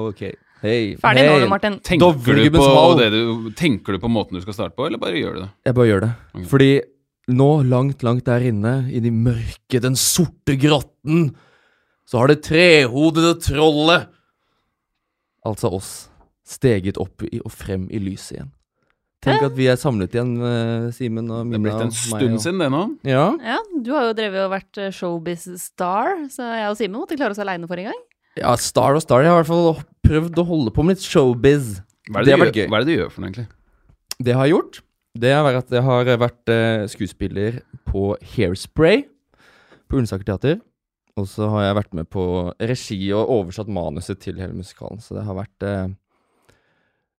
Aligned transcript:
Ok. 0.00 0.24
Hei. 0.64 0.94
Ferdig 0.96 1.26
nå, 1.28 1.36
du, 1.42 1.46
Martin. 1.50 1.74
Tenker 1.84 2.14
du, 2.14 2.48
på 2.54 2.66
det 2.96 3.10
du, 3.12 3.50
tenker 3.58 3.96
du 3.96 4.00
på 4.00 4.08
måten 4.08 4.38
du 4.38 4.44
skal 4.44 4.56
starte 4.56 4.78
på, 4.78 4.86
eller 4.88 5.02
bare 5.02 5.18
gjør 5.20 5.34
du 5.36 5.40
det? 5.42 5.50
Jeg 5.68 5.76
bare 5.76 5.88
gjør 5.90 6.04
det. 6.06 6.10
Okay. 6.32 6.46
Fordi 6.54 6.70
nå, 7.34 7.50
langt, 7.68 8.04
langt 8.06 8.24
der 8.28 8.46
inne, 8.48 8.74
i 8.88 9.02
de 9.04 9.12
mørke, 9.12 9.82
den 9.82 9.98
sorte 9.98 10.56
grotten, 10.60 11.34
så 12.08 12.22
har 12.22 12.32
det 12.32 12.42
trehodede 12.46 13.34
trollet, 13.44 14.08
altså 15.44 15.72
oss, 15.76 15.92
steget 16.48 17.00
opp 17.00 17.24
i, 17.28 17.40
og 17.44 17.52
frem 17.52 17.88
i 17.92 18.00
lyset 18.00 18.38
igjen. 18.38 18.52
Tenk 19.24 19.42
at 19.46 19.54
vi 19.56 19.66
er 19.72 19.76
samlet 19.80 20.12
igjen, 20.14 20.32
eh, 20.44 20.90
Simen 20.94 21.30
og 21.32 21.50
Det 21.50 21.58
er 21.58 21.64
blitt 21.64 21.82
en 21.86 21.90
stund 21.96 22.34
og- 22.36 22.40
siden, 22.44 22.58
det 22.60 22.70
nå. 22.74 22.82
Ja. 23.08 23.24
Ja, 23.40 23.58
Du 23.82 23.92
har 23.94 24.08
jo 24.10 24.14
drevet 24.18 24.44
og 24.44 24.50
vært 24.52 24.78
eh, 24.78 24.90
showbiz-star, 24.94 26.28
så 26.30 26.42
jeg 26.54 26.68
og 26.70 26.76
Simen 26.78 27.00
måtte 27.00 27.16
klare 27.16 27.30
oss 27.34 27.38
aleine 27.42 27.66
forrige 27.68 27.90
gang. 27.90 28.02
ja, 28.36 28.54
Star 28.56 28.94
og 28.94 29.02
Star. 29.02 29.22
Jeg 29.22 29.30
har 29.30 29.40
i 29.40 29.42
hvert 29.42 29.52
fall 29.52 29.84
prøvd 30.06 30.34
å 30.42 30.46
holde 30.46 30.70
på 30.74 30.84
med 30.84 30.96
litt 30.96 31.04
showbiz. 31.06 31.80
Hva 32.10 32.20
er 32.20 32.24
Det 32.24 32.26
det, 32.26 32.32
har 32.32 32.38
du 32.38 32.44
vært 32.44 32.54
gjør, 32.54 32.64
gøy. 32.64 32.68
hva 32.68 32.76
er 32.76 32.84
det 32.84 32.86
du 32.92 32.96
gjør 33.02 33.10
for 33.12 33.20
noe, 33.22 33.30
egentlig? 33.30 33.48
Det 34.18 34.26
jeg 34.26 34.36
har 34.36 34.48
gjort, 34.48 34.80
det 35.16 35.32
har 35.32 35.44
vært 35.44 35.56
at 35.64 35.70
jeg 35.70 35.82
har 35.82 36.04
vært 36.18 36.48
eh, 36.48 36.86
skuespiller 36.90 37.60
på 37.88 38.16
Hairspray 38.34 39.04
på 39.88 39.96
Ullensaker 39.98 40.24
teater. 40.24 40.60
Og 41.16 41.26
så 41.30 41.48
har 41.48 41.62
jeg 41.62 41.76
vært 41.78 41.94
med 41.94 42.08
på 42.10 42.52
regi 42.58 43.12
og 43.14 43.28
oversatt 43.30 43.68
manuset 43.70 44.18
til 44.18 44.34
hele 44.34 44.52
musikalen. 44.52 44.98
Så 45.00 45.14
det 45.14 45.24
har 45.24 45.34
vært 45.38 45.62
eh, 45.62 45.88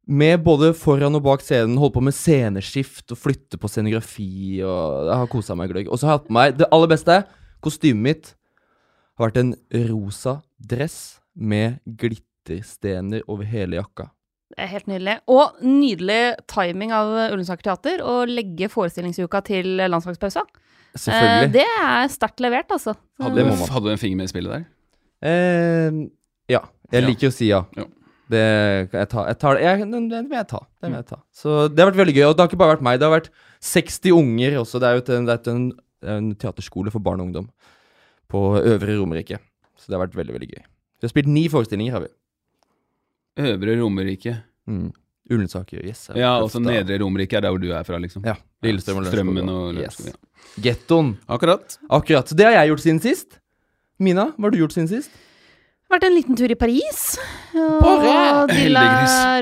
med 0.07 0.43
både 0.45 0.73
foran 0.77 1.15
og 1.17 1.23
bak 1.25 1.41
scenen, 1.41 1.77
holdt 1.81 1.95
på 1.97 2.03
med 2.05 2.13
sceneskift 2.13 3.11
og 3.15 3.17
flytte 3.17 3.57
på 3.57 3.69
scenografi 3.71 4.61
og 4.61 5.07
Jeg 5.09 5.17
har 5.21 5.27
kosa 5.31 5.55
meg 5.57 5.71
gløgg. 5.71 5.87
Og 5.89 5.97
så 5.97 6.05
har 6.07 6.13
jeg 6.15 6.19
hatt 6.21 6.27
på 6.27 6.35
meg 6.37 6.57
det 6.59 6.67
aller 6.71 6.91
beste, 6.91 7.19
kostymet 7.65 8.03
mitt, 8.05 8.33
har 9.17 9.29
vært 9.31 9.39
en 9.41 9.53
rosa 9.89 10.41
dress 10.59 10.97
med 11.35 11.79
glitterstener 11.99 13.23
over 13.31 13.47
hele 13.49 13.79
jakka. 13.79 14.09
Det 14.55 14.61
er 14.61 14.69
helt 14.75 14.87
nydelig. 14.87 15.15
Og 15.31 15.57
nydelig 15.65 16.19
timing 16.51 16.93
av 16.95 17.09
Ullensaker 17.33 17.65
teater 17.65 18.03
å 18.05 18.19
legge 18.29 18.69
forestillingsuka 18.71 19.41
til 19.47 19.71
landslagspausa. 19.89 20.43
Eh, 20.45 20.99
Selvfølgelig. 21.01 21.51
det 21.57 21.65
er 21.81 22.07
sterkt 22.13 22.39
levert, 22.45 22.69
altså. 22.71 22.93
Hadde, 23.19 23.41
du, 23.41 23.65
hadde 23.73 23.83
du 23.89 23.91
en 23.91 23.99
finger 23.99 24.21
med 24.21 24.29
i 24.29 24.31
spillet 24.31 24.53
der? 24.53 24.65
Eh, 25.25 25.97
ja. 26.53 26.61
Jeg 26.93 27.01
Ja. 27.01 27.07
liker 27.09 27.31
å 27.31 27.33
si 27.33 27.47
ja. 27.49 27.63
Ja. 27.75 27.83
Det 28.31 28.41
jeg 28.41 29.09
ta. 29.11 29.23
Jeg 29.29 29.37
tar. 29.41 29.59
Jeg, 29.61 29.85
den, 29.91 30.07
den 30.09 30.29
vil 30.31 30.39
jeg 30.39 30.47
ta. 30.49 30.61
Den 30.81 30.93
vil 30.95 30.99
jeg 31.03 31.07
ta. 31.11 31.19
Så 31.35 31.55
det 31.69 31.83
har 31.83 31.91
vært 31.91 31.99
veldig 32.01 32.15
gøy. 32.17 32.23
Og 32.29 32.35
det 32.35 32.41
har 32.43 32.49
ikke 32.49 32.61
bare 32.63 32.75
vært 32.75 32.85
meg. 32.87 32.99
Det 33.01 33.05
har 33.09 33.13
vært 33.13 33.29
60 33.65 34.15
unger 34.17 34.57
også. 34.63 34.81
Det 34.81 34.89
er 34.89 34.97
jo 34.97 35.03
et, 35.05 35.49
en, 35.53 35.65
en 36.15 36.29
teaterskole 36.41 36.93
for 36.93 37.03
barn 37.05 37.21
og 37.21 37.29
ungdom 37.29 37.49
på 38.31 38.41
Øvre 38.61 38.97
Romerike. 38.97 39.37
Så 39.77 39.89
det 39.91 39.97
har 39.99 40.05
vært 40.07 40.17
veldig, 40.17 40.35
veldig 40.39 40.49
gøy. 40.55 40.63
Vi 40.65 41.05
har 41.05 41.11
spilt 41.13 41.29
ni 41.29 41.45
forestillinger, 41.51 41.97
har 41.99 42.05
vi. 42.07 42.11
Øvre 43.45 43.77
Romerike. 43.81 44.37
Mm. 44.65 44.89
Ullensaker, 45.29 45.81
yes. 45.85 46.07
Ja, 46.13 46.35
og 46.37 46.51
så 46.53 46.61
Nedre 46.61 46.99
Romerike 47.01 47.37
er 47.39 47.45
der 47.45 47.53
hvor 47.53 47.61
du 47.61 47.71
er 47.73 47.85
fra, 47.85 47.97
liksom. 48.01 48.25
Ja. 48.27 48.35
Lillestrøm 48.65 49.01
og 49.01 49.07
Strømmen 49.09 49.41
Lørenskog. 49.41 49.77
og 49.77 49.81
Yes. 49.81 50.01
Ja. 50.05 50.61
Gettoen. 50.61 51.15
Akkurat. 51.27 51.77
Akkurat. 51.89 52.29
Så 52.29 52.37
det 52.37 52.45
har 52.45 52.53
jeg 52.59 52.71
gjort 52.71 52.83
siden 52.83 53.01
sist. 53.01 53.39
Mina, 53.99 54.27
hva 54.35 54.47
har 54.47 54.53
du 54.53 54.59
gjort 54.61 54.75
siden 54.75 54.89
sist? 54.91 55.13
Vært 55.91 56.03
en 56.07 56.15
liten 56.15 56.35
tur 56.37 56.49
i 56.49 56.55
Paris. 56.57 57.01
Og 57.55 58.49
dilla 58.49 58.85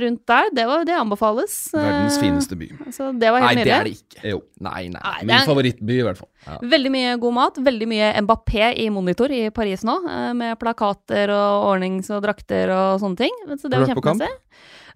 rundt 0.03 0.21
der. 0.27 0.49
Det, 0.53 0.65
var, 0.67 0.83
det 0.85 0.95
anbefales. 0.99 1.53
Verdens 1.73 2.17
Eh, 2.17 2.21
fineste 2.21 2.57
by. 2.59 2.67
Så 2.91 3.07
det 3.17 3.31
var 3.31 3.45
helt 3.45 3.55
Nei, 3.61 3.63
det 3.63 3.73
er 3.73 3.87
det 3.87 3.93
ikke. 3.95 4.23
Jo. 4.33 4.41
Nei, 4.67 4.81
nei. 4.91 4.99
Nei, 4.99 5.21
Min 5.23 5.35
er 5.37 5.47
favorittby, 5.47 5.97
i 6.01 6.05
hvert 6.05 6.19
fall. 6.19 6.59
veldig 6.75 6.91
mye 6.93 7.15
god 7.23 7.33
mat. 7.39 7.57
Veldig 7.63 7.87
mye 7.89 8.11
Mbappé 8.27 8.73
i 8.83 8.89
monitor 8.91 9.31
i 9.31 9.49
Paris 9.55 9.85
nå. 9.87 9.95
eh, 10.11 10.33
Med 10.37 10.59
plakater 10.59 11.31
og 11.33 11.69
ordnings 11.71 12.11
og 12.11 12.21
drakter 12.27 12.69
og 12.75 12.99
sånne 13.01 13.17
ting. 13.23 13.39
Så 13.55 13.71
det 13.71 13.79
var 13.79 13.87
kjempemessig. 13.93 14.29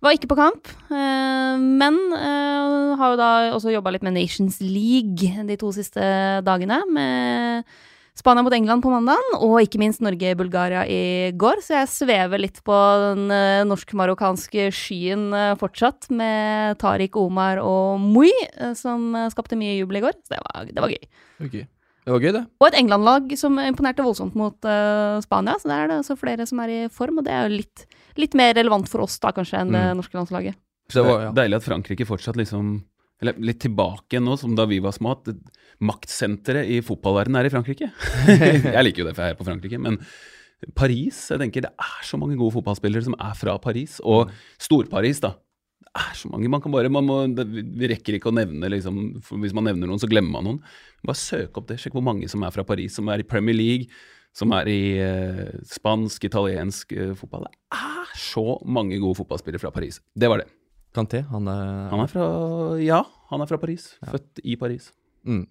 Var 0.04 0.14
ikke 0.14 0.28
på 0.30 0.36
kamp, 0.38 0.68
eh, 0.94 1.58
men 1.58 1.96
har 3.00 3.16
jo 3.16 3.18
da 3.18 3.30
også 3.56 3.72
jobba 3.74 3.96
litt 3.96 4.04
med 4.06 4.14
Nations 4.14 4.60
League 4.62 5.32
de 5.48 5.56
to 5.58 5.72
siste 5.74 5.98
dagene. 6.46 6.84
Med 6.92 7.64
Spania 8.18 8.42
mot 8.42 8.54
England 8.56 8.82
på 8.82 8.90
mandag, 8.90 9.22
og 9.38 9.60
ikke 9.62 9.78
minst 9.78 10.02
Norge-Bulgaria 10.02 10.82
i 10.90 11.30
går. 11.38 11.60
Så 11.62 11.76
jeg 11.76 11.90
svever 11.92 12.42
litt 12.42 12.58
på 12.66 12.74
den 13.04 13.30
eh, 13.30 13.62
norsk-marokkanske 13.70 14.72
skyen 14.74 15.28
eh, 15.38 15.52
fortsatt, 15.62 16.08
med 16.10 16.80
Tariq 16.82 17.20
Omar 17.22 17.62
og 17.62 18.02
Mui, 18.02 18.32
eh, 18.58 18.74
som 18.80 19.12
skapte 19.34 19.60
mye 19.60 19.76
jubel 19.78 20.00
i 20.00 20.04
går. 20.08 20.18
Så 20.26 20.34
det 20.34 20.42
var, 20.48 20.66
det 20.66 20.82
var 20.88 20.96
gøy. 20.96 21.06
Okay. 21.46 21.68
Det 22.08 22.16
var 22.16 22.24
gøy, 22.24 22.34
det. 22.40 22.44
Og 22.58 22.68
et 22.72 22.80
England-lag 22.80 23.34
som 23.38 23.58
imponerte 23.60 24.02
voldsomt 24.06 24.36
mot 24.40 24.56
uh, 24.64 25.18
Spania. 25.22 25.58
Så 25.60 25.68
der 25.68 25.82
er 25.84 25.90
det 25.92 25.98
også 26.00 26.16
flere 26.18 26.46
som 26.48 26.62
er 26.64 26.72
i 26.72 26.78
form, 26.88 27.18
og 27.20 27.26
det 27.28 27.34
er 27.36 27.50
jo 27.50 27.58
litt, 27.60 27.84
litt 28.16 28.38
mer 28.40 28.54
relevant 28.56 28.88
for 28.88 29.04
oss 29.04 29.20
da, 29.20 29.34
kanskje, 29.36 29.60
enn 29.60 29.74
det 29.76 29.82
Mm. 29.92 30.00
norske 30.00 30.16
landslaget. 30.16 30.56
Så 30.88 31.02
det 31.02 31.04
var, 31.10 31.26
ja. 31.28 31.32
Deilig 31.36 31.58
at 31.60 31.66
Frankrike 31.68 32.08
fortsatt 32.08 32.40
liksom 32.40 32.78
Eller 33.20 33.34
litt 33.42 33.58
tilbake 33.60 34.14
igjen 34.14 34.24
nå, 34.30 34.36
som 34.38 34.54
da 34.56 34.64
vi 34.70 34.78
var 34.80 34.94
små. 34.94 35.16
At 35.18 35.24
det- 35.26 35.42
maktsenteret 35.84 36.70
i 36.74 36.80
fotballverdenen 36.86 37.40
er 37.42 37.50
i 37.50 37.54
Frankrike. 37.54 37.92
jeg 38.76 38.84
liker 38.86 39.04
jo 39.04 39.08
det, 39.10 39.16
for 39.18 39.26
jeg 39.26 39.36
er 39.36 39.40
på 39.40 39.48
Frankrike. 39.48 39.80
Men 39.82 40.00
Paris 40.78 41.20
jeg 41.30 41.38
tenker 41.38 41.68
Det 41.68 41.70
er 41.70 42.06
så 42.06 42.18
mange 42.18 42.38
gode 42.40 42.56
fotballspillere 42.56 43.06
som 43.06 43.18
er 43.22 43.36
fra 43.38 43.58
Paris. 43.62 44.00
Og 44.02 44.32
Stor-Paris, 44.62 45.22
da. 45.24 45.36
Det 45.86 45.92
er 46.02 46.18
så 46.18 46.30
mange. 46.34 46.50
Man 46.50 46.62
kan 46.62 46.74
bare, 46.74 46.90
man 46.94 47.06
må, 47.06 47.20
det, 47.38 47.46
vi 47.50 47.90
rekker 47.94 48.18
ikke 48.18 48.32
å 48.32 48.36
nevne 48.36 48.70
liksom, 48.74 49.00
Hvis 49.42 49.56
man 49.58 49.70
nevner 49.70 49.90
noen, 49.90 50.02
så 50.02 50.10
glemmer 50.10 50.38
man 50.38 50.48
noen. 50.50 50.62
Bare 51.06 51.18
søk 51.20 51.58
opp 51.62 51.70
det. 51.70 51.80
Sjekk 51.82 51.98
hvor 51.98 52.06
mange 52.06 52.30
som 52.32 52.46
er 52.46 52.54
fra 52.54 52.66
Paris, 52.68 52.98
som 52.98 53.10
er 53.14 53.22
i 53.22 53.28
Premier 53.28 53.58
League, 53.58 53.90
som 54.38 54.54
er 54.54 54.70
i 54.70 54.82
eh, 55.02 55.56
spansk, 55.66 56.28
italiensk 56.30 56.94
eh, 56.94 57.14
fotball. 57.18 57.48
Det 57.50 57.82
er 57.82 58.18
så 58.22 58.58
mange 58.66 59.00
gode 59.02 59.18
fotballspillere 59.22 59.62
fra 59.62 59.74
Paris. 59.74 60.02
Det 60.14 60.30
var 60.30 60.44
det. 60.44 60.50
Kanté, 60.98 61.22
han 61.30 61.50
er, 61.52 61.90
Han 61.92 62.02
er 62.02 62.10
fra 62.10 62.26
Ja, 62.82 63.04
han 63.30 63.44
er 63.44 63.50
fra 63.50 63.60
Paris. 63.62 63.92
Født 64.02 64.42
i 64.44 64.58
Paris. 64.58 64.92
mm. 65.26 65.46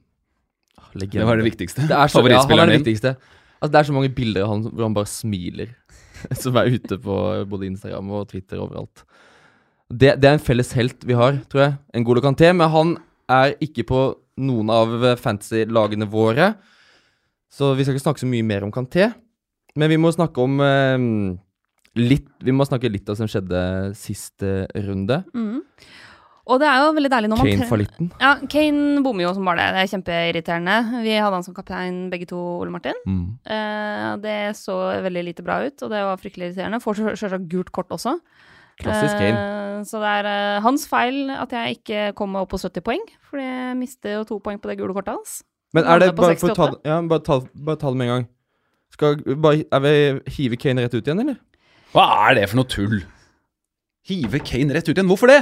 Legende. 0.97 1.23
Det 1.23 1.29
var 1.29 1.41
det 1.41 1.47
viktigste. 1.49 1.87
Det 1.89 1.97
er 1.97 2.13
så, 2.13 2.23
ja, 2.25 2.41
han 2.43 2.63
er 2.63 2.73
det 2.73 2.81
viktigste. 2.81 3.17
Altså, 3.57 3.73
det 3.73 3.81
er 3.81 3.89
så 3.89 3.97
mange 3.97 4.13
bilder 4.17 4.45
av 4.45 4.53
han 4.55 4.65
hvor 4.69 4.87
han 4.87 4.97
bare 4.97 5.11
smiler, 5.11 5.73
som 6.43 6.57
er 6.61 6.73
ute 6.73 6.99
på 7.03 7.17
både 7.51 7.69
Instagram 7.71 8.13
og 8.17 8.29
Twitter 8.33 8.61
overalt. 8.63 9.05
Det, 9.87 10.17
det 10.19 10.29
er 10.29 10.39
en 10.39 10.43
felles 10.43 10.73
helt 10.75 11.05
vi 11.07 11.15
har, 11.17 11.39
tror 11.51 11.63
jeg. 11.63 11.77
En 11.95 12.07
god 12.07 12.19
lokanté. 12.21 12.51
Men 12.57 12.73
han 12.73 12.97
er 13.31 13.55
ikke 13.63 13.85
på 13.87 14.01
noen 14.43 14.71
av 14.73 14.95
fantasy-lagene 15.23 16.09
våre. 16.11 16.55
Så 17.53 17.71
vi 17.77 17.87
skal 17.87 17.97
ikke 17.97 18.05
snakke 18.09 18.25
så 18.25 18.29
mye 18.29 18.45
mer 18.47 18.67
om 18.67 18.73
Kanté. 18.75 19.09
Men 19.79 19.93
vi 19.93 19.99
må 20.01 20.11
snakke 20.13 20.43
om 20.43 20.59
eh, 20.65 21.05
litt 21.97 22.27
Vi 22.45 22.53
må 22.53 22.67
snakke 22.69 22.91
litt 22.91 23.07
av 23.09 23.15
det 23.15 23.23
som 23.23 23.31
skjedde 23.31 23.63
siste 23.99 24.67
runde. 24.89 25.23
Mhm. 25.37 25.63
Og 26.47 26.61
det 26.63 26.67
er 26.71 26.77
jo 26.79 26.91
veldig 26.95 27.11
deilig 27.11 27.29
når 27.33 27.39
man 27.41 27.47
tre- 27.47 27.55
Kane-fallitten. 27.59 28.09
Ja, 28.23 28.29
Kane 28.53 29.01
bommer 29.03 29.25
jo 29.27 29.33
som 29.35 29.45
bare 29.49 29.59
det. 29.59 29.69
Det 29.75 29.81
er 29.83 29.91
kjempeirriterende. 29.97 30.77
Vi 31.03 31.15
hadde 31.19 31.35
han 31.35 31.43
som 31.43 31.55
kaptein 31.57 31.97
begge 32.13 32.29
to, 32.31 32.39
Ole 32.63 32.71
Martin. 32.71 32.95
Mm. 33.07 33.25
Eh, 33.51 34.11
det 34.23 34.37
så 34.55 34.77
veldig 35.03 35.25
lite 35.27 35.43
bra 35.43 35.57
ut, 35.67 35.75
og 35.83 35.91
det 35.91 36.03
var 36.07 36.21
fryktelig 36.23 36.53
irriterende. 36.53 36.79
Får 36.85 37.01
sjø- 37.01 37.17
selvsagt 37.19 37.49
gult 37.51 37.73
kort 37.75 37.91
også. 37.91 38.15
Klassisk 38.79 39.19
Kane. 39.19 39.41
Eh, 39.41 39.83
så 39.91 39.99
det 40.05 40.13
er 40.21 40.29
eh, 40.31 40.61
hans 40.63 40.87
feil 40.87 41.31
at 41.35 41.51
jeg 41.51 41.79
ikke 41.81 42.15
kom 42.15 42.31
meg 42.37 42.43
opp 42.47 42.51
på 42.55 42.63
70 42.63 42.81
poeng, 42.87 43.03
for 43.27 43.43
jeg 43.43 43.75
mister 43.81 44.15
jo 44.21 44.25
to 44.31 44.39
poeng 44.39 44.61
på 44.63 44.71
det 44.71 44.79
gule 44.79 44.95
kortet 44.95 45.17
hans. 45.17 45.43
Men 45.75 45.83
er 45.85 45.99
det 45.99 46.13
bare 46.15 46.37
for 46.39 46.55
å 46.55 46.55
ta, 46.55 46.71
68? 46.71 46.81
ja, 46.87 47.01
bare, 47.11 47.25
ta, 47.27 47.41
bare 47.67 47.77
ta 47.83 47.91
det 47.91 47.97
med 47.99 48.07
en 48.07 48.15
gang. 48.15 48.29
Skal, 48.95 49.17
bare, 49.43 49.65
er 49.73 49.81
vi 49.83 49.95
hive 50.39 50.57
Kane 50.63 50.87
rett 50.87 50.95
ut 50.95 51.03
igjen, 51.03 51.25
eller? 51.27 51.41
Hva 51.93 52.07
er 52.31 52.39
det 52.39 52.47
for 52.53 52.63
noe 52.63 52.71
tull? 52.71 53.01
Hive 54.07 54.39
Kane 54.47 54.73
rett 54.77 54.87
ut 54.89 54.95
igjen. 54.95 55.09
Hvorfor 55.11 55.27
det? 55.33 55.41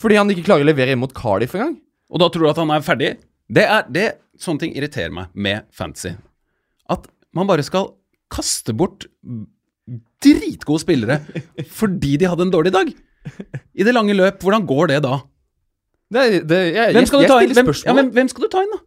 Fordi 0.00 0.16
han 0.18 0.30
ikke 0.32 0.44
klarer 0.46 0.64
å 0.64 0.70
levere 0.70 0.94
inn 0.94 1.00
mot 1.02 1.12
Cardiff 1.14 1.54
engang? 1.58 1.76
Og 2.12 2.20
da 2.22 2.28
tror 2.32 2.46
du 2.46 2.50
at 2.52 2.60
han 2.60 2.70
er 2.74 2.84
ferdig? 2.84 3.10
Det 3.52 3.64
er 3.68 3.88
det 3.92 4.08
Sånne 4.42 4.62
ting 4.62 4.72
irriterer 4.74 5.12
meg 5.14 5.28
med 5.36 5.66
fantasy. 5.76 6.14
At 6.90 7.04
man 7.36 7.46
bare 7.46 7.62
skal 7.62 7.90
kaste 8.32 8.72
bort 8.74 9.04
dritgode 10.24 10.82
spillere 10.82 11.18
fordi 11.78 12.16
de 12.18 12.30
hadde 12.30 12.46
en 12.48 12.54
dårlig 12.54 12.72
dag. 12.74 12.90
I 13.76 13.84
det 13.86 13.92
lange 13.94 14.16
løp, 14.16 14.40
hvordan 14.42 14.64
går 14.66 14.90
det 14.94 15.02
da? 15.04 15.18
Det, 16.12 16.24
det, 16.48 16.58
jeg, 16.74 16.94
Hvem 16.96 17.06
skal 17.08 17.22
jeg, 17.22 17.28
jeg 17.30 17.52
Hvem, 17.52 17.54
ja, 17.60 17.62
spørsmål. 17.68 18.10
hvem 18.16 18.30
skal 18.32 18.44
du 18.44 18.50
ta 18.52 18.64
inn, 18.64 18.72
da? 18.74 18.80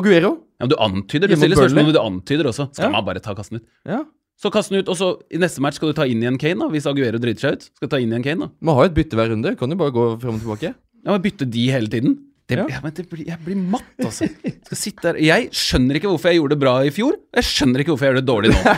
Aguero? 0.00 0.30
Ja, 0.62 0.68
Du 0.70 0.76
antyder. 0.78 1.28
Du 1.32 1.34
stiller 1.36 1.58
spørsmål, 1.58 1.88
men 1.88 1.96
du 1.96 2.00
antyder 2.00 2.48
også. 2.52 2.68
Skal 2.72 2.86
Ja. 2.86 2.92
man 2.94 3.04
bare 3.08 3.20
ta 3.24 3.34
kasten 3.34 3.58
ut? 3.58 3.66
Ja. 3.88 4.04
Så 4.40 4.48
kast 4.54 4.70
den 4.72 4.80
ut, 4.80 4.88
og 4.88 4.96
så 4.96 5.10
i 5.28 5.36
neste 5.40 5.60
match 5.60 5.76
skal 5.76 5.90
du 5.92 5.96
ta 5.98 6.06
inn 6.08 6.22
igjen 6.24 6.38
Kane, 6.40 6.56
da, 6.62 6.68
hvis 6.72 6.86
Aguero 6.88 7.18
driter 7.20 7.42
seg 7.44 7.58
ut. 7.58 7.66
Skal 7.76 7.88
du 7.90 7.92
ta 7.92 7.98
inn 8.00 8.08
igjen 8.14 8.24
Kane, 8.24 8.46
da. 8.46 8.54
Man 8.64 8.78
har 8.78 8.86
jo 8.86 8.90
et 8.92 8.96
bytte 8.96 9.18
hver 9.18 9.28
runde. 9.34 9.52
Kan 9.60 9.74
jo 9.74 9.76
bare 9.82 9.92
gå 9.92 10.04
frem 10.22 10.38
og 10.38 10.44
tilbake. 10.46 10.70
Ja, 11.04 11.12
men 11.12 11.22
Bytte 11.24 11.44
de 11.48 11.64
hele 11.74 11.90
tiden? 11.92 12.18
Det, 12.50 12.56
Ja. 12.58 12.64
ja. 12.72 12.80
men 12.82 12.92
det 12.96 13.04
blir, 13.10 13.26
jeg 13.28 13.38
blir 13.44 13.58
matt, 13.60 13.84
altså. 14.02 14.26
Skal 14.66 14.76
sitte 14.80 15.04
der. 15.12 15.20
Jeg 15.22 15.50
skjønner 15.54 16.00
ikke 16.00 16.08
hvorfor 16.10 16.32
jeg 16.32 16.40
gjorde 16.40 16.56
det 16.56 16.60
bra 16.64 16.72
i 16.82 16.90
fjor. 16.90 17.14
Jeg 17.36 17.46
skjønner 17.46 17.84
ikke 17.84 17.92
hvorfor 17.92 18.08
jeg 18.08 18.14
gjør 18.14 18.20
det 18.22 18.28
dårlig 18.32 18.50
nå. 18.56 18.60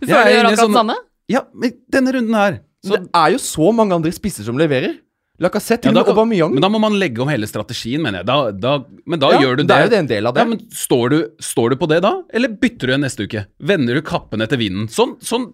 Du 0.00 0.08
føler 0.08 0.18
er 0.18 0.24
du 0.24 0.34
gjør 0.34 0.44
akkurat 0.48 0.58
sånn- 0.58 0.72
det 0.74 0.80
samme? 0.80 0.96
Ja, 1.32 1.40
men 1.54 1.72
denne 1.94 2.12
runden 2.16 2.34
her 2.36 2.56
så, 2.84 2.98
det 2.98 3.08
er 3.16 3.30
jo 3.32 3.38
så 3.40 3.70
mange 3.72 3.94
andre 3.96 4.10
spisser 4.12 4.44
som 4.44 4.58
leverer. 4.60 4.98
Lacassette 5.42 5.90
Ja, 5.90 6.02
Aubameyang. 6.06 6.52
Men 6.54 6.62
da 6.62 6.68
må 6.70 6.78
man 6.78 6.94
legge 7.00 7.18
om 7.24 7.28
hele 7.28 7.46
strategien, 7.50 8.02
mener 8.04 8.20
jeg. 8.22 8.26
Da, 8.28 8.36
da, 8.52 8.74
men 9.10 9.18
da 9.18 9.32
Ja, 9.34 9.40
gjør 9.42 9.56
du 9.58 9.62
det. 9.64 9.68
det 9.72 9.76
er 9.80 9.88
jo 9.88 9.90
det 9.90 9.98
en 10.04 10.10
del 10.12 10.26
av 10.30 10.34
det. 10.36 10.44
Ja, 10.44 10.50
men 10.52 10.60
står 10.70 11.10
du, 11.10 11.18
står 11.42 11.74
du 11.74 11.76
på 11.80 11.88
det 11.90 11.98
da, 12.04 12.12
eller 12.32 12.48
bytter 12.54 12.86
du 12.86 12.92
igjen 12.94 13.02
neste 13.02 13.26
uke? 13.26 13.42
Vender 13.58 13.98
du 13.98 14.02
kappen 14.06 14.40
etter 14.46 14.60
vinden? 14.60 14.86
Sånn, 14.94 15.16
sånn, 15.20 15.48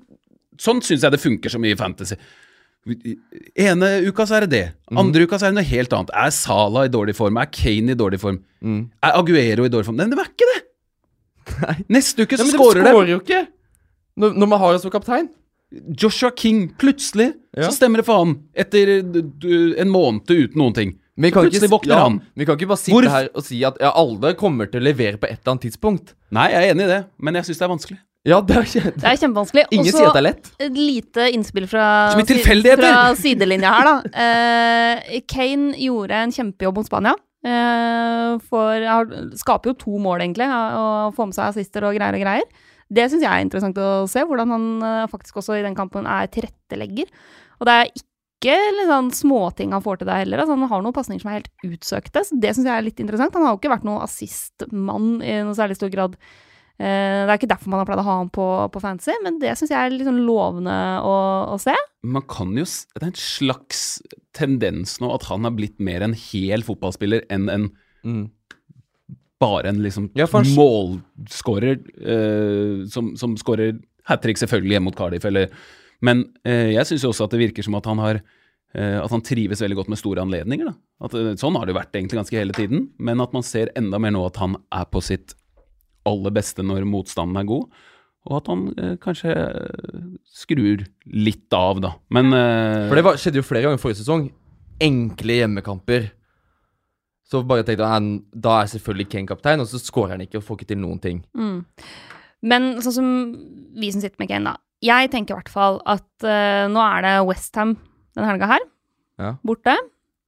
sånn 0.60 0.82
syns 0.84 1.06
jeg 1.06 1.14
det 1.16 1.20
funker 1.22 1.48
så 1.54 1.60
mye 1.62 1.72
i 1.72 1.80
fantasy. 1.80 2.18
Ene 3.60 3.88
uka 4.08 4.24
så 4.28 4.36
er 4.38 4.46
det 4.46 4.50
det, 4.54 4.62
andre 4.90 5.02
andre 5.04 5.24
uka 5.28 5.38
så 5.40 5.48
er 5.48 5.52
det 5.54 5.58
noe 5.60 5.68
helt 5.68 5.92
annet. 5.96 6.12
Er 6.16 6.30
Salah 6.34 6.86
i 6.88 6.92
dårlig 6.92 7.16
form? 7.16 7.36
Er 7.40 7.48
Kane 7.52 7.92
i 7.94 7.98
dårlig 7.98 8.20
form? 8.22 8.38
Mm. 8.64 8.82
Er 9.04 9.16
Aguero 9.20 9.64
i 9.66 9.72
dårlig 9.72 9.88
form? 9.88 9.98
Nei, 10.00 10.06
det 10.12 10.20
er 10.20 10.30
ikke 10.32 10.48
det! 10.52 10.60
Nei. 11.64 11.76
Neste 11.96 12.24
uke 12.24 12.36
Ja, 12.36 12.40
så 12.40 12.46
men 12.46 12.52
de 12.52 12.58
scorer 12.60 12.84
de. 12.84 12.92
skårer 12.92 13.12
jo 13.16 13.20
ikke! 13.24 13.42
Når, 14.20 14.34
når 14.36 14.50
man 14.52 14.60
har 14.60 14.76
oss 14.76 14.82
som 14.84 14.92
kaptein. 14.92 15.28
Joshua 15.70 16.30
King, 16.36 16.68
plutselig 16.78 17.32
Ja. 17.56 17.68
så 17.68 17.72
stemmer 17.76 18.00
det 18.02 18.06
for 18.06 18.24
han. 18.24 18.36
Etter 18.58 19.00
du, 19.02 19.76
en 19.78 19.88
måned 19.90 20.26
uten 20.30 20.58
noen 20.58 20.74
ting. 20.74 20.96
Men 21.16 21.30
vi 21.30 21.34
Plutselig 21.36 21.66
ikke, 21.68 21.74
våkner 21.74 21.94
ja, 21.96 22.02
han. 22.06 22.20
vi 22.34 22.46
kan 22.48 22.56
ikke 22.56 22.68
bare 22.70 22.80
sitte 22.80 22.94
Hvorf- 22.96 23.10
her 23.12 23.26
og 23.36 23.44
si 23.44 23.58
at 23.66 23.76
ja, 23.82 23.90
alle 23.94 24.34
kommer 24.40 24.70
til 24.70 24.80
å 24.80 24.84
levere 24.86 25.18
på 25.20 25.26
et 25.28 25.40
eller 25.42 25.52
annet 25.52 25.66
tidspunkt. 25.68 26.14
Nei, 26.32 26.46
jeg 26.50 26.62
er 26.64 26.72
enig 26.74 26.86
i 26.86 26.92
det, 26.94 27.00
men 27.18 27.34
jeg 27.34 27.44
syns 27.50 27.58
det 27.60 27.66
er 27.66 27.72
vanskelig. 27.74 27.98
Ja, 28.24 28.38
det 28.44 28.56
er 28.56 28.66
ikke 28.68 28.92
Det 29.00 29.04
er 29.08 29.16
kjempevanskelig. 29.16 29.64
Ingen 29.72 29.86
Også 29.86 29.96
sier 29.96 30.08
at 30.10 30.16
det 30.16 30.20
er 30.20 30.26
lett. 30.28 30.48
et 30.60 30.72
lite 30.76 31.26
innspill 31.32 31.66
fra, 31.68 31.84
Så 32.12 32.76
fra 32.76 33.14
sidelinja 33.16 33.70
her, 33.72 33.84
da. 33.88 33.94
Uh, 34.12 35.20
Kane 35.26 35.72
gjorde 35.80 36.10
en 36.12 36.32
kjempejobb 36.32 36.76
mot 36.76 36.86
Spania. 36.86 37.14
Uh, 37.40 38.36
for 38.44 38.84
han 38.84 39.30
skaper 39.40 39.72
jo 39.72 39.78
to 39.80 39.98
mål, 39.98 40.20
egentlig, 40.20 40.48
å 40.52 41.12
få 41.16 41.26
med 41.30 41.34
seg 41.36 41.48
assister 41.48 41.84
og 41.88 41.96
greier 41.96 42.16
og 42.18 42.20
greier. 42.20 42.44
Det 42.90 43.06
syns 43.10 43.22
jeg 43.22 43.30
er 43.30 43.44
interessant 43.44 43.78
å 43.78 43.88
se, 44.10 44.22
hvordan 44.26 44.54
han 44.54 44.68
eh, 44.86 45.08
faktisk 45.10 45.40
også 45.40 45.58
i 45.58 45.64
den 45.66 45.76
kampen 45.78 46.08
er 46.10 46.30
tilrettelegger. 46.32 47.10
Og 47.60 47.68
det 47.68 47.76
er 47.76 47.90
ikke 47.92 48.56
liksom, 48.80 49.10
småting 49.14 49.74
han 49.76 49.84
får 49.84 50.00
til 50.00 50.10
der 50.10 50.22
heller. 50.24 50.42
Altså, 50.42 50.56
han 50.56 50.72
har 50.72 50.84
noen 50.84 50.96
pasninger 50.96 51.22
som 51.22 51.30
er 51.30 51.40
helt 51.40 51.66
utsøkte, 51.68 52.24
så 52.26 52.38
det 52.42 52.54
syns 52.56 52.66
jeg 52.66 52.74
er 52.74 52.86
litt 52.86 53.02
interessant. 53.02 53.36
Han 53.36 53.46
har 53.46 53.54
jo 53.54 53.60
ikke 53.60 53.74
vært 53.74 53.86
noen 53.86 54.06
assistmann 54.06 55.10
i 55.22 55.36
noe 55.46 55.58
særlig 55.58 55.78
stor 55.78 55.92
grad. 55.92 56.16
Eh, 56.80 57.20
det 57.28 57.28
er 57.28 57.36
ikke 57.36 57.50
derfor 57.52 57.70
man 57.70 57.82
har 57.82 57.90
pleid 57.90 58.02
å 58.02 58.06
ha 58.08 58.16
ham 58.22 58.32
på, 58.32 58.46
på 58.72 58.82
fantasy, 58.82 59.14
men 59.22 59.38
det 59.42 59.52
syns 59.60 59.74
jeg 59.74 59.78
er 59.78 60.08
sånn 60.08 60.22
lovende 60.24 60.78
å, 61.04 61.14
å 61.52 61.60
se. 61.60 61.76
Man 62.00 62.24
kan 62.24 62.56
jo 62.56 62.64
Det 62.64 63.04
er 63.04 63.10
en 63.10 63.20
slags 63.20 63.84
tendens 64.34 64.96
nå 65.02 65.12
at 65.12 65.28
han 65.28 65.44
har 65.44 65.54
blitt 65.54 65.76
mer 65.78 66.02
en 66.06 66.16
hel 66.16 66.64
fotballspiller 66.66 67.28
enn 67.30 67.46
en 67.52 67.70
Mm. 68.00 68.30
Bare 69.40 69.70
en 69.70 69.80
liksom 69.82 70.10
Ja, 70.18 70.26
målskårer 70.30 71.78
eh, 72.00 72.86
som, 72.92 73.14
som 73.16 73.36
skårer 73.40 73.78
hat 74.08 74.22
trick, 74.24 74.40
selvfølgelig, 74.40 74.76
hjemme 74.76 74.90
mot 74.90 74.98
Cardiff, 74.98 75.24
eller 75.28 75.50
Men 76.00 76.24
eh, 76.44 76.72
jeg 76.74 76.88
syns 76.88 77.04
også 77.08 77.26
at 77.26 77.34
det 77.34 77.42
virker 77.42 77.64
som 77.66 77.76
at 77.78 77.88
han 77.88 78.00
har 78.00 78.20
eh, 78.20 78.96
At 79.00 79.12
han 79.12 79.24
trives 79.26 79.60
veldig 79.60 79.76
godt 79.82 79.90
med 79.92 80.00
store 80.00 80.24
anledninger. 80.24 80.72
At, 81.04 81.14
eh, 81.14 81.34
sånn 81.40 81.58
har 81.60 81.68
det 81.68 81.76
vært 81.76 81.94
egentlig 81.96 82.20
ganske 82.22 82.38
hele 82.38 82.56
tiden, 82.56 82.88
men 82.98 83.20
at 83.20 83.34
man 83.36 83.44
ser 83.46 83.72
enda 83.76 84.00
mer 84.00 84.14
nå 84.16 84.24
at 84.28 84.40
han 84.40 84.56
er 84.72 84.88
på 84.88 85.02
sitt 85.04 85.36
aller 86.08 86.32
beste 86.32 86.64
når 86.64 86.86
motstanden 86.88 87.36
er 87.40 87.48
god. 87.48 87.68
Og 88.28 88.36
at 88.36 88.48
han 88.52 88.66
eh, 88.76 88.94
kanskje 89.00 89.32
eh, 89.32 90.00
skrur 90.28 90.84
litt 91.08 91.56
av, 91.56 91.80
da. 91.80 91.94
Men 92.12 92.32
eh, 92.36 92.88
For 92.90 93.00
det 93.00 93.04
var, 93.06 93.20
skjedde 93.20 93.40
jo 93.40 93.46
flere 93.48 93.68
ganger 93.68 93.80
forrige 93.80 94.02
sesong. 94.02 94.26
Enkle 94.80 95.38
hjemmekamper. 95.40 96.10
Så 97.30 97.44
bare 97.46 97.62
tenkte 97.62 97.86
jeg 97.86 98.14
da 98.42 98.56
er 98.60 98.70
selvfølgelig 98.72 99.08
Kane 99.12 99.30
kaptein, 99.30 99.62
og 99.62 99.68
så 99.70 99.78
scorer 99.78 100.16
han 100.16 100.24
ikke 100.24 100.40
og 100.40 100.46
får 100.48 100.58
ikke 100.58 100.70
til 100.72 100.80
noen 100.82 100.98
ting. 101.02 101.20
Mm. 101.38 101.60
Men 102.50 102.66
sånn 102.82 102.96
som 102.96 103.10
vi 103.78 103.90
som 103.94 104.02
sitter 104.02 104.18
med 104.18 104.30
Kane, 104.32 104.50
da. 104.50 104.56
Jeg 104.82 105.10
tenker 105.12 105.36
i 105.36 105.38
hvert 105.38 105.52
fall 105.52 105.78
at 105.92 106.24
uh, 106.24 106.64
nå 106.72 106.80
er 106.80 107.04
det 107.04 107.14
Westham 107.28 107.76
den 108.16 108.26
helga 108.26 108.48
her, 108.56 108.64
Ja. 109.20 109.34
borte. 109.46 109.76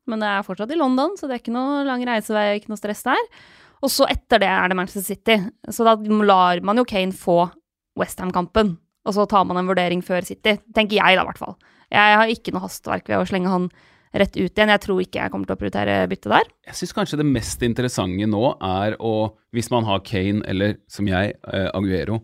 Men 0.07 0.21
det 0.23 0.29
er 0.29 0.45
fortsatt 0.47 0.71
i 0.75 0.79
London, 0.79 1.17
så 1.17 1.27
det 1.27 1.37
er 1.37 1.43
ikke 1.43 1.55
noe 1.55 1.83
lang 1.87 2.03
reisevei, 2.07 2.59
ikke 2.59 2.73
noe 2.73 2.81
stress 2.81 3.03
der. 3.07 3.21
Og 3.83 3.91
så 3.91 4.07
etter 4.11 4.43
det 4.43 4.51
er 4.51 4.69
det 4.71 4.77
Manchester 4.79 5.03
City. 5.03 5.37
Så 5.71 5.87
da 5.87 5.97
lar 6.23 6.61
man 6.63 6.79
jo 6.79 6.85
Kane 6.87 7.15
få 7.17 7.49
Westham-kampen. 7.99 8.77
Og 9.07 9.15
så 9.17 9.25
tar 9.31 9.47
man 9.49 9.59
en 9.59 9.71
vurdering 9.71 10.03
før 10.07 10.23
City. 10.27 10.57
Tenker 10.75 10.99
jeg, 11.01 11.17
da, 11.19 11.25
i 11.25 11.29
hvert 11.31 11.41
fall. 11.41 11.57
Jeg 11.93 12.19
har 12.19 12.31
ikke 12.31 12.55
noe 12.55 12.63
hastverk 12.65 13.09
ved 13.11 13.19
å 13.19 13.27
slenge 13.29 13.51
han 13.51 13.67
rett 14.13 14.37
ut 14.37 14.51
igjen. 14.53 14.69
Jeg 14.75 14.83
tror 14.85 15.01
ikke 15.03 15.21
jeg 15.23 15.33
kommer 15.33 15.49
til 15.49 15.57
å 15.57 15.61
prioritere 15.61 15.97
bytte 16.11 16.33
der. 16.33 16.51
Jeg 16.69 16.79
syns 16.81 16.95
kanskje 16.97 17.19
det 17.23 17.27
mest 17.29 17.63
interessante 17.67 18.27
nå 18.29 18.43
er 18.61 18.97
å, 19.01 19.13
hvis 19.57 19.71
man 19.73 19.87
har 19.89 20.03
Kane 20.07 20.43
eller 20.49 20.77
som 20.93 21.09
jeg, 21.09 21.37
eh, 21.53 21.69
Aguero, 21.75 22.21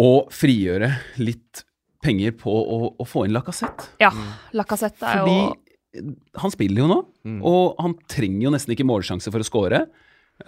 å 0.00 0.10
frigjøre 0.32 0.90
litt 1.20 1.64
penger 2.02 2.32
på 2.40 2.50
å, 2.50 2.78
å 2.96 3.04
få 3.08 3.26
inn 3.28 3.34
Lacassette. 3.36 3.90
Ja, 4.00 4.10
Lacassette 4.56 5.04
er 5.04 5.20
Fordi 5.20 5.40
jo 5.42 5.56
han 6.38 6.52
spiller 6.54 6.84
jo 6.84 6.86
nå, 6.86 7.00
Mm. 7.26 7.40
og 7.44 7.74
han 7.82 7.92
trenger 8.08 8.44
jo 8.46 8.50
nesten 8.54 8.72
ikke 8.72 8.86
målsjanse 8.88 9.28
for 9.28 9.42
å 9.42 9.44
score. 9.44 9.80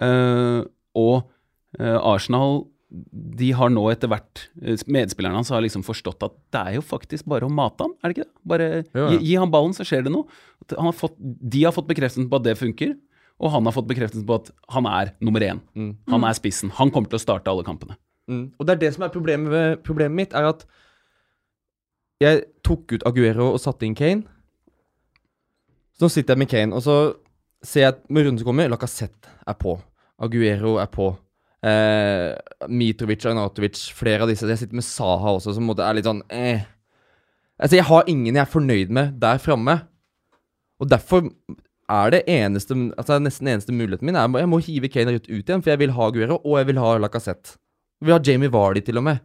Eh, 0.01 0.61
og 0.97 1.27
eh, 1.77 1.97
Arsenal 1.99 2.63
de 2.93 3.49
har 3.57 3.71
nå 3.73 3.83
etter 3.89 4.09
hvert 4.11 4.43
eh, 4.61 4.77
Medspillerne 4.85 5.39
hans 5.39 5.49
har 5.49 5.63
liksom 5.65 5.81
forstått 5.85 6.25
at 6.27 6.35
det 6.53 6.61
er 6.61 6.75
jo 6.77 6.83
faktisk 6.85 7.25
bare 7.31 7.47
å 7.47 7.53
mate 7.53 7.87
han, 7.87 7.95
er 7.99 8.11
det 8.11 8.17
ikke 8.17 8.27
det? 8.27 8.35
Bare 8.51 8.67
Ja, 8.69 8.83
ja. 8.93 9.07
Gi, 9.15 9.17
gi 9.31 9.39
han 9.41 9.53
ballen, 9.53 9.73
så 9.73 9.85
skjer 9.87 10.05
det 10.05 10.13
noe. 10.13 10.29
Han 10.75 10.91
har 10.91 10.95
fått, 10.97 11.17
de 11.17 11.63
har 11.65 11.73
fått 11.75 11.89
bekreftelsen 11.89 12.29
på 12.29 12.39
at 12.39 12.45
det 12.45 12.55
funker, 12.59 12.93
og 13.41 13.53
han 13.55 13.65
har 13.65 13.75
fått 13.75 13.89
bekreftelsen 13.89 14.27
på 14.29 14.37
at 14.37 14.51
han 14.75 14.87
er 14.89 15.15
nummer 15.25 15.43
én. 15.43 15.63
Mm. 15.73 15.95
Han 16.13 16.27
er 16.27 16.37
spissen. 16.37 16.71
Han 16.77 16.93
kommer 16.93 17.09
til 17.09 17.17
å 17.17 17.23
starte 17.23 17.49
alle 17.51 17.65
kampene. 17.65 17.97
Mm. 18.29 18.45
Og 18.55 18.67
det 18.67 18.75
er 18.75 18.83
det 18.85 18.93
som 18.95 19.07
er 19.07 19.11
problemet, 19.13 19.81
problemet 19.83 20.15
mitt, 20.21 20.37
er 20.37 20.51
at 20.53 20.63
jeg 22.23 22.45
tok 22.63 22.93
ut 22.93 23.07
Aguero 23.09 23.49
og 23.55 23.59
satte 23.59 23.87
inn 23.87 23.97
Kane. 23.97 24.23
Så 25.97 26.05
nå 26.05 26.13
sitter 26.13 26.37
jeg 26.37 26.43
med 26.43 26.51
Kane, 26.53 26.77
og 26.77 26.85
så 26.85 26.97
ser 27.65 27.87
jeg 27.87 27.95
at 27.95 28.05
med 28.09 28.25
runden 28.25 28.39
som 28.41 28.51
kommer, 28.51 28.69
Lacassette 28.71 29.33
er 29.49 29.57
på. 29.59 29.75
Aguero 30.23 30.77
er 30.81 30.89
på. 30.93 31.09
Eh, 31.63 32.33
Mitrovic 32.67 33.23
Arnatovic, 33.25 33.79
flere 33.95 34.25
av 34.25 34.31
disse. 34.31 34.47
Jeg 34.49 34.59
sitter 34.59 34.79
med 34.79 34.87
Saha 34.87 35.37
også, 35.37 35.55
som 35.55 35.69
er 35.73 35.97
litt 35.97 36.07
sånn 36.09 36.23
eh. 36.33 36.65
Altså, 37.55 37.77
jeg 37.77 37.87
har 37.87 38.09
ingen 38.11 38.35
jeg 38.35 38.43
er 38.43 38.51
fornøyd 38.51 38.91
med 38.91 39.19
der 39.21 39.39
framme. 39.39 39.77
Og 40.81 40.89
derfor 40.91 41.29
er 41.91 42.11
det 42.11 42.23
eneste 42.31 42.75
Altså 42.97 43.19
nesten 43.21 43.49
eneste 43.51 43.75
muligheten 43.75 44.07
min 44.07 44.17
er 44.17 44.31
Jeg 44.39 44.49
må 44.49 44.59
hive 44.63 44.89
Kane 44.91 45.13
ut 45.15 45.29
igjen, 45.29 45.61
for 45.61 45.71
jeg 45.71 45.81
vil 45.83 45.93
ha 45.95 46.09
Guero 46.15 46.39
og 46.41 46.57
jeg 46.59 46.71
vil 46.71 46.81
ha 46.81 46.95
Lacassette. 46.99 47.57
Vi 48.03 48.11
har 48.11 48.23
Jamie 48.25 48.51
Vardy 48.51 48.81
til 48.83 48.99
og 48.99 49.05
med. 49.07 49.21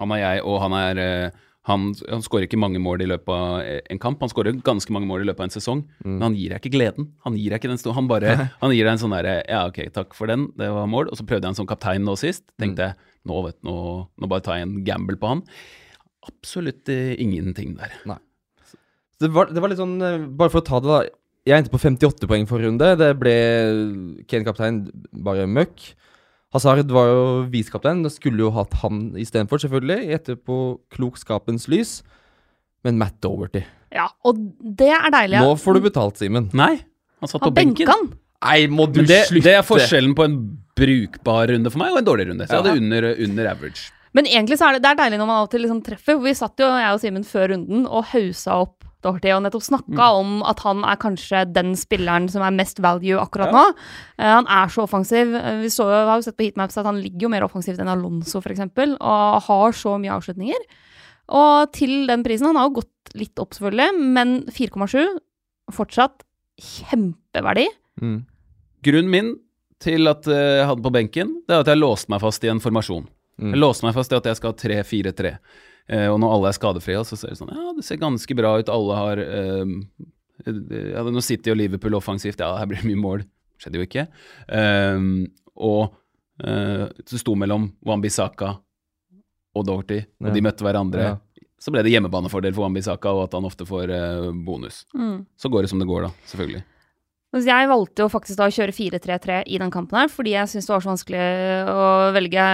Han 0.00 0.12
er 0.16 0.22
jeg, 0.22 0.44
og 0.48 0.62
han 0.62 0.74
er 0.78 1.00
eh, 1.02 1.42
han, 1.64 1.86
han 2.10 2.20
skårer 2.24 2.44
ikke 2.44 2.58
mange 2.60 2.80
mål 2.82 3.06
i 3.06 3.08
løpet 3.08 3.30
av 3.32 3.62
en 3.64 4.00
kamp. 4.02 4.20
Han 4.20 4.28
skårer 4.28 4.58
ganske 4.66 4.92
mange 4.92 5.08
mål 5.08 5.22
i 5.24 5.28
løpet 5.30 5.40
av 5.40 5.46
en 5.48 5.54
sesong, 5.54 5.80
men 6.04 6.26
han 6.26 6.36
gir 6.36 6.52
deg 6.52 6.60
ikke 6.60 6.74
gleden. 6.74 7.06
Han 7.24 7.38
gir 7.40 7.54
deg 7.54 7.62
ikke 7.62 7.70
den 7.72 7.80
store 7.80 7.96
Han 7.96 8.10
bare 8.10 8.34
Han 8.60 8.74
gir 8.74 8.84
deg 8.84 8.92
en 8.92 9.00
sånn 9.00 9.14
derre 9.16 9.38
Ja, 9.48 9.62
ok, 9.70 9.80
takk 9.94 10.12
for 10.18 10.28
den, 10.28 10.50
det 10.60 10.68
var 10.74 10.90
mål. 10.92 11.08
Og 11.08 11.16
så 11.16 11.24
prøvde 11.24 11.48
jeg 11.48 11.54
en 11.54 11.60
som 11.62 11.70
kaptein 11.70 12.04
nå 12.04 12.18
sist. 12.20 12.44
Tenkte 12.60 12.90
jeg 12.90 12.98
nå, 13.24 13.40
vet 13.46 13.56
nå, 13.64 13.74
nå 14.12 14.28
bare 14.28 14.44
tar 14.44 14.60
jeg 14.60 14.68
en 14.68 14.76
gamble 14.84 15.16
på 15.20 15.32
han. 15.32 15.42
Absolutt 16.28 16.92
eh, 16.92 17.14
ingenting 17.20 17.74
der. 17.80 17.96
Det 19.24 19.32
var, 19.32 19.48
det 19.48 19.62
var 19.62 19.72
litt 19.72 19.80
sånn 19.80 19.96
eh, 20.04 20.24
Bare 20.36 20.52
for 20.52 20.60
å 20.60 20.68
ta 20.68 20.80
det, 20.84 20.90
da. 20.90 21.00
Jeg 21.48 21.60
endte 21.60 21.72
på 21.72 21.80
58 21.80 22.28
poeng 22.28 22.46
forrige 22.48 22.70
runde. 22.70 22.92
Det 23.00 23.10
ble 23.20 23.34
Kane 24.28 24.46
kaptein, 24.46 24.84
bare 25.12 25.48
møkk. 25.48 25.90
Hazard 26.54 26.90
var 26.94 27.08
jo 27.10 27.22
visekaptein. 27.50 28.04
Da 28.06 28.12
skulle 28.12 28.44
jo 28.44 28.50
hatt 28.54 28.74
han 28.84 29.08
istedenfor, 29.18 29.58
selvfølgelig. 29.62 30.10
Etterpå 30.18 30.58
klokskapens 30.94 31.66
lys. 31.72 31.98
Men 32.84 33.00
Matt 33.00 33.16
Doverty 33.24 33.62
Ja, 33.94 34.10
og 34.26 34.38
det 34.60 34.90
er 34.92 35.08
deilig. 35.14 35.40
Nå 35.40 35.54
får 35.58 35.78
du 35.78 35.86
betalt, 35.86 36.20
Simen. 36.20 36.50
Nei, 36.56 36.76
han 37.22 37.30
satt 37.30 37.42
på 37.42 37.52
benken. 37.54 37.88
han. 37.90 38.12
Nei, 38.44 38.58
må 38.68 38.86
du 38.92 39.00
det, 39.06 39.24
slutte! 39.30 39.46
det 39.46 39.54
er 39.56 39.64
forskjellen 39.64 40.12
på 40.18 40.26
en 40.26 40.34
brukbar 40.76 41.48
runde 41.48 41.70
for 41.72 41.80
meg 41.80 41.94
og 41.94 42.02
en 42.02 42.08
dårlig 42.08 42.26
runde. 42.28 42.46
Så 42.46 42.58
jeg 42.58 42.64
hadde 42.64 42.82
under, 42.82 43.06
under 43.24 43.50
average. 43.54 43.86
Men 44.14 44.28
egentlig 44.30 44.58
så 44.60 44.68
er 44.68 44.76
det, 44.76 44.84
det 44.84 44.90
er 44.92 44.98
deilig 45.00 45.18
når 45.22 45.30
man 45.30 45.40
av 45.40 45.46
og 45.48 45.54
til 45.54 45.64
liksom 45.64 45.80
treffer. 45.86 46.18
For 46.18 46.26
vi 46.26 46.34
satt 46.38 46.60
jo, 46.60 46.68
jeg 46.68 46.96
og 46.98 47.00
Simen, 47.02 47.24
før 47.26 47.54
runden 47.54 47.86
og 47.88 48.04
hausa 48.12 48.60
opp 48.66 48.83
Doherty 49.04 49.30
og 49.36 49.42
nettopp 49.44 49.62
snakka 49.66 49.94
Mm. 49.94 50.18
om 50.20 50.42
at 50.48 50.62
han 50.64 50.80
er 50.88 50.96
kanskje 51.00 51.44
den 51.52 51.74
spilleren 51.76 52.28
som 52.32 52.42
er 52.42 52.50
mest 52.56 52.80
value 52.82 53.20
akkurat 53.20 53.52
nå. 53.54 53.64
Uh, 54.18 54.24
han 54.24 54.48
er 54.48 54.72
så 54.72 54.84
offensiv. 54.88 55.34
Eh, 55.36 55.60
Vi 55.62 55.68
så, 55.70 55.84
har 55.88 56.16
jo 56.16 56.24
sett 56.26 56.36
på 56.40 56.44
heatmaps 56.48 56.78
at 56.80 56.86
han 56.88 57.00
ligger 57.04 57.28
jo 57.28 57.32
mer 57.36 57.44
offensivt 57.46 57.78
enn 57.84 57.88
Alonso, 57.92 58.40
f.eks., 58.40 58.64
og 58.98 59.42
har 59.46 59.72
så 59.76 59.94
mye 60.00 60.16
avslutninger. 60.16 60.64
Og 61.34 61.72
til 61.72 62.06
den 62.06 62.22
prisen 62.24 62.46
Han 62.50 62.56
har 62.56 62.66
jo 62.68 62.80
gått 62.82 63.14
litt 63.14 63.38
opp, 63.40 63.54
selvfølgelig, 63.56 64.00
men 64.12 64.42
4,7 64.52 65.06
fortsatt 65.72 66.24
kjempeverdi. 66.60 67.66
Mm. 68.02 68.24
Grunnen 68.84 69.10
min 69.10 69.30
til 69.84 70.08
at 70.10 70.26
eh, 70.30 70.60
jeg 70.60 70.66
hadde 70.70 70.84
på 70.84 70.92
benken, 70.94 71.32
det 71.48 71.54
er 71.56 71.62
at 71.64 71.70
jeg 71.72 71.80
låste 71.80 72.12
meg 72.12 72.22
fast 72.22 72.44
i 72.44 72.50
en 72.52 72.60
formasjon. 72.62 73.06
Mm. 73.40 73.52
Jeg 73.54 73.60
låste 73.60 73.86
meg 73.86 73.96
fast 73.96 74.12
i 74.14 74.18
at 74.18 74.28
jeg 74.30 74.38
skal 74.38 74.52
ha 74.52 74.58
3-4-3. 74.62 75.32
Eh, 75.88 76.06
og 76.08 76.18
når 76.22 76.32
alle 76.36 76.48
er 76.50 76.56
skadefrie, 76.56 77.02
så 77.04 77.16
ser 77.20 77.34
det 77.34 77.38
sånn 77.40 77.52
Ja, 77.52 77.72
det 77.76 77.84
ser 77.84 78.00
ganske 78.00 78.36
bra 78.38 78.54
ut. 78.60 78.70
Alle 78.72 78.94
har 79.00 79.20
eh, 79.24 79.74
ja, 80.46 81.02
Nå 81.04 81.22
City 81.24 81.52
og 81.52 81.58
Liverpool 81.60 81.96
offensivt. 81.98 82.40
Ja, 82.40 82.54
her 82.58 82.66
blir 82.70 82.80
det 82.82 82.88
mye 82.88 83.00
mål. 83.02 83.26
Skjedde 83.60 83.80
jo 83.80 83.86
ikke. 83.86 84.06
Eh, 84.48 85.04
og 85.54 85.82
eh, 86.44 86.86
det 87.04 87.20
sto 87.20 87.36
mellom 87.38 87.70
Wan-Bissaka 87.86 88.54
og 89.54 89.66
Doherty, 89.68 90.00
og 90.18 90.28
Ja. 90.30 90.34
de 90.34 90.42
møtte 90.42 90.64
hverandre. 90.66 91.02
Ja. 91.12 91.16
Så 91.62 91.70
ble 91.72 91.80
det 91.86 91.92
hjemmebanefordel 91.94 92.52
for 92.52 92.66
Wambisaka, 92.66 93.08
og 93.14 93.22
at 93.28 93.36
han 93.38 93.44
ofte 93.46 93.64
får 93.64 93.88
eh, 93.94 94.30
bonus. 94.44 94.82
Mm. 94.92 95.22
Så 95.38 95.48
går 95.48 95.62
det 95.64 95.70
som 95.70 95.78
det 95.80 95.86
går, 95.88 96.08
da. 96.08 96.10
Selvfølgelig. 96.28 96.64
Jeg 97.44 97.68
valgte 97.70 98.02
jo 98.04 98.10
faktisk 98.12 98.38
da 98.38 98.46
å 98.46 98.52
kjøre 98.54 98.74
4-3-3 98.74 99.38
i 99.50 99.58
den 99.58 99.70
kampen 99.72 99.96
her, 99.98 100.10
fordi 100.12 100.34
jeg 100.36 100.50
syntes 100.50 100.68
det 100.68 100.74
var 100.74 100.82
så 100.84 100.90
vanskelig 100.92 101.22
å 101.72 101.86
velge 102.14 102.44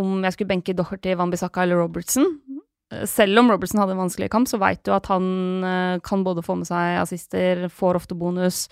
om 0.00 0.22
jeg 0.24 0.36
skulle 0.36 0.52
benke 0.52 0.76
Doherty, 0.76 1.16
Wambisaka 1.18 1.64
eller 1.64 1.80
Robertson. 1.82 2.28
Selv 3.08 3.40
om 3.40 3.48
Robertson 3.50 3.80
hadde 3.80 3.94
en 3.96 4.02
vanskelig 4.04 4.28
kamp, 4.30 4.46
så 4.50 4.58
veit 4.60 4.82
du 4.86 4.92
at 4.94 5.06
han 5.10 5.24
eh, 5.66 5.96
kan 6.04 6.22
både 6.26 6.44
få 6.46 6.54
med 6.60 6.68
seg 6.68 6.98
assister, 7.00 7.64
får 7.72 7.98
ofte 8.02 8.14
bonus. 8.18 8.68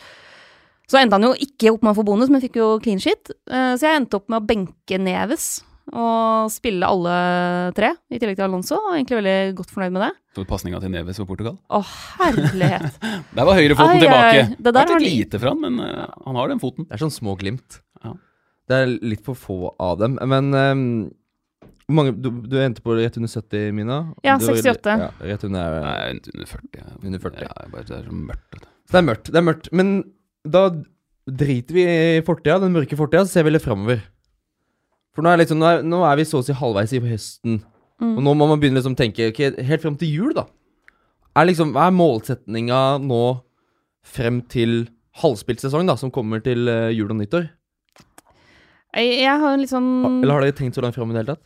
Så 0.90 0.98
endte 1.00 1.16
han 1.16 1.24
jo 1.24 1.32
ikke 1.40 1.72
opp 1.72 1.82
med 1.86 1.94
å 1.94 1.98
få 1.98 2.04
bonus, 2.06 2.28
men 2.30 2.42
fikk 2.42 2.58
jo 2.60 2.74
clean 2.84 3.00
shit. 3.02 3.32
Eh, 3.50 3.72
Så 3.80 3.88
jeg 3.88 4.02
endte 4.02 4.18
opp 4.20 4.28
med 4.30 4.42
å 4.42 4.46
benke 4.46 4.98
Neves 5.00 5.62
og 5.92 6.46
spille 6.52 6.86
alle 6.86 7.14
tre, 7.74 7.88
i 8.12 8.20
tillegg 8.20 8.36
til 8.38 8.44
Alonso. 8.46 8.76
Og 8.78 8.92
egentlig 8.94 9.18
veldig 9.18 9.38
godt 9.58 9.72
fornøyd 9.74 9.96
med 9.96 10.04
det. 10.04 10.10
Så 10.36 10.44
pasninga 10.48 10.78
til 10.84 10.92
Neves 10.94 11.18
for 11.18 11.26
Portugal. 11.28 11.56
Å, 11.74 11.80
herlighet. 12.20 13.00
Der 13.36 13.48
var 13.48 13.58
høyrefoten 13.58 13.96
Ai, 13.96 14.04
tilbake. 14.04 14.44
ai, 14.44 14.60
det 14.62 14.74
der 14.76 14.92
har 14.94 15.02
lite 15.02 15.40
for 15.42 15.50
han, 15.50 15.64
men 15.64 15.80
uh, 15.82 16.06
han 16.28 16.38
har 16.38 16.52
den 16.52 16.62
foten. 16.62 16.86
Det 16.86 16.94
er 16.96 17.02
sånn 17.02 17.12
små 17.16 17.34
glimt. 17.40 17.80
Ja. 18.04 18.14
Det 18.70 18.78
er 18.78 18.94
litt 19.02 19.24
for 19.26 19.34
få 19.36 19.58
av 19.82 19.98
dem. 20.04 20.14
Men 20.22 20.52
hvor 20.54 21.10
mange, 21.88 22.12
du, 22.22 22.30
du 22.46 22.56
endte 22.62 22.82
på 22.84 22.94
rett 22.98 23.16
under 23.18 23.28
70, 23.28 23.72
Mina? 23.74 23.96
Ja, 24.24 24.36
Du 24.38 24.46
var- 24.46 24.54
68. 24.60 24.96
Ja, 25.00 25.10
rett 25.32 25.44
under 25.44 25.80
Nei, 25.82 26.10
under 26.34 26.46
40. 26.46 26.68
ja. 26.78 26.86
Under 27.02 27.18
40. 27.18 27.42
Ja, 27.42 27.68
bare, 27.72 27.84
det 27.88 27.96
er 27.98 28.04
så 28.08 28.12
mørkt. 28.12 28.62
Så 28.86 28.92
det 28.92 29.00
er 29.02 29.06
mørkt. 29.08 29.30
Det 29.32 29.36
er 29.40 29.46
mørkt. 29.48 29.68
Men 29.72 29.92
da 30.46 30.62
driter 31.28 31.74
vi 31.74 31.84
i 31.86 32.22
fortida, 32.26 32.60
den 32.60 32.72
mørke 32.74 32.96
fortida, 32.98 33.24
så 33.26 33.38
ser 33.38 33.44
vi 33.44 33.50
litt 33.54 33.62
framover. 33.66 34.02
For 35.14 35.22
nå 35.22 35.28
er, 35.32 35.42
liksom, 35.42 35.58
nå, 35.60 35.66
er, 35.68 35.82
nå 35.84 36.00
er 36.08 36.16
vi 36.16 36.24
så 36.24 36.40
å 36.40 36.44
si 36.46 36.54
halvveis 36.56 36.92
i 36.96 37.00
høsten. 37.04 37.60
Mm. 38.02 38.16
Og 38.16 38.22
nå 38.24 38.32
må 38.34 38.48
man 38.48 38.58
begynne 38.62 38.80
liksom 38.80 38.96
å 38.96 38.98
tenke 38.98 39.28
ok, 39.30 39.42
helt 39.62 39.82
frem 39.84 39.96
til 40.00 40.08
jul, 40.10 40.32
da. 40.34 40.46
Er 41.36 41.46
liksom, 41.48 41.72
hva 41.76 41.86
er 41.88 41.96
målsetninga 41.96 42.80
nå 43.04 43.20
frem 44.02 44.40
til 44.50 44.88
halvspilt 45.22 45.60
sesong, 45.60 45.86
da, 45.86 45.94
som 46.00 46.10
kommer 46.10 46.40
til 46.42 46.66
eh, 46.68 46.90
jul 46.96 47.12
og 47.12 47.18
nyttår? 47.20 47.50
Jeg, 48.92 49.20
jeg 49.22 49.36
har 49.40 49.54
en 49.54 49.60
litt 49.62 49.70
sånn 49.72 49.86
Eller 50.22 50.34
har 50.34 50.44
dere 50.44 50.56
tenkt 50.56 50.76
så 50.76 50.82
langt 50.84 50.96
fram 50.96 51.12
i 51.12 51.14
det 51.14 51.22
hele 51.22 51.34
tatt? 51.36 51.44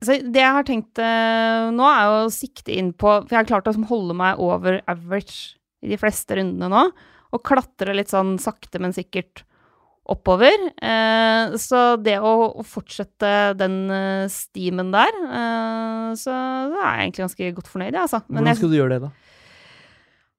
Så 0.00 0.16
det 0.24 0.40
jeg 0.40 0.56
har 0.56 0.64
tenkt 0.64 1.00
eh, 1.02 1.68
nå, 1.76 1.84
er 1.84 2.06
jo 2.08 2.20
å 2.24 2.32
sikte 2.32 2.72
inn 2.72 2.94
på 2.96 3.18
For 3.20 3.34
jeg 3.34 3.42
har 3.42 3.50
klart 3.50 3.68
å 3.68 3.74
holde 3.90 4.16
meg 4.16 4.40
over 4.40 4.80
average 4.88 5.58
i 5.84 5.92
de 5.92 5.98
fleste 6.00 6.38
rundene 6.38 6.70
nå. 6.72 6.86
Og 7.30 7.44
klatre 7.46 7.94
litt 7.94 8.10
sånn 8.12 8.38
sakte, 8.42 8.80
men 8.82 8.96
sikkert 8.96 9.44
oppover. 10.10 10.56
Eh, 10.82 11.56
så 11.60 11.82
det 12.02 12.16
å, 12.18 12.62
fortsette 12.66 13.52
den 13.58 13.76
uh, 13.92 14.24
stimen 14.32 14.90
der, 14.94 15.20
eh, 15.28 16.08
så, 16.18 16.32
så 16.32 16.80
er 16.80 16.88
jeg 16.88 17.04
egentlig 17.04 17.24
ganske 17.26 17.52
godt 17.60 17.70
fornøyd, 17.70 17.92
jeg, 17.92 18.02
altså. 18.02 18.22
Men 18.26 18.40
Hvordan 18.40 18.50
jeg, 18.50 18.60
skal 18.60 18.72
du 18.72 18.78
gjøre 18.80 18.96
det, 18.96 19.00
da? 19.04 19.12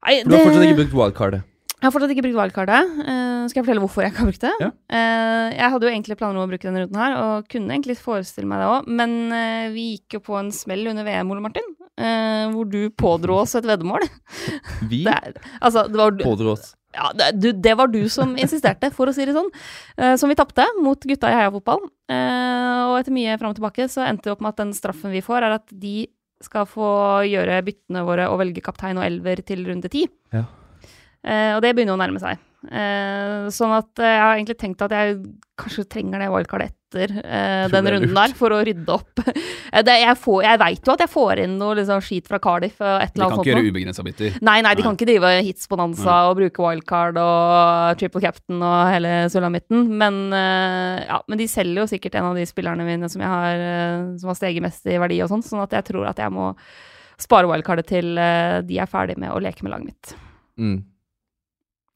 nei, 0.01 0.17
du 0.25 0.35
har 0.35 0.43
fortsatt 0.49 0.67
ikke 0.67 0.81
brukt 0.81 0.97
wildcardet. 0.99 1.47
Jeg 1.81 1.87
har 1.87 1.93
fortsatt 1.95 2.11
ikke 2.13 2.21
brukt 2.27 2.37
wildcardet. 2.37 2.89
Uh, 3.01 3.47
skal 3.49 3.57
jeg 3.57 3.65
fortelle 3.65 3.81
hvorfor 3.81 4.03
jeg 4.05 4.11
ikke 4.11 4.21
har 4.21 4.27
brukt 4.29 4.43
det? 4.43 4.51
Ja. 4.61 4.67
Uh, 4.93 5.47
jeg 5.49 5.69
hadde 5.73 5.87
jo 5.87 5.89
egentlig 5.89 6.17
planer 6.19 6.37
om 6.37 6.43
å 6.45 6.51
bruke 6.51 6.67
denne 6.67 6.83
runden 6.83 6.99
her, 7.01 7.15
og 7.17 7.47
kunne 7.49 7.73
egentlig 7.73 7.95
forestille 7.97 8.45
meg 8.51 8.61
det 8.61 8.67
òg, 8.69 8.91
men 8.99 9.15
uh, 9.33 9.71
vi 9.73 9.85
gikk 9.95 10.19
jo 10.19 10.21
på 10.27 10.37
en 10.37 10.51
smell 10.53 10.85
under 10.91 11.07
VM, 11.07 11.31
Ole 11.33 11.41
Martin, 11.47 11.71
hvor 12.51 12.69
du 12.69 12.85
pådro 12.97 13.39
oss 13.41 13.57
et 13.57 13.65
veddemål. 13.65 14.05
Vi 14.91 15.01
Det, 15.05 15.13
er, 15.13 15.49
altså, 15.59 15.87
det 15.89 15.99
var, 15.99 16.15
pådro 16.21 16.53
oss. 16.53 16.71
ja, 16.95 17.11
det, 17.17 17.31
du, 17.41 17.49
det 17.53 17.75
var 17.77 17.91
du 17.91 17.99
som 18.13 18.37
insisterte, 18.43 18.93
for 18.93 19.09
å 19.09 19.17
si 19.17 19.25
det 19.25 19.35
sånn. 19.35 19.51
Som 20.17 20.31
vi 20.31 20.37
tapte 20.39 20.65
mot 20.81 21.01
gutta 21.01 21.29
i 21.29 21.37
heiafotball. 21.37 21.83
Uh, 22.09 22.93
og 22.93 23.01
etter 23.01 23.13
mye 23.13 23.37
fram 23.41 23.53
og 23.53 23.59
tilbake 23.59 23.89
så 23.91 24.05
endte 24.05 24.29
det 24.29 24.33
opp 24.37 24.45
med 24.45 24.53
at 24.53 24.63
den 24.63 24.73
straffen 24.77 25.13
vi 25.13 25.25
får, 25.25 25.49
er 25.49 25.59
at 25.59 25.77
de 25.83 26.07
skal 26.41 26.65
få 26.69 26.87
gjøre 27.29 27.61
byttene 27.65 28.05
våre 28.07 28.31
og 28.31 28.41
velge 28.41 28.65
kaptein 28.65 29.01
og 29.01 29.05
elver 29.05 29.41
til 29.45 29.65
runde 29.67 29.91
ti. 29.93 30.07
Ja. 30.33 30.47
Eh, 31.23 31.51
og 31.55 31.61
det 31.61 31.75
begynner 31.77 31.93
å 31.97 32.01
nærme 32.01 32.21
seg. 32.21 32.39
Eh, 32.71 33.47
sånn 33.53 33.71
at 33.73 33.97
eh, 34.01 34.11
jeg 34.15 34.21
har 34.21 34.35
egentlig 34.37 34.57
tenkt 34.61 34.81
at 34.85 34.93
jeg 34.93 35.17
kanskje 35.61 35.85
trenger 35.89 36.21
det 36.21 36.29
wildcardet 36.33 36.71
etter 36.91 37.13
den 37.71 37.87
runden 37.87 38.13
der, 38.17 38.33
for 38.35 38.51
å 38.51 38.57
rydde 38.67 38.91
opp. 38.91 39.21
Det, 39.71 39.93
jeg 40.01 40.15
får- 40.19 40.43
jeg 40.43 40.59
veit 40.59 40.83
jo 40.89 40.91
at 40.91 40.99
jeg 41.05 41.09
får 41.13 41.39
inn 41.45 41.53
noe 41.55 41.77
liksom, 41.79 42.01
skit 42.03 42.27
fra 42.27 42.35
Cardiff. 42.43 42.81
og 42.83 42.97
Et 42.99 43.13
eller 43.15 43.23
annet 43.29 43.31
sånt. 43.31 43.31
De 43.31 43.31
kan 43.31 43.45
ikke 43.45 43.53
gjøre 43.53 43.71
ubegrensa 43.71 44.03
bytter. 44.03 44.35
Nei, 44.43 44.57
nei, 44.65 44.73
de 44.75 44.81
Nei. 44.81 44.87
kan 44.89 44.97
ikke 44.97 45.07
drive 45.07 45.29
hits 45.47 45.69
bonanza 45.71 46.17
og 46.27 46.35
bruke 46.41 46.65
wildcard 46.65 47.15
og 47.21 47.95
triple 48.01 48.19
captain 48.25 48.59
og 48.67 48.91
hele 48.91 49.13
sulamitten. 49.31 49.87
Men, 50.01 50.19
ja, 51.07 51.21
men 51.31 51.39
de 51.39 51.47
selger 51.47 51.79
jo 51.79 51.87
sikkert 51.93 52.19
en 52.19 52.27
av 52.33 52.35
de 52.41 52.43
spillerne 52.49 52.83
mine 52.83 53.07
som, 53.13 53.23
jeg 53.23 53.31
har, 53.31 53.63
som 54.19 54.33
har 54.33 54.39
steget 54.41 54.65
mest 54.67 54.91
i 54.91 54.99
verdi 54.99 55.21
og 55.23 55.31
sånn, 55.31 55.45
sånn 55.47 55.63
at 55.63 55.77
jeg 55.79 55.87
tror 55.93 56.11
at 56.11 56.19
jeg 56.19 56.35
må 56.35 56.51
spare 57.21 57.47
wildcardet 57.47 57.87
til 57.95 58.11
de 58.67 58.81
er 58.83 58.91
ferdig 58.91 59.15
med 59.23 59.31
å 59.31 59.39
leke 59.39 59.63
med 59.63 59.71
laget 59.77 59.93
mitt. 59.93 60.15
Mm. 60.59 60.81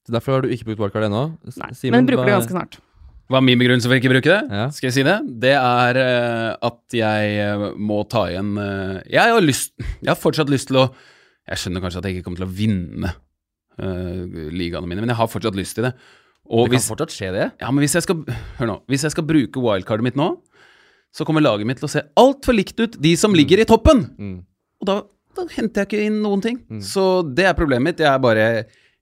Så 0.05 0.13
Derfor 0.13 0.35
har 0.37 0.41
du 0.45 0.49
ikke 0.53 0.67
brukt 0.69 0.81
wildcard 0.83 1.07
ennå? 1.07 1.23
S- 1.49 1.57
Nei, 1.57 1.71
men 1.93 2.05
bruker 2.05 2.21
hva- 2.21 2.25
det 2.29 2.35
ganske 2.37 2.53
snart. 2.55 2.77
Hva 3.25 3.39
er 3.39 3.45
min 3.47 3.57
begrunnelse 3.57 3.89
for 3.89 3.97
ikke 3.97 4.11
å 4.11 4.13
bruke 4.13 4.29
det? 4.29 4.41
Ja. 4.53 4.65
Skal 4.69 4.91
jeg 4.91 4.93
si 4.99 5.03
det? 5.07 5.15
Det 5.41 5.53
er 5.57 5.97
eh, 5.97 6.49
at 6.67 6.93
jeg 6.93 7.37
eh, 7.41 7.63
må 7.73 8.03
ta 8.07 8.27
igjen 8.29 8.51
eh, 8.61 8.99
Jeg 9.15 9.33
har 9.33 9.41
lyst 9.41 9.73
Jeg 9.81 10.11
har 10.11 10.19
fortsatt 10.21 10.51
lyst 10.53 10.69
til 10.69 10.77
å 10.83 10.91
Jeg 11.49 11.57
skjønner 11.63 11.81
kanskje 11.81 12.03
at 12.03 12.05
jeg 12.05 12.19
ikke 12.19 12.27
kommer 12.27 12.43
til 12.43 12.45
å 12.45 12.53
vinne 12.53 13.09
eh, 13.81 14.45
ligaene 14.53 14.85
mine, 14.89 15.01
men 15.01 15.09
jeg 15.09 15.17
har 15.17 15.31
fortsatt 15.31 15.57
lyst 15.57 15.75
til 15.79 15.87
det. 15.89 15.93
Og 16.45 16.67
Det 16.67 16.75
kan 16.75 16.77
hvis, 16.77 16.87
fortsatt 16.91 17.15
skje, 17.17 17.31
det. 17.33 17.47
ja, 17.65 17.71
men 17.73 17.81
hvis 17.81 17.95
jeg 17.97 18.05
skal 18.05 18.21
Hør 18.59 18.69
nå. 18.69 18.77
Hvis 18.93 19.05
jeg 19.07 19.15
skal 19.15 19.25
bruke 19.25 19.61
wildcardet 19.65 20.05
mitt 20.05 20.19
nå, 20.21 20.29
så 21.15 21.25
kommer 21.25 21.41
laget 21.41 21.65
mitt 21.65 21.79
til 21.81 21.87
å 21.89 21.93
se 21.95 22.03
altfor 22.21 22.53
likt 22.57 22.77
ut, 22.81 22.97
de 23.01 23.15
som 23.17 23.33
ligger 23.33 23.61
i 23.63 23.65
toppen! 23.65 24.03
Mm. 24.19 24.37
Og 24.83 24.89
da, 24.89 24.99
da 25.33 25.45
henter 25.55 25.81
jeg 25.81 25.89
ikke 25.89 26.05
inn 26.11 26.17
noen 26.21 26.41
ting. 26.43 26.57
Mm. 26.69 26.81
Så 26.83 27.23
det 27.33 27.45
er 27.49 27.55
problemet 27.57 27.87
mitt. 27.89 28.03
Jeg 28.03 28.11
er 28.11 28.19
bare, 28.21 28.47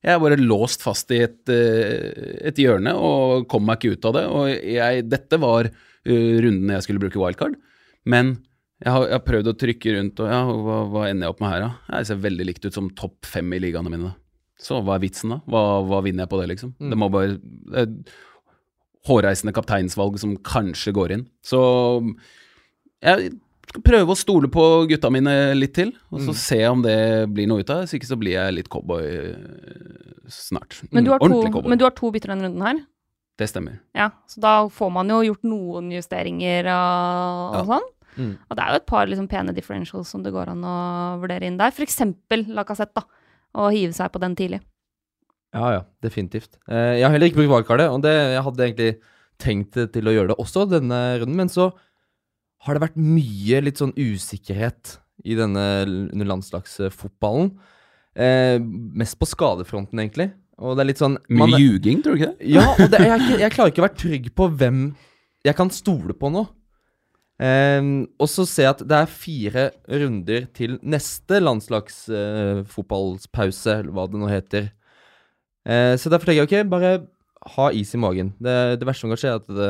jeg 0.04 0.12
er 0.18 0.20
bare 0.20 0.40
låst 0.42 0.84
fast 0.84 1.12
i 1.16 1.22
et, 1.24 1.42
eh, 1.52 2.40
et 2.50 2.58
hjørne 2.60 2.92
og 3.00 3.46
kom 3.52 3.64
meg 3.68 3.80
ikke 3.80 3.96
ut 3.96 4.08
av 4.10 4.18
det. 4.18 4.24
Og 4.28 4.50
jeg, 4.52 5.06
dette 5.08 5.40
var 5.40 5.70
eh, 5.70 6.34
runden 6.44 6.74
jeg 6.76 6.86
skulle 6.86 7.04
bruke 7.06 7.22
wildcard. 7.22 7.56
Men 8.12 8.36
jeg 8.84 8.92
har, 8.92 9.06
jeg 9.08 9.16
har 9.16 9.24
prøvd 9.24 9.48
å 9.48 9.56
trykke 9.62 9.94
rundt, 9.96 10.20
og 10.20 10.28
ja, 10.28 10.42
hva, 10.44 10.82
hva 10.92 11.06
ender 11.08 11.30
jeg 11.30 11.36
opp 11.36 11.44
med 11.46 11.54
her, 11.54 11.64
da? 11.64 11.96
Jeg 12.02 12.10
ser 12.10 12.20
veldig 12.26 12.48
likt 12.50 12.68
ut 12.68 12.76
som 12.76 12.92
topp 13.00 13.30
fem 13.32 13.56
i 13.56 13.62
ligaene 13.64 13.94
mine. 13.94 14.12
Så 14.60 14.82
hva 14.84 14.98
er 14.98 15.06
vitsen, 15.06 15.32
da? 15.32 15.40
Hva, 15.48 15.64
hva 15.88 16.02
vinner 16.04 16.26
jeg 16.26 16.34
på 16.34 16.42
det, 16.42 16.50
liksom? 16.52 16.76
Mm. 16.82 16.92
Det 16.92 17.00
må 17.00 17.12
bare 17.14 17.40
det 17.40 17.88
Hårreisende 19.04 19.52
kapteinsvalg 19.52 20.16
som 20.16 20.38
kanskje 20.48 20.94
går 20.96 21.12
inn. 21.12 21.24
Så 21.44 21.60
jeg 23.04 23.34
skal 23.74 23.84
prøve 23.86 24.14
å 24.14 24.18
stole 24.18 24.48
på 24.54 24.64
gutta 24.92 25.10
mine 25.14 25.34
litt 25.58 25.74
til, 25.74 25.92
og 26.14 26.22
så 26.22 26.30
Mm. 26.32 26.38
se 26.38 26.60
om 26.70 26.82
det 26.86 26.98
blir 27.34 27.48
noe 27.50 27.60
ut 27.64 27.70
av 27.74 27.82
det. 27.82 27.90
Hvis 27.90 27.98
ikke 28.00 28.12
så 28.14 28.18
blir 28.22 28.36
jeg 28.38 28.54
litt 28.54 28.70
cowboy 28.70 29.04
eh, 29.04 30.30
snart. 30.30 30.78
Men 30.92 31.04
du 31.04 31.12
har 31.12 31.20
Mm, 31.20 31.30
to, 31.34 31.52
cowboy. 31.52 31.70
men 31.70 31.78
du 31.80 31.86
har 31.86 31.92
to 31.98 32.12
bytter 32.12 32.30
denne 32.34 32.46
runden 32.48 32.62
her. 32.62 32.86
Det 33.38 33.50
stemmer. 33.50 33.80
Ja, 33.96 34.12
så 34.30 34.40
da 34.40 34.68
får 34.70 34.92
man 34.94 35.08
jo 35.10 35.22
gjort 35.34 35.44
noen 35.44 35.90
justeringer 35.92 36.66
og, 36.70 37.56
og 37.56 37.68
Ja. 37.68 37.80
sånn. 37.80 37.90
Mm. 38.16 38.38
Og 38.52 38.56
det 38.56 38.64
er 38.64 38.70
jo 38.70 38.76
et 38.76 38.86
par 38.86 39.08
liksom, 39.08 39.28
pene 39.28 39.54
differentials 39.56 40.08
som 40.08 40.22
det 40.22 40.32
går 40.32 40.50
an 40.50 40.62
å 40.62 41.20
vurdere 41.20 41.42
inn 41.48 41.58
der. 41.58 41.72
Eksempel 41.72 42.46
Lacassette, 42.54 42.94
da. 42.94 43.04
Å 43.56 43.72
hive 43.74 43.92
seg 43.94 44.12
på 44.12 44.20
den 44.20 44.36
tidlig. 44.36 44.62
Ja, 45.54 45.72
ja, 45.72 45.82
definitivt. 46.02 46.58
Eh, 46.70 47.00
jeg 47.00 47.04
har 47.04 47.12
heller 47.12 47.28
ikke 47.30 47.42
brukt 47.42 47.66
valgkartet, 47.66 47.90
og 47.92 48.02
det, 48.04 48.14
jeg 48.14 48.44
hadde 48.44 48.58
egentlig 48.58 49.00
tenkt 49.40 49.92
til 49.94 50.04
å 50.04 50.14
gjøre 50.14 50.28
det 50.30 50.38
også 50.38 50.70
denne 50.70 51.20
runden, 51.20 51.36
men 51.36 51.48
så 51.50 51.72
har 52.64 52.74
det 52.78 52.84
vært 52.86 53.00
mye 53.00 53.60
litt 53.66 53.80
sånn 53.82 53.96
usikkerhet 54.00 54.98
i 55.28 55.36
denne 55.40 55.66
landslagsfotballen. 56.14 57.50
Eh, 58.16 58.58
mest 58.60 59.18
på 59.20 59.26
skadefronten, 59.30 60.00
egentlig. 60.00 60.30
Og 60.64 60.76
det 60.78 60.84
er 60.84 60.88
litt 60.92 61.02
sånn 61.02 61.18
Mye 61.34 61.48
man- 61.50 61.60
ljuging, 61.60 62.04
tror 62.06 62.14
du 62.16 62.20
ikke 62.22 62.34
det? 62.38 62.48
Ja, 62.54 62.66
og 62.78 62.88
det, 62.94 63.00
jeg, 63.10 63.20
jeg 63.42 63.52
klarer 63.56 63.72
ikke 63.74 63.82
å 63.84 63.88
være 63.88 64.02
trygg 64.04 64.26
på 64.38 64.44
hvem 64.60 64.80
jeg 65.44 65.56
kan 65.58 65.70
stole 65.74 66.14
på 66.16 66.28
nå. 66.32 66.44
Eh, 67.44 67.82
og 68.22 68.28
så 68.32 68.46
ser 68.48 68.64
jeg 68.70 68.76
at 68.78 68.84
det 68.88 68.98
er 69.02 69.10
fire 69.12 69.64
runder 69.90 70.42
til 70.56 70.78
neste 70.86 71.42
landslagsfotballpause, 71.44 73.80
eller 73.82 73.92
hva 73.96 74.06
det 74.10 74.20
nå 74.22 74.28
heter. 74.32 74.64
Eh, 75.66 75.96
så 76.00 76.10
derfor 76.12 76.26
tenker 76.30 76.44
jeg 76.44 76.50
ok, 76.66 76.70
bare 76.72 76.92
ha 77.58 77.66
is 77.76 77.94
i 77.96 78.00
magen. 78.00 78.30
Det, 78.40 78.80
det 78.80 78.88
verste 78.88 79.02
som 79.06 79.12
kan 79.14 79.20
skje, 79.20 79.32
er 79.34 79.40
at, 79.42 79.48
det, 79.50 79.70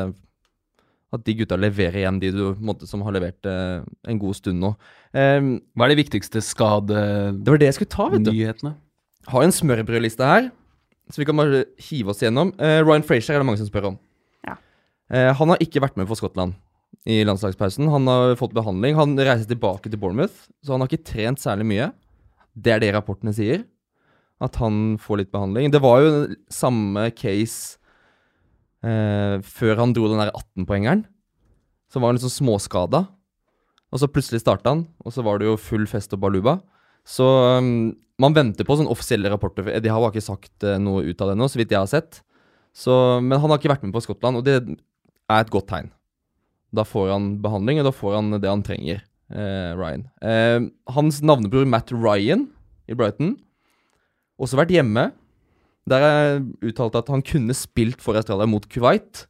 at 1.14 1.24
de 1.28 1.36
gutta 1.38 1.58
leverer 1.60 2.02
igjen 2.02 2.20
de 2.22 2.32
du, 2.34 2.44
måte, 2.58 2.88
som 2.90 3.04
har 3.06 3.14
levert 3.16 3.46
eh, 3.50 3.84
en 4.10 4.22
god 4.22 4.38
stund 4.40 4.62
nå. 4.64 4.74
Ehm, 5.14 5.56
Hva 5.78 5.86
er 5.86 5.94
de 5.94 6.02
viktigste 6.02 6.42
det 6.42 7.52
var 7.52 7.62
det 7.62 7.70
jeg 7.70 7.78
skulle 7.78 7.94
ta, 7.94 8.10
vet 8.10 8.24
du 8.26 8.32
skadenyhetene? 8.32 8.74
har 9.32 9.46
en 9.46 9.56
smørbrødliste 9.56 10.28
her, 10.28 10.50
så 11.12 11.22
vi 11.22 11.28
kan 11.28 11.38
bare 11.38 11.64
hive 11.80 12.12
oss 12.12 12.24
gjennom. 12.24 12.52
Eh, 12.60 12.82
Ryan 12.84 13.06
Frazier 13.06 13.38
er 13.38 13.44
det 13.44 13.48
mange 13.48 13.62
som 13.62 13.70
spør 13.70 13.94
om. 13.94 13.98
Ja. 14.48 14.58
Eh, 15.12 15.32
han 15.38 15.54
har 15.54 15.62
ikke 15.64 15.84
vært 15.84 16.00
med 16.00 16.10
for 16.10 16.20
Skottland 16.20 16.58
i 17.10 17.22
landslagspausen. 17.28 17.90
Han 17.92 18.08
har 18.10 18.36
fått 18.40 18.56
behandling. 18.56 18.98
Han 19.00 19.16
reiser 19.20 19.48
tilbake 19.50 19.92
til 19.92 20.00
Bournemouth, 20.00 20.48
så 20.64 20.76
han 20.76 20.84
har 20.84 20.92
ikke 20.92 21.08
trent 21.14 21.44
særlig 21.44 21.68
mye. 21.70 21.92
Det 22.56 22.76
er 22.76 22.84
det 22.84 22.92
rapportene 22.96 23.34
sier. 23.36 23.64
At 24.44 24.58
han 24.60 24.98
får 25.00 25.22
litt 25.22 25.32
behandling. 25.32 25.72
Det 25.72 25.82
var 25.84 26.04
jo 26.04 26.14
samme 26.52 27.10
case 27.16 27.80
eh, 28.84 29.40
før 29.44 29.82
han 29.82 29.96
dro 29.96 30.10
den 30.12 30.22
der 30.22 30.34
18-poengeren. 30.36 31.04
Så 31.92 32.02
var 32.02 32.12
han 32.12 32.18
liksom 32.20 32.32
sånn 32.32 32.48
småskada. 32.48 33.06
Og 33.94 34.02
så 34.02 34.10
plutselig 34.10 34.42
starta 34.42 34.74
han, 34.74 34.88
og 35.06 35.14
så 35.14 35.22
var 35.26 35.38
det 35.38 35.46
jo 35.46 35.60
full 35.62 35.86
fest 35.90 36.16
og 36.16 36.24
baluba. 36.24 36.58
Så 37.06 37.26
um, 37.60 37.92
man 38.22 38.34
venter 38.34 38.66
på 38.66 38.78
sånne 38.80 38.90
offisielle 38.90 39.30
rapporter. 39.30 39.68
de 39.70 39.92
har 39.92 40.02
jo 40.02 40.10
ikke 40.10 40.24
sagt 40.24 40.66
uh, 40.66 40.80
noe 40.82 41.04
ut 41.06 41.22
av 41.22 41.30
det 41.30 41.38
nå, 41.38 41.50
så 41.52 41.60
vidt 41.60 41.76
jeg 41.76 41.84
har 41.84 41.92
sett. 41.92 42.24
Så, 42.74 42.94
men 43.22 43.38
han 43.38 43.52
har 43.52 43.62
ikke 43.62 43.70
vært 43.70 43.86
med 43.86 43.94
på 43.94 44.02
Skottland, 44.02 44.40
og 44.40 44.48
det 44.48 44.58
er 44.64 45.44
et 45.44 45.54
godt 45.54 45.70
tegn. 45.70 45.92
Da 46.74 46.86
får 46.88 47.12
han 47.14 47.36
behandling, 47.44 47.82
og 47.82 47.90
da 47.90 47.94
får 47.94 48.18
han 48.18 48.34
det 48.34 48.50
han 48.50 48.66
trenger, 48.66 49.04
eh, 49.30 49.72
Ryan. 49.78 50.08
Eh, 50.26 50.66
hans 50.96 51.22
navnebror 51.22 51.68
Matt 51.70 51.94
Ryan 51.94 52.48
i 52.90 52.98
Brighton, 52.98 53.36
også 54.42 54.58
vært 54.58 54.74
hjemme. 54.74 55.12
Der 55.90 56.08
er 56.08 56.42
uttalt 56.64 56.96
at 56.96 57.12
han 57.12 57.24
kunne 57.26 57.56
spilt 57.58 58.04
for 58.04 58.16
Australia 58.20 58.48
mot 58.50 58.68
Kuwait. 58.72 59.26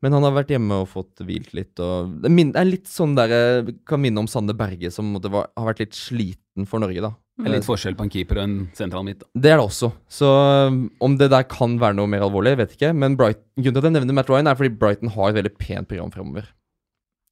Men 0.00 0.14
han 0.16 0.24
har 0.24 0.32
vært 0.32 0.52
hjemme 0.54 0.80
og 0.80 0.88
fått 0.94 1.20
hvilt 1.28 1.52
litt. 1.56 1.74
Og 1.82 2.14
det 2.24 2.30
er 2.56 2.68
litt 2.68 2.88
sånn 2.88 3.12
der, 3.18 3.32
jeg 3.34 3.74
kan 3.88 4.00
minne 4.00 4.22
om 4.22 4.28
Sander 4.30 4.56
Berge, 4.56 4.88
som 4.94 5.10
måtte, 5.12 5.32
var, 5.32 5.50
har 5.58 5.68
vært 5.68 5.82
litt 5.84 5.98
sliten 5.98 6.68
for 6.68 6.82
Norge, 6.82 7.04
da. 7.04 7.12
Det 7.40 7.48
er 7.48 7.54
litt 7.54 7.68
forskjell 7.68 7.96
på 7.96 8.04
en 8.04 8.12
keeper 8.12 8.40
og 8.40 8.44
en 8.44 8.56
sentral 8.76 9.04
midt. 9.06 9.22
Det 9.32 9.52
er 9.52 9.60
det 9.60 9.64
også. 9.64 9.90
Så 10.12 10.28
um, 10.68 10.82
om 11.04 11.16
det 11.20 11.30
der 11.32 11.46
kan 11.48 11.78
være 11.80 11.96
noe 11.96 12.10
mer 12.10 12.24
alvorlig, 12.26 12.56
vet 12.60 12.74
ikke. 12.76 12.92
Men 12.96 13.16
Brighton, 13.20 13.44
grunnen 13.56 13.76
til 13.76 13.80
at 13.80 13.88
jeg 13.88 13.96
nevner 13.96 14.16
Matt 14.18 14.32
Ryan, 14.32 14.50
er 14.50 14.58
fordi 14.58 14.72
Brighton 14.80 15.12
har 15.14 15.30
et 15.30 15.38
veldig 15.38 15.54
pent 15.60 15.88
program 15.88 16.12
fremover. 16.12 16.50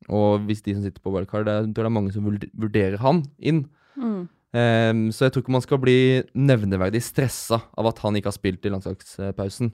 Og 0.08 0.46
hvis 0.48 0.64
de 0.64 0.76
som 0.76 0.84
sitter 0.84 1.04
på 1.04 1.12
wildcard, 1.12 1.44
det 1.48 1.54
er, 1.54 1.66
jeg 1.66 1.76
det 1.76 1.84
er 1.84 1.92
mange 1.92 2.14
som 2.14 2.24
vurderer 2.28 3.00
han 3.02 3.24
inn. 3.38 3.66
Mm. 4.00 4.28
Um, 4.48 5.08
så 5.12 5.26
jeg 5.26 5.34
tror 5.34 5.42
ikke 5.44 5.52
man 5.52 5.64
skal 5.64 5.80
bli 5.82 5.96
nevneverdig 6.32 7.02
stressa 7.04 7.58
av 7.76 7.90
at 7.90 7.98
han 8.00 8.16
ikke 8.16 8.30
har 8.30 8.36
spilt 8.36 8.64
i 8.64 8.72
landslagspausen. 8.72 9.72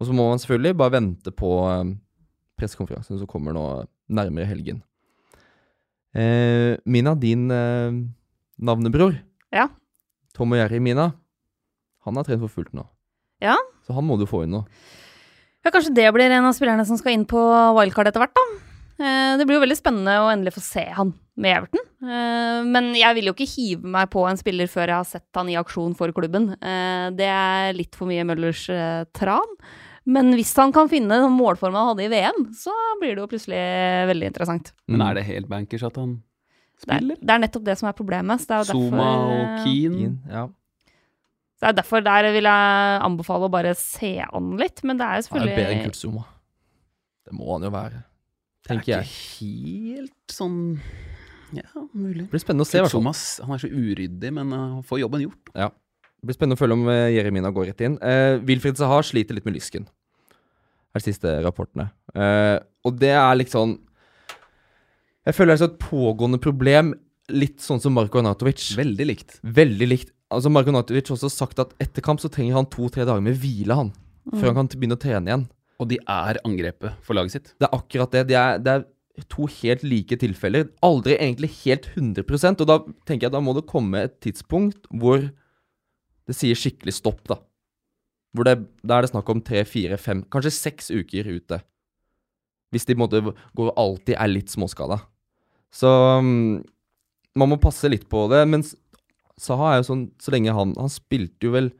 Og 0.00 0.08
så 0.08 0.14
må 0.16 0.26
man 0.28 0.40
selvfølgelig 0.42 0.76
bare 0.76 0.94
vente 0.98 1.32
på 1.32 1.52
um, 1.64 1.94
pressekonferansen 2.60 3.20
som 3.20 3.30
kommer 3.30 3.56
nå 3.56 3.64
nærmere 4.12 4.48
helgen. 4.50 4.82
Uh, 6.12 6.76
Mina, 6.84 7.14
din 7.16 7.48
uh, 7.50 7.92
navnebror, 8.60 9.16
Ja. 9.52 9.68
Tom 10.36 10.52
og 10.54 10.60
Jerry 10.60 10.78
Mina, 10.80 11.10
han 12.04 12.16
har 12.16 12.24
trent 12.24 12.40
for 12.40 12.52
fullt 12.52 12.72
nå. 12.76 12.84
Ja. 13.44 13.56
Så 13.84 13.92
han 13.96 14.06
må 14.08 14.16
du 14.20 14.24
få 14.28 14.44
inn 14.46 14.54
nå. 14.54 14.62
Ja, 15.62 15.70
kanskje 15.70 15.92
det 15.94 16.06
blir 16.14 16.32
en 16.32 16.46
av 16.48 16.54
spillerne 16.56 16.84
som 16.88 16.98
skal 16.98 17.14
inn 17.14 17.26
på 17.28 17.40
wildcard 17.76 18.08
etter 18.10 18.22
hvert, 18.24 18.34
da. 18.34 18.71
Eh, 19.00 19.36
Det 19.38 19.46
blir 19.46 19.56
jo 19.58 19.64
veldig 19.64 19.78
spennende 19.78 20.14
å 20.20 20.30
endelig 20.32 20.54
få 20.56 20.60
se 20.64 20.84
han 20.96 21.12
med 21.36 21.56
Everton. 21.56 21.86
Eh, 22.02 22.62
Men 22.64 22.94
jeg 22.94 23.14
vil 23.14 23.24
jo 23.30 23.32
ikke 23.34 23.48
hive 23.56 23.84
meg 23.84 24.10
på 24.10 24.26
en 24.28 24.36
spiller 24.36 24.66
før 24.70 24.86
jeg 24.88 24.96
har 25.00 25.04
sett 25.08 25.28
han 25.34 25.48
i 25.48 25.56
aksjon 25.60 25.94
for 25.96 26.12
klubben. 26.12 26.52
Eh, 26.60 27.10
Det 27.10 27.28
er 27.28 27.72
litt 27.74 27.94
for 27.96 28.06
mye 28.06 28.24
Møllers 28.24 28.66
tran. 29.14 29.56
Men 30.04 30.32
hvis 30.34 30.54
han 30.56 30.72
kan 30.72 30.88
finne 30.90 31.08
den 31.14 31.30
målformen 31.38 31.78
han 31.78 31.92
hadde 31.96 32.04
i 32.04 32.10
VM, 32.10 32.48
så 32.52 32.72
blir 33.00 33.14
det 33.14 33.22
jo 33.22 33.28
plutselig 33.30 33.62
veldig 34.10 34.26
interessant. 34.32 34.72
Men 34.88 35.00
Mm. 35.00 35.08
er 35.10 35.14
det 35.14 35.24
helt 35.26 35.48
bankers 35.48 35.82
at 35.84 35.94
han 35.96 36.22
Det 36.84 36.88
er, 36.90 36.98
spiller? 36.98 37.16
det 37.22 37.30
er 37.30 37.38
nettopp 37.38 37.64
det 37.64 37.78
som 37.78 37.88
er 37.88 37.92
problemet. 37.92 38.40
Så 38.40 38.46
det 38.48 38.50
er 38.50 38.58
jo 38.58 38.72
derfor, 38.72 38.90
Zuma 38.90 39.10
og 39.30 39.64
Keen 39.64 39.94
Keane. 39.94 40.18
Ja. 40.28 40.46
Så 41.54 41.60
det 41.60 41.68
er 41.68 41.82
derfor 41.82 42.02
der 42.02 42.32
vil 42.32 42.42
jeg 42.42 43.00
anbefale 43.06 43.46
å 43.46 43.50
bare 43.50 43.74
se 43.76 44.18
an 44.32 44.56
litt, 44.58 44.82
men 44.82 44.96
det 44.98 45.06
er 45.06 45.14
jo 45.14 45.22
selvfølgelig 45.28 45.54
Han 45.54 45.58
er 45.60 45.62
bedre 45.62 45.76
enn 45.78 45.84
Kurt 45.84 45.94
Zuma. 45.94 46.24
Det 47.24 47.32
må 47.38 47.52
han 47.52 47.62
jo 47.62 47.70
være, 47.70 48.02
tenker 48.66 48.84
Det 48.86 48.96
er 48.96 49.02
jeg. 49.02 49.12
ikke 49.12 50.00
helt 50.00 50.32
sånn 50.32 50.58
Ja, 51.52 51.68
mulig. 51.92 52.24
Det 52.26 52.30
blir 52.32 52.40
spennende 52.44 52.64
å 52.64 52.70
se. 52.70 52.80
hvert. 52.80 52.94
Thomas, 52.94 53.22
han 53.44 53.52
er 53.56 53.60
så 53.60 53.68
uryddig, 53.68 54.30
men 54.32 54.52
uh, 54.56 54.60
han 54.78 54.84
får 54.88 55.02
jobben 55.02 55.24
gjort. 55.26 55.50
Det 55.52 56.28
blir 56.30 56.36
spennende 56.38 56.56
å 56.56 56.60
følge 56.62 56.76
om 56.78 56.86
uh, 56.88 57.10
Jeremina 57.12 57.50
går 57.52 57.66
rett 57.72 57.82
inn. 57.84 57.98
Uh, 58.00 58.38
Wilfried 58.46 58.78
Zaha 58.80 59.02
sliter 59.04 59.34
litt 59.36 59.44
med 59.48 59.56
lysken. 59.58 59.84
er 60.94 61.00
de 61.00 61.06
siste 61.10 61.30
rapportene. 61.44 61.90
Eh, 62.14 62.58
og 62.84 62.98
det 63.00 63.14
er 63.16 63.34
litt 63.38 63.48
sånn 63.48 63.78
Jeg 65.24 65.34
føler 65.38 65.56
det 65.56 65.62
er 65.64 65.70
et 65.70 65.78
pågående 65.80 66.38
problem, 66.42 66.90
litt 67.32 67.62
sånn 67.64 67.80
som 67.80 67.94
Marko 67.96 68.18
Anatovic. 68.20 68.72
Veldig 68.76 69.06
likt. 69.06 69.36
Veldig 69.46 69.88
likt. 69.88 70.10
Altså 70.32 70.50
Marko 70.52 70.72
Anatovic 70.72 71.08
har 71.08 71.16
også 71.16 71.30
sagt 71.32 71.60
at 71.62 71.72
etter 71.80 72.02
kamp 72.04 72.20
så 72.20 72.28
trenger 72.32 72.58
han 72.58 72.66
to-tre 72.66 73.04
dager 73.08 73.22
med 73.24 73.36
hvile, 73.40 73.76
han. 73.78 73.92
Før 74.32 74.50
han 74.50 74.58
kan 74.62 74.68
begynne 74.74 74.96
å 74.98 75.00
trene 75.02 75.30
igjen. 75.30 75.44
Og 75.80 75.88
de 75.90 75.98
er 76.00 76.40
angrepet 76.46 76.98
for 77.04 77.16
laget 77.18 77.36
sitt. 77.36 77.52
Det 77.60 77.68
er 77.68 77.76
akkurat 77.76 78.12
det. 78.14 78.26
Det 78.30 78.38
er, 78.38 78.58
det 78.62 78.74
er 78.74 79.28
to 79.32 79.46
helt 79.60 79.84
like 79.86 80.18
tilfeller. 80.20 80.68
Aldri 80.84 81.16
egentlig 81.18 81.52
helt 81.62 81.88
100 81.94 82.24
Og 82.60 82.66
da 82.68 82.78
tenker 83.08 83.26
jeg 83.26 83.34
da 83.34 83.40
må 83.40 83.54
det 83.56 83.68
komme 83.70 84.06
et 84.06 84.20
tidspunkt 84.24 84.86
hvor 84.90 85.30
det 86.28 86.36
sier 86.38 86.58
skikkelig 86.58 86.94
stopp, 86.94 87.24
da. 87.28 87.40
Hvor 88.32 88.46
det, 88.46 88.56
Da 88.82 88.96
er 88.96 89.04
det 89.04 89.12
snakk 89.12 89.28
om 89.28 89.42
tre, 89.44 89.64
fire, 89.68 89.98
fem, 89.98 90.22
kanskje 90.22 90.54
seks 90.54 90.90
uker 90.90 91.28
ute. 91.28 91.60
Hvis 92.72 92.86
de 92.88 92.94
på 92.94 93.02
en 93.02 93.04
måte 93.04 93.34
går 93.58 93.74
alltid 93.76 94.16
er 94.16 94.30
litt 94.30 94.48
småskada. 94.48 95.02
Så 95.72 95.88
mm, 96.22 96.62
man 97.36 97.50
må 97.52 97.60
passe 97.60 97.90
litt 97.90 98.08
på 98.08 98.24
det. 98.32 98.46
Men 98.48 98.64
Saha 99.40 99.72
er 99.72 99.80
jo 99.80 99.88
sånn 99.88 100.04
så 100.20 100.32
lenge 100.34 100.52
han 100.54 100.74
Han 100.76 100.90
spilte 100.92 101.48
jo 101.48 101.54
vel 101.54 101.70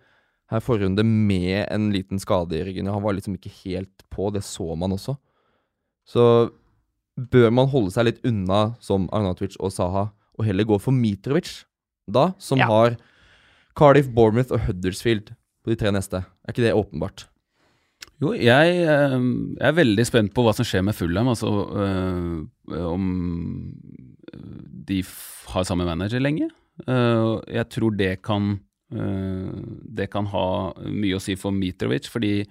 her 0.52 0.62
forrige 0.64 0.86
runde 0.88 1.04
med 1.06 1.66
en 1.72 1.90
liten 1.94 2.20
skade 2.20 2.58
i 2.58 2.64
ryggen. 2.66 2.90
Han 2.92 3.02
var 3.04 3.16
liksom 3.16 3.36
ikke 3.38 3.52
helt 3.62 4.04
på, 4.12 4.30
det 4.34 4.44
så 4.44 4.74
man 4.78 4.92
også. 4.94 5.16
Så 6.08 6.24
bør 7.32 7.50
man 7.54 7.70
holde 7.72 7.92
seg 7.94 8.08
litt 8.08 8.22
unna 8.28 8.74
som 8.82 9.08
Arnatovic 9.12 9.56
og 9.60 9.72
Saha, 9.74 10.06
og 10.38 10.46
heller 10.48 10.68
gå 10.68 10.78
for 10.80 10.94
Mitrovic, 10.96 11.64
da, 12.10 12.32
som 12.38 12.58
Ja. 12.58 12.66
har 12.66 12.96
Cardiff, 13.76 14.08
Bournemouth 14.12 14.52
og 14.52 14.60
Huddersfield 14.66 15.32
på 15.64 15.70
de 15.70 15.76
tre 15.76 15.92
neste. 15.92 16.24
Er 16.44 16.52
ikke 16.52 16.64
det 16.66 16.74
åpenbart? 16.76 17.26
Jo, 18.20 18.32
jeg, 18.34 18.76
eh, 18.86 19.18
jeg 19.58 19.68
er 19.68 19.72
veldig 19.76 20.04
spent 20.06 20.34
på 20.34 20.42
hva 20.44 20.52
som 20.54 20.66
skjer 20.66 20.82
med 20.84 20.94
Fulham. 20.94 21.28
Altså 21.28 21.48
øh, 21.48 22.46
om 22.86 23.74
øh, 24.34 24.60
de 24.88 25.02
f 25.02 25.46
har 25.48 25.64
samme 25.64 25.84
manager 25.84 26.20
lenge. 26.20 26.50
Uh, 26.88 27.38
jeg 27.52 27.68
tror 27.68 27.90
det 27.90 28.22
kan 28.24 28.60
Det 28.92 30.08
kan 30.12 30.26
ha 30.32 30.46
mye 30.84 31.16
å 31.16 31.22
si 31.22 31.34
for 31.40 31.54
Mitrovic, 31.56 32.08
fordi 32.12 32.46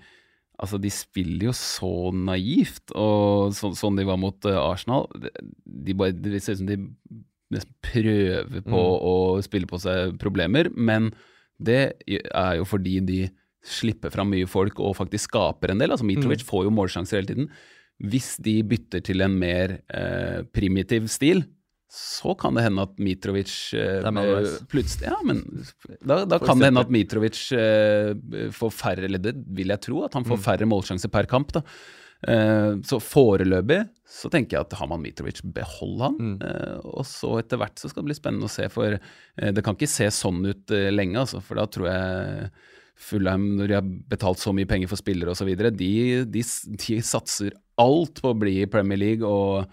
altså, 0.62 0.80
de 0.82 0.90
spiller 0.94 1.50
jo 1.50 1.54
så 1.58 1.92
naivt. 2.16 2.94
Og 2.98 3.54
så, 3.58 3.72
sånn 3.78 4.00
de 4.00 4.06
var 4.10 4.20
mot 4.22 4.38
øh, 4.50 4.58
Arsenal 4.62 5.08
de, 5.18 5.94
bare, 5.98 6.14
Det 6.18 6.42
ser 6.44 6.58
ut 6.58 6.64
som 6.64 6.72
de 6.72 6.80
nesten 7.52 7.74
prøver 7.84 8.62
på 8.64 8.80
Mm. 8.80 9.04
å 9.12 9.14
spille 9.44 9.68
på 9.68 9.80
seg 9.84 10.18
problemer, 10.22 10.70
men 10.72 11.10
det 11.62 11.94
er 12.08 12.54
jo 12.58 12.64
fordi 12.66 13.00
de 13.06 13.18
slipper 13.62 14.10
fram 14.10 14.32
mye 14.32 14.48
folk 14.50 14.80
og 14.80 14.96
faktisk 14.98 15.28
skaper 15.30 15.70
en 15.74 15.82
del. 15.84 15.92
Altså 15.92 16.08
Mitrovic 16.08 16.42
får 16.48 16.64
jo 16.66 16.72
målsjanser 16.74 17.20
hele 17.20 17.28
tiden. 17.30 17.50
Hvis 18.02 18.38
de 18.42 18.56
bytter 18.66 19.04
til 19.06 19.22
en 19.22 19.36
mer 19.38 19.76
eh, 19.94 20.42
primitiv 20.56 21.06
stil, 21.12 21.44
så 21.92 22.32
kan 22.40 22.56
det 22.56 22.62
hende 22.64 22.86
at 22.88 22.94
Mitrovic 23.04 23.54
eh, 23.76 24.06
plutselig 24.72 25.10
Ja, 25.10 25.18
men 25.28 25.42
da, 26.08 26.22
da 26.24 26.38
kan 26.40 26.56
det 26.62 26.70
hende 26.70 26.84
at 26.86 26.94
Mitrovic 26.94 27.42
eh, 27.52 28.14
får 28.56 28.72
færre 28.72 29.04
Eller 29.10 29.20
det 29.20 29.34
vil 29.58 29.74
jeg 29.74 29.82
tro, 29.90 30.06
at 30.08 30.16
han 30.16 30.24
får 30.24 30.40
Mm. 30.40 30.46
færre 30.46 30.70
målsjanser 30.72 31.12
per 31.12 31.28
kamp. 31.28 31.52
da. 31.58 31.62
Eh, 32.32 32.78
så 32.88 33.00
foreløpig 33.04 33.82
så 34.08 34.30
tenker 34.32 34.56
jeg 34.58 34.68
at 34.70 34.74
har 34.80 34.88
man 34.88 35.02
Mitrovic, 35.04 35.42
behold 35.44 36.00
han. 36.06 36.16
Mm. 36.20 36.34
Eh, 36.48 36.80
og 36.96 37.04
så 37.08 37.34
etter 37.42 37.60
hvert 37.60 37.76
så 37.82 37.90
skal 37.92 38.04
det 38.06 38.12
bli 38.14 38.20
spennende 38.22 38.48
å 38.48 38.54
se, 38.56 38.70
for 38.72 38.96
eh, 38.96 39.52
det 39.52 39.64
kan 39.66 39.76
ikke 39.76 39.90
se 39.92 40.08
sånn 40.16 40.40
ut 40.48 40.72
eh, 40.76 40.90
lenge, 40.96 41.20
altså. 41.26 41.42
For 41.44 41.60
da 41.60 41.66
tror 41.72 41.88
jeg 41.92 42.52
Fulheim, 43.02 43.48
når 43.58 43.68
de 43.72 43.78
har 43.80 43.88
betalt 44.16 44.40
så 44.40 44.52
mye 44.56 44.68
penger 44.70 44.88
for 44.92 45.00
spillere 45.02 45.32
osv., 45.34 45.50
de, 45.76 45.92
de, 46.24 46.44
de 46.86 47.00
satser 47.04 47.56
alt 47.82 48.22
på 48.22 48.32
å 48.32 48.38
bli 48.38 48.60
i 48.62 48.68
Premier 48.70 49.00
League 49.02 49.26
og 49.28 49.66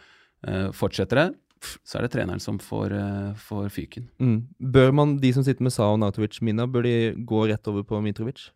fortsetter 0.78 1.18
det. 1.18 1.28
Så 1.86 1.98
er 1.98 2.06
det 2.06 2.12
treneren 2.14 2.40
som 2.40 2.58
får, 2.58 2.92
eh, 2.92 3.32
får 3.48 3.68
fyken. 3.74 4.08
Mm. 4.20 4.38
Bør 4.60 4.92
man, 4.94 5.16
de 5.18 5.32
som 5.32 5.44
sitter 5.44 5.62
med 5.62 5.72
Sao 5.72 5.92
og 5.92 5.98
Arnautovic, 5.98 6.40
Mina, 6.42 6.66
bør 6.66 6.82
de 6.86 6.94
gå 7.26 7.48
rett 7.50 7.68
over 7.68 7.82
på 7.82 8.00
Mitrovic? 8.04 8.50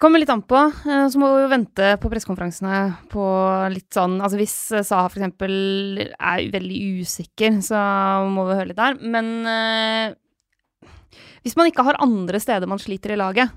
Kommer 0.00 0.18
litt 0.22 0.30
an 0.32 0.40
på. 0.48 0.56
eh, 0.56 1.06
Så 1.12 1.18
må 1.20 1.28
vi 1.36 1.42
jo 1.42 1.48
vente 1.52 1.90
på 2.00 2.08
pressekonferansene 2.08 3.08
på 3.12 3.24
litt 3.74 3.90
sånn 3.92 4.14
Altså 4.20 4.38
hvis 4.40 4.72
eh, 4.72 4.82
Saha 4.86 5.10
eksempel 5.12 6.06
er 6.16 6.46
veldig 6.50 6.78
usikker, 7.02 7.60
så 7.60 7.76
må 8.30 8.46
vi 8.48 8.56
høre 8.56 8.68
litt 8.70 8.80
der. 8.80 8.96
Men 9.02 9.46
eh, 9.46 10.14
hvis 11.44 11.56
man 11.56 11.68
ikke 11.68 11.84
har 11.84 12.00
andre 12.00 12.40
steder 12.40 12.66
man 12.66 12.78
sliter 12.80 13.12
i 13.12 13.20
laget, 13.20 13.52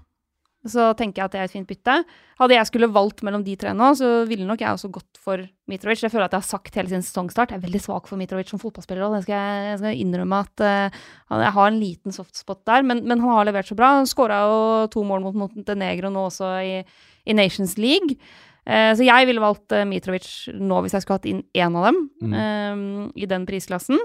så 0.65 0.91
tenker 0.95 1.19
jeg 1.19 1.25
at 1.27 1.33
det 1.33 1.39
er 1.41 1.47
et 1.49 1.51
fint 1.53 1.67
bytte. 1.67 1.93
Hadde 2.39 2.55
jeg 2.55 2.67
skulle 2.69 2.87
valgt 2.95 3.19
mellom 3.27 3.41
de 3.43 3.55
tre 3.59 3.73
nå, 3.75 3.89
så 3.99 4.11
ville 4.29 4.45
nok 4.47 4.61
jeg 4.63 4.71
også 4.77 4.89
gått 4.95 5.19
for 5.19 5.41
Mitrovic. 5.67 5.99
Jeg 6.05 6.11
føler 6.13 6.25
at 6.29 6.35
jeg 6.37 6.43
har 6.43 6.47
sagt 6.47 6.77
hele 6.79 6.91
sin 6.91 7.03
sesongstart. 7.03 7.51
Jeg 7.51 7.59
er 7.59 7.65
veldig 7.65 7.81
svak 7.83 8.07
for 8.07 8.19
Mitrovic 8.19 8.47
som 8.51 8.61
fotballspiller, 8.61 9.03
òg. 9.09 9.27
jeg, 9.27 9.65
jeg 9.69 9.81
skal 9.81 9.99
innrømme 9.99 10.39
at 10.45 10.63
uh, 10.63 11.03
jeg 11.43 11.51
har 11.57 11.67
en 11.71 11.81
liten 11.81 12.15
softspot 12.15 12.63
der, 12.69 12.85
men, 12.87 13.03
men 13.07 13.19
han 13.23 13.35
har 13.35 13.49
levert 13.49 13.67
så 13.67 13.75
bra. 13.75 13.91
Han 13.99 14.07
skåra 14.09 14.39
jo 14.47 14.57
to 14.95 15.03
mål 15.07 15.25
mot 15.27 15.35
Montenegro 15.43 16.11
nå 16.13 16.27
også 16.29 16.53
i, 16.63 16.79
i 17.27 17.35
Nations 17.35 17.75
League. 17.81 18.15
Uh, 18.63 18.95
så 18.95 19.03
jeg 19.03 19.27
ville 19.27 19.43
valgt 19.43 19.75
uh, 19.75 19.83
Mitrovic 19.83 20.29
nå 20.55 20.79
hvis 20.85 20.95
jeg 20.95 21.03
skulle 21.03 21.19
hatt 21.19 21.27
inn 21.31 21.43
én 21.51 21.75
av 21.75 21.89
dem 21.91 22.03
Mm. 22.23 23.11
i 23.19 23.25
den 23.27 23.43
prisklassen. 23.45 23.99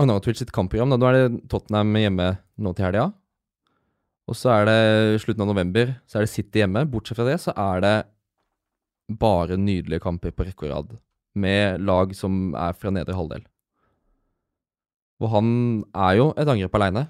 Arnautovic 0.00 0.38
sitt 0.40 0.52
kampprogram, 0.54 0.90
da. 0.92 0.96
Nå 0.96 1.08
er 1.10 1.16
det 1.18 1.48
Tottenham 1.52 1.92
hjemme 2.00 2.30
nå 2.56 2.72
til 2.76 2.86
helga. 2.88 3.10
Og 4.28 4.36
så 4.38 4.50
er 4.54 4.66
det 4.68 5.22
slutten 5.22 5.44
av 5.44 5.50
november, 5.50 5.94
så 6.06 6.18
er 6.18 6.26
det 6.26 6.32
City 6.32 6.62
hjemme. 6.62 6.84
Bortsett 6.90 7.18
fra 7.18 7.26
det, 7.26 7.38
så 7.42 7.54
er 7.56 7.84
det 7.84 7.94
bare 9.20 9.58
nydelige 9.58 10.02
kamper 10.04 10.34
på 10.34 10.46
rekke 10.46 10.68
og 10.68 10.74
rad. 10.74 10.92
Med 11.40 11.80
lag 11.86 12.12
som 12.18 12.52
er 12.58 12.76
fra 12.78 12.92
nedre 12.94 13.16
halvdel. 13.16 13.42
Og 15.20 15.32
han 15.34 15.48
er 15.92 16.20
jo 16.20 16.30
et 16.38 16.48
angrep 16.48 16.76
aleine. 16.78 17.08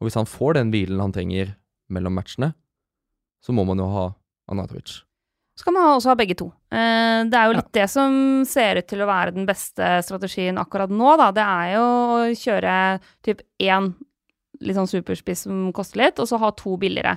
Og 0.00 0.08
hvis 0.08 0.18
han 0.18 0.28
får 0.28 0.58
den 0.58 0.70
hvilen 0.72 1.02
han 1.02 1.14
trenger 1.14 1.54
mellom 1.92 2.16
matchene, 2.18 2.52
så 3.44 3.54
må 3.54 3.64
man 3.68 3.80
jo 3.80 3.88
ha 3.92 4.06
Anatovic. 4.50 5.00
Så 5.56 5.64
kan 5.64 5.72
man 5.72 5.88
også 5.94 6.12
ha 6.12 6.16
begge 6.18 6.36
to. 6.36 6.50
Eh, 6.68 7.24
det 7.30 7.36
er 7.38 7.48
jo 7.48 7.56
litt 7.56 7.70
det 7.72 7.86
som 7.88 8.44
ser 8.48 8.82
ut 8.82 8.88
til 8.90 9.00
å 9.00 9.08
være 9.08 9.32
den 9.38 9.46
beste 9.48 10.02
strategien 10.04 10.60
akkurat 10.60 10.92
nå, 10.92 11.14
da. 11.16 11.30
Det 11.32 11.46
er 11.46 11.70
jo 11.76 11.86
å 11.86 12.18
kjøre 12.36 12.74
typ 13.24 13.40
én 13.64 13.94
litt 14.60 14.76
sånn 14.78 14.88
superspiss 14.90 15.46
som 15.48 15.66
koster 15.76 16.04
litt, 16.04 16.18
og 16.22 16.28
så 16.30 16.38
ha 16.42 16.52
to 16.56 16.76
billigere. 16.80 17.16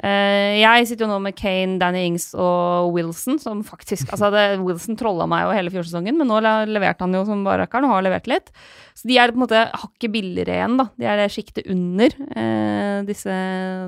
Uh, 0.00 0.56
jeg 0.56 0.86
sitter 0.88 1.04
jo 1.04 1.10
nå 1.10 1.18
med 1.20 1.34
Kane, 1.36 1.74
Danny 1.76 2.06
Ings 2.08 2.30
og 2.32 2.94
Wilson, 2.94 3.36
som 3.42 3.58
faktisk 3.66 4.08
Altså, 4.14 4.30
det, 4.32 4.44
Wilson 4.64 4.96
trolla 4.96 5.26
meg 5.28 5.42
jo 5.44 5.50
hele 5.58 5.72
fjorsesongen, 5.74 6.16
men 6.16 6.30
nå 6.30 6.38
le- 6.40 6.70
leverte 6.72 7.04
han 7.04 7.12
jo 7.18 7.20
som 7.28 7.42
bare 7.44 7.66
rakkeren, 7.66 7.84
og 7.84 7.98
har 7.98 8.06
levert 8.06 8.30
litt. 8.30 8.48
Så 8.96 9.10
de 9.10 9.18
er 9.20 9.28
på 9.34 9.36
en 9.36 9.44
måte 9.44 9.60
hakket 9.82 10.14
billigere 10.14 10.56
igjen, 10.56 10.78
da. 10.80 10.88
De 10.96 11.04
er 11.04 11.20
det 11.20 11.28
sjiktet 11.34 11.68
under 11.68 12.16
uh, 12.32 13.04
disse 13.04 13.36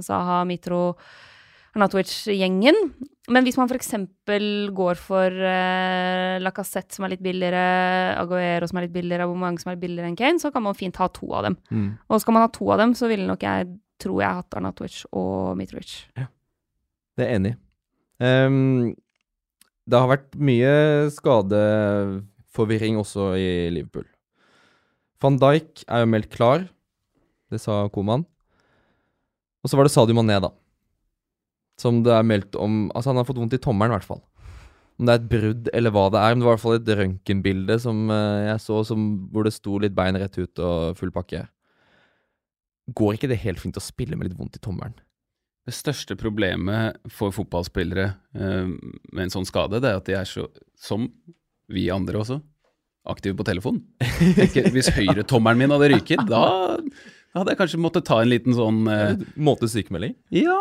Saha, 0.04 0.42
Mitro, 0.44 0.82
Arnatovic-gjengen. 1.72 2.78
Men 3.32 3.46
hvis 3.46 3.56
man 3.56 3.70
f.eks. 3.70 3.92
går 4.76 4.98
for 5.00 5.30
uh, 5.30 6.40
Lacassette, 6.42 6.96
som 6.96 7.06
er 7.06 7.14
litt 7.14 7.22
billigere, 7.24 7.62
Aguero, 8.18 8.68
som 8.68 8.80
er 8.80 8.88
litt 8.88 8.96
billigere, 8.96 9.28
Aubameyang, 9.28 9.60
som 9.62 9.70
er 9.70 9.78
litt 9.78 9.84
billigere 9.86 10.10
enn 10.10 10.18
Kane, 10.18 10.42
så 10.42 10.50
kan 10.54 10.64
man 10.66 10.76
fint 10.76 10.98
ha 11.00 11.08
to 11.14 11.30
av 11.32 11.46
dem. 11.48 11.58
Og 12.10 12.22
skal 12.22 12.36
man 12.36 12.44
ha 12.44 12.52
to 12.52 12.68
av 12.74 12.82
dem, 12.82 12.96
så 12.98 13.08
ville 13.12 13.28
nok 13.28 13.46
jeg, 13.46 13.70
tror 14.02 14.18
jeg, 14.24 14.40
hatt 14.42 14.58
Arnatovic 14.58 15.02
og 15.14 15.54
Mitrovic. 15.60 15.94
Ja. 16.18 16.26
Det 17.18 17.26
er 17.26 17.36
enig. 17.36 17.54
Ehm, 18.22 18.94
det 19.88 19.98
har 19.98 20.10
vært 20.10 20.36
mye 20.38 20.72
skadeforvirring 21.12 22.98
også 23.00 23.32
i 23.38 23.50
Liverpool. 23.74 24.06
Van 25.22 25.38
Dijk 25.38 25.84
er 25.86 26.02
jo 26.02 26.10
meldt 26.10 26.32
klar, 26.34 26.66
det 27.52 27.60
sa 27.62 27.84
Koman. 27.94 28.24
Og 29.62 29.70
så 29.70 29.78
var 29.78 29.86
det 29.86 29.94
Sadio 29.94 30.16
Mané, 30.18 30.40
da. 30.42 30.50
Som 31.80 32.02
det 32.04 32.12
er 32.14 32.26
meldt 32.26 32.58
om 32.60 32.90
Altså, 32.92 33.10
han 33.10 33.20
har 33.20 33.26
fått 33.28 33.40
vondt 33.40 33.56
i 33.56 33.62
tommelen, 33.62 33.94
i 33.94 33.96
hvert 33.98 34.08
fall. 34.08 34.22
Om 35.00 35.08
det 35.08 35.14
er 35.14 35.20
et 35.22 35.30
brudd 35.30 35.70
eller 35.72 35.94
hva 35.94 36.04
det 36.12 36.20
er. 36.20 36.34
Men 36.34 36.42
det 36.42 36.46
var 36.46 36.52
i 36.52 36.56
hvert 36.58 36.66
fall 36.66 36.78
et 36.78 36.92
røntgenbilde 37.00 37.78
som 37.82 38.04
eh, 38.12 38.42
jeg 38.50 38.64
så, 38.66 38.82
som, 38.86 39.06
hvor 39.32 39.48
det 39.48 39.54
sto 39.56 39.78
litt 39.82 39.96
bein 39.96 40.18
rett 40.20 40.36
ut 40.38 40.62
og 40.62 40.98
full 41.00 41.14
pakke. 41.14 41.46
Går 42.92 43.16
ikke 43.16 43.30
det 43.30 43.40
helt 43.44 43.62
fint 43.62 43.78
å 43.78 43.82
spille 43.84 44.18
med 44.18 44.28
litt 44.28 44.38
vondt 44.38 44.58
i 44.58 44.62
tommelen? 44.62 44.94
Det 45.62 45.74
største 45.76 46.16
problemet 46.18 46.98
for 47.14 47.34
fotballspillere 47.34 48.06
eh, 48.34 48.70
med 49.14 49.24
en 49.26 49.32
sånn 49.32 49.46
skade, 49.46 49.78
det 49.82 49.92
er 49.92 50.00
at 50.00 50.08
de 50.08 50.16
er 50.18 50.26
så, 50.26 50.48
som 50.74 51.06
vi 51.72 51.86
andre 51.94 52.18
også, 52.18 52.40
aktive 53.08 53.38
på 53.38 53.46
telefon. 53.46 53.78
Tenker, 54.38 54.70
Hvis 54.74 54.90
høyretommelen 54.96 55.62
min 55.62 55.74
hadde 55.74 55.92
ryket, 55.94 56.24
da 56.28 56.42
hadde 57.32 57.54
jeg 57.54 57.60
kanskje 57.62 57.80
måttet 57.80 58.06
ta 58.08 58.18
en 58.22 58.30
liten 58.32 58.56
sånn 58.56 58.82
eh, 58.90 59.22
Måte 59.40 59.70
sykemelding? 59.70 60.16
Ja, 60.34 60.58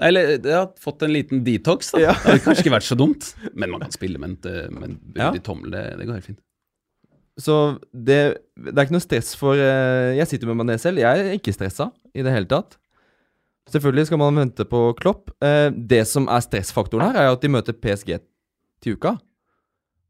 eller 0.00 0.30
jeg 0.38 0.54
har 0.56 0.70
fått 0.80 1.02
en 1.04 1.12
liten 1.12 1.42
detox, 1.44 1.90
da. 1.92 2.00
Ja. 2.00 2.12
Det 2.16 2.24
hadde 2.30 2.44
kanskje 2.46 2.64
ikke 2.64 2.74
vært 2.78 2.86
så 2.88 2.96
dumt. 2.96 3.32
Men 3.52 3.70
man 3.74 3.82
kan 3.84 3.92
spille 3.98 4.18
med 4.22 4.46
en, 4.46 4.96
eh, 5.12 5.20
Ja. 5.20 5.32
tommel, 5.44 5.70
det, 5.74 5.82
det 6.00 6.06
går 6.08 6.20
helt 6.20 6.30
fint. 6.30 6.40
Så 7.40 7.78
det, 7.92 8.18
det 8.60 8.72
er 8.76 8.84
ikke 8.84 8.92
noe 8.98 9.04
stress 9.04 9.30
for 9.40 9.56
eh, 9.56 10.12
Jeg 10.18 10.28
sitter 10.28 10.50
med 10.50 10.58
Mané 10.60 10.78
selv. 10.80 11.00
Jeg 11.00 11.22
er 11.26 11.36
ikke 11.38 11.54
stressa 11.56 11.90
i 12.14 12.22
det 12.24 12.32
hele 12.34 12.48
tatt. 12.50 12.76
Selvfølgelig 13.72 14.08
skal 14.10 14.18
man 14.20 14.36
vente 14.36 14.64
på 14.68 14.80
Klopp. 14.98 15.30
Eh, 15.44 15.70
det 15.72 16.02
som 16.10 16.26
er 16.28 16.42
stressfaktoren 16.44 17.06
her, 17.12 17.20
er 17.22 17.32
at 17.32 17.40
de 17.44 17.48
møter 17.52 17.76
PSG 17.78 18.18
til 18.82 18.98
uka. 18.98 19.14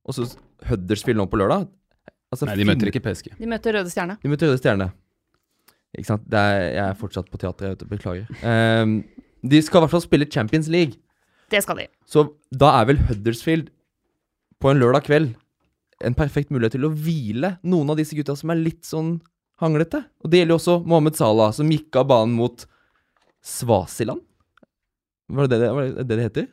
Og 0.09 0.17
så 0.17 0.27
Huddersfield 0.67 1.19
nå 1.21 1.27
på 1.31 1.39
lørdag. 1.39 1.69
Altså, 2.33 2.47
Nei, 2.49 2.57
de 2.59 2.65
møter 2.67 2.89
ikke 2.89 3.03
PSG. 3.05 3.35
De 3.39 3.47
møter 3.51 3.75
Røde 3.77 3.91
Stjerne. 3.93 4.17
De 4.23 4.31
møter 4.31 4.49
Røde 4.51 4.59
Stjerne. 4.63 4.87
Ikke 5.99 6.09
sant. 6.09 6.23
Det 6.33 6.39
er, 6.41 6.63
jeg 6.73 6.85
er 6.89 6.95
fortsatt 6.97 7.29
på 7.29 7.39
teatret, 7.43 7.67
jeg 7.67 7.75
vet 7.75 7.83
du. 7.85 7.89
Beklager. 7.91 8.31
Eh, 8.41 9.22
de 9.43 9.61
skal 9.63 9.81
i 9.81 9.85
hvert 9.85 9.95
fall 9.97 10.05
spille 10.05 10.29
Champions 10.31 10.69
League. 10.71 10.99
Det 11.53 11.63
skal 11.65 11.83
de. 11.83 11.87
Så 12.09 12.27
da 12.55 12.73
er 12.81 12.89
vel 12.89 13.01
Huddersfield 13.09 13.71
på 14.63 14.71
en 14.71 14.81
lørdag 14.81 15.07
kveld 15.09 15.33
en 16.07 16.17
perfekt 16.19 16.51
mulighet 16.51 16.77
til 16.77 16.87
å 16.87 16.93
hvile 16.95 17.57
noen 17.67 17.93
av 17.93 17.99
disse 17.99 18.17
gutta 18.19 18.35
som 18.39 18.53
er 18.53 18.61
litt 18.61 18.83
sånn 18.87 19.17
hanglete. 19.63 20.03
Og 20.23 20.31
det 20.33 20.41
gjelder 20.43 20.57
jo 20.57 20.61
også 20.61 20.77
Mohammed 20.89 21.19
Salah, 21.19 21.53
som 21.55 21.71
gikk 21.71 21.95
av 22.01 22.09
banen 22.11 22.35
mot 22.39 22.65
Svasiland. 23.47 24.23
Var 25.33 25.49
det 25.49 25.61
det 25.63 25.71
var 25.73 25.87
det, 25.87 25.95
det, 26.03 26.17
det 26.17 26.27
heter? 26.27 26.49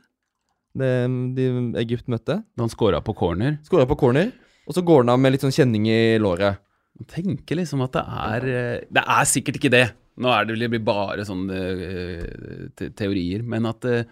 Det 0.79 0.91
de 1.35 1.47
Egypt 1.81 2.09
møtte. 2.11 2.39
Da 2.45 2.63
han 2.65 2.71
scora 2.71 3.01
på 3.03 3.15
corner. 3.17 3.57
Skåra 3.65 3.87
på 3.89 3.97
corner, 3.99 4.31
og 4.69 4.77
så 4.77 4.83
går 4.85 5.03
han 5.03 5.13
av 5.15 5.21
med 5.21 5.33
litt 5.33 5.45
sånn 5.45 5.55
kjenning 5.55 5.89
i 5.89 6.19
låret. 6.21 6.61
Man 6.99 7.09
tenker 7.09 7.57
liksom 7.57 7.81
at 7.85 7.95
det 7.95 8.03
er 8.03 8.47
eh, 8.51 8.85
Det 8.91 9.01
er 9.01 9.27
sikkert 9.29 9.59
ikke 9.59 9.71
det. 9.73 9.85
Nå 10.19 10.31
er 10.35 10.45
det 10.45 10.55
vel 10.57 10.65
det 10.67 10.81
bare 10.85 11.23
sånne 11.27 11.59
eh, 11.85 12.67
te 12.75 12.89
teorier. 12.99 13.43
Men 13.47 13.69
at 13.69 13.85
eh, 13.87 14.03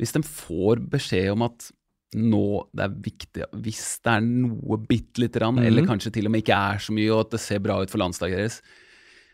hvis 0.00 0.14
de 0.16 0.22
får 0.26 0.80
beskjed 0.92 1.32
om 1.34 1.42
at 1.48 1.70
nå 2.18 2.42
det 2.74 2.82
er 2.82 2.94
viktig 3.04 3.44
Hvis 3.62 3.82
det 4.02 4.10
er 4.16 4.24
noe 4.26 4.78
bitte 4.82 5.22
lite 5.22 5.38
grann, 5.38 5.60
Mhm. 5.60 5.66
eller 5.68 5.86
kanskje 5.86 6.10
til 6.16 6.26
og 6.26 6.32
med 6.34 6.42
ikke 6.42 6.56
er 6.74 6.78
så 6.82 6.94
mye, 6.96 7.10
og 7.14 7.20
at 7.26 7.30
det 7.36 7.40
ser 7.44 7.60
bra 7.62 7.76
ut 7.82 7.90
for 7.92 8.02
landslaget 8.02 8.40
deres, 8.40 8.56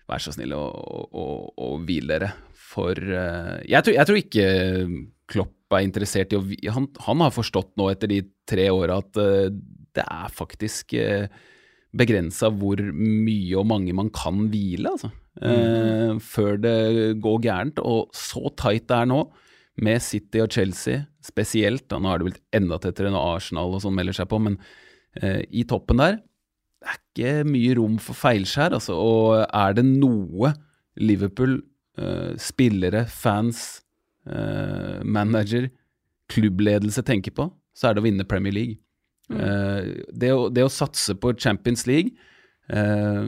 vær 0.09 0.21
så 0.21 0.35
snill 0.35 0.53
å, 0.53 0.65
å, 1.09 1.25
å 1.57 1.69
hvile 1.85 2.09
dere. 2.19 2.33
For 2.55 2.93
eh, 3.01 3.63
jeg, 3.71 3.83
tror, 3.87 3.95
jeg 3.97 4.07
tror 4.11 4.21
ikke 4.21 4.47
Klopp 5.27 5.75
er 5.75 5.83
interessert 5.87 6.33
i 6.33 6.39
å 6.39 6.45
han, 6.77 6.89
han 7.09 7.25
har 7.25 7.33
forstått 7.35 7.73
nå 7.81 7.89
etter 7.91 8.13
de 8.13 8.21
tre 8.47 8.69
åra 8.71 9.01
at 9.03 9.17
det 9.17 10.05
er 10.05 10.29
faktisk 10.31 10.95
begrensa 11.97 12.51
hvor 12.53 12.81
mye 12.93 13.57
og 13.61 13.67
mange 13.71 13.95
man 13.97 14.11
kan 14.15 14.47
hvile, 14.53 14.95
altså. 14.97 15.13
Eh, 15.37 16.17
før 16.23 16.57
det 16.61 16.77
går 17.25 17.43
gærent. 17.45 17.83
Og 17.85 18.11
så 18.17 18.49
tight 18.57 18.89
det 18.89 19.03
er 19.03 19.11
nå, 19.13 19.21
med 19.77 20.01
City 20.01 20.41
og 20.41 20.53
Chelsea 20.53 21.05
spesielt. 21.25 21.85
Da, 21.91 22.01
nå 22.01 22.13
er 22.13 22.21
det 22.23 22.31
vel 22.31 22.41
enda 22.57 22.81
tettere 22.81 23.13
når 23.13 23.37
Arsenal 23.37 23.77
og 23.77 23.83
sånn 23.85 23.97
melder 23.97 24.17
seg 24.17 24.31
på, 24.31 24.41
men 24.41 24.57
eh, 25.21 25.43
i 25.53 25.67
toppen 25.69 26.01
der 26.01 26.21
det 26.87 26.93
er 26.93 26.99
ikke 27.01 27.49
mye 27.51 27.75
rom 27.79 27.97
for 28.03 28.15
feilskjær, 28.15 28.77
altså. 28.77 28.95
Og 28.95 29.41
er 29.43 29.75
det 29.75 29.83
noe 29.89 30.53
Liverpool, 31.03 31.59
eh, 31.99 32.37
spillere, 32.39 33.07
fans, 33.11 33.83
eh, 34.29 35.03
manager, 35.03 35.69
klubbledelse 36.31 37.03
tenker 37.03 37.35
på, 37.35 37.49
så 37.75 37.89
er 37.89 37.95
det 37.95 38.03
å 38.03 38.07
vinne 38.07 38.29
Premier 38.29 38.55
League. 38.55 38.79
Eh, 39.33 39.89
det, 40.15 40.31
å, 40.33 40.47
det 40.53 40.65
å 40.67 40.73
satse 40.73 41.17
på 41.19 41.35
Champions 41.41 41.87
League, 41.89 42.15
eh, 42.71 43.27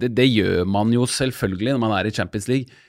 det, 0.00 0.12
det 0.18 0.28
gjør 0.28 0.68
man 0.68 0.92
jo 0.92 1.06
selvfølgelig 1.08 1.74
når 1.74 1.82
man 1.84 1.96
er 1.96 2.08
i 2.08 2.14
Champions 2.14 2.48
League. 2.50 2.84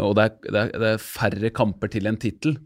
Og 0.00 0.16
det 0.16 0.28
er, 0.28 0.36
er, 0.52 0.72
det 0.80 0.90
er 0.94 1.04
færre 1.04 1.52
kamper 1.54 1.92
til 1.92 2.08
en 2.08 2.20
tittel. 2.20 2.56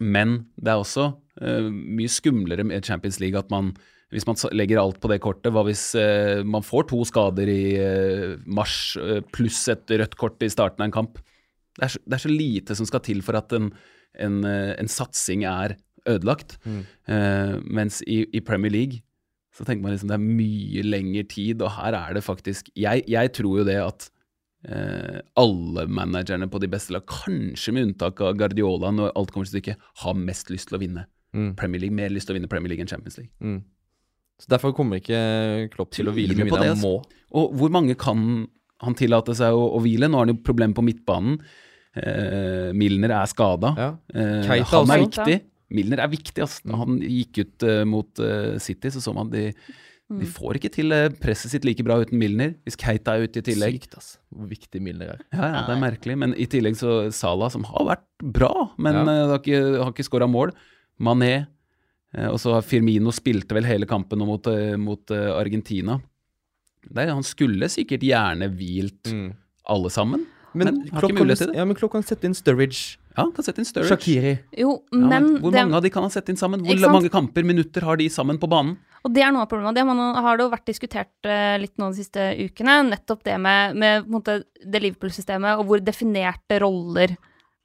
Men 0.00 0.40
det 0.56 0.72
er 0.72 0.82
også 0.82 1.10
eh, 1.42 1.70
mye 1.70 2.10
skumlere 2.10 2.64
med 2.66 2.86
Champions 2.86 3.20
League 3.22 3.38
at 3.38 3.50
man 3.52 3.74
hvis 4.10 4.24
man 4.26 4.34
legger 4.58 4.80
alt 4.80 4.96
på 4.98 5.06
det 5.06 5.20
kortet, 5.22 5.52
hva 5.54 5.62
hvis 5.62 5.92
eh, 5.94 6.40
man 6.42 6.64
får 6.66 6.88
to 6.90 6.96
skader 7.06 7.46
i 7.46 7.76
eh, 7.78 8.32
mars 8.42 8.96
pluss 9.30 9.60
et 9.70 9.86
rødt 9.86 10.16
kort 10.18 10.42
i 10.42 10.48
starten 10.50 10.82
av 10.82 10.88
en 10.88 10.96
kamp? 10.96 11.20
Det 11.78 11.84
er, 11.86 11.92
så, 11.94 12.00
det 12.02 12.16
er 12.16 12.24
så 12.24 12.32
lite 12.32 12.74
som 12.74 12.88
skal 12.90 13.04
til 13.06 13.22
for 13.22 13.38
at 13.38 13.54
en, 13.54 13.68
en, 14.18 14.40
en 14.42 14.90
satsing 14.90 15.44
er 15.46 15.76
ødelagt. 16.08 16.56
Eh, 16.66 17.56
mens 17.64 18.00
i, 18.06 18.22
i 18.32 18.40
Premier 18.40 18.72
League 18.72 19.02
så 19.52 19.64
tenker 19.66 19.82
man 19.82 19.92
liksom 19.92 20.08
det 20.12 20.14
er 20.14 20.22
mye 20.22 20.82
lengre 20.86 21.24
tid, 21.28 21.60
og 21.62 21.72
her 21.74 21.96
er 21.98 22.14
det 22.14 22.22
faktisk 22.22 22.68
Jeg, 22.78 23.02
jeg 23.10 23.32
tror 23.34 23.58
jo 23.58 23.64
det 23.66 23.76
at 23.82 24.04
eh, 24.70 25.18
alle 25.36 25.86
managerne 25.90 26.46
på 26.48 26.60
de 26.62 26.68
beste 26.70 26.94
lag, 26.94 27.02
kanskje 27.10 27.74
med 27.74 27.88
unntak 27.88 28.20
av 28.22 28.36
Guardiola 28.38 28.92
når 28.94 29.10
alt 29.18 29.32
kommer 29.34 29.48
til 29.50 29.58
stykket, 29.58 29.76
har 30.04 30.14
mest 30.14 30.50
lyst 30.54 30.70
til 30.70 30.78
å 30.78 30.84
vinne 30.84 31.06
Mm. 31.30 31.52
Premier 31.54 31.78
League. 31.78 31.94
Mer 31.94 32.10
lyst 32.10 32.26
til 32.26 32.34
å 32.34 32.38
vinne 32.40 32.48
Premier 32.50 32.72
League 32.72 32.82
enn 32.82 32.88
Champions 32.90 33.14
League. 33.20 33.30
Mm. 33.38 33.60
Så 34.40 34.48
Derfor 34.50 34.72
kommer 34.74 34.98
ikke 34.98 35.68
Klopp 35.70 35.92
til 35.94 36.08
å 36.10 36.14
hvile 36.16 36.34
mye 36.34 36.48
på 36.50 36.58
det, 36.58 36.72
han 36.72 36.80
må. 36.82 36.96
Og 37.38 37.52
hvor 37.54 37.70
mange 37.70 37.94
kan 37.94 38.48
han 38.82 38.96
tillate 38.98 39.36
seg 39.38 39.54
å, 39.54 39.66
å 39.76 39.78
hvile? 39.84 40.08
Nå 40.10 40.18
har 40.18 40.26
han 40.26 40.34
jo 40.34 40.40
problemer 40.42 40.74
på 40.74 40.82
midtbanen. 40.82 41.36
Eh, 41.94 42.70
Milner 42.74 43.14
er 43.18 43.30
skada. 43.30 43.70
Ja. 43.78 43.88
Eh, 44.10 44.42
han 44.42 44.58
er 44.58 44.64
også. 44.64 44.98
viktig. 45.04 45.36
Milner 45.70 46.02
er 46.02 46.10
viktig. 46.12 46.42
Mm. 46.42 46.70
Når 46.72 46.80
han 46.84 46.98
gikk 47.04 47.38
ut 47.44 47.64
eh, 47.68 47.84
mot 47.88 48.20
eh, 48.24 48.58
City, 48.62 48.90
så 48.90 49.02
så 49.04 49.14
man 49.14 49.30
de, 49.30 49.44
de 50.10 50.26
får 50.26 50.58
ikke 50.58 50.72
til 50.74 50.90
eh, 50.96 51.08
presset 51.22 51.52
sitt 51.52 51.64
like 51.68 51.84
bra 51.86 52.00
uten 52.02 52.18
Milner. 52.18 52.56
Hvis 52.66 52.78
Keita 52.80 53.14
er 53.16 53.28
ute 53.28 53.38
i 53.42 53.46
tillegg. 53.46 53.78
Sykt, 53.84 53.96
ass. 54.00 54.10
Hvor 54.34 54.48
viktig 54.50 54.82
Milner 54.82 55.14
er. 55.14 55.22
Ja, 55.32 55.46
ja, 55.54 55.62
det 55.68 55.76
er 55.76 55.82
merkelig. 55.84 56.18
Men 56.18 56.34
i 56.34 56.48
tillegg 56.50 56.76
så 56.80 56.96
Salah, 57.14 57.52
som 57.54 57.64
har 57.70 57.86
vært 57.92 58.06
bra, 58.34 58.52
men 58.78 58.98
Ja. 59.00 59.04
har 59.30 59.38
ikke, 59.38 59.62
har 59.84 59.92
ikke 59.94 60.08
skåra 60.10 60.28
mål. 60.30 60.52
Mané. 61.00 61.46
og 62.28 62.36
så 62.42 62.52
har 62.56 62.62
Firmino 62.66 63.12
spilte 63.14 63.54
vel 63.54 63.64
hele 63.64 63.86
kampen 63.86 64.18
mot, 64.26 64.44
mot 64.82 65.10
Argentina. 65.14 66.00
Det, 66.82 67.04
er- 67.06 67.14
han 67.14 67.22
skulle 67.24 67.68
sikkert 67.70 68.02
gjerne 68.02 68.48
hvilt 68.52 69.08
alle 69.70 69.88
sammen. 69.94 70.26
Men 70.52 70.82
har 70.90 71.04
ikke 71.06 71.14
mulighet 71.22 71.38
til 71.44 71.52
det. 71.52 71.56
ja, 71.60 71.64
men 71.64 71.76
klokka 71.78 72.00
setter 72.02 72.16
sette 72.16 72.26
inn 72.26 72.34
Sturridge, 72.34 72.96
Ja, 73.20 73.26
han 73.28 73.34
kan 73.36 73.46
sette 73.46 73.62
inn 73.62 73.68
Sturridge. 73.68 73.92
Shakiri 73.92 74.34
Jo, 74.62 74.78
Ja, 74.90 75.00
men 75.12 75.34
hvor 75.42 75.52
det, 75.52 75.62
mange 75.62 75.78
av 75.78 75.84
de 75.84 75.92
kan 75.92 76.06
han 76.06 76.12
sette 76.12 76.32
inn 76.32 76.40
sammen? 76.40 76.64
Hvor 76.64 76.94
mange 76.96 77.12
kamper, 77.12 77.46
minutter 77.46 77.84
har 77.86 78.00
de 78.00 78.08
sammen 78.12 78.40
på 78.40 78.48
banen? 78.50 78.78
Og 79.04 79.14
det 79.16 79.22
er 79.24 79.32
noe 79.32 79.46
av 79.46 79.50
problemet. 79.50 79.76
Det 79.78 79.86
man, 79.88 80.00
har 80.20 80.36
det 80.36 80.44
jo 80.44 80.52
vært 80.52 80.68
diskutert 80.68 81.28
eh, 81.28 81.56
litt 81.60 81.76
nå 81.80 81.88
de 81.92 82.02
siste 82.02 82.26
ukene. 82.36 82.82
Nettopp 82.90 83.24
det 83.24 83.38
med, 83.40 83.78
med 83.80 84.04
på 84.04 84.10
en 84.10 84.16
måte, 84.18 84.36
det 84.60 84.82
Liverpool-systemet, 84.84 85.60
og 85.60 85.70
hvor 85.70 85.84
definerte 85.84 86.60
roller 86.60 87.16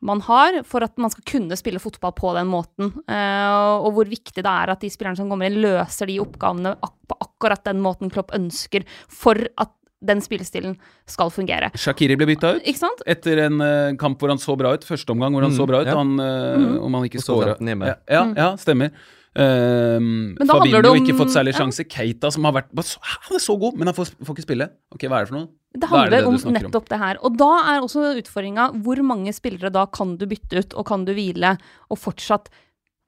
man 0.05 0.21
har 0.21 0.59
for 0.67 0.85
at 0.85 0.99
man 1.01 1.11
skal 1.11 1.25
kunne 1.27 1.57
spille 1.59 1.81
fotball 1.81 2.13
på 2.15 2.33
den 2.37 2.49
måten. 2.51 2.91
Eh, 3.09 3.79
og 3.81 3.95
hvor 3.97 4.09
viktig 4.09 4.43
det 4.43 4.51
er 4.51 4.71
at 4.71 4.83
de 4.83 4.91
spillerne 4.93 5.19
som 5.19 5.31
kommer 5.31 5.49
inn, 5.49 5.61
løser 5.63 6.11
de 6.11 6.19
oppgavene 6.23 6.75
ak 6.75 6.93
på 7.05 7.17
akkurat 7.21 7.65
den 7.67 7.83
måten 7.83 8.09
Klopp 8.13 8.33
ønsker, 8.33 8.85
for 9.11 9.37
at 9.61 9.73
den 10.05 10.21
spillestilen 10.21 10.77
skal 11.09 11.29
fungere. 11.33 11.71
Shakiri 11.75 12.15
ble 12.17 12.27
bytta 12.33 12.55
ut 12.57 12.63
Ikke 12.63 12.81
sant? 12.85 13.01
etter 13.05 13.43
en 13.47 13.59
uh, 13.61 13.95
kamp 13.97 14.19
hvor 14.21 14.29
han 14.29 14.37
så 14.41 14.55
bra 14.57 14.73
ut. 14.77 14.85
Første 14.87 15.11
omgang 15.15 15.33
hvor 15.35 15.41
han 15.45 15.51
Mm, 15.51 15.57
så 15.59 15.67
bra 15.67 15.81
ut. 15.81 15.87
ja. 15.91 15.95
Han, 15.99 16.15
uh, 16.19 16.55
Mm. 16.55 16.79
Om 16.85 16.93
han 16.99 17.03
ikke 17.09 17.21
skåra. 17.25 17.57
Ja, 17.59 17.95
ja, 18.09 18.23
Mm. 18.25 18.35
ja, 18.37 18.49
stemmer. 18.57 18.91
Um, 19.35 20.37
Fabinho 20.47 20.91
om- 20.91 20.97
ikke 21.01 21.15
fått 21.17 21.33
særlig 21.33 21.53
ja. 21.53 21.59
sjanse. 21.59 21.83
Keita 21.91 22.31
som 22.31 22.45
har 22.45 22.53
vært 22.53 22.69
så, 22.83 22.97
Han 23.03 23.35
er 23.35 23.43
så 23.43 23.59
god, 23.59 23.75
men 23.77 23.87
han 23.87 23.93
får, 23.93 24.13
får 24.23 24.35
ikke 24.35 24.45
spille. 24.47 24.69
Ok, 24.93 25.01
Hva 25.11 25.19
er 25.19 25.25
det 25.25 25.29
for 25.29 25.35
noe? 25.39 25.47
Det 25.75 25.83
er 25.83 25.87
handler 25.91 26.09
det 26.11 26.25
om 26.25 26.53
nettopp 26.53 26.75
om. 26.75 26.89
det 26.89 26.99
her. 26.99 27.17
Og 27.21 27.37
da 27.37 27.49
er 27.75 27.81
også 27.83 28.15
utfordringa 28.21 28.69
hvor 28.81 29.01
mange 29.03 29.33
spillere 29.35 29.71
da 29.71 29.85
kan 29.87 30.15
du 30.15 30.25
bytte 30.25 30.57
ut, 30.63 30.73
og 30.73 30.85
kan 30.85 31.03
du 31.03 31.13
hvile, 31.13 31.57
og 31.91 31.97
fortsatt 31.99 32.47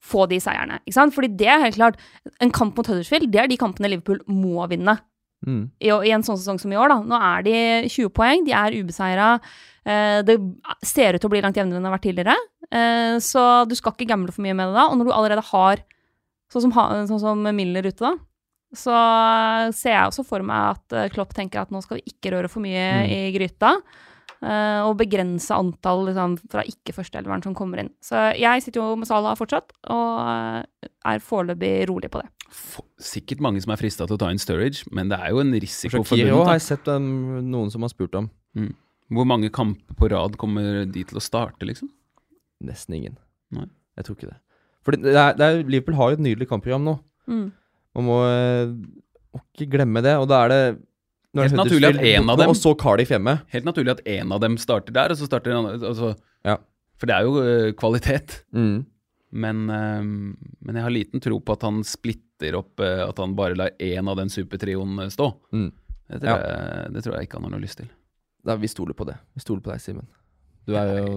få 0.04 0.28
de 0.30 0.36
seierne. 0.40 0.80
Ikke 0.86 0.94
sant? 0.94 1.14
Fordi 1.16 1.30
det 1.38 1.48
er 1.48 1.60
helt 1.64 1.76
klart 1.76 1.96
En 2.42 2.52
kamp 2.52 2.76
mot 2.78 2.86
Huddersfield, 2.86 3.32
det 3.32 3.40
er 3.42 3.48
de 3.48 3.58
kampene 3.58 3.90
Liverpool 3.90 4.20
må 4.28 4.68
vinne. 4.70 5.00
Mm. 5.46 5.70
I, 5.80 5.92
I 6.10 6.12
en 6.16 6.24
sånn 6.26 6.38
sesong 6.40 6.58
som 6.60 6.72
i 6.74 6.78
år, 6.80 6.90
da. 6.90 6.98
Nå 7.06 7.18
er 7.22 7.44
de 7.46 7.56
20 7.94 8.10
poeng, 8.18 8.46
de 8.48 8.56
er 8.58 8.78
ubeseira. 8.80 9.28
Eh, 9.86 10.22
det 10.26 10.38
ser 10.84 11.14
ut 11.16 11.22
til 11.22 11.30
å 11.30 11.34
bli 11.36 11.42
langt 11.46 11.56
jevnere 11.60 11.78
enn 11.78 11.86
det 11.86 11.92
har 11.92 11.98
vært 12.00 12.08
tidligere. 12.10 12.38
Eh, 12.72 13.18
så 13.24 13.44
du 13.70 13.76
skal 13.78 13.94
ikke 13.94 14.10
gamble 14.10 14.34
for 14.34 14.42
mye 14.44 14.56
med 14.58 14.72
det 14.72 14.80
da. 14.80 14.88
Og 14.90 14.98
når 14.98 15.06
du 15.06 15.14
allerede 15.14 15.46
har 15.52 15.84
sånn 16.52 16.66
som, 16.66 16.74
sånn 16.74 17.22
som 17.22 17.46
Miller 17.56 17.86
ute, 17.86 18.02
da, 18.02 18.16
så 18.76 18.98
ser 19.78 19.94
jeg 19.94 20.10
også 20.10 20.26
for 20.28 20.44
meg 20.44 20.74
at 20.76 20.98
eh, 20.98 21.10
Klopp 21.14 21.32
tenker 21.38 21.62
at 21.62 21.72
nå 21.72 21.80
skal 21.86 22.02
vi 22.02 22.10
ikke 22.12 22.34
røre 22.36 22.50
for 22.52 22.64
mye 22.66 22.88
Mm. 23.06 23.12
i 23.14 23.22
gryta. 23.38 23.76
eh, 24.44 24.82
og 24.86 24.98
begrense 25.00 25.50
antall 25.56 26.04
liksom, 26.10 26.36
fra 26.52 26.62
ikke-førsteelveren 26.68 27.42
som 27.44 27.56
kommer 27.58 27.80
inn. 27.82 27.90
Så 28.06 28.20
jeg 28.38 28.62
sitter 28.62 28.82
jo 28.84 28.96
med 29.00 29.08
Salah 29.10 29.34
fortsatt, 29.40 29.72
og 29.90 30.20
eh, 30.28 30.90
er 31.10 31.24
foreløpig 31.24 31.88
rolig 31.90 32.12
på 32.14 32.22
det. 32.22 32.28
Sikkert 33.00 33.42
mange 33.44 33.62
som 33.62 33.72
er 33.74 33.80
frista 33.80 34.08
til 34.08 34.16
å 34.18 34.20
ta 34.22 34.30
inn 34.34 34.40
Sturridge, 34.42 34.86
men 34.96 35.10
det 35.12 35.20
er 35.20 35.34
jo 35.36 35.42
en 35.44 35.52
risiko 35.54 36.02
forbundet. 36.04 36.34
òg 36.34 36.46
har 36.48 36.58
jeg 36.58 36.66
sett 36.68 36.88
um, 36.92 37.08
noen 37.46 37.72
som 37.74 37.84
har 37.86 37.92
spurt 37.94 38.16
om. 38.18 38.30
Hvor 39.14 39.28
mange 39.30 39.50
kamper 39.54 39.96
på 39.96 40.10
rad 40.12 40.36
kommer 40.40 40.86
de 40.90 41.04
til 41.08 41.20
å 41.20 41.24
starte, 41.24 41.64
liksom? 41.68 41.90
Nesten 42.68 42.98
ingen. 42.98 43.18
Nei. 43.56 43.68
Jeg 43.98 44.08
tror 44.08 44.18
ikke 44.18 44.32
det. 44.32 44.40
For 44.84 44.96
det 44.96 45.14
er, 45.14 45.36
det 45.38 45.46
er, 45.46 45.62
Liverpool 45.68 45.96
har 46.00 46.12
jo 46.12 46.18
et 46.18 46.24
nydelig 46.26 46.48
kampprogram 46.50 46.84
nå. 46.88 46.96
Mm. 47.28 47.46
Man 47.98 48.06
må, 48.08 48.18
eh, 48.28 48.74
må 49.36 49.42
ikke 49.54 49.70
glemme 49.78 50.04
det. 50.06 50.16
Og 50.22 50.28
da 50.32 50.44
er 50.46 50.54
det 50.54 50.62
Helt 51.38 51.54
naturlig 51.60 51.90
at 51.92 52.02
en 52.02 52.30
av 52.32 52.38
dem- 52.40 52.50
Og 52.50 52.56
så 52.58 52.74
Cardiff 52.80 53.10
hjemme. 53.14 53.42
Helt 53.54 53.66
naturlig 53.68 53.92
at 53.92 54.04
én 54.06 54.32
av 54.34 54.40
dem 54.42 54.56
starter 54.58 54.92
der, 54.96 55.12
og 55.12 55.18
så 55.20 55.28
starter 55.28 55.52
en 55.52 55.60
annen 55.66 55.84
altså, 55.84 56.16
Ja. 56.46 56.58
For 56.98 57.06
det 57.06 57.16
er 57.16 57.24
jo 57.28 57.42
eh, 57.44 57.72
kvalitet. 57.78 58.42
Mm. 58.56 58.86
Men, 59.32 59.70
eh, 59.70 60.04
men 60.04 60.80
jeg 60.80 60.86
har 60.86 60.94
liten 60.94 61.24
tro 61.24 61.40
på 61.44 61.58
at 61.58 61.66
han 61.68 61.82
splitter 61.84 62.56
opp 62.56 62.80
eh, 62.80 63.02
At 63.04 63.18
han 63.20 63.36
bare 63.36 63.58
lar 63.60 63.74
én 63.84 64.08
av 64.08 64.16
den 64.20 64.32
supertrioen 64.32 65.00
eh, 65.04 65.12
stå. 65.12 65.32
Mm. 65.52 65.72
Det 66.08 66.22
tror, 66.24 66.40
jeg, 66.40 66.92
det 66.96 67.04
tror 67.04 67.18
jeg 67.18 67.28
ikke 67.28 67.40
han 67.40 67.50
har 67.50 67.52
noe 67.58 67.66
lyst 67.66 67.82
til. 67.82 67.90
Da, 68.48 68.56
vi 68.56 68.70
stoler 68.72 68.96
på 68.96 69.04
det. 69.10 69.18
Vi 69.36 69.44
stoler 69.44 69.60
på 69.66 69.74
deg, 69.74 69.84
Simen. 69.84 70.08
Du 70.68 70.76
er 70.80 70.94
jo 71.02 71.08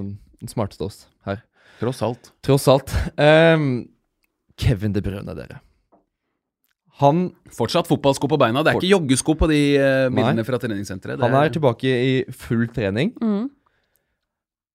den 0.41 0.51
smarteste 0.51 0.83
av 0.83 0.91
oss 0.91 1.05
her. 1.29 1.45
Tross 1.79 2.03
alt. 2.03 2.33
Tross 2.43 2.67
alt. 2.71 2.91
Um, 3.15 3.85
Kevin 4.59 4.97
De 4.97 5.03
Bruyne, 5.05 5.35
dere. 5.39 5.61
Han, 7.01 7.29
Fortsatt 7.55 7.89
fotballsko 7.89 8.29
på 8.29 8.39
beina. 8.41 8.65
Det 8.67 8.75
er 8.75 8.81
ikke 8.81 8.91
joggesko 8.91 9.37
på 9.39 9.49
de 9.53 9.61
uh, 9.79 10.11
Nei. 10.13 10.45
fra 10.45 10.59
treningssenteret. 10.61 11.21
Det 11.21 11.29
han 11.29 11.39
er 11.39 11.55
tilbake 11.55 11.95
i 12.11 12.13
full 12.35 12.67
trening. 12.75 13.15
Mm. 13.23 13.47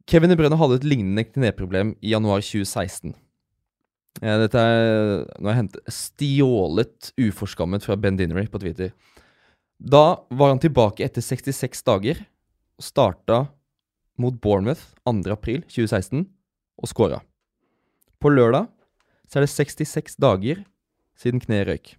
Kevin 0.10 0.32
De 0.32 0.39
Bruyne 0.39 0.58
hadde 0.63 0.80
et 0.80 0.88
lignende 0.88 1.28
kneproblem 1.28 1.93
i 2.00 2.15
januar 2.15 2.39
2016. 2.45 3.13
Eh, 4.21 4.38
dette 4.45 4.62
er 4.62 5.25
Nå 5.39 5.49
har 5.49 5.56
jeg 5.56 5.62
hentet 5.63 5.91
stjålet 5.91 7.12
uforskammet 7.19 7.84
fra 7.86 7.97
Ben 7.99 8.17
Dinnery 8.19 8.47
på 8.51 8.62
Twitter. 8.63 8.93
Da 9.80 10.21
var 10.32 10.54
han 10.54 10.62
tilbake 10.63 11.04
etter 11.04 11.23
66 11.23 11.84
dager 11.84 12.21
og 12.80 12.86
starta 12.86 13.41
mot 14.19 14.38
Bournemouth 14.39 14.93
2. 15.04 15.28
april 15.34 15.65
2016 15.67 16.23
og 16.80 16.91
skåra. 16.91 17.19
På 18.23 18.32
lørdag 18.32 18.69
så 19.28 19.39
er 19.39 19.45
det 19.45 19.51
66 19.51 20.15
dager 20.21 20.63
siden 21.19 21.41
kneet 21.43 21.67
røyk. 21.67 21.95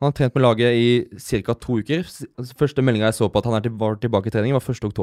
Han 0.00 0.08
har 0.08 0.16
trent 0.16 0.36
med 0.36 0.44
laget 0.46 0.78
i 0.78 1.18
ca. 1.20 1.54
to 1.54 1.80
uker. 1.82 2.06
Første 2.56 2.82
meldinga 2.82 3.10
jeg 3.10 3.18
så 3.18 3.28
på 3.28 3.38
at 3.38 3.44
han 3.50 3.76
var 3.76 3.98
tilbake 4.00 4.30
i 4.30 4.32
trening, 4.32 4.54
var 4.56 4.64
1. 4.64 4.94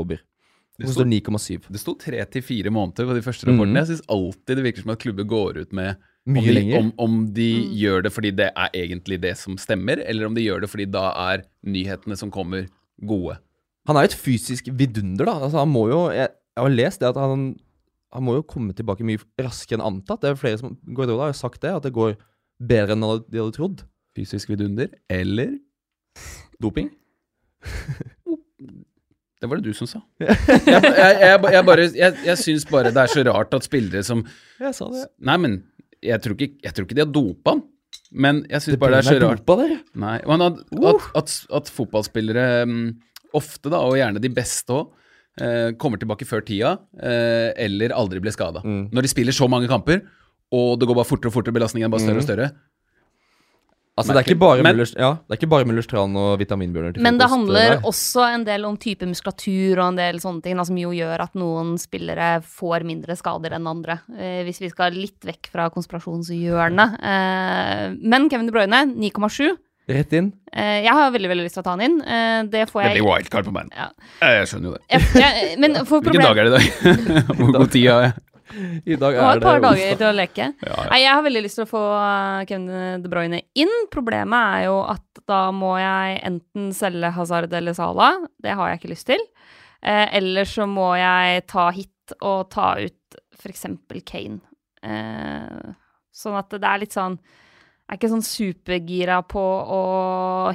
Det 0.77 0.87
sto- 0.91 1.01
står 1.01 1.07
9,7. 1.09 1.71
Det 1.73 1.79
sto 1.81 1.95
tre 1.97 2.23
til 2.29 2.41
fire 2.45 2.69
måneder 2.69 3.07
på 3.09 3.15
de 3.17 3.21
første 3.25 3.47
rapportene. 3.47 3.73
Mm. 3.73 3.79
Jeg 3.81 3.87
syns 3.91 4.03
alltid 4.13 4.55
det 4.59 4.63
virker 4.67 4.83
som 4.85 4.91
at 4.93 4.99
klubber 5.01 5.25
går 5.25 5.57
ut 5.63 5.73
med 5.73 5.95
om 6.27 6.33
de. 6.43 6.73
Om, 6.77 6.91
om 6.99 7.13
de 7.33 7.47
Mm. 7.63 7.71
gjør 7.79 8.03
det 8.03 8.11
fordi 8.13 8.31
det 8.35 8.49
er 8.55 8.69
egentlig 8.75 9.21
det 9.21 9.37
som 9.37 9.55
stemmer, 9.57 9.97
eller 10.05 10.25
om 10.27 10.35
de 10.35 10.41
gjør 10.43 10.61
det 10.61 10.69
fordi 10.69 10.85
da 10.91 11.05
er 11.31 11.43
nyhetene 11.65 12.17
som 12.17 12.29
kommer, 12.29 12.67
gode. 13.01 13.37
Han 13.87 13.95
er 13.95 14.01
jo 14.05 14.11
et 14.11 14.19
fysisk 14.19 14.65
vidunder, 14.73 15.25
da. 15.25 15.33
Altså, 15.47 15.57
han 15.63 15.69
må 15.69 15.87
jo 15.89 16.09
Jeg, 16.11 16.29
jeg 16.57 16.63
har 16.63 16.69
lest 16.69 16.99
det 16.99 17.09
at 17.09 17.15
han, 17.15 17.55
han 18.13 18.23
må 18.23 18.35
jo 18.35 18.43
komme 18.43 18.73
tilbake 18.75 19.03
mye 19.05 19.19
raskere 19.39 19.79
enn 19.79 19.85
antatt. 19.85 20.21
Det 20.21 20.29
er 20.31 20.35
flere 20.35 20.57
som 20.59 20.77
går 20.93 21.07
har 21.17 21.31
jo 21.31 21.37
sagt 21.39 21.61
det, 21.61 21.71
at 21.73 21.83
det 21.83 21.93
går 21.93 22.17
bedre 22.59 22.91
enn 22.93 23.01
de 23.31 23.39
hadde 23.39 23.53
trodd. 23.55 23.83
Fysisk 24.17 24.49
vidunder, 24.49 24.89
eller 25.09 25.57
Doping? 26.61 26.89
Det 29.41 29.49
var 29.49 29.59
det 29.61 29.69
du 29.69 29.73
som 29.77 29.85
sa. 29.89 29.99
jeg, 30.17 30.35
jeg, 30.65 31.39
jeg, 31.53 31.63
bare 31.67 31.87
Jeg, 31.93 32.37
syns 32.41 32.63
bare 32.69 32.89
det 32.93 33.03
er 33.03 33.11
så 33.13 33.23
rart 33.27 33.53
at 33.53 33.65
spillere 33.67 34.01
som 34.05 34.23
Jeg 34.59 34.73
sa 34.77 34.87
det. 34.93 35.03
Nei, 35.29 35.35
men 35.43 35.57
jeg 36.01 36.21
tror 36.23 36.37
ikke, 36.37 36.57
jeg 36.65 36.73
tror 36.77 36.87
ikke 36.87 36.97
de 36.97 37.03
har 37.05 37.11
dopa 37.13 37.53
han. 37.55 37.61
Men 38.11 38.43
jeg 38.49 38.63
syns 38.63 38.79
bare 38.81 38.97
det 38.97 39.03
er 39.03 39.09
så 39.11 39.19
rart 39.25 39.43
dopa, 39.43 39.57
dere. 39.63 39.79
Nei, 39.99 40.15
men 40.29 40.45
at, 40.47 40.61
at, 40.93 41.07
at, 41.21 41.33
at 41.59 41.71
fotballspillere 41.75 42.45
mm, 42.69 42.85
ofte, 43.37 43.69
da, 43.73 43.81
og 43.85 43.97
gjerne 43.99 44.21
de 44.23 44.31
beste 44.33 44.73
òg, 44.73 44.93
eh, 45.43 45.69
kommer 45.81 45.99
tilbake 46.01 46.25
før 46.29 46.41
tida, 46.47 46.75
eh, 46.97 47.49
eller 47.67 47.93
aldri 47.97 48.21
blir 48.23 48.33
skada. 48.33 48.63
Mm. 48.65 48.87
Når 48.95 49.05
de 49.05 49.11
spiller 49.11 49.35
så 49.35 49.49
mange 49.51 49.69
kamper, 49.69 50.01
og 50.55 50.77
det 50.79 50.87
går 50.87 50.97
bare 51.01 51.09
fortere 51.09 51.29
og 51.29 51.35
fortere, 51.35 51.53
belastningen 51.57 51.89
er 51.89 51.93
bare 51.93 52.05
større 52.05 52.21
og 52.21 52.25
Mm. 52.25 52.29
større. 52.29 52.49
Altså, 53.97 54.13
det 54.13 54.19
er 54.21 54.27
ikke 54.29 54.39
bare 54.39 54.61
Men- 54.61 54.75
Mullers, 54.75 54.91
ja, 54.93 55.13
det 55.25 55.33
er 55.33 55.39
ikke 55.39 55.49
bare 55.49 55.65
Mullers 55.65 55.87
tran 55.89 56.15
og 56.15 56.37
vitaminbjørner 56.39 56.93
til 56.93 57.01
Men 57.01 57.17
det 57.17 57.27
handler 57.31 57.69
der. 57.73 57.79
også 57.81 58.27
en 58.33 58.43
del 58.45 58.65
om 58.69 58.77
type 58.77 59.01
muskulatur 59.09 59.79
og 59.81 59.87
en 59.87 59.95
del 59.97 60.19
sånne 60.21 60.43
ting 60.43 60.55
da, 60.55 60.63
som 60.69 60.77
jo 60.77 60.91
gjør 60.93 61.19
at 61.25 61.33
noen 61.33 61.77
spillere 61.81 62.43
får 62.45 62.85
mindre 62.85 63.17
skader 63.17 63.55
enn 63.57 63.65
andre. 63.67 63.99
Eh, 64.15 64.43
hvis 64.45 64.59
vi 64.61 64.69
skal 64.69 64.91
litt 64.93 65.19
vekk 65.25 65.49
fra 65.51 65.69
konspirasjonshjørnet. 65.73 66.99
Eh, 67.01 67.95
men 68.01 68.29
Kevin 68.29 68.45
De 68.45 68.51
Bruyne, 68.53 68.83
9,7. 68.93 69.57
Rett 69.87 70.11
inn. 70.13 70.33
Eh, 70.51 70.81
jeg 70.83 70.91
har 70.91 71.11
veldig 71.15 71.29
veldig 71.31 71.43
lyst 71.47 71.55
til 71.55 71.63
å 71.63 71.63
ta 71.63 71.71
han 71.77 71.81
inn. 71.85 72.01
Eh, 72.03 72.43
det 72.51 72.65
får 72.69 72.83
Det 72.89 72.97
blir 72.97 73.05
wildcard 73.07 73.45
på 73.47 73.53
meg. 73.55 73.69
Ja. 73.71 73.87
Jeg 74.21 74.47
skjønner 74.51 74.67
jo 74.67 74.73
det. 74.75 74.81
jeg, 74.91 75.01
jeg, 75.23 75.59
Men 75.63 75.77
for 75.87 76.01
Hvilken 76.01 76.21
dag 76.21 76.37
er 76.37 76.43
det 76.43 76.51
i 76.51 76.57
dag? 76.57 77.21
Hvor 77.39 77.53
god 77.55 77.71
tid 77.71 77.87
har 77.87 78.01
jeg? 78.09 78.13
I 78.85 78.95
dag 78.95 79.13
Du 79.13 79.19
har 79.21 79.33
er 79.33 79.37
et 79.37 79.43
par 79.43 79.59
dager 79.63 79.83
onsdag. 79.83 79.97
til 79.97 80.07
å 80.07 80.15
leke. 80.15 80.47
Ja, 80.63 80.73
ja. 80.77 80.87
Nei, 80.91 80.99
jeg 81.03 81.13
har 81.13 81.23
veldig 81.25 81.43
lyst 81.43 81.59
til 81.59 81.65
å 81.65 81.69
få 81.71 81.83
eh, 81.97 82.45
Kevin 82.49 83.01
De 83.03 83.11
Bruyne 83.11 83.41
inn. 83.59 83.73
Problemet 83.93 84.57
er 84.59 84.65
jo 84.67 84.77
at 84.87 85.21
da 85.27 85.39
må 85.51 85.73
jeg 85.81 86.21
enten 86.29 86.69
selge 86.77 87.11
Hazard 87.17 87.53
eller 87.53 87.73
Sala. 87.77 88.11
Det 88.41 88.53
har 88.55 88.69
jeg 88.71 88.79
ikke 88.81 88.93
lyst 88.93 89.07
til. 89.11 89.23
Eh, 89.81 90.05
eller 90.21 90.47
så 90.49 90.65
må 90.69 90.91
jeg 90.97 91.45
ta 91.51 91.69
hit 91.75 92.15
og 92.21 92.47
ta 92.53 92.75
ut 92.79 93.19
f.eks. 93.37 93.65
Kane. 94.07 94.39
Eh, 94.83 95.73
sånn 96.15 96.37
at 96.39 96.49
det 96.55 96.63
er 96.65 96.79
litt 96.85 96.93
sånn 96.95 97.17
Jeg 97.17 97.95
er 97.95 97.97
ikke 97.99 98.09
sånn 98.11 98.25
supergira 98.25 99.21
på 99.27 99.41
å 99.41 99.81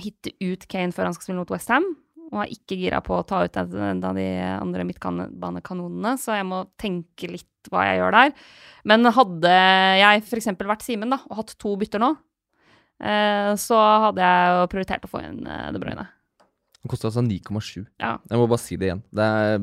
hitte 0.01 0.33
ut 0.45 0.67
Kane 0.69 0.93
før 0.93 1.09
han 1.09 1.15
skal 1.17 1.25
spille 1.31 1.41
mot 1.43 1.53
Westham. 1.55 1.87
Og 2.33 2.41
er 2.41 2.53
ikke 2.55 2.79
gira 2.81 3.03
på 3.05 3.19
å 3.19 3.25
ta 3.29 3.43
ut 3.45 3.57
en 3.61 4.01
av 4.09 4.17
de 4.17 4.27
andre 4.41 4.87
midtbanekanonene, 4.89 6.15
så 6.21 6.39
jeg 6.39 6.47
må 6.49 6.63
tenke 6.81 7.29
litt 7.29 7.69
hva 7.71 7.85
jeg 7.85 7.99
gjør 8.01 8.17
der. 8.17 8.33
Men 8.89 9.11
hadde 9.13 9.53
jeg 10.01 10.23
f.eks. 10.25 10.49
vært 10.57 10.87
Simen 10.87 11.13
da, 11.13 11.21
og 11.29 11.43
hatt 11.43 11.53
to 11.61 11.75
bytter 11.81 12.01
nå, 12.03 12.15
eh, 13.05 13.53
så 13.61 13.79
hadde 14.09 14.25
jeg 14.25 14.55
jo 14.57 14.71
prioritert 14.73 15.05
å 15.05 15.13
få 15.13 15.21
inn 15.27 15.43
eh, 15.45 15.69
De 15.75 15.83
Bruyne. 15.83 16.07
Han 16.83 16.91
koster 16.91 17.13
altså 17.13 17.23
9,7. 17.27 17.85
Ja. 18.01 18.17
Jeg 18.31 18.41
må 18.41 18.49
bare 18.49 18.65
si 18.65 18.81
det 18.81 18.89
igjen. 18.89 19.05
Det 19.15 19.29
er 19.29 19.61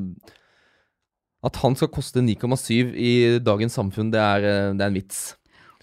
At 1.50 1.56
han 1.64 1.76
skal 1.80 1.92
koste 1.92 2.22
9,7 2.22 2.94
i 3.00 3.12
dagens 3.42 3.76
samfunn, 3.80 4.14
det 4.14 4.22
er, 4.22 4.46
eh, 4.46 4.72
det 4.78 4.86
er 4.86 4.94
en 4.94 5.02
vits. 5.02 5.24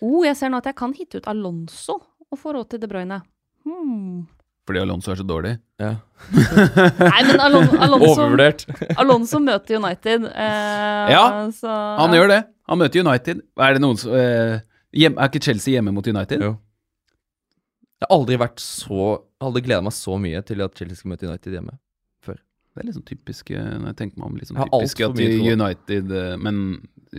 Oh, 0.04 0.22
jeg 0.22 0.36
ser 0.38 0.52
nå 0.52 0.60
at 0.60 0.68
jeg 0.68 0.76
kan 0.78 0.94
hitte 0.94 1.18
ut 1.18 1.28
Alonso 1.32 1.98
og 2.26 2.38
få 2.38 2.54
råd 2.54 2.70
til 2.70 2.82
De 2.82 2.88
Bruyne. 2.90 3.22
Hmm. 3.66 4.26
Fordi 4.66 4.80
Alonso 4.82 5.12
er 5.12 5.18
så 5.20 5.26
dårlig. 5.26 5.52
Ja. 5.78 5.92
Nei, 6.34 7.22
men 7.28 7.40
Alon 7.40 7.68
Alonso, 7.78 8.08
Overvurdert. 8.16 8.64
Alonso 9.02 9.38
møter 9.38 9.78
United. 9.78 10.24
eh, 10.26 11.12
Ja, 11.14 11.24
så, 11.54 11.70
Han 12.00 12.16
gjør 12.16 12.32
det. 12.32 12.40
Han 12.66 12.80
møter 12.82 13.04
United. 13.06 13.42
Er 13.62 13.76
det 13.76 13.82
noen 13.84 14.00
som 14.00 14.14
eh, 14.18 14.56
hjem, 14.96 15.14
Er 15.22 15.30
ikke 15.30 15.44
Chelsea 15.46 15.76
hjemme 15.76 15.94
mot 15.94 16.06
United? 16.10 16.42
Jo. 16.42 16.56
Jeg 17.96 18.08
har 18.10 18.16
aldri 18.18 18.36
vært 18.42 18.58
så 18.60 19.06
Aldri 19.40 19.62
gleda 19.68 19.84
meg 19.86 19.92
så 19.94 20.16
mye 20.20 20.40
til 20.48 20.60
at 20.64 20.74
Chelsea 20.76 20.96
skal 20.98 21.12
møte 21.14 21.28
United 21.30 21.52
hjemme. 21.60 21.78
Det 22.76 22.82
er 22.82 22.88
liksom 22.90 23.04
typisk 23.08 23.50
eh, 23.56 23.70
når 23.80 23.86
jeg 23.94 23.96
tenker 24.02 24.18
meg 24.20 24.26
om, 24.28 24.34
liksom 24.36 24.58
typisk 24.66 24.98
at. 25.06 25.16
United 25.16 26.10
eh, 26.12 26.34
Men 26.36 26.58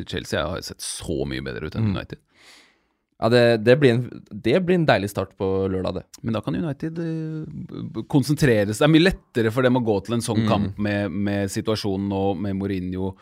Chelsea 0.05 0.43
har 0.45 0.59
sett 0.61 0.83
så 0.85 1.23
mye 1.25 1.41
bedre 1.41 1.65
ut 1.71 1.77
enn 1.79 1.87
Mm. 1.87 1.95
United. 1.95 2.19
Ja, 3.19 3.29
det, 3.33 3.63
det, 3.65 3.73
blir 3.81 3.95
en, 3.95 4.01
det 4.29 4.59
blir 4.65 4.75
en 4.77 4.85
deilig 4.85 5.09
start 5.09 5.31
på 5.39 5.47
lørdag, 5.73 5.95
det. 5.95 6.03
Men 6.21 6.35
da 6.37 6.41
kan 6.45 6.53
United 6.55 6.99
eh, 7.01 7.45
b- 7.49 7.81
b- 7.95 8.03
konsentrere 8.13 8.69
seg. 8.69 8.83
Det 8.83 8.85
er 8.85 8.93
mye 8.93 9.05
lettere 9.07 9.51
for 9.55 9.65
dem 9.65 9.79
å 9.79 9.81
gå 9.87 9.95
til 10.05 10.13
en 10.19 10.21
sånn 10.21 10.43
Mm. 10.43 10.47
kamp 10.51 10.77
med, 10.85 11.11
med 11.11 11.49
situasjonen 11.49 12.07
nå, 12.13 12.21
med 12.37 12.55
Mourinho, 12.59 13.15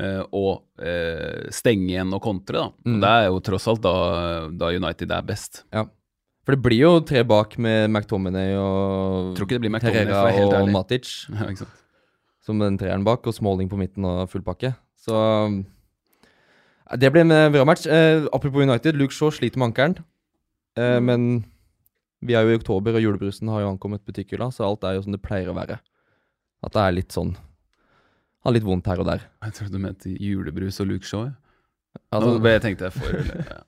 eh, 0.00 0.22
og 0.32 0.62
eh, 0.80 1.50
stenge 1.52 1.90
igjen 1.92 2.14
og 2.16 2.22
kontre, 2.24 2.62
da. 2.62 2.64
Og 2.72 2.88
Mm. 2.94 3.00
det 3.04 3.10
er 3.18 3.26
jo 3.28 3.42
tross 3.50 3.68
alt 3.68 3.82
da, 3.84 3.92
da 4.56 4.70
United 4.72 5.10
er 5.12 5.22
best. 5.22 5.64
Ja. 5.72 5.84
For 6.46 6.56
det 6.56 6.62
blir 6.64 6.80
jo 6.80 6.94
tre 7.06 7.20
bak 7.22 7.58
med 7.58 7.90
McTominay 7.92 8.56
og 8.58 9.36
Tror 9.36 9.44
ikke 9.46 9.58
det 9.60 9.66
blir 9.66 9.70
McTominay, 9.76 10.08
for 10.16 10.32
helt 10.40 10.48
og 10.48 10.60
ærlig. 10.62 10.72
Matic. 10.74 11.12
Ja, 11.36 11.44
ikke 11.52 11.66
sant? 11.66 11.78
som 12.42 12.58
den 12.58 12.74
treeren 12.80 13.04
bak, 13.06 13.22
og 13.28 13.36
Smalling 13.36 13.68
på 13.70 13.76
midten 13.78 14.02
og 14.08 14.24
full 14.32 14.42
pakke. 14.42 14.72
Så 14.98 15.14
det 16.98 17.10
blir 17.12 17.22
en 17.24 17.52
bra 17.52 17.64
match. 17.64 17.86
Eh, 17.86 18.24
apropos 18.32 18.62
United, 18.62 18.96
Luke 18.96 19.14
Shaw 19.14 19.30
sliter 19.30 19.58
med 19.58 19.70
ankelen. 19.72 19.96
Eh, 20.76 20.98
Mm. 21.00 21.04
Men 21.04 21.44
vi 22.22 22.34
er 22.34 22.42
jo 22.46 22.52
i 22.54 22.58
oktober, 22.60 22.94
og 22.96 23.02
julebrusen 23.02 23.48
har 23.48 23.60
jo 23.60 23.70
ankommet 23.72 24.04
butikkhylla, 24.06 24.50
så 24.52 24.64
alt 24.64 24.84
er 24.84 24.94
jo 24.96 25.02
som 25.02 25.12
det 25.12 25.20
pleier 25.22 25.48
å 25.50 25.54
være. 25.56 25.78
At 26.62 26.72
det 26.72 26.80
er 26.82 26.92
litt 26.92 27.12
sånn 27.12 27.36
Har 28.44 28.52
litt 28.52 28.64
vondt 28.64 28.86
her 28.86 28.98
og 28.98 29.06
der. 29.06 29.20
Jeg 29.44 29.52
trodde 29.54 29.72
du 29.72 29.78
mente 29.78 30.10
julebrus 30.18 30.80
og 30.80 30.86
Luke 30.88 31.04
Shaw. 31.06 31.24
ja. 31.26 31.32
Altså, 32.12 32.38
Nå 32.40 32.48
jeg 32.50 32.62
tenkte 32.62 32.84
jeg 32.88 32.92
for 32.92 33.12
ja. 33.12 33.60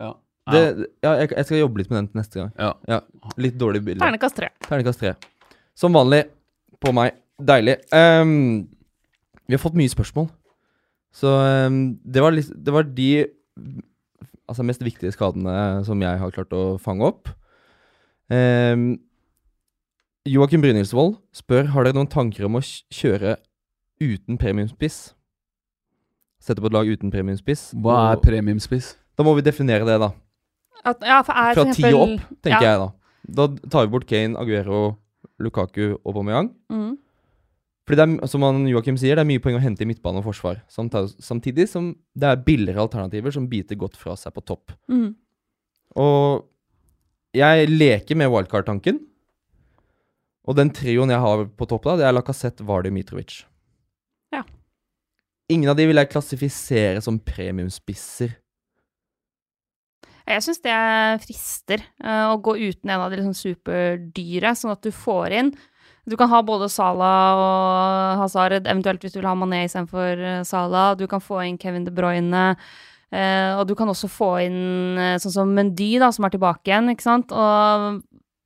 Ja. 0.00 0.14
det, 0.50 0.88
ja, 1.04 1.12
jeg, 1.20 1.30
jeg 1.36 1.44
skal 1.44 1.58
jobbe 1.60 1.78
litt 1.78 1.90
med 1.90 1.98
den 2.00 2.08
til 2.08 2.18
neste 2.18 2.40
gang. 2.40 2.50
ja. 2.88 3.00
Litt 3.36 3.58
dårlig 3.60 3.84
bilde. 3.84 4.00
Ternekast 4.02 4.36
tre. 4.40 4.48
Ternekast 4.66 4.98
tre. 4.98 5.12
Som 5.76 5.92
vanlig 5.94 6.24
på 6.80 6.92
meg. 6.96 7.14
Deilig. 7.38 7.76
Um, 7.94 8.66
vi 9.46 9.54
har 9.54 9.62
fått 9.62 9.76
mye 9.78 9.88
spørsmål. 9.92 10.30
Så 11.14 11.30
ehm, 11.42 11.82
det, 12.04 12.22
var 12.22 12.34
litt, 12.34 12.50
det 12.54 12.74
var 12.74 12.86
de 12.86 13.10
altså, 14.50 14.64
mest 14.66 14.82
viktige 14.84 15.12
skadene 15.14 15.84
som 15.86 16.02
jeg 16.02 16.20
har 16.22 16.34
klart 16.34 16.54
å 16.56 16.74
fange 16.82 17.06
opp. 17.06 17.30
Um, 18.30 18.92
Joakim 20.28 20.62
Brynildsvold 20.62 21.16
spør 21.34 21.72
har 21.74 21.86
dere 21.86 21.98
noen 21.98 22.10
tanker 22.10 22.46
om 22.46 22.60
å 22.60 22.62
kjøre 22.62 23.34
uten 24.00 24.38
premiumspiss. 24.40 25.00
Sette 26.40 26.62
på 26.62 26.70
et 26.70 26.76
lag 26.76 26.88
uten 26.88 27.12
premiumspiss. 27.12 27.70
Hva 27.82 27.98
er 28.12 28.22
premiumspiss? 28.22 28.94
Da 29.18 29.26
må 29.26 29.34
vi 29.36 29.44
definere 29.44 29.84
det, 29.88 29.98
da. 30.00 30.12
At, 30.80 31.02
ja, 31.04 31.20
for 31.26 31.36
er 31.36 31.58
Fra 31.58 31.66
ti 31.76 31.84
og 31.90 32.02
opp, 32.06 32.28
tenker 32.40 32.64
ja. 32.64 32.70
jeg 32.70 32.80
da. 32.80 32.88
Da 33.40 33.46
tar 33.68 33.84
vi 33.84 33.92
bort 33.92 34.06
Kane, 34.08 34.38
Aguero, 34.40 34.94
Lukaku 35.42 35.98
og 35.98 36.14
Bomeyang. 36.16 36.48
Mm. 36.72 36.94
Fordi 37.88 37.98
det 37.98 38.06
er, 38.06 38.30
som 38.30 38.44
Joakim 38.68 38.98
sier, 39.00 39.16
det 39.16 39.24
er 39.24 39.30
mye 39.30 39.42
poeng 39.42 39.56
å 39.58 39.62
hente 39.62 39.82
i 39.84 39.88
midtbane 39.88 40.20
og 40.20 40.28
forsvar. 40.28 40.60
Samtidig, 40.70 41.16
samtidig 41.24 41.66
som 41.70 41.90
det 42.14 42.28
er 42.28 42.42
billigere 42.46 42.84
alternativer 42.84 43.34
som 43.34 43.48
biter 43.50 43.78
godt 43.80 43.98
fra 43.98 44.16
seg 44.20 44.34
på 44.36 44.44
topp. 44.46 44.74
Mm. 44.92 45.14
Og 45.98 46.46
jeg 47.36 47.70
leker 47.70 48.18
med 48.18 48.30
wildcard-tanken. 48.30 49.00
Og 50.48 50.56
den 50.58 50.72
trioen 50.74 51.12
jeg 51.12 51.22
har 51.22 51.44
på 51.56 51.68
topp 51.70 51.88
da, 51.88 51.96
det 52.00 52.06
er 52.08 52.14
Lacassette, 52.14 52.64
Vardy, 52.66 52.92
Mitrovic. 52.94 53.42
Ja. 54.34 54.44
Ingen 55.50 55.70
av 55.72 55.78
de 55.78 55.88
vil 55.90 56.00
jeg 56.00 56.10
klassifisere 56.12 57.02
som 57.04 57.20
premiumspisser. 57.22 58.36
Jeg 60.30 60.44
syns 60.46 60.60
det 60.62 60.74
frister 61.24 61.82
uh, 62.04 62.30
å 62.30 62.38
gå 62.42 62.54
uten 62.60 62.90
en 62.92 63.02
av 63.02 63.10
de 63.10 63.18
liksom 63.18 63.34
superdyre, 63.34 64.52
sånn 64.54 64.74
at 64.76 64.84
du 64.84 64.92
får 64.94 65.34
inn 65.40 65.50
Du 66.08 66.16
kan 66.16 66.30
ha 66.32 66.40
både 66.42 66.68
Salah 66.72 67.40
og 67.40 68.22
Hazard, 68.22 68.66
eventuelt 68.66 69.02
hvis 69.04 69.12
du 69.12 69.20
vil 69.20 69.28
ha 69.28 69.34
Mané 69.38 69.64
istedenfor 69.66 70.22
uh, 70.24 70.42
Salah. 70.48 70.94
Du 70.96 71.06
kan 71.10 71.20
få 71.20 71.42
inn 71.46 71.58
Kevin 71.60 71.84
De 71.84 71.92
Bruyne. 71.94 72.56
eh, 73.12 73.52
og 73.58 73.66
du 73.68 73.74
kan 73.74 73.88
også 73.90 74.08
få 74.08 74.30
inn 74.46 74.98
eh, 74.98 75.16
sånn 75.18 75.32
som 75.34 75.52
Mendy, 75.54 75.98
da, 75.98 76.08
som 76.14 76.24
er 76.24 76.30
tilbake 76.30 76.70
igjen, 76.70 76.90
ikke 76.92 77.02
sant. 77.02 77.32
Og 77.34 78.00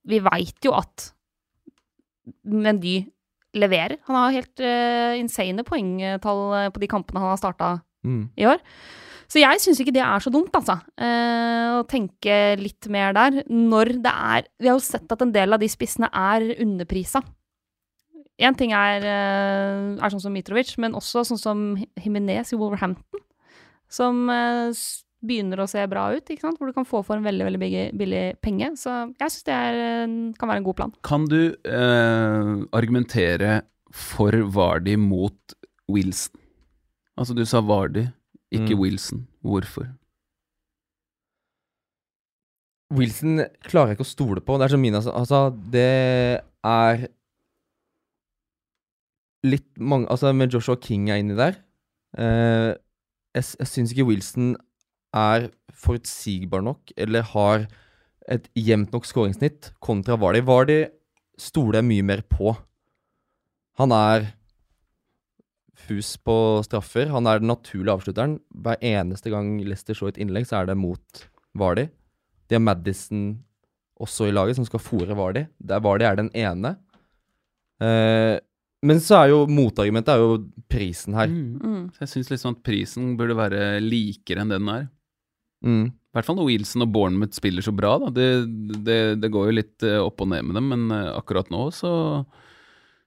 vi 0.08 0.18
veit 0.24 0.64
jo 0.64 0.72
at 0.76 1.10
Mendy 2.44 3.04
leverer. 3.54 3.98
Han 4.08 4.16
har 4.18 4.34
helt 4.34 4.60
uh, 4.64 5.14
insane 5.20 5.62
poengtall 5.66 6.40
eh, 6.58 6.68
på 6.74 6.80
de 6.82 6.88
kampene 6.90 7.20
han 7.22 7.34
har 7.34 7.40
starta 7.40 7.74
Mm. 8.04 8.26
i 8.36 8.44
år. 8.44 8.58
Så 9.32 9.40
jeg 9.40 9.60
syns 9.62 9.78
ikke 9.80 9.94
det 9.96 10.02
er 10.04 10.20
så 10.20 10.28
dumt, 10.28 10.52
altså. 10.52 10.74
Eh, 11.00 11.70
å 11.78 11.86
tenke 11.88 12.34
litt 12.60 12.84
mer 12.92 13.14
der. 13.16 13.38
Når 13.48 13.94
det 14.04 14.12
er 14.12 14.44
Vi 14.60 14.68
har 14.68 14.76
jo 14.76 14.82
sett 14.84 15.08
at 15.10 15.22
en 15.24 15.32
del 15.32 15.56
av 15.56 15.62
de 15.62 15.70
spissene 15.72 16.10
er 16.12 16.44
underprisa. 16.60 17.22
Én 18.42 18.56
ting 18.58 18.72
er, 18.74 19.04
eh, 19.06 19.94
er 20.02 20.10
sånn 20.10 20.22
som 20.24 20.32
Mitrovic, 20.34 20.72
men 20.82 20.96
også 20.98 21.22
sånn 21.28 21.38
som 21.38 21.64
Himinez 22.02 22.50
i 22.52 22.56
Wolverhampton. 22.58 23.20
Som 23.88 24.28
eh, 24.32 24.72
begynner 25.24 25.62
å 25.62 25.68
se 25.70 25.84
bra 25.88 26.08
ut, 26.16 26.26
ikke 26.28 26.42
sant? 26.42 26.58
hvor 26.58 26.66
du 26.68 26.74
kan 26.76 26.84
få 26.88 27.04
for 27.06 27.16
en 27.16 27.24
veldig 27.24 27.46
veldig 27.46 27.60
billig, 27.62 27.84
billig 27.96 28.24
penge. 28.42 28.72
Så 28.80 28.90
jeg 29.20 29.30
syns 29.30 29.46
det 29.46 29.54
er, 29.54 29.78
kan 30.40 30.50
være 30.50 30.62
en 30.64 30.66
god 30.66 30.76
plan. 30.80 30.94
Kan 31.06 31.28
du 31.30 31.54
eh, 31.54 32.50
argumentere 32.74 33.62
for 33.94 34.34
Vardy 34.50 34.96
mot 34.98 35.54
Wilson? 35.88 36.34
Altså, 37.14 37.36
du 37.38 37.44
sa 37.46 37.60
Vardy, 37.62 38.08
ikke 38.50 38.74
Mm. 38.74 38.80
Wilson. 38.80 39.26
Hvorfor? 39.44 39.86
Wilson 42.94 43.40
klarer 43.66 43.92
jeg 43.92 43.98
ikke 43.98 44.06
å 44.06 44.10
stole 44.12 44.42
på. 44.44 44.58
Det 44.58 44.66
er 44.66 44.74
som 44.74 44.82
Mina 44.82 45.00
sa, 45.02 45.14
altså, 45.18 45.40
det 45.72 46.42
er 46.64 47.06
litt 49.44 49.68
mange 49.78 50.08
Altså, 50.12 50.32
med 50.32 50.52
Joshua 50.54 50.76
King 50.80 51.10
er 51.12 51.20
inni 51.20 51.36
der 51.38 51.58
eh, 52.18 52.74
Jeg, 53.36 53.44
jeg 53.60 53.70
syns 53.70 53.94
ikke 53.94 54.08
Wilson 54.08 54.54
er 55.14 55.50
forutsigbar 55.74 56.62
nok, 56.64 56.90
eller 56.98 57.22
har 57.34 57.66
et 58.30 58.46
jevnt 58.58 58.90
nok 58.94 59.04
skåringssnitt 59.06 59.68
kontra 59.84 60.16
Vardy. 60.18 60.40
Vardy 60.42 60.78
stoler 61.38 61.78
jeg 61.80 61.86
mye 61.86 62.06
mer 62.08 62.22
på. 62.26 62.54
Han 63.78 63.94
er 63.94 64.26
fus 65.84 66.14
på 66.18 66.36
straffer. 66.66 67.10
Han 67.12 67.28
er 67.30 67.42
den 67.42 67.50
naturlige 67.52 67.94
avslutteren. 67.94 68.38
Hver 68.50 68.80
eneste 68.82 69.30
gang 69.30 69.58
Leicester 69.62 69.98
så 69.98 70.10
et 70.10 70.18
innlegg, 70.22 70.48
så 70.48 70.62
er 70.62 70.70
det 70.70 70.78
mot 70.80 71.24
Vardy. 71.58 71.88
De 72.48 72.58
har 72.58 72.64
Madison 72.64 73.26
også 74.02 74.28
i 74.28 74.34
laget, 74.34 74.58
som 74.58 74.66
skal 74.66 74.82
fòre 74.82 75.18
Vardy. 75.18 75.44
Der 75.62 75.82
Vardy 75.84 76.06
er 76.08 76.18
den 76.18 76.30
ene. 76.34 76.74
Eh, 77.82 78.38
men 78.84 79.00
så 79.02 79.22
er 79.22 79.32
jo 79.32 79.44
motargumentet 79.50 80.14
er 80.14 80.22
jo 80.22 80.38
prisen 80.70 81.16
her. 81.16 81.30
Mm. 81.30 81.58
Mm. 81.58 81.82
Så 81.94 82.04
jeg 82.04 82.12
syns 82.12 82.32
liksom 82.32 82.54
at 82.56 82.64
prisen 82.66 83.14
burde 83.18 83.36
være 83.38 83.78
likere 83.82 84.44
enn 84.44 84.52
det 84.52 84.60
den 84.60 84.72
er. 84.72 84.88
Mm. 85.64 85.84
I 85.88 86.16
hvert 86.18 86.28
fall 86.28 86.38
når 86.38 86.46
Wilson 86.46 86.84
og 86.84 86.92
Bournemouth 86.94 87.34
spiller 87.34 87.64
så 87.64 87.72
bra. 87.74 87.96
Da. 88.02 88.12
Det, 88.14 88.28
det, 88.86 88.98
det 89.22 89.30
går 89.34 89.48
jo 89.48 89.56
litt 89.56 89.86
eh, 89.86 89.98
opp 89.98 90.22
og 90.22 90.30
ned 90.30 90.46
med 90.46 90.60
dem, 90.60 90.68
men 90.70 90.94
eh, 90.94 91.10
akkurat 91.16 91.48
nå 91.50 91.64
så, 91.74 91.92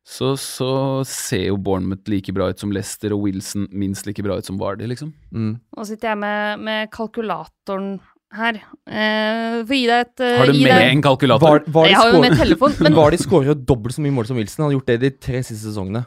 så, 0.04 0.34
så 0.42 0.72
ser 1.08 1.46
jo 1.52 1.62
Bournemouth 1.62 2.12
like 2.12 2.36
bra 2.36 2.50
ut 2.52 2.60
som 2.60 2.74
Leicester, 2.76 3.16
og 3.16 3.24
Wilson 3.24 3.70
minst 3.72 4.10
like 4.10 4.26
bra 4.26 4.40
ut 4.42 4.50
som 4.50 4.60
Vardy, 4.60 4.90
liksom. 4.92 5.14
Mm. 5.32 5.54
Nå 5.56 5.88
sitter 5.88 6.12
jeg 6.12 6.22
med, 6.26 6.68
med 6.68 6.92
kalkulatoren 6.92 7.96
her. 8.36 8.58
Uh, 8.88 9.64
for 9.68 9.74
gi 9.76 9.86
deg 9.88 10.04
et 10.04 10.24
uh, 10.24 10.34
Har 10.42 10.52
du 10.52 10.58
med 10.60 10.72
deg- 10.74 10.92
en 10.92 11.04
kalkulator? 11.06 11.48
Var, 11.48 11.64
var 11.74 11.88
Jeg 11.88 11.98
har 12.00 12.12
jo 12.12 12.22
med 12.24 12.36
telefon, 12.40 12.76
men 12.84 12.98
var 12.98 13.16
de 13.16 13.20
skåra 13.22 13.56
dobbelt 13.56 13.96
så 13.96 14.04
mye 14.04 14.16
mål 14.16 14.28
som 14.30 14.40
Wilson. 14.40 14.66
Han 14.66 14.72
har 14.72 14.78
gjort 14.80 14.92
det 14.92 14.98
de 15.06 15.12
tre 15.16 15.42
siste 15.44 15.64
sesongene. 15.70 16.04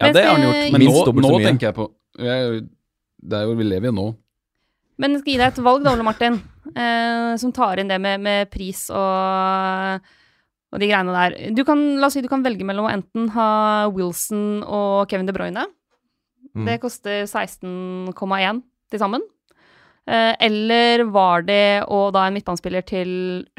Ja, 0.00 0.10
det 0.16 0.24
har 0.24 0.34
han 0.34 0.46
gjort, 0.48 0.60
men 0.72 0.84
Minst 0.86 1.00
nå, 1.06 1.14
nå 1.20 1.32
mye. 1.36 1.44
tenker 1.44 1.68
jeg 1.68 1.76
på 1.76 1.86
jeg, 2.20 2.62
Det 3.20 3.36
er 3.36 3.48
jo, 3.48 3.56
Vi 3.58 3.66
lever 3.68 3.90
jo 3.90 3.96
nå. 3.98 4.06
Men 5.00 5.14
jeg 5.14 5.22
skal 5.22 5.32
gi 5.32 5.40
deg 5.40 5.52
et 5.52 5.60
valg, 5.64 5.84
da, 5.84 5.92
Ole 5.96 6.04
Martin, 6.04 6.38
uh, 6.74 7.34
som 7.40 7.52
tar 7.56 7.80
inn 7.80 7.88
det 7.92 8.00
med, 8.02 8.20
med 8.20 8.50
pris 8.52 8.82
og, 8.92 10.08
og 10.74 10.82
de 10.82 10.88
greiene 10.90 11.14
der. 11.16 11.36
Du 11.56 11.62
kan, 11.68 11.80
la 12.00 12.10
oss 12.10 12.18
si 12.18 12.24
du 12.24 12.28
kan 12.32 12.44
velge 12.44 12.66
mellom 12.68 12.88
å 12.88 12.92
enten 12.92 13.30
ha 13.36 13.50
Wilson 13.94 14.64
og 14.66 15.06
Kevin 15.08 15.28
De 15.30 15.36
Bruyne. 15.36 15.64
Mm. 16.50 16.66
Det 16.66 16.80
koster 16.82 17.22
16,1 17.30 18.64
til 18.90 19.00
sammen. 19.00 19.24
Eh, 20.08 20.34
eller 20.40 21.04
var 21.12 21.42
det 21.46 21.84
og 21.86 22.12
da 22.16 22.24
en 22.26 22.34
midtbanespiller 22.34 22.82
til 22.88 23.10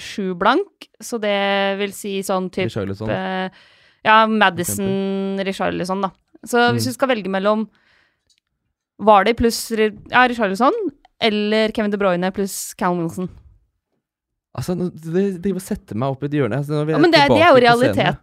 sju 0.01 0.33
blank, 0.35 0.87
så 1.01 1.19
det 1.21 1.77
vil 1.79 1.91
si 1.93 2.17
sånn 2.25 2.49
type 2.51 2.65
eh, 3.13 3.49
Ja, 4.03 4.25
Madison, 4.27 5.37
Richarlison, 5.45 6.01
da. 6.01 6.09
Så 6.43 6.57
hvis 6.73 6.87
Mm. 6.87 6.89
du 6.89 6.93
skal 6.97 7.07
velge 7.09 7.29
mellom 7.29 7.67
Vardy 9.01 9.33
pluss 9.37 9.71
Ri- 9.71 9.93
ja, 10.09 10.27
Richarlison 10.27 10.73
eller 11.21 11.69
Kevin 11.71 11.91
De 11.91 11.97
Bruyne 11.97 12.31
pluss 12.33 12.73
Callum 12.77 13.03
Wilson. 13.05 13.29
Altså, 14.57 14.73
det 14.75 15.41
driver 15.41 15.61
og 15.61 15.63
setter 15.63 15.95
meg 15.95 16.11
opp 16.11 16.23
i 16.23 16.27
et 16.27 16.33
hjørne. 16.35 16.57
Altså, 16.59 16.81
Ja, 16.89 16.97
men 16.99 17.11
det, 17.13 17.21
det 17.29 17.39
er 17.45 17.53
jo 17.53 17.61
realiteten. 17.61 18.17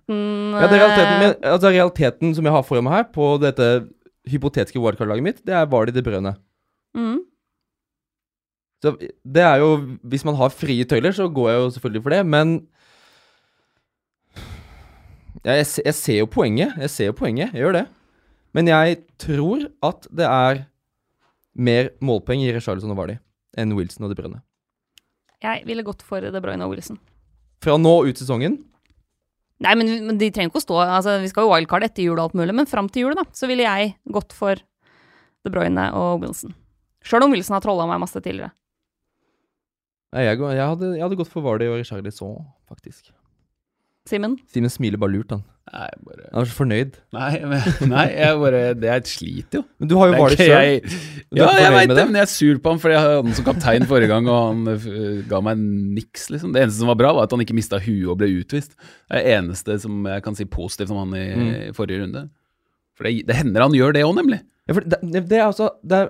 Ja, 0.58 0.66
det 0.66 0.76
er 0.76 0.82
realiteten, 0.82 1.14
eh, 1.14 1.20
men, 1.22 1.34
altså, 1.54 1.70
realiteten 1.72 2.34
som 2.36 2.44
jeg 2.44 2.52
har 2.52 2.62
foran 2.68 2.84
meg 2.84 2.92
her, 2.98 3.04
på 3.14 3.28
dette 3.40 3.68
hypotetiske 4.28 4.76
wildcard-laget 4.82 5.22
mitt, 5.24 5.40
det 5.46 5.54
er 5.56 5.64
Vardy 5.66 5.90
De 5.94 6.02
Bruyne. 6.02 6.34
mm. 6.94 7.16
Så 8.78 8.94
det 8.98 9.42
er 9.42 9.58
jo 9.58 9.98
Hvis 10.06 10.24
man 10.26 10.36
har 10.38 10.54
frie 10.54 10.84
tøyler, 10.86 11.14
så 11.14 11.26
går 11.28 11.50
jeg 11.50 11.60
jo 11.60 11.70
selvfølgelig 11.76 12.02
for 12.04 12.14
det, 12.14 12.20
men 12.26 12.58
jeg, 15.46 15.66
jeg 15.84 15.94
ser 15.94 16.18
jo 16.18 16.26
poenget. 16.30 16.74
Jeg 16.82 16.90
ser 16.90 17.10
jo 17.10 17.16
poenget, 17.18 17.52
jeg 17.54 17.62
gjør 17.62 17.76
det. 17.78 17.86
Men 18.56 18.70
jeg 18.70 18.98
tror 19.22 19.68
at 19.86 20.08
det 20.10 20.26
er 20.26 20.64
mer 21.58 21.90
målpoeng 22.04 22.42
i 22.42 22.52
Richarlison 22.54 22.92
og 22.94 22.98
Vardy 22.98 23.18
enn 23.58 23.74
Wilson 23.76 24.06
og 24.06 24.12
De 24.12 24.18
Bruyne. 24.18 24.40
Jeg 25.42 25.62
ville 25.66 25.84
gått 25.86 26.02
for 26.06 26.22
De 26.22 26.42
Bruyne 26.42 26.66
og 26.66 26.74
Wilson. 26.74 26.98
Fra 27.62 27.78
nå 27.78 27.94
ut 28.06 28.18
sesongen 28.20 28.60
Nei, 29.58 29.72
men, 29.74 29.88
men 30.06 30.18
de 30.20 30.28
trenger 30.30 30.52
ikke 30.52 30.60
å 30.60 30.62
stå 30.62 30.76
altså 30.84 31.16
Vi 31.18 31.30
skal 31.32 31.42
jo 31.42 31.50
wildcard 31.50 31.82
etter 31.82 32.04
jul 32.04 32.14
og 32.14 32.28
alt 32.28 32.36
mulig, 32.38 32.54
men 32.54 32.68
fram 32.70 32.86
til 32.86 33.08
jul, 33.08 33.16
da, 33.18 33.24
så 33.34 33.48
ville 33.50 33.66
jeg 33.66 33.96
gått 34.14 34.34
for 34.36 34.60
De 35.42 35.50
Bruyne 35.50 35.88
og 35.98 36.22
Wilson. 36.22 36.54
Sjøl 37.02 37.26
om 37.26 37.34
Wilson 37.34 37.56
har 37.56 37.64
trolla 37.64 37.86
meg 37.90 37.98
masse 38.02 38.20
tidligere. 38.22 38.52
Nei, 40.14 40.22
jeg, 40.24 40.38
jeg, 40.40 40.64
hadde, 40.64 40.94
jeg 40.96 41.02
hadde 41.04 41.16
gått 41.20 41.28
for 41.32 41.44
Vardy 41.44 41.66
og 41.68 41.82
Charlison, 41.84 42.38
faktisk. 42.70 43.10
Simen? 44.08 44.38
Simen 44.48 44.72
smiler 44.72 44.96
bare 44.96 45.12
lurt, 45.12 45.34
han. 45.34 45.42
Nei, 45.68 45.88
bare 46.00 46.28
Han 46.32 46.40
er 46.40 46.48
så 46.48 46.54
fornøyd. 46.56 46.94
Nei, 47.12 47.32
men, 47.44 47.66
nei 47.90 48.04
jeg 48.16 48.38
bare 48.40 48.60
Det 48.80 48.88
er 48.88 49.02
et 49.02 49.10
slit, 49.10 49.52
jo. 49.58 49.60
Men 49.76 49.90
du 49.90 49.98
har 50.00 50.08
jo 50.08 50.14
Det 50.14 50.20
Vardy 50.22 50.38
sjøl. 50.38 50.48
jeg- 50.48 51.00
Ja, 51.36 51.48
jeg 51.60 51.72
veit 51.74 51.90
det, 51.90 51.96
det? 51.98 52.04
men 52.08 52.16
jeg 52.16 52.24
er 52.24 52.30
sur 52.32 52.56
på 52.64 52.70
ham 52.72 52.78
fordi 52.80 52.94
jeg 52.96 53.02
hadde 53.04 53.18
han 53.20 53.34
som 53.36 53.44
kaptein 53.50 53.84
forrige 53.90 54.08
gang, 54.08 54.30
og 54.32 54.38
han 54.48 54.62
øh, 54.72 55.18
ga 55.28 55.42
meg 55.44 55.60
niks, 55.60 56.30
liksom. 56.32 56.54
Det 56.56 56.62
eneste 56.64 56.80
som 56.80 56.88
var 56.88 56.96
bra, 57.02 57.10
var 57.18 57.28
at 57.28 57.34
han 57.36 57.44
ikke 57.44 57.58
mista 57.58 57.76
huet 57.84 58.08
og 58.08 58.16
ble 58.22 58.30
utvist. 58.40 58.78
Det 58.80 59.18
er 59.20 59.26
det 59.26 59.34
eneste 59.42 59.76
som 59.84 60.08
jeg 60.08 60.24
kan 60.24 60.34
si 60.40 60.46
positivt 60.48 60.94
om 60.96 61.02
han 61.04 61.12
i, 61.20 61.26
Mm. 61.36 61.50
i 61.68 61.72
forrige 61.76 62.00
runde. 62.06 62.24
For 62.96 63.04
det, 63.04 63.26
det 63.28 63.36
hender 63.36 63.60
han 63.68 63.76
gjør 63.76 63.92
det 63.92 64.06
òg, 64.08 64.16
nemlig. 64.16 64.40
Ja, 64.66 64.72
for 64.72 64.80
det, 64.88 65.02
det, 65.04 65.26
det 65.28 65.36
er 65.42 65.44
altså 65.50 65.68
Det 65.84 66.00
er, 66.00 66.08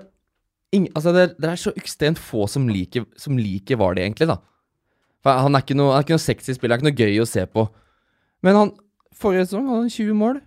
ing, 0.75 0.87
altså 0.95 1.13
det, 1.15 1.25
det 1.41 1.49
er 1.49 1.59
så 1.59 1.73
ekstremt 1.79 2.21
få 2.21 2.45
som 2.51 2.67
liker, 2.69 3.05
som 3.19 3.37
liker 3.39 3.79
Vardy, 3.79 4.03
egentlig, 4.05 4.29
da. 4.29 4.39
For 5.25 5.43
han 5.43 5.57
er 5.57 5.65
ikke 5.65 5.77
noe, 5.77 5.91
han 5.93 6.01
er 6.01 6.07
ikke 6.07 6.15
noe 6.15 6.23
sexy 6.23 6.55
spiller, 6.55 6.77
han 6.79 6.87
er 6.87 6.93
ikke 6.93 7.03
noe 7.03 7.09
gøy 7.09 7.23
å 7.23 7.29
se 7.29 7.43
på. 7.49 7.65
Men 8.45 8.59
han 8.59 8.75
Forrige 9.19 9.49
sesong 9.49 9.65
hadde 9.67 9.83
han 9.83 9.91
20 9.91 10.15
mål. 10.15 10.37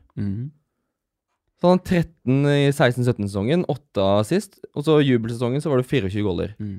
Så 1.61 1.69
hadde 1.69 1.75
han 1.77 2.07
13 2.09 2.47
i 2.49 2.71
16-17-sesongen, 2.71 3.67
8 3.69 4.07
sist. 4.25 4.57
Og 4.73 4.87
så 4.87 4.97
jubelsesongen 5.05 5.61
så 5.61 5.69
var 5.69 5.83
det 5.83 5.91
24 5.91 6.25
goller. 6.25 6.55
Mm. 6.57 6.79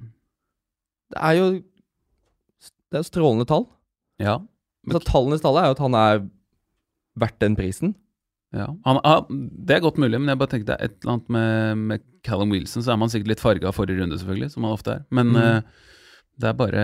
Det 1.14 1.20
er 1.22 1.38
jo 1.38 1.46
Det 2.89 2.98
er 3.00 3.06
strålende 3.06 3.46
tall. 3.50 3.68
Ja. 4.22 4.39
Så 4.89 5.00
Tallenes 5.06 5.44
tall 5.46 5.60
er 5.62 5.70
jo 5.70 5.76
at 5.78 5.84
han 5.86 5.96
er 5.98 6.26
verdt 7.20 7.39
den 7.41 7.56
prisen. 7.58 7.94
Ja, 8.54 8.68
han, 8.86 8.99
ah, 9.04 9.24
Det 9.30 9.76
er 9.78 9.82
godt 9.82 9.97
mulig, 9.97 10.20
men 10.22 10.30
jeg 10.30 10.38
bare 10.38 10.51
tenkte 10.51 10.76
et 10.80 10.93
eller 11.01 11.14
annet 11.16 11.30
med, 11.30 11.78
med 11.78 12.01
Callum 12.24 12.51
Wilson. 12.54 12.84
Så 12.86 12.91
er 12.93 12.97
man 13.01 13.10
sikkert 13.10 13.28
litt 13.34 13.39
farga 13.41 13.68
av 13.72 13.74
forrige 13.76 13.99
runde, 13.99 14.20
selvfølgelig, 14.22 14.51
som 14.54 14.62
man 14.62 14.76
ofte 14.78 14.91
er. 14.99 15.06
Men 15.10 15.32
Mm. 15.34 15.36
uh, 15.41 15.62
det 16.39 16.47
er 16.49 16.54
bare 16.58 16.84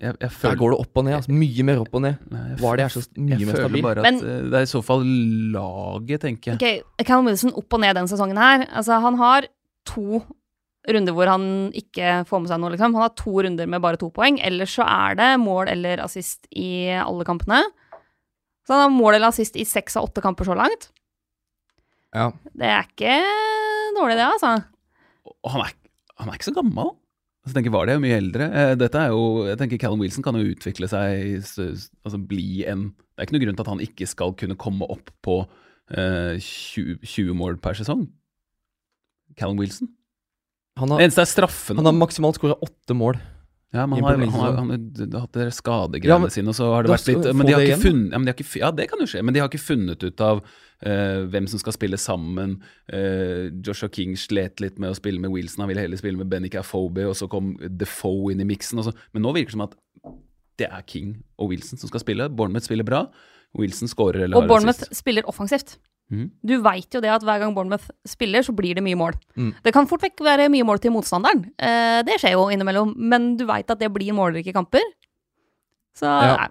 Jeg, 0.00 0.14
jeg 0.20 0.30
Der 0.42 0.56
går 0.56 0.70
det 0.72 0.78
opp 0.80 0.96
og 0.96 1.04
ned. 1.04 1.14
altså 1.14 1.32
Mye 1.32 1.62
mer 1.64 1.80
opp 1.80 1.94
og 1.94 2.02
ned. 2.02 2.16
Nei, 2.30 2.44
jeg 2.50 2.58
Vardy 2.60 2.80
føl- 2.80 2.84
er 2.84 2.88
så 2.88 3.02
mye 3.16 3.28
jeg 3.38 3.46
mer 3.46 3.54
føler 3.54 3.68
stabil. 3.68 3.82
bare 3.82 3.98
at 3.98 4.02
Men- 4.04 4.20
eh, 4.24 4.42
det 4.50 4.54
er 4.54 4.62
i 4.62 4.72
så 4.74 4.82
fall 4.84 5.02
laget, 5.52 6.20
tenker 6.20 6.52
jeg. 6.52 6.56
Okay, 6.60 7.04
Callum 7.04 7.26
Wilson 7.26 7.52
opp 7.56 7.72
og 7.74 7.80
ned 7.80 7.94
den 7.94 8.08
sesongen 8.08 8.36
her. 8.40 8.66
Altså, 8.76 9.00
han 9.00 9.16
har 9.16 9.46
to 9.86 10.22
runder 10.88 11.12
hvor 11.12 11.28
han 11.28 11.70
ikke 11.76 12.24
får 12.26 12.40
med 12.40 12.48
seg 12.48 12.60
noe, 12.60 12.70
liksom. 12.70 12.94
Han 12.94 13.02
har 13.04 13.12
to 13.16 13.30
runder 13.44 13.66
med 13.68 13.82
bare 13.82 13.96
to 14.00 14.10
poeng. 14.10 14.38
Ellers 14.42 14.72
så 14.76 14.84
er 14.86 15.14
det 15.14 15.30
mål 15.40 15.68
eller 15.68 15.98
assist 16.04 16.46
i 16.56 16.88
alle 16.96 17.24
kampene. 17.24 17.62
Så 18.70 18.76
han 18.78 18.84
har 18.84 18.92
mål 18.94 19.16
eller 19.16 19.32
assist 19.32 19.56
i 19.58 19.64
seks 19.66 19.96
av 19.98 20.06
åtte 20.06 20.22
kamper 20.22 20.46
så 20.46 20.54
langt. 20.54 20.92
Ja. 22.14 22.28
Det 22.54 22.68
er 22.70 22.86
ikke 22.86 23.16
dårlig, 23.96 24.14
det, 24.20 24.26
altså. 24.30 24.52
Og 25.26 25.50
han 25.56 25.64
er, 25.64 25.72
han 26.22 26.30
er 26.30 26.38
ikke 26.38 26.46
så 26.52 26.54
gammel. 26.54 26.92
Altså, 27.42 27.50
jeg 27.50 27.56
tenker, 27.56 27.72
Var 27.74 27.88
det 27.90 27.96
mye 28.04 28.18
eldre. 28.20 28.46
Eh, 28.62 28.74
Dette 28.78 29.00
er 29.02 29.10
jo, 29.10 29.24
jeg 29.48 29.58
tenker 29.58 29.80
Callum 29.82 30.04
Wilson 30.04 30.22
kan 30.22 30.38
jo 30.38 30.52
utvikle 30.52 30.86
seg, 30.90 31.40
altså 31.42 32.20
bli 32.30 32.62
en 32.70 32.92
Det 32.94 33.24
er 33.24 33.26
ikke 33.26 33.36
noe 33.38 33.42
grunn 33.42 33.58
til 33.58 33.64
at 33.66 33.72
han 33.72 33.82
ikke 33.82 34.06
skal 34.10 34.34
kunne 34.38 34.58
komme 34.60 34.86
opp 34.92 35.10
på 35.26 35.40
eh, 35.90 36.38
20, 36.38 37.00
20 37.02 37.34
mål 37.42 37.58
per 37.64 37.74
sesong. 37.80 38.06
Callum 39.40 39.58
Wilson. 39.58 39.90
Han 40.78 40.92
Det 40.92 40.98
har, 41.00 41.06
eneste 41.08 41.24
er 41.26 41.32
straffene. 41.32 41.82
han 41.82 41.90
har 41.90 41.98
maksimalt 41.98 42.38
skåra 42.38 42.54
åtte 42.62 42.94
mål. 42.96 43.18
Ja, 43.70 43.84
men 43.86 44.02
han 44.02 44.04
har, 44.04 44.18
han 44.18 44.32
har, 44.34 44.54
han 44.58 45.12
har, 45.14 45.20
hatt 45.22 45.54
skadegreiene 45.54 46.26
Ja, 46.26 46.32
sine, 46.34 46.50
og 46.50 46.56
så 46.58 46.72
har 46.72 46.82
det 46.82 46.90
vært 46.90 47.06
litt 47.06 47.28
Men 47.38 47.46
de 47.46 47.54
har 47.54 47.62
det 47.62 47.68
ikke 47.68 47.84
funnet 47.84 48.10
ja, 48.10 48.18
men 48.18 48.26
de 48.26 48.32
har 48.32 48.40
ikke, 48.40 48.58
ja, 48.58 48.70
det 48.74 48.86
kan 48.90 49.02
jo 49.02 49.06
skje, 49.12 49.22
men 49.22 49.36
de 49.36 49.42
har 49.42 49.50
ikke 49.50 49.62
funnet 49.62 50.02
ut 50.02 50.24
av 50.26 50.40
uh, 50.42 51.20
hvem 51.30 51.46
som 51.52 51.62
skal 51.62 51.76
spille 51.76 52.00
sammen. 52.00 52.56
Uh, 52.90 53.46
Joshua 53.62 53.86
King 53.94 54.16
slet 54.18 54.62
litt 54.64 54.80
med 54.82 54.90
å 54.90 54.98
spille 54.98 55.22
med 55.22 55.30
Wilson, 55.30 55.62
han 55.62 55.70
ville 55.70 55.84
heller 55.86 56.00
spille 56.02 56.18
med 56.18 56.32
Benny 56.32 56.50
Afobe, 56.58 57.06
og 57.06 57.14
så 57.20 57.30
kom 57.30 57.52
Defoe 57.62 58.34
inn 58.34 58.42
i 58.42 58.48
miksen. 58.48 58.82
og 58.82 58.90
så- 58.90 58.96
Men 59.14 59.22
nå 59.22 59.34
virker 59.38 59.54
det 59.54 59.58
som 59.58 59.66
at 59.68 59.78
det 60.58 60.68
er 60.68 60.82
King 60.82 61.22
og 61.38 61.54
Wilson 61.54 61.78
som 61.78 61.88
skal 61.88 62.02
spille. 62.02 62.28
Bournemouth 62.28 62.66
spiller 62.66 62.84
bra. 62.84 63.06
Wilson 63.56 63.88
scorer 63.88 64.24
eller 64.24 64.36
Og 64.36 64.42
har 64.42 64.48
Bournemouth 64.48 64.82
spiller 64.92 65.22
offensivt. 65.26 65.78
Mhm. 66.10 66.30
Du 66.44 66.56
veit 66.62 66.90
jo 66.94 67.00
det 67.00 67.10
at 67.14 67.22
hver 67.22 67.38
gang 67.38 67.54
Bournemouth 67.54 67.88
spiller, 68.06 68.42
så 68.42 68.52
blir 68.56 68.74
det 68.74 68.82
mye 68.82 68.98
mål. 68.98 69.14
Mm. 69.36 69.52
Det 69.62 69.72
kan 69.72 69.86
fort 69.86 70.02
vekk 70.02 70.20
være 70.26 70.48
mye 70.50 70.66
mål 70.66 70.80
til 70.82 70.90
motstanderen. 70.90 71.44
Eh, 71.58 72.02
det 72.02 72.18
skjer 72.20 72.32
jo 72.34 72.48
innimellom, 72.50 72.94
men 72.98 73.36
du 73.36 73.46
veit 73.46 73.70
at 73.70 73.78
det 73.78 73.92
blir 73.94 74.12
målrike 74.12 74.52
kamper. 74.52 74.82
Så 75.96 76.06
Ja. 76.06 76.36
nei. 76.36 76.48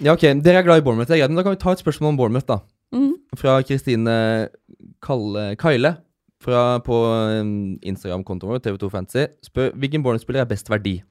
Ja, 0.00 0.12
ok, 0.12 0.20
Dere 0.42 0.58
er 0.60 0.62
glad 0.62 0.78
i 0.78 0.84
Bournemouth, 0.84 1.08
det 1.08 1.18
er 1.18 1.26
greit, 1.26 1.30
men 1.30 1.36
da 1.36 1.42
kan 1.42 1.52
vi 1.56 1.60
ta 1.60 1.72
et 1.72 1.78
spørsmål 1.84 2.08
om 2.12 2.16
Bournemouth, 2.16 2.46
da. 2.46 2.60
Mm. 2.92 3.14
Fra 3.36 3.62
Kristine 3.62 4.48
Kaile 5.02 5.96
fra, 6.42 6.78
på 6.82 6.96
um, 7.40 7.78
Instagram-kontoen 7.82 8.50
vår, 8.50 8.62
TV2 8.64 8.90
Fantasy, 8.90 9.26
spør 9.46 9.72
hvilken 9.78 10.02
Bournemouth-spiller 10.02 10.42
er 10.42 10.48
best 10.50 10.68
verdi. 10.72 11.02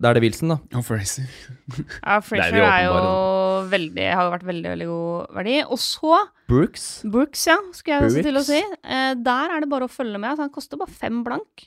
Da 0.00 0.10
er 0.10 0.16
det 0.16 0.22
Wilson, 0.24 0.54
da. 0.54 0.56
Og 0.78 0.84
Fraser. 0.86 1.26
Ja, 2.06 2.16
Det 2.16 2.24
Frazier 2.24 2.62
er 2.64 2.70
er 2.70 2.86
jo 2.86 3.68
veldig, 3.70 4.06
har 4.16 4.24
jo 4.24 4.32
vært 4.32 4.46
veldig, 4.48 4.70
veldig 4.72 4.88
god 4.88 5.34
verdi. 5.36 5.56
Og 5.66 5.80
så 5.82 6.16
Brooks. 6.48 6.86
Brooks, 7.04 7.42
ja, 7.50 7.58
skulle 7.76 7.98
jeg 7.98 8.08
også 8.08 8.24
til 8.24 8.40
å 8.40 8.44
si. 8.46 8.60
Eh, 8.80 9.12
der 9.20 9.54
er 9.54 9.60
det 9.62 9.68
bare 9.70 9.86
å 9.86 9.92
følge 9.92 10.16
med. 10.16 10.32
Altså, 10.32 10.46
han 10.48 10.54
koster 10.54 10.80
bare 10.80 10.96
fem 11.02 11.20
blank. 11.26 11.66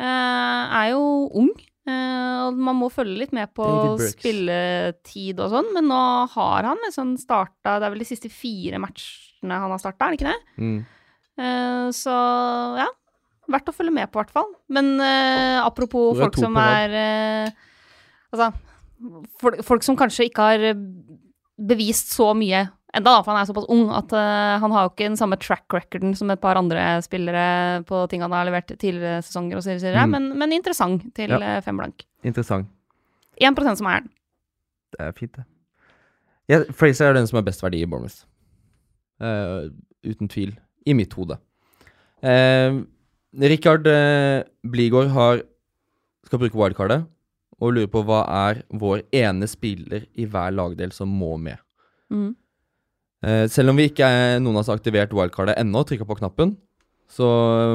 Eh, 0.00 0.74
er 0.80 0.90
jo 0.94 1.04
ung, 1.42 1.52
eh, 1.88 2.32
og 2.46 2.58
man 2.60 2.80
må 2.80 2.88
følge 2.92 3.20
litt 3.22 3.36
med 3.36 3.52
på 3.56 3.68
spilletid 4.02 5.40
og 5.40 5.52
sånn, 5.54 5.70
men 5.76 5.88
nå 5.88 6.00
har 6.34 6.68
han 6.68 6.80
liksom 6.84 7.14
starta 7.20 7.78
Det 7.80 7.86
er 7.88 7.94
vel 7.94 8.04
de 8.04 8.08
siste 8.08 8.28
fire 8.32 8.80
matchene 8.82 9.60
han 9.62 9.72
har 9.72 9.80
starta, 9.80 10.08
er 10.08 10.16
det 10.16 10.20
ikke 10.20 10.32
det? 10.32 10.60
Mm. 10.60 10.78
Eh, 11.36 11.88
så 11.96 12.16
ja. 12.80 12.88
Verdt 13.48 13.68
å 13.70 13.74
følge 13.76 13.92
med 13.94 14.10
på, 14.10 14.18
i 14.18 14.22
hvert 14.24 14.34
fall. 14.34 14.48
Men 14.74 14.96
uh, 14.98 15.60
apropos 15.66 16.16
folk 16.18 16.38
som 16.40 16.56
er 16.58 16.96
uh, 16.96 17.50
Altså, 18.34 18.48
folk, 19.40 19.60
folk 19.64 19.84
som 19.86 19.96
kanskje 19.96 20.26
ikke 20.26 20.42
har 20.48 20.64
eh, 20.72 20.80
bevist 21.56 22.10
så 22.12 22.32
mye 22.36 22.64
enda 22.96 23.12
da, 23.12 23.20
for 23.22 23.30
han 23.32 23.38
er 23.42 23.46
såpass 23.48 23.68
ung 23.72 23.84
at 23.94 24.10
uh, 24.16 24.56
han 24.60 24.72
har 24.74 24.86
jo 24.86 24.90
ikke 24.90 25.06
den 25.06 25.18
samme 25.20 25.38
track 25.40 25.72
recorden 25.72 26.14
som 26.18 26.32
et 26.32 26.40
par 26.42 26.58
andre 26.58 26.82
spillere 27.04 27.84
på 27.88 28.02
ting 28.10 28.24
han 28.24 28.34
har 28.34 28.48
levert 28.48 28.72
tidligere 28.72 29.22
sesonger 29.24 29.60
og 29.60 29.64
så 29.64 29.76
videre, 29.76 30.06
Mm. 30.06 30.16
men, 30.16 30.28
men 30.42 30.56
interessant 30.58 31.06
til 31.16 31.30
Ja. 31.30 31.60
fem 31.64 31.76
blank. 31.78 32.04
Interessant. 32.24 32.66
1% 33.40 33.76
som 33.78 33.86
er 33.92 34.00
den. 34.00 34.10
Det 34.96 35.00
er 35.06 35.12
fint, 35.12 35.36
det. 35.36 35.44
Ja, 36.48 36.60
Fraser 36.72 37.10
er 37.10 37.14
den 37.18 37.26
som 37.28 37.36
har 37.36 37.46
best 37.46 37.62
verdi 37.62 37.82
i 37.82 37.86
Bournemouth. 37.86 38.24
Uh, 39.20 39.70
uten 40.04 40.28
tvil. 40.28 40.56
I 40.86 40.94
mitt 40.94 41.12
hode. 41.18 41.38
Uh, 42.24 42.84
Rikard 43.36 43.86
eh, 43.90 44.46
Bligård 44.64 45.10
har, 45.12 45.42
skal 46.26 46.40
bruke 46.40 46.58
wildcardet 46.58 47.04
og 47.60 47.72
lurer 47.72 47.88
på 47.92 48.02
hva 48.04 48.24
er 48.48 48.54
vår 48.76 49.02
ene 49.16 49.46
spiller 49.48 50.04
i 50.16 50.26
hver 50.28 50.50
lagdel 50.52 50.92
som 50.92 51.08
må 51.08 51.36
med. 51.40 51.56
Mm. 52.12 52.36
Eh, 53.24 53.46
selv 53.52 53.70
om 53.72 53.76
vi 53.80 53.84
ikke 53.90 54.06
er 54.06 54.40
noen 54.42 54.56
av 54.56 54.60
oss 54.62 54.70
har 54.72 54.78
aktivert 54.80 55.14
wildcardet 55.16 55.58
ennå, 55.60 55.80
trykka 55.84 56.06
på 56.08 56.18
knappen, 56.20 56.50
så 57.08 57.26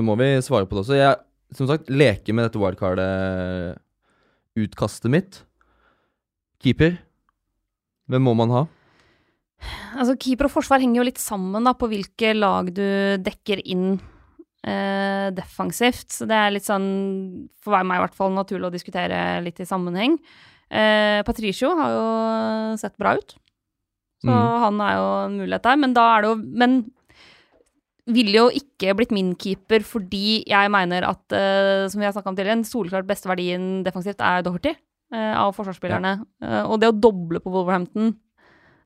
må 0.05 0.14
vi 0.20 0.28
svare 0.45 0.66
på 0.68 0.74
det 0.76 0.82
også. 0.84 0.95
Jeg 0.99 1.16
som 1.57 1.68
sagt 1.68 1.89
leker 1.91 2.34
med 2.36 2.43
dette 2.47 2.59
wildcardet-utkastet 2.62 5.09
mitt. 5.12 5.32
Keeper. 6.62 6.91
Hvem 8.12 8.24
må 8.28 8.34
man 8.38 8.49
ha? 8.53 8.62
Altså, 9.97 10.14
keeper 10.18 10.45
og 10.47 10.53
forsvar 10.53 10.80
henger 10.82 10.97
jo 11.01 11.09
litt 11.09 11.22
sammen 11.22 11.64
da, 11.68 11.72
på 11.78 11.88
hvilke 11.91 12.30
lag 12.38 12.66
du 12.74 13.18
dekker 13.22 13.57
inn 13.66 13.99
eh, 14.64 15.30
defensivt. 15.36 16.09
Så 16.12 16.28
det 16.30 16.38
er 16.38 16.51
litt 16.53 16.68
sånn, 16.68 17.49
for 17.64 17.84
meg 17.84 17.99
i 17.99 18.05
hvert 18.05 18.18
fall, 18.18 18.32
naturlig 18.36 18.70
å 18.70 18.74
diskutere 18.76 19.41
litt 19.43 19.59
i 19.59 19.68
sammenheng. 19.70 20.18
Eh, 20.72 21.22
Patricio 21.28 21.74
har 21.76 21.91
jo 21.95 22.78
sett 22.80 22.97
bra 22.97 23.16
ut, 23.18 23.36
så 24.24 24.30
Mm. 24.32 24.59
han 24.62 24.82
er 24.82 24.93
jo 24.95 25.07
en 25.26 25.38
mulighet 25.39 25.64
der. 25.64 25.78
Men 25.78 25.93
da 25.93 26.18
er 26.18 26.22
det 26.22 26.30
jo 26.30 26.36
Men 26.57 26.91
ville 28.12 28.34
jo 28.34 28.49
ikke 28.49 28.95
blitt 28.97 29.12
min 29.14 29.36
keeper 29.36 29.84
fordi 29.86 30.43
jeg 30.49 30.72
mener 30.74 31.05
at, 31.07 31.22
eh, 31.32 31.88
som 31.88 31.99
vi 32.01 32.05
har 32.05 32.14
snakka 32.14 32.28
om 32.32 32.36
tidligere, 32.36 32.57
den 32.59 32.64
soleklart 32.68 33.07
beste 33.07 33.30
verdien 33.30 33.84
defensivt 33.86 34.20
er 34.20 34.41
Doherty 34.43 34.74
eh, 35.14 35.36
av 35.38 35.53
forsvarsspillerne. 35.55 36.26
Eh, 36.41 36.64
og 36.66 36.80
det 36.82 36.89
å 36.89 36.99
doble 36.99 37.39
på 37.39 37.51
Wolverhampton 37.53 38.16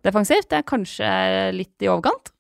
defensivt, 0.04 0.50
det 0.50 0.60
er 0.60 0.68
kanskje 0.70 1.54
litt 1.56 1.82
i 1.82 1.88
overkant. 1.90 2.32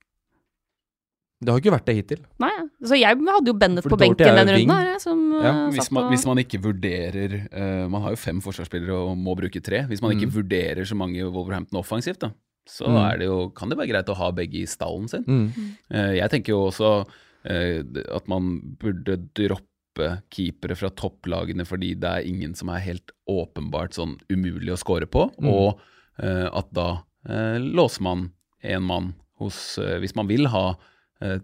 Det 1.45 1.53
har 1.53 1.61
ikke 1.61 1.73
vært 1.75 1.85
det 1.89 1.95
hittil. 1.99 2.21
Nei, 2.41 2.49
så 2.83 2.97
jeg 2.97 3.19
hadde 3.21 3.51
jo 3.51 3.53
Bennett 3.61 3.85
på 3.85 3.97
benken 4.01 4.25
den 4.39 4.49
runden 4.49 4.71
her, 4.73 4.87
jeg, 4.95 5.01
som 5.03 5.19
Ja, 5.35 5.51
eh, 5.51 5.69
Hvis 5.75 5.91
man, 5.93 6.09
hvis 6.11 6.25
man 6.25 6.41
ikke 6.41 6.59
vurderer 6.63 7.35
uh, 7.53 7.85
Man 7.91 8.01
har 8.01 8.15
jo 8.15 8.19
fem 8.21 8.41
forsvarsspillere 8.41 8.95
og 9.11 9.17
må 9.21 9.35
bruke 9.37 9.61
tre. 9.63 9.83
Hvis 9.89 10.01
man 10.01 10.15
ikke 10.15 10.27
Mm. 10.31 10.35
vurderer 10.39 10.85
så 10.89 10.95
mange 10.97 11.21
Wolverhampton 11.29 11.79
offensivt, 11.79 12.19
da, 12.25 12.31
så 12.67 12.87
Mm. 12.89 12.97
er 13.11 13.17
det 13.19 13.25
jo, 13.29 13.49
kan 13.55 13.69
det 13.69 13.77
være 13.77 13.91
greit 13.93 14.09
å 14.09 14.15
ha 14.17 14.31
begge 14.31 14.63
i 14.63 14.65
stallen 14.65 15.07
sin. 15.07 15.23
Mm. 15.23 15.51
Uh, 15.93 16.13
jeg 16.17 16.29
tenker 16.31 16.49
jo 16.55 16.65
også 16.71 17.05
uh, 17.05 17.83
at 18.15 18.27
man 18.27 18.59
burde 18.81 19.19
droppe 19.37 20.21
keepere 20.33 20.75
fra 20.75 20.89
topplagene 20.89 21.63
fordi 21.65 21.93
det 21.99 22.09
er 22.09 22.25
ingen 22.27 22.53
som 22.55 22.67
er 22.69 22.79
helt 22.83 23.11
åpenbart 23.29 23.93
sånn 23.95 24.17
umulig 24.29 24.73
å 24.73 24.77
score 24.81 25.05
på, 25.07 25.29
Mm. 25.39 25.47
og 25.47 25.79
eh, 26.19 26.49
at 26.51 26.67
da 26.73 26.87
låser 27.25 28.01
man 28.01 28.31
én 28.63 28.81
mann 28.83 29.13
hos 29.39 29.77
Hvis 30.01 30.15
man 30.15 30.27
vil 30.27 30.47
ha 30.47 30.75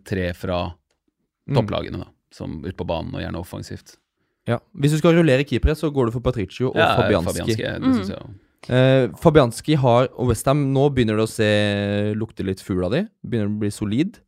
tre 0.06 0.32
fra 0.38 0.62
Mm. 1.50 1.56
topplagene, 1.58 1.98
da, 2.04 2.06
som 2.32 2.60
ute 2.64 2.76
på 2.78 2.86
banen 2.88 3.16
og 3.18 3.22
gjerne 3.24 3.40
offensivt. 3.42 3.96
Ja. 4.48 4.60
Hvis 4.78 4.92
du 4.94 4.98
skal 5.02 5.16
rullere 5.18 5.44
keepere, 5.44 5.74
så 5.76 5.90
går 5.94 6.06
du 6.08 6.12
for 6.16 6.22
Patricio 6.22 6.70
og 6.70 6.76
Ja, 6.78 6.96
Fabianski. 6.98 7.56
det 7.58 7.82
Mm. 7.82 7.94
synes 7.94 8.10
jeg 8.10 8.18
også. 8.18 8.36
Eh, 8.70 9.08
Fabianski 9.18 9.76
har, 9.76 10.08
og 10.18 10.28
Westham 10.30 10.72
Nå 10.72 10.90
begynner 10.94 11.18
det 11.18 11.26
å 11.26 11.30
se 11.30 12.14
lukte 12.16 12.46
litt 12.46 12.62
fugl 12.62 12.86
av 12.86 12.92
de. 12.92 13.08
Begynner 13.26 13.50
å 13.50 13.60
bli 13.60 13.70
solid. 13.72 14.20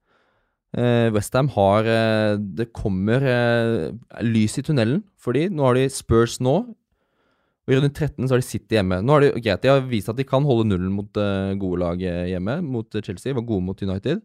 Eh, 0.75 1.11
Westham 1.13 1.49
har 1.49 1.83
eh, 1.85 2.37
Det 2.37 2.73
kommer 2.73 3.21
eh, 3.21 3.91
lys 4.23 4.57
i 4.57 4.63
tunnelen 4.63 5.03
for 5.17 5.33
de. 5.33 5.47
Nå 5.49 5.61
har 5.67 5.75
de 5.75 5.87
Spurs 5.87 6.39
nå. 6.39 6.55
Og 7.65 7.69
I 7.71 7.75
runde 7.77 7.93
13 7.93 8.25
så 8.27 8.31
har 8.33 8.41
de 8.41 8.47
City 8.49 8.75
hjemme. 8.75 9.03
Nå 9.05 9.09
har 9.13 9.19
de, 9.21 9.29
okay, 9.37 9.55
de 9.61 9.69
har 9.69 9.81
vist 9.87 10.09
at 10.09 10.17
de 10.17 10.23
kan 10.25 10.43
holde 10.43 10.65
nullen 10.67 10.91
mot 10.91 11.15
eh, 11.15 11.53
gode 11.61 11.79
lag 11.79 12.01
eh, 12.01 12.25
hjemme. 12.33 12.57
Mot 12.65 12.93
eh, 12.95 13.01
Chelsea. 13.05 13.33
Var 13.33 13.45
gode 13.45 13.63
mot 13.63 13.79
United. 13.81 14.21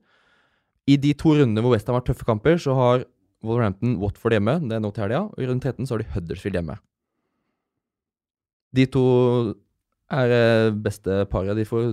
I 0.89 0.97
de 0.97 1.13
to 1.21 1.35
rundene 1.37 1.61
hvor 1.65 1.75
Westham 1.75 1.99
har 1.99 2.05
tøffe 2.07 2.25
kamper, 2.25 2.57
så 2.63 2.75
har 2.79 3.03
Wolverhampton 3.45 3.97
Watford 4.01 4.33
hjemme. 4.35 4.55
Det 4.69 4.77
er 4.79 4.83
nå 4.83 4.91
til 4.97 5.05
helga. 5.05 5.21
Og 5.35 5.43
i 5.43 5.47
runde 5.51 5.63
13 5.63 5.87
så 5.87 5.95
har 5.95 6.03
de 6.03 6.11
Huddersfield 6.15 6.57
hjemme. 6.59 6.79
De 8.77 8.85
to 8.93 9.03
er 10.13 10.33
eh, 10.39 10.71
beste 10.85 11.23
paret. 11.33 11.57
De 11.59 11.65
får, 11.69 11.93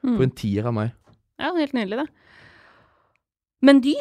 Mm. 0.00 0.14
får 0.16 0.22
en 0.24 0.30
tier 0.32 0.64
av 0.64 0.72
meg. 0.72 0.92
Ja, 1.40 1.50
helt 1.56 1.74
nydelig, 1.76 1.98
det. 2.00 2.06
Mendy, 3.68 3.92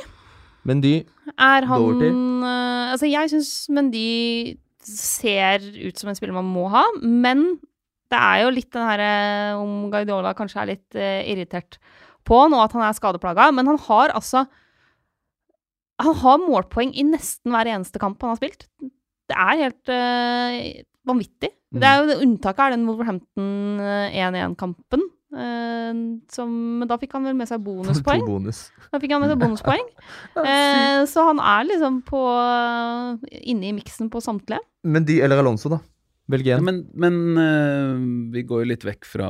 Mendy 0.64 0.94
er 1.36 1.66
han 1.68 1.82
Doherty. 1.82 2.08
eh, 2.08 2.92
Altså, 2.94 3.10
jeg 3.12 3.30
syns 3.34 3.50
Mendy 3.70 4.58
ser 4.82 5.60
ut 5.60 6.00
som 6.00 6.08
en 6.10 6.16
spiller 6.16 6.34
man 6.38 6.48
må 6.48 6.70
ha, 6.72 6.86
men 7.04 7.60
det 8.10 8.18
er 8.18 8.46
jo 8.46 8.54
litt 8.56 8.72
den 8.72 8.88
herre 8.88 9.10
om 9.60 9.90
Guardiola 9.92 10.32
kanskje 10.34 10.62
er 10.64 10.70
litt 10.72 10.96
uh, 10.96 11.20
irritert 11.30 11.78
på 12.30 12.40
nå 12.52 12.62
at 12.64 12.76
han 12.78 12.86
er 12.86 12.98
skadeplaga, 12.98 13.50
men 13.56 13.70
han 13.72 13.80
har 13.90 14.16
altså 14.18 14.46
Han 16.00 16.16
har 16.16 16.40
målpoeng 16.40 16.94
i 16.96 17.04
nesten 17.04 17.52
hver 17.52 17.68
eneste 17.68 18.00
kamp 18.00 18.22
han 18.24 18.32
har 18.32 18.38
spilt. 18.40 18.62
Det 19.28 19.36
er 19.36 19.64
helt 19.66 19.92
uh, 19.92 20.84
vanvittig. 21.10 21.50
Det 21.76 21.86
er 21.86 22.00
jo 22.00 22.22
Unntaket 22.24 22.62
er 22.64 22.74
den 22.74 22.86
Wolverhampton 22.88 23.82
eh, 23.84 24.16
1-1-kampen. 24.16 25.04
Uh, 25.30 25.92
som, 26.32 26.56
men 26.80 26.90
da 26.90 26.96
fikk 26.98 27.18
han 27.18 27.28
vel 27.28 27.36
med 27.38 27.52
seg 27.52 27.60
bonuspoeng. 27.68 28.24
Bonus. 28.26 28.64
Da 28.94 29.04
fikk 29.04 29.12
han 29.14 29.26
med 29.26 29.34
seg 29.34 29.42
bonuspoeng. 29.44 29.92
uh, 30.40 31.04
så 31.12 31.28
han 31.28 31.44
er 31.44 31.68
liksom 31.68 32.00
på 32.08 32.24
inne 33.44 33.70
i 33.70 33.76
miksen 33.76 34.08
på 34.14 34.24
samtlige. 34.24 34.64
Mendy 34.88 35.20
eller 35.20 35.44
Alonso, 35.44 35.76
da. 35.76 35.84
Ja, 36.46 36.60
men 36.62 36.84
men 36.94 37.16
uh, 37.38 37.98
vi 38.34 38.44
går 38.46 38.64
jo 38.64 38.70
litt 38.70 38.86
vekk 38.86 39.08
fra 39.10 39.30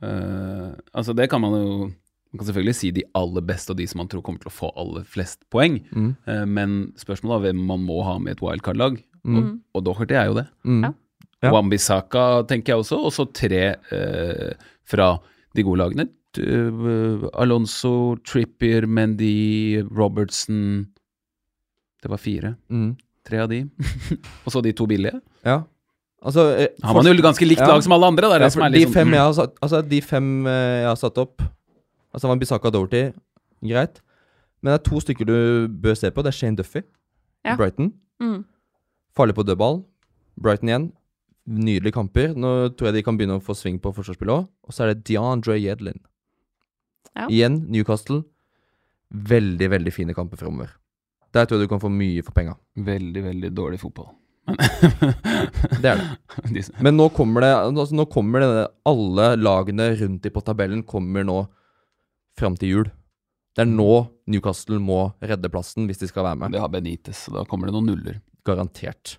eh, 0.00 0.68
Altså, 0.96 1.12
det 1.12 1.28
kan 1.28 1.42
man 1.42 1.56
jo 1.58 1.90
Man 2.32 2.38
kan 2.38 2.46
selvfølgelig 2.46 2.74
si 2.78 2.90
de 2.94 3.02
aller 3.18 3.42
beste 3.42 3.72
og 3.72 3.76
de 3.80 3.86
som 3.90 3.98
man 3.98 4.08
tror 4.08 4.22
kommer 4.22 4.38
til 4.38 4.50
å 4.52 4.54
få 4.54 4.68
aller 4.78 5.02
flest 5.04 5.40
poeng, 5.50 5.80
Mm. 5.90 6.16
eh, 6.26 6.44
men 6.46 6.92
spørsmålet 6.96 7.36
er 7.36 7.44
hvem 7.52 7.64
man 7.66 7.80
må 7.86 8.04
ha 8.06 8.18
med 8.18 8.36
et 8.36 8.40
wildcard-lag. 8.42 9.02
Mm. 9.26 9.36
Og, 9.36 9.60
Og 9.74 9.84
Doherty 9.84 10.14
er 10.14 10.26
jo 10.30 10.34
det. 10.34 10.46
Mm. 10.64 10.82
Ja. 10.84 10.92
Ja. 11.42 11.50
Wambisaka 11.52 12.46
tenker 12.46 12.74
jeg 12.74 12.82
også, 12.84 12.98
og 13.04 13.12
så 13.12 13.24
tre 13.32 13.76
eh, 13.90 14.52
fra 14.84 15.18
de 15.56 15.62
gode 15.64 15.78
lagene. 15.80 16.08
Eh, 16.38 17.28
Alonso, 17.34 18.16
Trippier, 18.24 18.86
Mendy, 18.86 19.82
Robertson 19.90 20.86
Det 22.02 22.08
var 22.08 22.18
fire. 22.18 22.54
Mm. 22.70 22.96
Tre 23.26 23.38
av 23.42 23.48
de. 23.50 23.64
og 24.46 24.52
så 24.54 24.62
de 24.62 24.72
to 24.72 24.86
billige. 24.86 25.18
Ja. 25.44 25.62
Altså 26.22 26.44
eh, 26.56 26.68
Har 26.84 26.94
man 26.94 27.06
jo 27.08 27.14
ganske 27.24 27.46
likt 27.48 27.60
Ja. 27.60 27.66
lag 27.72 27.82
som 27.82 27.92
alle 27.92 28.06
andre. 28.06 28.28
Det 28.28 28.36
er 28.38 28.44
Ja, 28.46 28.68
de 28.68 28.78
liksom, 28.78 28.92
fem 28.92 29.10
jeg 29.16 29.20
har 29.20 29.32
satt 29.32 29.54
Altså, 29.62 29.80
de 29.88 30.00
fem 30.00 30.46
eh, 30.46 30.80
jeg 30.84 30.88
har 30.88 30.96
satt 31.00 31.18
opp 31.18 31.42
Altså, 32.12 32.26
han 32.26 32.34
var 32.34 32.40
Bisaka 32.42 32.70
Dorothy, 32.74 33.12
greit. 33.62 34.00
Men 34.60 34.72
det 34.74 34.78
er 34.80 34.86
to 34.90 35.00
stykker 35.00 35.28
du 35.28 35.36
bør 35.82 35.94
se 35.96 36.10
på. 36.10 36.22
Det 36.24 36.32
er 36.32 36.38
Shane 36.38 36.56
Duffy, 36.58 36.82
Ja. 37.44 37.56
Brighton. 37.56 37.92
Mm. 38.20 38.44
Farlig 39.16 39.34
på 39.34 39.44
dødball. 39.46 39.84
Brighton 40.40 40.68
igjen. 40.68 40.88
Nydelige 41.48 41.92
kamper. 41.96 42.34
Nå 42.36 42.50
tror 42.76 42.90
jeg 42.90 42.98
de 42.98 43.02
kan 43.06 43.16
begynne 43.16 43.38
å 43.40 43.44
få 43.44 43.56
sving 43.56 43.78
på 43.80 43.92
forsvarsspillet 43.96 44.34
òg. 44.34 44.48
Og 44.68 44.74
så 44.76 44.84
er 44.84 44.92
det 44.94 45.04
DeAndre 45.08 45.56
Yedlin. 45.58 45.98
Ja. 47.16 47.26
Igjen 47.28 47.64
Newcastle. 47.72 48.22
Veldig, 49.10 49.70
veldig 49.72 49.92
fine 49.92 50.14
kamper 50.14 50.38
fremover. 50.38 50.76
Der 51.34 51.46
tror 51.46 51.58
jeg 51.58 51.66
du 51.68 51.72
kan 51.72 51.80
få 51.82 51.90
mye 51.90 52.22
for 52.26 52.34
penga. 52.36 52.56
Veldig, 52.76 53.22
veldig 53.24 53.50
dårlig 53.56 53.80
fotball. 53.80 54.12
Det 55.80 55.88
er 55.90 56.00
det. 56.00 56.64
Men 56.84 56.96
nå 56.96 57.08
kommer 57.14 57.44
det 57.44 57.50
altså 57.54 57.94
Nå 57.94 58.06
kommer 58.10 58.42
det 58.42 58.64
Alle 58.88 59.26
lagene 59.38 59.90
rundt 60.00 60.24
i 60.26 60.32
på 60.32 60.42
tabellen 60.42 60.80
kommer 60.82 61.22
nå 61.28 61.36
fram 62.40 62.56
til 62.58 62.74
jul. 62.74 62.90
Det 63.56 63.64
er 63.64 63.70
nå 63.70 63.92
Newcastle 64.30 64.78
må 64.82 65.10
redde 65.20 65.50
plassen 65.52 65.88
hvis 65.90 66.00
de 66.00 66.08
skal 66.10 66.26
være 66.28 66.38
med. 66.40 66.54
det 66.54 66.62
har 66.62 66.70
Benitez, 66.72 67.26
så 67.26 67.34
da 67.34 67.44
kommer 67.48 67.68
det 67.68 67.74
noen 67.76 67.90
nuller. 67.92 68.20
Garantert. 68.46 69.18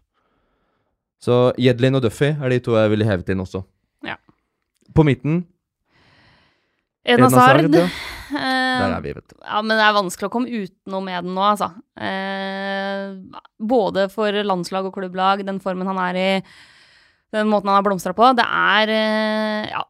Så 1.21 1.51
Jedlin 1.61 1.99
og 1.99 2.01
Duffy 2.05 2.31
er 2.31 2.49
de 2.49 2.61
to 2.63 2.77
jeg 2.79 2.91
ville 2.93 3.05
hevet 3.05 3.29
inn 3.29 3.43
også. 3.43 3.61
Ja. 4.07 4.17
På 4.95 5.05
midten 5.05 5.43
Eden 7.05 7.25
Hazard. 7.25 7.73
ja. 7.73 7.85
eh, 7.85 8.81
Der 8.81 8.95
er 8.95 9.01
vi, 9.01 9.13
vet 9.17 9.29
du. 9.29 9.37
Ja, 9.41 9.61
men 9.61 9.73
det 9.73 9.85
er 9.85 9.95
vanskelig 9.97 10.29
å 10.29 10.33
komme 10.33 10.49
utenom 10.49 11.07
med 11.09 11.25
den 11.25 11.33
nå, 11.37 11.45
altså. 11.45 11.71
Uh, 11.97 13.39
både 13.57 14.07
for 14.13 14.37
landslag 14.45 14.85
og 14.89 14.93
klubblag, 14.97 15.41
den 15.47 15.61
formen 15.63 15.89
han 15.89 16.01
er 16.09 16.19
i, 16.21 16.27
den 17.33 17.49
måten 17.49 17.71
han 17.71 17.79
har 17.79 17.87
blomstra 17.87 18.13
på. 18.17 18.33
Det 18.37 18.45
er 18.45 18.93
uh, 18.93 19.71
Ja. 19.71 19.87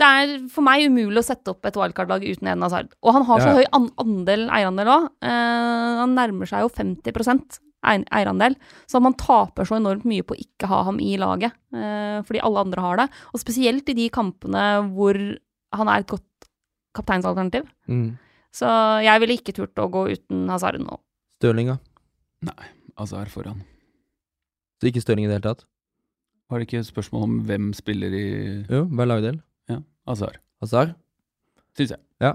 Det 0.00 0.08
er 0.08 0.30
for 0.48 0.64
meg 0.64 0.86
umulig 0.88 1.20
å 1.20 1.26
sette 1.26 1.52
opp 1.52 1.66
et 1.68 1.76
wildcard-lag 1.76 2.22
uten 2.24 2.48
Eden 2.48 2.64
Hazard. 2.64 2.94
Og 3.04 3.12
han 3.18 3.26
har 3.28 3.42
så 3.42 3.50
Ja, 3.50 3.56
høy 3.60 3.66
an 3.76 3.90
andel 4.00 4.46
eierandel 4.48 4.88
òg. 4.88 5.10
han 5.20 6.14
nærmer 6.16 6.48
seg 6.48 6.64
jo 6.64 6.70
50 6.72 7.60
eier- 7.84 8.08
eierandel. 8.12 8.56
Så 8.88 9.00
man 9.02 9.14
taper 9.14 9.64
så 9.68 9.76
enormt 9.76 10.04
mye 10.08 10.22
på 10.24 10.34
å 10.36 10.40
ikke 10.40 10.68
ha 10.68 10.82
ham 10.84 11.00
i 11.00 11.16
laget, 11.20 11.52
eh, 11.72 12.20
fordi 12.22 12.40
alle 12.42 12.64
andre 12.64 12.80
har 12.80 12.96
det. 12.96 13.08
Og 13.34 13.40
spesielt 13.40 13.88
i 13.88 13.94
de 13.94 14.08
kampene 14.08 14.64
hvor 14.94 15.14
han 15.72 15.88
er 15.88 16.00
et 16.00 16.06
godt 16.06 16.48
kapteinsalternativ. 16.94 17.66
Mm. 17.88 18.18
Så 18.52 18.66
jeg 19.04 19.20
ville 19.20 19.36
ikke 19.38 19.54
turt 19.54 19.74
å 19.76 19.90
gå 19.90 20.08
uten 20.16 20.48
Hazard 20.48 20.80
nå. 20.80 20.98
Stirling, 21.38 21.78
da. 22.42 22.52
Azar 22.98 23.26
foran. 23.26 23.62
Så 24.80 24.90
ikke 24.90 25.02
Stirling 25.02 25.26
i 25.26 25.28
det 25.28 25.40
hele 25.42 25.54
tatt? 25.54 25.64
Var 26.50 26.58
det 26.58 26.66
ikke 26.68 26.80
et 26.80 26.90
spørsmål 26.90 27.22
om 27.22 27.36
hvem 27.46 27.70
spiller 27.74 28.10
i 28.12 28.66
Jo, 28.68 28.84
hver 28.86 29.06
lagdel. 29.06 29.40
Azar. 30.08 30.38
Hazard. 30.60 30.94
Syns 31.76 31.94
jeg. 31.94 32.02
Ja. 32.22 32.34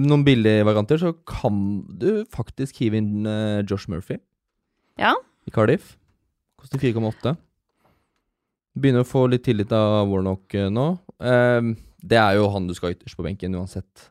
Noen 0.00 0.24
billige 0.26 0.64
varianter, 0.66 0.98
så 1.00 1.12
kan 1.28 1.56
du 2.00 2.24
faktisk 2.34 2.80
hive 2.82 2.98
inn 2.98 3.26
eh, 3.30 3.62
Josh 3.62 3.88
Murphy. 3.90 4.18
Ja. 5.00 5.14
I 5.46 5.52
Cardiff. 5.54 5.94
Koster 6.60 6.80
4,8. 6.82 7.34
Begynner 8.74 9.04
å 9.04 9.08
få 9.08 9.26
litt 9.30 9.44
tillit 9.46 9.72
av 9.74 10.08
Warnock 10.10 10.56
eh, 10.58 10.70
nå. 10.72 10.88
Ehm, 11.22 11.76
det 12.02 12.18
er 12.18 12.40
jo 12.40 12.48
han 12.52 12.66
du 12.66 12.74
skal 12.76 12.96
ytterst 12.96 13.16
på 13.16 13.26
benken 13.26 13.54
uansett. 13.54 14.08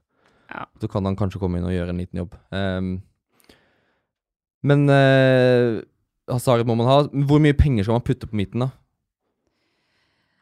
Ja. 0.54 0.68
Så 0.80 0.88
kan 0.92 1.06
han 1.06 1.18
kanskje 1.20 1.42
komme 1.42 1.60
inn 1.60 1.68
og 1.68 1.76
gjøre 1.76 1.92
en 1.92 2.00
liten 2.00 2.22
jobb. 2.24 2.38
Ehm, 2.56 2.94
men 4.64 4.88
uh, 4.88 5.84
Hazard 6.32 6.64
må 6.68 6.78
man 6.80 6.88
ha. 6.88 6.98
Hvor 7.28 7.42
mye 7.44 7.58
penger 7.58 7.84
skal 7.84 7.98
man 7.98 8.06
putte 8.08 8.30
på 8.30 8.38
midten, 8.40 8.64
da? 8.64 8.70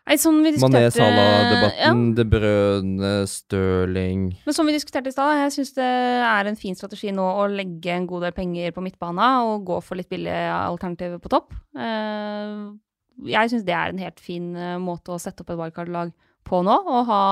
Nei, 0.09 0.17
sånn 0.17 0.39
vi 0.41 0.49
Mané, 0.49 0.55
diskuterte 0.57 0.97
Salah-debatten, 0.97 1.77
Ja, 1.79 1.91
De 2.17 2.23
Brøne, 2.27 3.11
Stirling 3.29 4.23
men 4.47 4.55
som 4.57 4.65
vi 4.67 4.73
diskuterte 4.73 5.11
i 5.11 5.13
stad, 5.13 5.37
jeg 5.43 5.53
syns 5.55 5.73
det 5.77 5.89
er 6.27 6.49
en 6.49 6.57
fin 6.59 6.75
strategi 6.75 7.13
nå 7.15 7.25
å 7.43 7.45
legge 7.51 7.93
en 7.93 8.07
god 8.09 8.25
del 8.25 8.33
penger 8.35 8.73
på 8.75 8.83
midtbana 8.83 9.29
og 9.47 9.67
gå 9.69 9.77
for 9.85 9.99
litt 9.99 10.09
billige 10.11 10.49
alternativer 10.57 11.21
på 11.21 11.31
topp. 11.31 11.53
Eh, 11.77 12.55
jeg 13.29 13.53
syns 13.53 13.67
det 13.67 13.77
er 13.77 13.93
en 13.93 14.01
helt 14.01 14.19
fin 14.23 14.49
eh, 14.57 14.79
måte 14.81 15.13
å 15.13 15.21
sette 15.21 15.45
opp 15.45 15.53
et 15.53 15.61
wildcard-lag 15.61 16.11
på 16.49 16.63
nå. 16.65 16.77
og 16.81 17.05
ha 17.11 17.23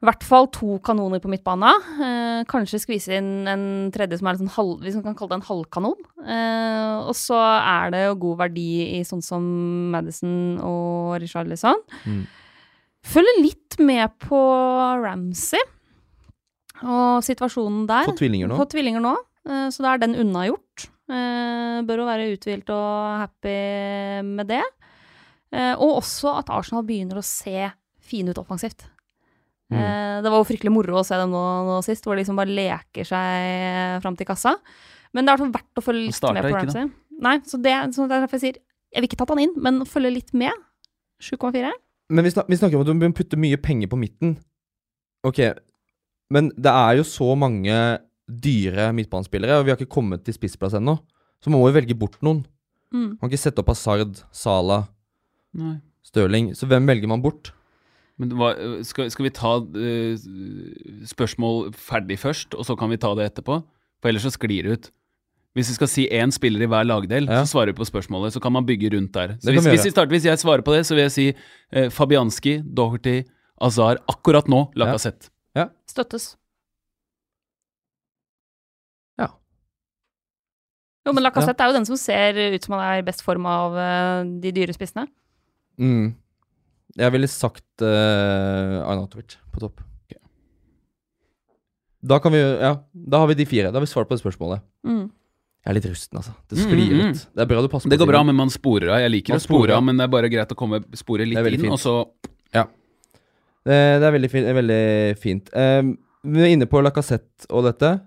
i 0.00 0.06
hvert 0.08 0.22
fall 0.24 0.46
to 0.48 0.78
kanoner 0.80 1.20
på 1.20 1.28
midtbana. 1.28 1.74
Eh, 2.00 2.42
kanskje 2.48 2.80
skvise 2.80 3.18
inn 3.18 3.48
en 3.50 3.64
tredje 3.92 4.16
som 4.16 4.30
er 4.30 4.36
en 4.38 4.46
sånn 4.46 4.54
halv, 4.54 4.78
hvis 4.80 4.94
man 4.96 5.10
kan 5.10 5.16
kalle 5.18 5.34
det 5.34 5.38
en 5.42 5.48
halvkanon. 5.50 5.98
Eh, 6.24 6.94
og 7.04 7.12
så 7.18 7.36
er 7.36 7.92
det 7.92 8.00
jo 8.06 8.14
god 8.22 8.38
verdi 8.46 8.70
i 8.96 9.02
sånn 9.04 9.20
som 9.24 9.44
Madison 9.92 10.56
og 10.64 11.18
Richarlison. 11.20 11.84
Mm. 12.08 12.22
Følger 13.12 13.42
litt 13.44 13.76
med 13.80 14.16
på 14.24 14.40
Ramsey. 15.04 15.60
Og 16.80 17.20
situasjonen 17.26 17.84
der 17.88 18.08
Fått 18.08 18.22
tvillinger 18.22 18.48
nå. 18.48 18.56
Fått 18.56 18.72
tvillinger 18.72 19.04
nå, 19.04 19.12
eh, 19.48 19.66
så 19.68 19.84
da 19.84 19.92
er 19.92 20.00
den 20.00 20.16
unnagjort. 20.16 20.88
Eh, 21.10 21.80
bør 21.84 22.02
jo 22.02 22.08
være 22.08 22.30
uthvilt 22.38 22.72
og 22.72 23.20
happy 23.26 23.58
med 24.24 24.48
det. 24.48 24.64
Eh, 25.52 25.74
og 25.74 25.98
også 26.00 26.38
at 26.38 26.52
Arsenal 26.54 26.86
begynner 26.86 27.20
å 27.20 27.26
se 27.26 27.68
fine 28.00 28.32
ut 28.32 28.40
offensivt. 28.40 28.86
Mm. 29.70 29.78
Eh, 29.78 30.16
det 30.24 30.32
var 30.32 30.42
jo 30.42 30.48
fryktelig 30.48 30.72
moro 30.74 31.00
å 31.00 31.04
se 31.06 31.18
dem 31.18 31.30
nå, 31.34 31.42
nå 31.68 31.76
sist, 31.86 32.04
hvor 32.04 32.16
de 32.16 32.24
liksom 32.24 32.38
bare 32.38 32.52
leker 32.54 33.06
seg 33.06 34.00
fram 34.04 34.18
til 34.18 34.28
kassa. 34.28 34.56
Men 35.16 35.26
det 35.26 35.32
er 35.32 35.42
hvert 35.42 35.56
verdt 35.58 35.80
å 35.80 35.84
følge 35.84 36.08
litt 36.08 36.26
med 36.34 36.44
på. 36.46 36.56
Ramsey. 36.56 36.90
Nei, 37.20 37.36
så 37.46 37.60
det, 37.60 37.76
så 37.94 38.06
det 38.08 38.16
er 38.16 38.24
derfor 38.24 38.38
jeg 38.38 38.46
sier 38.46 38.60
jeg 38.90 39.02
vil 39.02 39.06
ikke 39.06 39.20
tatt 39.20 39.30
han 39.30 39.42
inn, 39.44 39.54
men 39.62 39.82
følge 39.86 40.12
litt 40.16 40.32
med. 40.34 40.54
7,4. 41.22 41.70
Men 42.10 42.26
vi, 42.26 42.32
snak, 42.34 42.48
vi 42.50 42.58
snakker 42.58 42.78
om 42.78 42.82
at 42.82 42.88
du 42.90 42.94
må 42.96 43.10
putte 43.14 43.38
mye 43.38 43.58
penger 43.62 43.90
på 43.90 43.98
midten. 44.00 44.32
Ok, 45.26 45.38
men 46.34 46.48
det 46.58 46.72
er 46.72 46.96
jo 46.98 47.04
så 47.06 47.28
mange 47.38 47.76
dyre 48.26 48.88
midtbanespillere, 48.96 49.58
og 49.58 49.66
vi 49.66 49.72
har 49.72 49.78
ikke 49.78 49.94
kommet 49.94 50.24
til 50.26 50.34
spissplass 50.34 50.74
ennå. 50.78 50.96
Så 51.42 51.52
man 51.52 51.60
må 51.60 51.70
jo 51.70 51.76
velge 51.76 51.96
bort 51.98 52.18
noen. 52.24 52.42
Mm. 52.90 53.14
Man 53.14 53.22
kan 53.22 53.30
ikke 53.30 53.44
sette 53.44 53.62
opp 53.62 53.70
Hazard, 53.70 54.24
Salah, 54.34 54.88
Støling. 55.54 55.78
Stirling. 56.06 56.50
Så 56.58 56.66
hvem 56.70 56.86
velger 56.88 57.10
man 57.10 57.22
bort? 57.22 57.52
Men 58.20 58.32
hva, 58.36 58.52
skal, 58.84 59.08
skal 59.12 59.26
vi 59.26 59.32
ta 59.32 59.56
uh, 59.64 60.30
spørsmål 61.08 61.70
ferdig 61.72 62.18
først, 62.20 62.56
og 62.56 62.66
så 62.68 62.76
kan 62.76 62.92
vi 62.92 62.98
ta 63.00 63.14
det 63.16 63.30
etterpå? 63.30 63.62
For 64.00 64.10
ellers 64.12 64.26
så 64.28 64.34
sklir 64.34 64.66
det 64.66 64.74
ut. 64.76 64.90
Hvis 65.56 65.72
vi 65.72 65.76
skal 65.80 65.88
si 65.90 66.04
én 66.14 66.30
spiller 66.30 66.62
i 66.62 66.68
hver 66.70 66.84
lagdel, 66.86 67.26
Ja. 67.26 67.40
så 67.42 67.56
svarer 67.56 67.72
vi 67.72 67.80
på 67.80 67.88
spørsmålet. 67.88 68.32
Så 68.36 68.40
kan 68.40 68.52
man 68.52 68.66
bygge 68.66 68.92
rundt 68.94 69.12
der. 69.14 69.34
Så 69.40 69.50
hvis, 69.50 69.66
hvis, 69.66 69.84
vi 69.88 69.90
starter, 69.90 70.12
hvis 70.12 70.28
jeg 70.28 70.38
svarer 70.38 70.62
på 70.62 70.76
det, 70.76 70.84
så 70.86 70.94
vil 70.94 71.02
jeg 71.08 71.14
si 71.16 71.26
uh, 71.32 71.88
Fabianski, 71.90 72.60
Doherty, 72.62 73.22
Azar. 73.60 73.98
Akkurat 74.08 74.48
nå, 74.48 74.68
Lacassette. 74.76 75.32
Støttes. 75.90 76.36
Ja. 79.18 79.26
Jo, 81.06 81.12
men 81.16 81.24
Lacassette 81.24 81.64
er 81.64 81.72
jo 81.72 81.78
den 81.80 81.88
som 81.88 81.98
ser 81.98 82.38
ut 82.54 82.64
som 82.64 82.76
han 82.76 82.84
er 82.86 83.00
i 83.00 83.06
best 83.08 83.24
form 83.26 83.48
av 83.50 83.74
uh, 83.74 84.22
de 84.40 84.52
dyre 84.54 84.76
spissene. 84.76 85.08
Mm. 85.80 86.14
Jeg 86.98 87.12
ville 87.14 87.28
sagt 87.30 87.64
uh, 87.84 88.80
Arnatovic 88.90 89.36
på 89.54 89.60
topp. 89.62 89.80
Da 92.02 92.16
kan 92.18 92.32
vi 92.32 92.38
Ja, 92.40 92.78
da 92.92 93.18
har 93.20 93.28
vi 93.28 93.34
de 93.34 93.44
fire. 93.46 93.68
Da 93.70 93.76
har 93.76 93.84
vi 93.84 93.90
svart 93.90 94.08
på 94.08 94.16
det 94.16 94.22
spørsmålet. 94.22 94.62
Mm. 94.88 95.10
Jeg 95.60 95.68
er 95.70 95.76
litt 95.76 95.86
rusten, 95.90 96.16
altså. 96.16 96.32
Det 96.48 96.56
Mm, 96.56 96.64
sklir 96.64 96.92
mm, 96.94 97.00
mm. 97.00 97.10
ut. 97.12 97.26
Det 97.36 97.42
er 97.44 97.48
bra 97.50 97.60
du 97.60 97.68
passer 97.68 97.88
på 97.88 97.90
Det 97.92 97.98
går 98.00 98.08
bra, 98.08 98.22
men 98.24 98.34
man 98.38 98.48
sporer 98.50 98.88
av. 98.88 99.00
Jeg 99.02 99.10
liker 99.12 99.34
Man 99.34 99.40
å 99.42 99.44
spore 99.44 99.74
av. 99.76 99.82
men 99.84 99.96
det 100.00 100.04
er 100.06 100.08
bare 100.14 100.30
greit 100.32 100.52
å 100.52 100.56
komme, 100.56 100.80
spore 100.96 101.26
litt 101.28 101.36
inn, 101.38 101.60
fint. 101.60 101.72
og 101.72 101.78
så 101.78 101.96
Det, 103.62 103.76
det 104.00 104.06
er 104.08 104.12
veldig, 104.14 104.30
fin, 104.32 104.44
veldig 104.56 105.16
fint. 105.20 105.50
Um, 105.52 105.98
vi 106.24 106.40
er 106.40 106.54
inne 106.54 106.64
på 106.66 106.80
Lacassette 106.80 107.44
og 107.52 107.66
dette. 107.68 108.00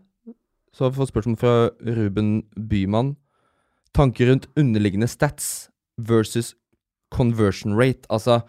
Så 0.73 0.81
har 0.87 0.89
vi 0.89 0.97
fått 0.97 1.11
spørsmål 1.13 1.37
fra 1.37 1.69
Ruben 1.93 2.41
Bymann. 2.57 3.11
Tanker 3.93 4.31
rundt 4.31 4.47
underliggende 4.57 5.05
stats 5.07 5.69
versus 6.01 6.55
conversion 7.13 7.77
rate. 7.77 8.01
Altså 8.09 8.41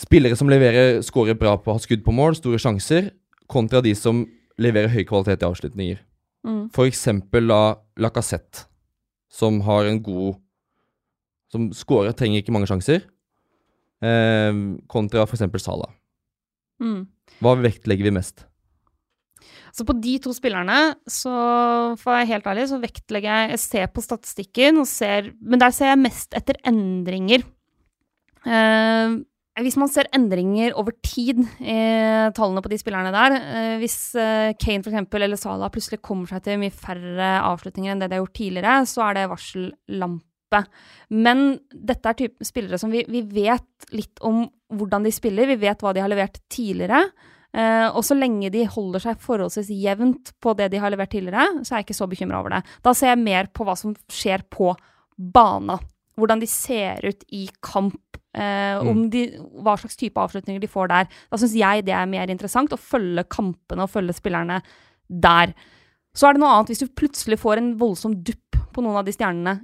Spillere 0.00 0.36
som 0.38 0.48
leverer, 0.48 1.00
scorer 1.04 1.36
bra 1.36 1.56
på 1.60 1.72
å 1.72 1.76
ha 1.76 1.82
skudd 1.82 2.04
på 2.06 2.14
mål, 2.14 2.38
store 2.38 2.60
sjanser, 2.62 3.10
kontra 3.50 3.82
de 3.84 3.92
som 3.98 4.22
leverer 4.60 4.92
høy 4.92 5.02
kvalitet 5.08 5.42
i 5.42 5.48
avslutninger. 5.48 6.00
Mm. 6.46 6.68
For 6.72 6.88
eksempel 6.88 7.50
da 7.50 7.60
Lacassette, 8.00 8.64
som 9.30 9.60
har 9.66 9.90
en 9.90 10.00
god 10.02 10.38
Som 11.50 11.72
scorer, 11.74 12.14
trenger 12.14 12.38
ikke 12.38 12.52
mange 12.54 12.68
sjanser. 12.70 13.00
Eh, 14.06 14.58
kontra 14.86 15.24
f.eks. 15.24 15.42
Sala. 15.58 15.88
Mm. 16.78 17.08
Hva 17.42 17.56
vektlegger 17.58 18.06
vi 18.06 18.12
mest? 18.14 18.44
Så 19.74 19.82
på 19.86 19.96
de 19.98 20.12
to 20.22 20.30
spillerne, 20.30 20.94
så 21.10 21.32
for 21.98 22.12
å 22.12 22.14
være 22.14 22.28
helt 22.30 22.46
ærlig, 22.52 22.68
så 22.70 22.78
vektlegger 22.78 23.30
jeg 23.30 23.50
Jeg 23.50 23.62
ser 23.64 23.90
på 23.90 24.04
statistikken 24.04 24.78
og 24.78 24.86
ser 24.86 25.32
Men 25.42 25.62
der 25.62 25.74
ser 25.74 25.90
jeg 25.90 26.02
mest 26.04 26.38
etter 26.38 26.58
endringer. 26.70 27.42
Eh, 28.46 29.18
hvis 29.64 29.78
man 29.80 29.90
ser 29.92 30.08
endringer 30.16 30.74
over 30.78 30.94
tid 31.04 31.42
i 31.60 31.76
tallene 32.36 32.62
på 32.64 32.70
de 32.72 32.78
spillerne 32.80 33.12
der 33.14 33.36
eh, 33.38 33.74
Hvis 33.82 34.14
eh, 34.18 34.52
Kane 34.60 34.84
for 34.84 34.92
eksempel, 34.92 35.24
eller 35.26 35.40
Salah 35.40 35.72
plutselig 35.72 36.00
kommer 36.04 36.30
seg 36.30 36.44
til 36.44 36.60
mye 36.62 36.74
færre 36.74 37.32
avslutninger 37.46 37.94
enn 37.94 38.02
det 38.02 38.10
de 38.10 38.18
har 38.18 38.24
gjort 38.24 38.38
tidligere, 38.40 38.76
så 38.90 39.06
er 39.08 39.18
det 39.18 39.30
varsellampe. 39.32 40.62
Men 41.14 41.44
dette 41.70 42.14
er 42.14 42.46
spillere 42.46 42.80
som 42.80 42.92
vi, 42.92 43.04
vi 43.08 43.22
vet 43.22 43.90
litt 43.94 44.22
om 44.26 44.44
hvordan 44.74 45.06
de 45.06 45.12
spiller, 45.14 45.50
vi 45.50 45.60
vet 45.62 45.82
hva 45.82 45.94
de 45.94 46.02
har 46.02 46.10
levert 46.10 46.40
tidligere. 46.52 47.04
Eh, 47.50 47.88
og 47.88 48.04
så 48.06 48.14
lenge 48.14 48.50
de 48.54 48.62
holder 48.70 49.02
seg 49.02 49.22
forholdsvis 49.22 49.72
jevnt 49.74 50.34
på 50.42 50.54
det 50.58 50.68
de 50.70 50.82
har 50.82 50.92
levert 50.94 51.10
tidligere, 51.10 51.64
så 51.64 51.74
er 51.74 51.80
jeg 51.80 51.88
ikke 51.88 51.98
så 51.98 52.10
bekymra 52.10 52.42
over 52.42 52.54
det. 52.54 52.60
Da 52.86 52.94
ser 52.94 53.14
jeg 53.14 53.24
mer 53.24 53.50
på 53.50 53.66
hva 53.66 53.74
som 53.78 53.96
skjer 54.10 54.46
på 54.52 54.72
bana. 55.18 55.80
Hvordan 56.20 56.42
de 56.42 56.48
ser 56.50 57.02
ut 57.06 57.26
i 57.34 57.48
kamp. 57.64 58.19
Eh, 58.30 58.78
om 58.86 59.08
de, 59.10 59.24
hva 59.58 59.74
slags 59.80 59.98
type 59.98 60.20
avslutninger 60.22 60.62
de 60.62 60.70
får 60.70 60.90
der. 60.92 61.08
Da 61.30 61.40
syns 61.40 61.56
jeg 61.58 61.84
det 61.88 61.94
er 61.96 62.06
mer 62.06 62.30
interessant 62.30 62.70
å 62.70 62.78
følge 62.78 63.26
kampene 63.26 63.86
og 63.86 63.90
følge 63.90 64.14
spillerne 64.14 64.60
der. 65.10 65.54
Så 66.14 66.28
er 66.28 66.34
det 66.36 66.42
noe 66.42 66.52
annet 66.54 66.70
hvis 66.70 66.84
du 66.84 66.94
plutselig 66.94 67.40
får 67.42 67.58
en 67.58 67.72
voldsom 67.80 68.14
dupp 68.22 68.58
på 68.70 68.84
noen 68.84 69.00
av 69.00 69.06
de 69.06 69.14
stjernene. 69.14 69.60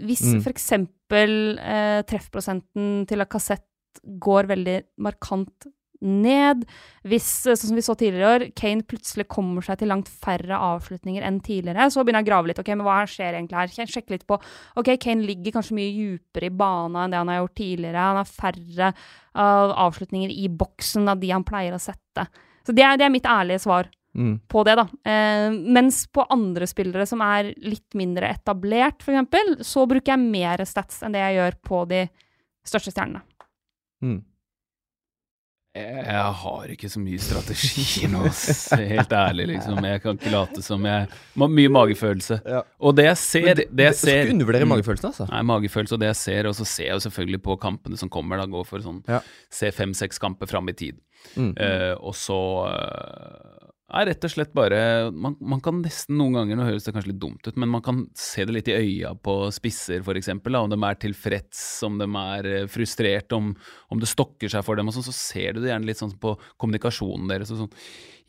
Hvis 0.00 0.22
Mm. 0.26 0.40
for 0.42 0.50
eksempel 0.50 1.58
eh, 1.58 2.02
treffprosenten 2.02 3.06
til 3.06 3.18
Lacassette 3.18 3.66
kassett 3.66 4.18
går 4.20 4.46
veldig 4.46 4.82
markant 4.98 5.66
ned. 6.00 6.64
Hvis, 7.04 7.46
eh, 7.46 7.56
sånn 7.56 7.70
som 7.70 7.78
vi 7.78 7.84
så 7.84 7.96
tidligere 7.98 8.20
i 8.20 8.34
år, 8.34 8.44
Kane 8.56 8.82
plutselig 8.82 9.28
kommer 9.28 9.64
seg 9.64 9.78
til 9.78 9.88
langt 9.92 10.08
færre 10.08 10.56
avslutninger 10.56 11.24
enn 11.26 11.40
tidligere, 11.44 11.90
så 11.90 12.04
begynner 12.04 12.24
jeg 12.24 12.28
å 12.28 12.30
grave 12.30 12.50
litt. 12.50 12.58
Ok, 12.62 12.72
men 12.74 12.86
hva 12.86 12.98
skjer 13.08 13.36
egentlig 13.38 13.60
her? 13.60 13.86
Sjekke 13.86 14.16
litt 14.16 14.26
på 14.26 14.40
Ok, 14.76 14.92
Kane 15.00 15.26
ligger 15.26 15.52
kanskje 15.52 15.76
mye 15.78 15.92
djupere 15.92 16.50
i 16.50 16.56
bana 16.56 17.04
enn 17.04 17.10
det 17.10 17.20
han 17.20 17.28
har 17.28 17.40
gjort 17.42 17.56
tidligere. 17.60 18.08
Han 18.10 18.20
har 18.20 18.28
færre 18.28 18.92
uh, 19.34 19.72
avslutninger 19.86 20.30
i 20.30 20.48
boksen 20.48 21.08
av 21.08 21.20
de 21.20 21.30
han 21.30 21.44
pleier 21.44 21.74
å 21.74 21.80
sette. 21.80 22.26
Så 22.66 22.74
det 22.76 22.84
er, 22.84 22.96
det 22.96 23.06
er 23.06 23.14
mitt 23.14 23.28
ærlige 23.28 23.64
svar 23.64 23.90
Mm. 24.10 24.40
på 24.48 24.64
det, 24.64 24.74
da. 24.74 24.88
Eh, 25.10 25.52
mens 25.52 26.06
på 26.10 26.24
andre 26.30 26.66
spillere 26.66 27.06
som 27.06 27.20
er 27.22 27.52
litt 27.62 27.94
mindre 27.94 28.26
etablert, 28.34 29.04
eksempel, 29.04 29.60
så 29.62 29.86
bruker 29.86 30.16
jeg 30.16 30.24
mer 30.24 30.64
stats 30.66 31.04
enn 31.06 31.14
det 31.14 31.22
jeg 31.22 31.36
gjør 31.38 31.58
på 31.62 31.82
de 31.92 32.00
største 32.66 32.90
stjernene. 32.90 33.22
Mm. 34.02 34.18
Jeg 35.70 36.30
har 36.42 36.70
ikke 36.74 36.88
så 36.90 36.98
mye 36.98 37.18
strategi 37.22 38.08
nå, 38.10 38.24
helt 38.90 39.12
ærlig, 39.14 39.44
liksom. 39.52 39.76
Jeg 39.86 40.00
kan 40.02 40.16
ikke 40.18 40.32
late 40.34 40.62
som 40.66 40.82
jeg 40.88 41.06
Mye 41.38 41.70
magefølelse. 41.70 42.40
Ja. 42.42 42.62
Og 42.82 42.96
det 42.98 43.04
jeg 43.06 43.18
ser, 43.20 43.46
det, 43.54 43.66
det, 43.70 43.84
jeg 43.92 43.98
ser 44.00 44.24
skal 44.24 44.32
undervurdere 44.34 44.66
Mm. 44.66 44.72
magefølelsen, 44.74 45.08
altså. 45.12 45.28
Nei, 45.30 45.42
magefølelse 45.46 45.94
og 45.94 46.00
det 46.02 46.08
jeg 46.10 46.18
ser, 46.24 46.48
og 46.50 46.56
så 46.58 46.66
ser 46.66 46.88
jeg 46.88 46.96
jo 46.98 47.04
selvfølgelig 47.06 47.42
på 47.46 47.56
kampene 47.62 47.96
som 48.00 48.10
kommer, 48.10 48.42
da, 48.42 48.48
går 48.50 48.66
for 48.66 48.82
sånn 48.82 48.98
Ja. 49.06 49.20
Se 49.50 49.70
fem-seks 49.70 50.18
kamper 50.18 50.50
fram 50.50 50.68
i 50.68 50.74
tid. 50.74 50.98
Mm. 51.36 51.52
Uh, 51.54 51.94
og 52.00 52.14
så 52.16 52.36
eh, 52.72 53.19
er 53.96 54.06
rett 54.10 54.24
og 54.26 54.30
slett 54.32 54.52
bare 54.54 54.78
man, 55.10 55.34
man 55.40 55.60
kan 55.64 55.80
nesten 55.82 56.18
noen 56.18 56.36
ganger, 56.38 56.58
nå 56.60 56.66
høres 56.68 56.84
det 56.86 56.92
kanskje 56.94 57.10
litt 57.12 57.20
dumt 57.22 57.46
ut, 57.48 57.56
men 57.60 57.70
man 57.72 57.82
kan 57.82 58.04
se 58.18 58.44
det 58.46 58.54
litt 58.54 58.68
i 58.70 58.76
øya 58.76 59.14
på 59.18 59.34
spisser, 59.54 60.04
f.eks. 60.04 60.28
Om 60.36 60.70
de 60.74 60.78
er 60.86 61.00
tilfreds, 61.02 61.62
om 61.88 61.98
de 62.00 62.06
er 62.22 62.48
eh, 62.52 62.66
frustrert, 62.70 63.32
om, 63.36 63.52
om 63.90 64.00
det 64.02 64.10
stokker 64.10 64.52
seg 64.52 64.64
for 64.66 64.78
dem, 64.78 64.90
og 64.90 64.94
sånn, 64.96 65.06
så 65.08 65.14
ser 65.16 65.56
du 65.56 65.62
det 65.64 65.72
gjerne 65.72 65.88
litt 65.90 66.00
sånn 66.00 66.14
på 66.22 66.36
kommunikasjonen 66.60 67.28
deres. 67.32 67.50
og 67.54 67.64
sånn. 67.64 67.72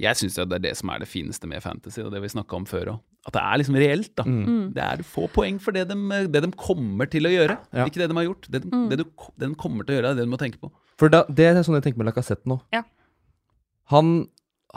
Jeg 0.02 0.18
syns 0.18 0.40
det 0.40 0.48
er 0.58 0.64
det 0.64 0.74
som 0.80 0.90
er 0.90 1.04
det 1.04 1.10
fineste 1.12 1.46
med 1.50 1.62
fantasy, 1.62 2.02
og 2.02 2.10
det 2.16 2.24
vi 2.24 2.32
snakka 2.34 2.58
om 2.58 2.66
før 2.66 2.96
òg. 2.96 3.02
At 3.30 3.36
det 3.38 3.42
er 3.46 3.60
liksom 3.62 3.76
reelt, 3.78 4.12
da. 4.18 4.24
Mm. 4.26 4.72
Det 4.74 4.82
er 4.82 5.04
få 5.06 5.28
poeng 5.30 5.60
for 5.62 5.76
det 5.78 5.84
de, 5.92 5.98
det 6.34 6.42
de 6.42 6.50
kommer 6.58 7.06
til 7.12 7.30
å 7.30 7.34
gjøre, 7.36 7.60
Ja. 7.78 7.86
ikke 7.86 8.02
det 8.02 8.08
de 8.10 8.18
har 8.18 8.26
gjort. 8.26 8.48
Det 8.50 8.64
de, 8.64 8.72
det, 8.90 8.98
du, 9.04 9.06
det 9.38 9.52
de 9.52 9.60
kommer 9.62 9.86
til 9.86 9.94
å 9.94 10.00
gjøre, 10.00 10.14
er 10.16 10.18
det 10.18 10.26
du 10.26 10.32
må 10.34 10.40
tenke 10.42 10.58
på. 10.64 10.72
For 10.98 11.14
da, 11.14 11.22
det 11.30 11.52
er 11.52 11.62
sånn 11.62 11.78
jeg 11.78 11.86
tenker 11.86 12.02
med 12.02 12.10
Lacassette 12.10 12.50
nå. 12.50 12.58
Ja. 12.74 12.82
Han, 13.94 14.12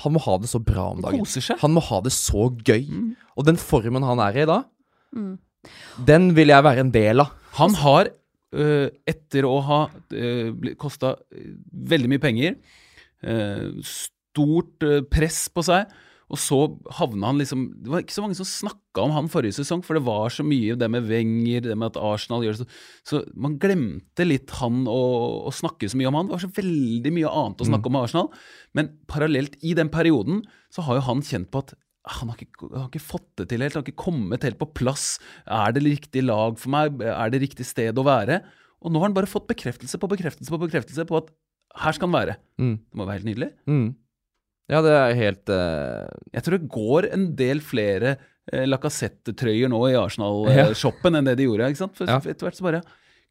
han 0.03 0.13
må 0.15 0.21
ha 0.25 0.37
det 0.43 0.49
så 0.51 0.59
bra 0.59 0.89
om 0.93 1.01
dagen. 1.05 1.23
Han 1.61 1.75
må 1.77 1.83
ha 1.87 2.01
det 2.03 2.13
så 2.13 2.49
gøy. 2.67 2.87
Mm. 2.91 3.11
Og 3.39 3.47
den 3.47 3.57
formen 3.61 4.03
han 4.07 4.19
er 4.19 4.43
i 4.43 4.47
da, 4.51 4.63
Mm. 5.15 5.39
den 6.05 6.25
vil 6.35 6.49
jeg 6.51 6.65
være 6.67 6.81
en 6.83 6.91
del 6.91 7.21
av. 7.23 7.29
Han 7.61 7.75
har, 7.79 8.09
øh, 8.53 8.89
etter 9.07 9.47
å 9.47 9.61
ha 9.63 9.79
øh, 10.11 10.75
kosta 10.77 11.13
veldig 11.93 12.09
mye 12.11 12.19
penger, 12.19 12.57
øh, 13.23 13.79
stort 13.87 14.83
press 15.15 15.49
på 15.55 15.63
seg, 15.63 15.87
og 16.33 16.41
så 16.41 16.59
havna 16.97 17.29
han 17.29 17.41
liksom 17.41 17.67
Det 17.85 17.91
var 17.93 18.03
ikke 18.03 18.15
så 18.15 18.25
mange 18.25 18.37
som 18.39 18.49
snakka 18.49 19.03
om 19.05 19.13
han 19.13 19.31
forrige 19.33 19.59
sesong, 19.59 19.83
for 19.85 19.99
det 19.99 20.05
var 20.07 20.33
så 20.33 20.45
mye 20.47 20.77
det 20.79 20.89
med 20.91 21.07
Wenger, 21.11 21.67
det 21.67 21.77
med 21.77 21.93
at 21.93 22.01
Arsenal 22.01 22.45
gjør 22.47 22.57
det 22.57 22.65
så 22.65 22.69
Så 23.11 23.23
man 23.37 23.59
glemte 23.61 24.27
litt 24.27 24.55
han 24.61 24.85
å, 24.91 25.01
å 25.49 25.55
snakke 25.55 25.91
så 25.91 26.01
mye 26.01 26.11
om 26.11 26.19
han. 26.19 26.31
Det 26.31 26.37
var 26.37 26.45
så 26.47 26.53
veldig 26.57 27.15
mye 27.19 27.33
annet 27.43 27.65
å 27.65 27.69
snakke 27.69 27.91
om 27.91 27.97
med 27.97 28.09
Arsenal. 28.09 28.31
Men 28.77 28.93
parallelt 29.11 29.59
i 29.63 29.75
den 29.77 29.93
perioden 29.93 30.43
så 30.73 30.87
har 30.87 30.99
jo 30.99 31.09
han 31.11 31.25
kjent 31.27 31.53
på 31.53 31.65
at 31.65 31.75
han 32.15 32.29
har, 32.29 32.37
ikke, 32.41 32.69
han 32.69 32.83
har 32.83 32.91
ikke 32.91 33.01
fått 33.01 33.31
det 33.41 33.49
til 33.49 33.65
helt, 33.65 33.77
han 33.77 33.81
har 33.81 33.89
ikke 33.89 34.05
kommet 34.05 34.45
helt 34.45 34.61
på 34.61 34.69
plass. 34.77 35.07
Er 35.49 35.73
det 35.73 35.85
riktig 35.87 36.25
lag 36.27 36.59
for 36.61 36.73
meg? 36.75 37.01
Er 37.01 37.33
det 37.33 37.41
riktig 37.47 37.65
sted 37.69 37.97
å 37.97 38.05
være? 38.05 38.43
Og 38.85 38.93
nå 38.93 39.01
har 39.01 39.09
han 39.09 39.17
bare 39.17 39.31
fått 39.31 39.49
bekreftelse 39.49 40.01
på 40.01 40.11
bekreftelse 40.13 40.53
på 40.53 40.61
bekreftelse 40.67 41.07
på 41.09 41.21
at 41.23 41.33
her 41.85 41.97
skal 41.97 42.11
han 42.11 42.17
være. 42.17 42.35
Mm. 42.61 42.75
Det 42.77 42.99
må 43.01 43.07
være 43.09 43.19
helt 43.19 43.31
nydelig. 43.31 43.51
Mm. 43.71 43.87
Ja, 44.73 44.81
det 44.85 44.93
er 44.97 45.15
helt 45.19 45.51
uh... 45.53 46.07
Jeg 46.33 46.45
tror 46.47 46.57
det 46.59 46.71
går 46.73 47.09
en 47.13 47.27
del 47.37 47.61
flere 47.65 48.15
uh, 48.53 48.65
Lacassette-trøyer 48.71 49.69
nå 49.73 49.81
i 49.91 49.97
Arsenal-shoppen 50.01 51.19
enn 51.19 51.29
det 51.29 51.37
de 51.41 51.49
gjorde. 51.49 51.69
ikke 51.73 51.83
sant? 51.83 51.97
For 51.99 52.09
Ja. 52.09 52.17
etter 52.23 52.49
hvert 52.49 52.57
så 52.61 52.65
bare 52.69 52.83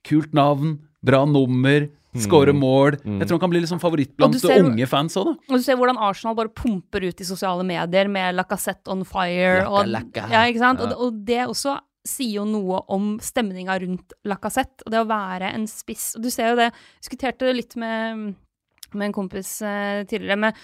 Kult 0.04 0.34
navn, 0.36 0.82
bra 1.00 1.22
nummer, 1.24 1.86
skåre 2.20 2.52
mål. 2.52 2.98
Jeg 3.08 3.24
tror 3.30 3.38
han 3.38 3.44
kan 3.46 3.52
bli 3.54 3.62
sånn 3.70 3.80
favoritt 3.80 4.12
blant 4.20 4.36
ser- 4.36 4.60
unge 4.68 4.84
fans 4.92 5.16
òg, 5.16 5.30
da. 5.30 5.34
Og 5.48 5.56
du 5.62 5.64
ser 5.64 5.78
hvordan 5.80 5.96
Arsenal 5.98 6.36
bare 6.36 6.52
pumper 6.52 7.06
ut 7.08 7.22
i 7.24 7.28
sosiale 7.30 7.64
medier 7.64 8.10
med 8.12 8.36
Lacassette 8.36 8.92
on 8.92 9.06
fire. 9.08 9.64
Lacka, 9.64 9.72
og, 9.72 9.88
lacka. 9.88 10.26
Ja, 10.30 10.44
ikke 10.52 10.60
sant? 10.60 10.84
Ja. 10.84 10.92
Og, 10.92 11.06
og 11.08 11.24
det 11.26 11.40
også 11.48 11.78
sier 12.04 12.42
jo 12.42 12.46
noe 12.52 12.82
om 12.92 13.14
stemninga 13.24 13.80
rundt 13.80 14.12
Lacassette. 14.28 14.84
Og 14.86 14.92
det 14.92 15.00
å 15.00 15.08
være 15.08 15.54
en 15.56 15.66
spiss. 15.72 16.10
Og 16.18 16.26
du 16.28 16.30
ser 16.36 16.52
jo 16.52 16.60
det, 16.60 16.68
jeg 16.74 17.08
diskuterte 17.08 17.48
det 17.48 17.56
litt 17.62 17.78
med, 17.80 18.34
med 18.92 19.08
en 19.08 19.16
kompis 19.16 19.56
uh, 19.64 20.04
tidligere, 20.04 20.36
med 20.50 20.60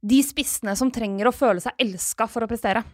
de 0.00 0.20
spissene 0.22 0.74
som 0.78 0.92
trenger 0.94 1.28
å 1.28 1.34
føle 1.34 1.62
seg 1.62 1.78
elska 1.82 2.28
for 2.30 2.44
å 2.44 2.50
prestere. 2.50 2.84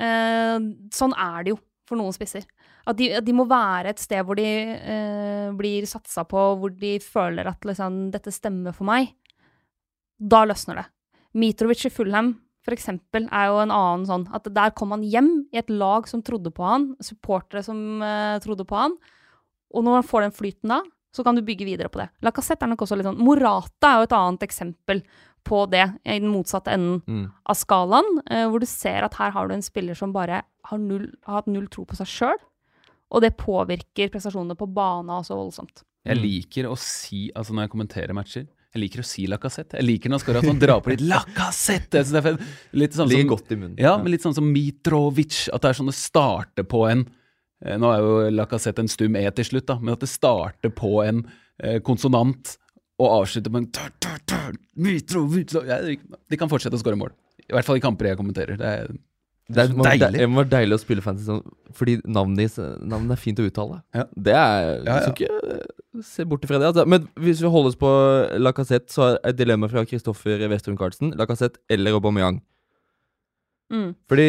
Eh, 0.00 0.56
sånn 0.94 1.14
er 1.14 1.44
det 1.44 1.54
jo 1.54 1.60
for 1.88 2.00
noen 2.00 2.14
spisser. 2.16 2.46
At 2.88 2.98
de, 2.98 3.10
at 3.20 3.24
de 3.24 3.34
må 3.36 3.46
være 3.48 3.92
et 3.92 4.00
sted 4.02 4.24
hvor 4.26 4.38
de 4.38 4.46
eh, 4.74 5.50
blir 5.56 5.86
satsa 5.88 6.24
på, 6.28 6.46
hvor 6.60 6.72
de 6.74 6.96
føler 7.00 7.48
at 7.48 7.64
liksom, 7.64 8.08
dette 8.14 8.32
stemmer 8.34 8.76
for 8.76 8.88
meg. 8.88 9.12
Da 10.18 10.42
løsner 10.48 10.82
det. 10.82 10.88
Mitrovic 11.38 11.86
i 11.88 11.92
Fulham 11.92 12.34
for 12.64 12.72
eksempel, 12.72 13.26
er 13.28 13.50
jo 13.50 13.60
en 13.60 13.72
annen 13.74 14.06
sånn 14.08 14.24
at 14.34 14.48
der 14.56 14.72
kom 14.76 14.94
han 14.94 15.04
hjem 15.04 15.30
i 15.52 15.60
et 15.60 15.70
lag 15.72 16.08
som 16.08 16.22
trodde 16.24 16.52
på 16.54 16.64
han, 16.64 16.92
supportere 17.04 17.60
som 17.66 18.00
eh, 18.02 18.38
trodde 18.44 18.64
på 18.68 18.78
han, 18.78 18.96
og 19.74 19.84
når 19.84 20.00
han 20.00 20.08
får 20.08 20.24
den 20.24 20.36
flyten 20.38 20.72
da, 20.72 20.80
så 21.14 21.22
kan 21.26 21.36
du 21.36 21.44
bygge 21.46 21.66
videre 21.68 21.90
på 21.92 22.00
det. 22.00 22.08
Lacassette 22.24 22.64
er 22.64 22.72
nok 22.72 22.86
også 22.86 22.96
litt 22.98 23.06
sånn 23.06 23.20
Morata 23.22 23.90
er 23.90 24.00
jo 24.00 24.08
et 24.08 24.16
annet 24.16 24.46
eksempel 24.46 25.04
på 25.44 25.64
det, 25.72 25.84
i 26.04 26.18
den 26.18 26.32
motsatte 26.32 26.72
enden 26.74 27.02
mm. 27.06 27.24
av 27.52 27.58
skalaen, 27.58 28.08
eh, 28.30 28.46
hvor 28.48 28.62
du 28.62 28.68
ser 28.68 29.06
at 29.06 29.18
her 29.20 29.34
har 29.36 29.48
du 29.48 29.56
en 29.56 29.64
spiller 29.64 29.98
som 29.98 30.14
bare 30.14 30.42
har, 30.42 30.80
null, 30.80 31.10
har 31.28 31.42
hatt 31.42 31.50
null 31.52 31.68
tro 31.72 31.86
på 31.88 31.98
seg 31.98 32.10
sjøl, 32.10 32.42
og 33.14 33.22
det 33.22 33.36
påvirker 33.38 34.10
prestasjonene 34.10 34.56
på 34.58 34.68
bana 34.74 35.20
så 35.26 35.36
voldsomt. 35.38 35.84
Jeg 36.04 36.20
liker 36.20 36.68
å 36.68 36.76
si, 36.76 37.28
altså 37.36 37.54
når 37.54 37.66
jeg 37.66 37.74
kommenterer 37.76 38.16
matcher 38.16 38.48
jeg 38.74 38.82
liker 38.82 39.04
å 39.04 39.06
si 39.06 39.24
Lacassette. 39.30 39.78
Jeg 39.78 39.86
liker 39.86 40.10
når 40.10 40.18
han 40.18 40.22
skårer 40.24 40.40
at 40.40 40.50
han 40.50 40.58
drar 40.58 40.80
på 40.82 40.90
litt 40.90 41.02
Lacassette! 41.06 42.00
Så 42.02 42.16
det 42.16 42.22
er. 42.26 42.40
Litt 42.74 42.96
sånn 42.96 43.06
som, 43.06 43.28
godt 43.30 43.52
i 43.54 43.58
munnen. 43.60 43.76
ja, 43.78 43.92
men 44.00 44.10
litt 44.10 44.24
sånn 44.24 44.34
som 44.34 44.48
Mitrovic. 44.50 45.44
At 45.54 45.62
det 45.62 45.70
er 45.70 45.78
sånn 45.78 45.92
det 45.92 45.94
starter 45.94 46.66
på 46.66 46.80
en 46.90 47.04
eh, 47.62 47.76
Nå 47.78 47.92
er 47.92 48.02
jo 48.02 48.16
Lacassette 48.34 48.82
en 48.82 48.90
stum 48.90 49.14
E 49.20 49.22
til 49.38 49.46
slutt, 49.46 49.68
da, 49.70 49.78
men 49.78 49.94
at 49.94 50.02
det 50.02 50.10
starter 50.10 50.74
på 50.74 50.96
en 51.04 51.22
eh, 51.62 51.78
konsonant 51.86 52.56
og 53.02 53.08
avslutter 53.20 53.50
på 53.50 53.58
en 53.62 53.66
tør, 53.74 53.90
tør, 54.02 54.20
tør, 54.30 54.52
mitro. 54.78 55.24
Jeg, 55.66 55.98
De 56.30 56.38
kan 56.38 56.50
fortsette 56.52 56.78
å 56.78 56.82
skåre 56.82 56.98
mål. 57.00 57.10
I 57.48 57.52
hvert 57.56 57.66
fall 57.66 57.80
i 57.80 57.82
kamper 57.84 58.12
jeg 58.12 58.20
kommenterer. 58.20 58.56
Det 58.60 58.68
er, 58.70 58.92
Det, 59.44 59.60
er, 59.60 59.72
må, 59.76 59.84
Deilig. 59.84 60.06
det, 60.14 60.20
det 60.22 60.28
må 60.30 60.40
være 60.40 60.52
deilig 60.54 60.76
å 60.78 60.80
spille 60.80 61.02
fantasy 61.04 61.26
sånn, 61.28 61.42
fordi 61.76 61.98
navnet 62.08 62.54
navnet 62.80 63.12
er 63.12 63.20
fint 63.20 63.42
å 63.42 63.44
uttale. 63.44 63.82
Ja. 63.92 64.04
Det 64.16 64.32
er 64.32 64.68
Ja, 64.70 64.78
Du 64.78 64.88
ja. 64.88 65.00
skal 65.02 65.12
ikke 65.12 66.04
se 66.14 66.24
bort 66.24 66.46
ifra 66.46 66.60
det. 66.62 66.70
Altså. 66.70 66.86
Men 66.88 67.04
hvis 67.20 67.42
vi 67.44 67.50
holder 67.52 67.74
oss 67.74 67.76
på 67.82 67.90
Lacassette, 68.40 68.88
så 68.94 69.10
er 69.10 69.18
et 69.28 69.36
dilemma 69.36 69.68
fra 69.68 69.84
Kristoffer 69.84 70.46
Westrum 70.48 70.78
Carlsen. 70.80 71.12
Lacassette 71.18 71.60
eller 71.68 71.98
Aubameyang. 71.98 72.40
Mm. 73.74 73.90
Fordi 74.08 74.28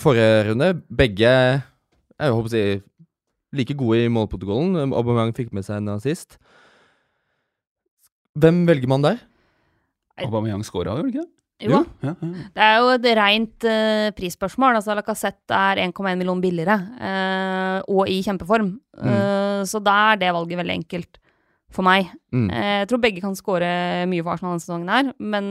forrige 0.00 0.48
runde, 0.50 0.72
begge 0.90 1.30
jeg 2.16 2.32
håper 2.32 2.48
å 2.48 2.52
si 2.52 2.64
like 3.56 3.74
gode 3.78 4.02
i 4.04 4.10
målprotokollen. 4.12 4.90
Aubameyang 4.96 5.34
fikk 5.36 5.52
med 5.54 5.64
seg 5.66 5.78
en 5.82 5.94
assist. 5.94 6.38
Hvem 8.36 8.66
velger 8.68 8.90
man 8.90 9.04
der? 9.04 9.24
Aubameyang 10.24 10.64
scora, 10.64 10.92
gjorde 10.92 11.04
han 11.04 11.12
ikke 11.12 11.24
det? 11.24 11.32
Jo. 11.64 11.78
Ja, 12.04 12.10
ja. 12.20 12.30
Det 12.52 12.64
er 12.64 12.74
jo 12.82 12.88
et 12.92 13.06
rent 13.16 13.64
uh, 13.64 14.08
prisspørsmål. 14.16 14.76
Altså, 14.76 14.96
Lacassette 14.96 15.56
er 15.56 15.80
1,1 15.86 16.18
million 16.20 16.40
billigere, 16.42 16.76
uh, 17.00 17.78
og 17.88 18.10
i 18.12 18.18
kjempeform. 18.24 18.74
Eh, 18.96 19.62
så 19.68 19.80
da 19.84 19.94
er 20.12 20.20
det 20.20 20.34
valget 20.36 20.60
veldig 20.60 20.74
enkelt 20.74 21.18
for 21.72 21.84
meg. 21.86 22.10
Mm. 22.32 22.46
Eh, 22.48 22.72
jeg 22.82 22.90
tror 22.90 23.00
begge 23.02 23.24
kan 23.24 23.36
skåre 23.36 23.70
mye 24.08 24.24
for 24.24 24.34
Arsenal 24.34 24.54
denne 24.54 24.64
sesongen 24.64 24.92
her, 24.92 25.10
men 25.20 25.48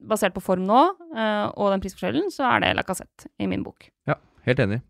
basert 0.00 0.34
på 0.34 0.42
form 0.42 0.62
nå, 0.64 0.80
og 0.80 1.66
den 1.74 1.82
prisforskjellen, 1.82 2.30
så 2.32 2.46
er 2.54 2.62
det 2.64 2.70
Lacassette 2.78 3.28
i 3.42 3.48
min 3.50 3.62
bok. 3.66 3.90
Ja, 4.08 4.16
helt 4.46 4.62
enig. 4.64 4.80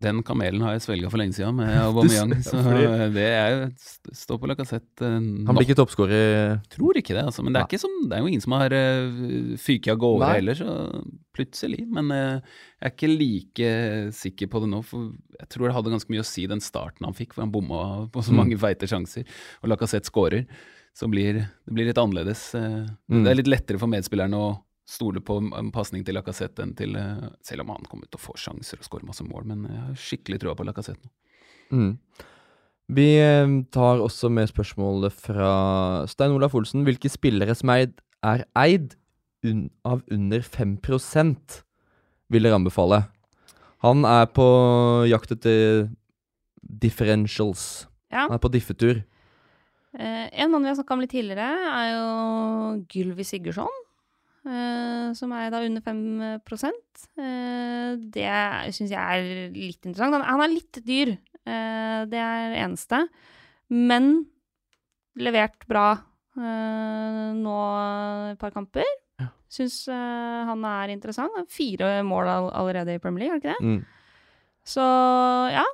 Den 0.00 0.20
kamelen 0.22 0.62
har 0.62 0.76
jeg 0.76 0.82
svelga 0.84 1.08
for 1.10 1.18
lenge 1.18 1.34
siden 1.34 1.56
med 1.58 1.72
Aubameyang. 1.82 2.36
Så 2.46 2.60
det 3.14 3.24
er 3.26 3.48
jo 3.50 3.64
st- 3.74 4.12
Stå 4.14 4.36
på 4.38 4.46
Lacassette 4.46 5.02
eh, 5.02 5.16
Han 5.18 5.56
blir 5.56 5.66
ikke 5.66 5.78
toppskårer. 5.80 6.60
Tror 6.70 7.00
ikke 7.00 7.16
det, 7.16 7.24
altså. 7.26 7.42
Men 7.42 7.56
det 7.56 7.64
er, 7.66 7.80
som, 7.82 7.90
det 8.06 8.14
er 8.16 8.22
jo 8.22 8.30
ingen 8.30 8.44
som 8.44 8.54
har 8.54 8.70
uh, 8.70 9.56
fyket 9.58 9.92
av 9.96 9.98
gårde 10.04 10.28
heller, 10.36 10.54
så 10.60 10.76
plutselig. 11.34 11.82
Men 11.90 12.10
eh, 12.14 12.38
jeg 12.78 12.86
er 12.86 12.94
ikke 12.94 13.10
like 13.12 13.72
sikker 14.14 14.50
på 14.54 14.62
det 14.62 14.70
nå, 14.70 14.82
for 14.86 15.10
jeg 15.40 15.50
tror 15.54 15.66
det 15.68 15.76
hadde 15.80 15.94
ganske 15.96 16.14
mye 16.14 16.22
å 16.22 16.30
si 16.30 16.46
den 16.50 16.62
starten 16.62 17.06
han 17.08 17.14
fikk, 17.18 17.34
for 17.34 17.42
han 17.46 17.52
bomma 17.54 17.82
på 18.14 18.22
så 18.22 18.30
Mm. 18.34 18.40
mange 18.44 18.58
feite 18.62 18.86
sjanser. 18.90 19.26
Og 19.62 19.70
Lacassette 19.74 20.06
skårer. 20.10 20.46
så 20.98 21.06
blir 21.06 21.34
det 21.36 21.44
blir 21.70 21.86
litt 21.86 21.98
annerledes. 21.98 22.54
eh, 22.58 22.86
Mm. 23.10 23.22
Det 23.24 23.30
er 23.30 23.36
litt 23.38 23.46
lettere 23.50 23.78
for 23.78 23.86
medspillerne 23.90 24.34
å 24.34 24.48
stole 24.88 25.20
på 25.20 25.36
en 25.58 25.70
pasning 25.74 26.04
til 26.06 26.16
Lacassette 26.16 26.64
enn 26.64 26.74
til 26.78 26.96
eh, 26.96 27.28
Selv 27.44 27.66
om 27.66 27.74
han 27.74 27.86
kommer 27.90 28.08
til 28.08 28.20
å 28.20 28.24
få 28.24 28.36
sjanser 28.40 28.80
og 28.80 28.88
skåre 28.88 29.08
masse 29.08 29.26
mål, 29.26 29.44
men 29.50 29.66
jeg 29.68 29.84
har 29.84 30.02
skikkelig 30.06 30.42
trua 30.42 30.56
på 30.56 30.66
Lacassette 30.68 31.04
nå. 31.04 31.12
Mm. 31.68 31.90
Vi 32.96 33.08
eh, 33.20 33.50
tar 33.74 34.00
også 34.00 34.30
med 34.32 34.48
spørsmålet 34.48 35.12
fra 35.12 35.50
Stein 36.08 36.32
Olaf 36.32 36.56
Olsen. 36.56 36.86
Hvilke 36.88 37.10
spillere 37.12 37.56
som 37.58 37.74
er 37.74 37.84
eid, 37.84 37.98
er 38.24 38.46
eid 38.56 38.96
un 39.46 39.68
av 39.86 40.00
under 40.10 40.40
5 40.42 40.78
vil 42.28 42.44
dere 42.44 42.56
anbefale? 42.56 43.04
Han 43.84 44.04
er 44.08 44.26
på 44.34 44.46
jakt 45.06 45.30
etter 45.36 45.86
differentials. 46.62 47.86
Ja. 48.10 48.26
Han 48.26 48.34
er 48.36 48.42
på 48.42 48.50
diffetur. 48.52 49.04
Eh, 49.98 50.26
en 50.32 50.50
mann 50.50 50.64
vi 50.64 50.72
har 50.72 50.76
snakka 50.76 50.96
om 50.96 51.04
litt 51.04 51.12
tidligere, 51.12 51.46
er 51.68 51.92
jo 51.92 52.08
Gylvi 52.88 53.24
Sigurdsson. 53.24 53.84
Eh, 54.48 55.08
som 55.18 55.32
er 55.36 55.50
da 55.52 55.62
under 55.64 55.84
5 55.84 56.00
eh, 56.24 57.98
Det 58.16 58.28
syns 58.76 58.92
jeg 58.94 58.98
er 58.98 59.52
litt 59.54 59.84
interessant. 59.84 60.24
Han, 60.24 60.44
er 60.44 60.52
litt 60.52 60.80
dyr, 60.86 61.14
eh, 61.44 62.00
det 62.10 62.22
er 62.22 62.54
det 62.54 62.62
eneste. 62.64 63.02
Men 63.74 64.26
levert 65.18 65.66
bra 65.68 65.90
eh, 66.38 67.28
nå 67.36 67.58
et 68.32 68.40
par 68.40 68.54
kamper. 68.54 68.86
Ja. 69.20 69.30
Syns 69.52 69.82
eh, 69.92 70.40
han 70.48 70.64
er 70.68 70.94
interessant. 70.94 71.38
Fire 71.52 71.98
mål 72.06 72.32
all 72.32 72.50
allerede 72.62 72.96
i 72.96 73.02
Premier 73.02 73.26
League, 73.26 73.36
er 73.36 73.40
det 73.40 73.44
ikke 73.44 73.58
det? 73.58 73.76
Mm. 73.76 73.98
Så 74.68 74.84
ja. 75.54 75.66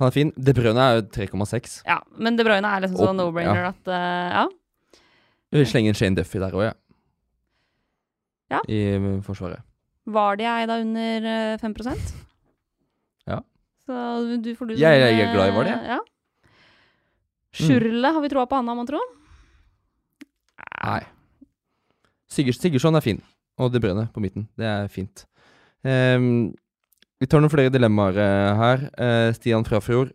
Han 0.00 0.08
er 0.08 0.14
fin. 0.14 0.32
De 0.36 0.54
Bruyne 0.56 0.80
er 0.80 0.98
jo 0.98 1.08
3,6. 1.12 1.82
ja. 1.86 2.00
Men 2.16 2.38
De 2.38 2.46
Bruyne 2.46 2.66
er 2.66 2.86
liksom 2.86 3.02
sånn 3.04 3.20
no-brainer 3.20 3.68
at 3.68 3.90
uh, 3.92 4.40
ja. 4.40 4.46
Slenge 5.66 5.90
inn 5.90 5.98
Shane 5.98 6.16
Duffy 6.16 6.40
der 6.40 6.54
òg, 6.56 6.64
jeg. 6.70 6.79
Ja. 8.50 8.60
I 8.68 8.80
eh, 8.96 9.08
Forsvaret. 9.26 9.62
Var 10.10 10.36
de 10.40 10.46
ei 10.50 10.66
da 10.66 10.80
under 10.82 11.26
eh, 11.30 11.58
5 11.60 11.74
Ja. 13.28 13.40
Så 13.86 13.96
du 14.42 14.54
får 14.54 14.66
du 14.68 14.74
Jeg- 14.74 15.00
jeg 15.00 15.20
er 15.28 15.32
glad 15.34 15.48
i 15.52 15.56
var 15.56 15.64
det, 15.64 15.78
Ja. 15.86 15.98
Sjurle, 17.52 18.08
mm. 18.08 18.14
har 18.14 18.20
vi 18.22 18.28
troa 18.28 18.46
på 18.46 18.56
han 18.56 18.66
da, 18.66 18.74
mon 18.74 18.86
tro? 18.86 19.00
Nei. 20.84 21.02
Sigurd, 22.30 22.54
Sigurdsson 22.54 22.94
er 22.94 23.00
fin. 23.00 23.22
Og 23.58 23.72
De 23.72 23.80
Bruyne 23.80 24.08
på 24.14 24.20
midten. 24.22 24.48
Det 24.56 24.64
er 24.66 24.86
fint. 24.88 25.26
Um, 25.84 26.54
vi 27.20 27.26
tar 27.26 27.40
noen 27.42 27.50
flere 27.52 27.72
dilemmaer 27.72 28.16
eh, 28.16 28.54
her. 28.56 28.84
Uh, 28.96 29.32
Stian 29.36 29.64
Frafjord. 29.66 30.12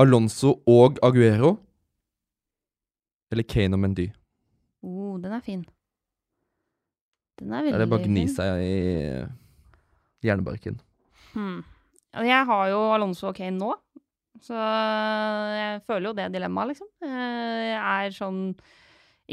Alonso 0.00 0.56
og 0.66 0.98
Aguero. 1.02 1.58
Eller 3.30 3.46
Kane 3.46 3.74
og 3.76 3.80
Mendy. 3.80 4.08
Oh, 4.82 5.18
den 5.20 5.32
er 5.32 5.40
fin. 5.44 5.64
Den 7.44 7.52
er 7.52 7.60
Er 7.60 7.66
veldig 7.68 7.80
det 7.84 7.90
bare 7.92 8.00
å 8.00 8.08
gni 8.08 8.24
seg 8.32 8.62
i 8.64 8.76
hjernebarken? 10.24 10.78
Hmm. 11.34 11.58
Jeg 12.24 12.46
har 12.48 12.68
jo 12.70 12.78
Alonso 12.94 13.28
og 13.28 13.36
Kane 13.36 13.58
nå, 13.58 13.72
så 14.44 14.54
jeg 14.56 15.82
føler 15.88 16.08
jo 16.08 16.14
det 16.16 16.28
dilemmaet, 16.34 16.72
liksom. 16.72 16.88
Eh, 17.04 17.74
Jeg 17.74 18.08
er 18.08 18.14
sånn 18.16 18.40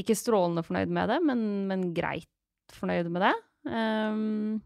ikke 0.01 0.15
strålende 0.15 0.63
fornøyd 0.65 0.91
med 0.95 1.09
det, 1.11 1.19
men, 1.27 1.41
men 1.69 1.87
greit 1.95 2.27
fornøyd 2.73 3.09
med 3.11 3.21
det. 3.25 3.33
Um, 3.67 4.61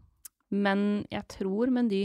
men 0.54 0.84
jeg 1.12 1.26
tror 1.28 1.68
Mendy 1.74 2.04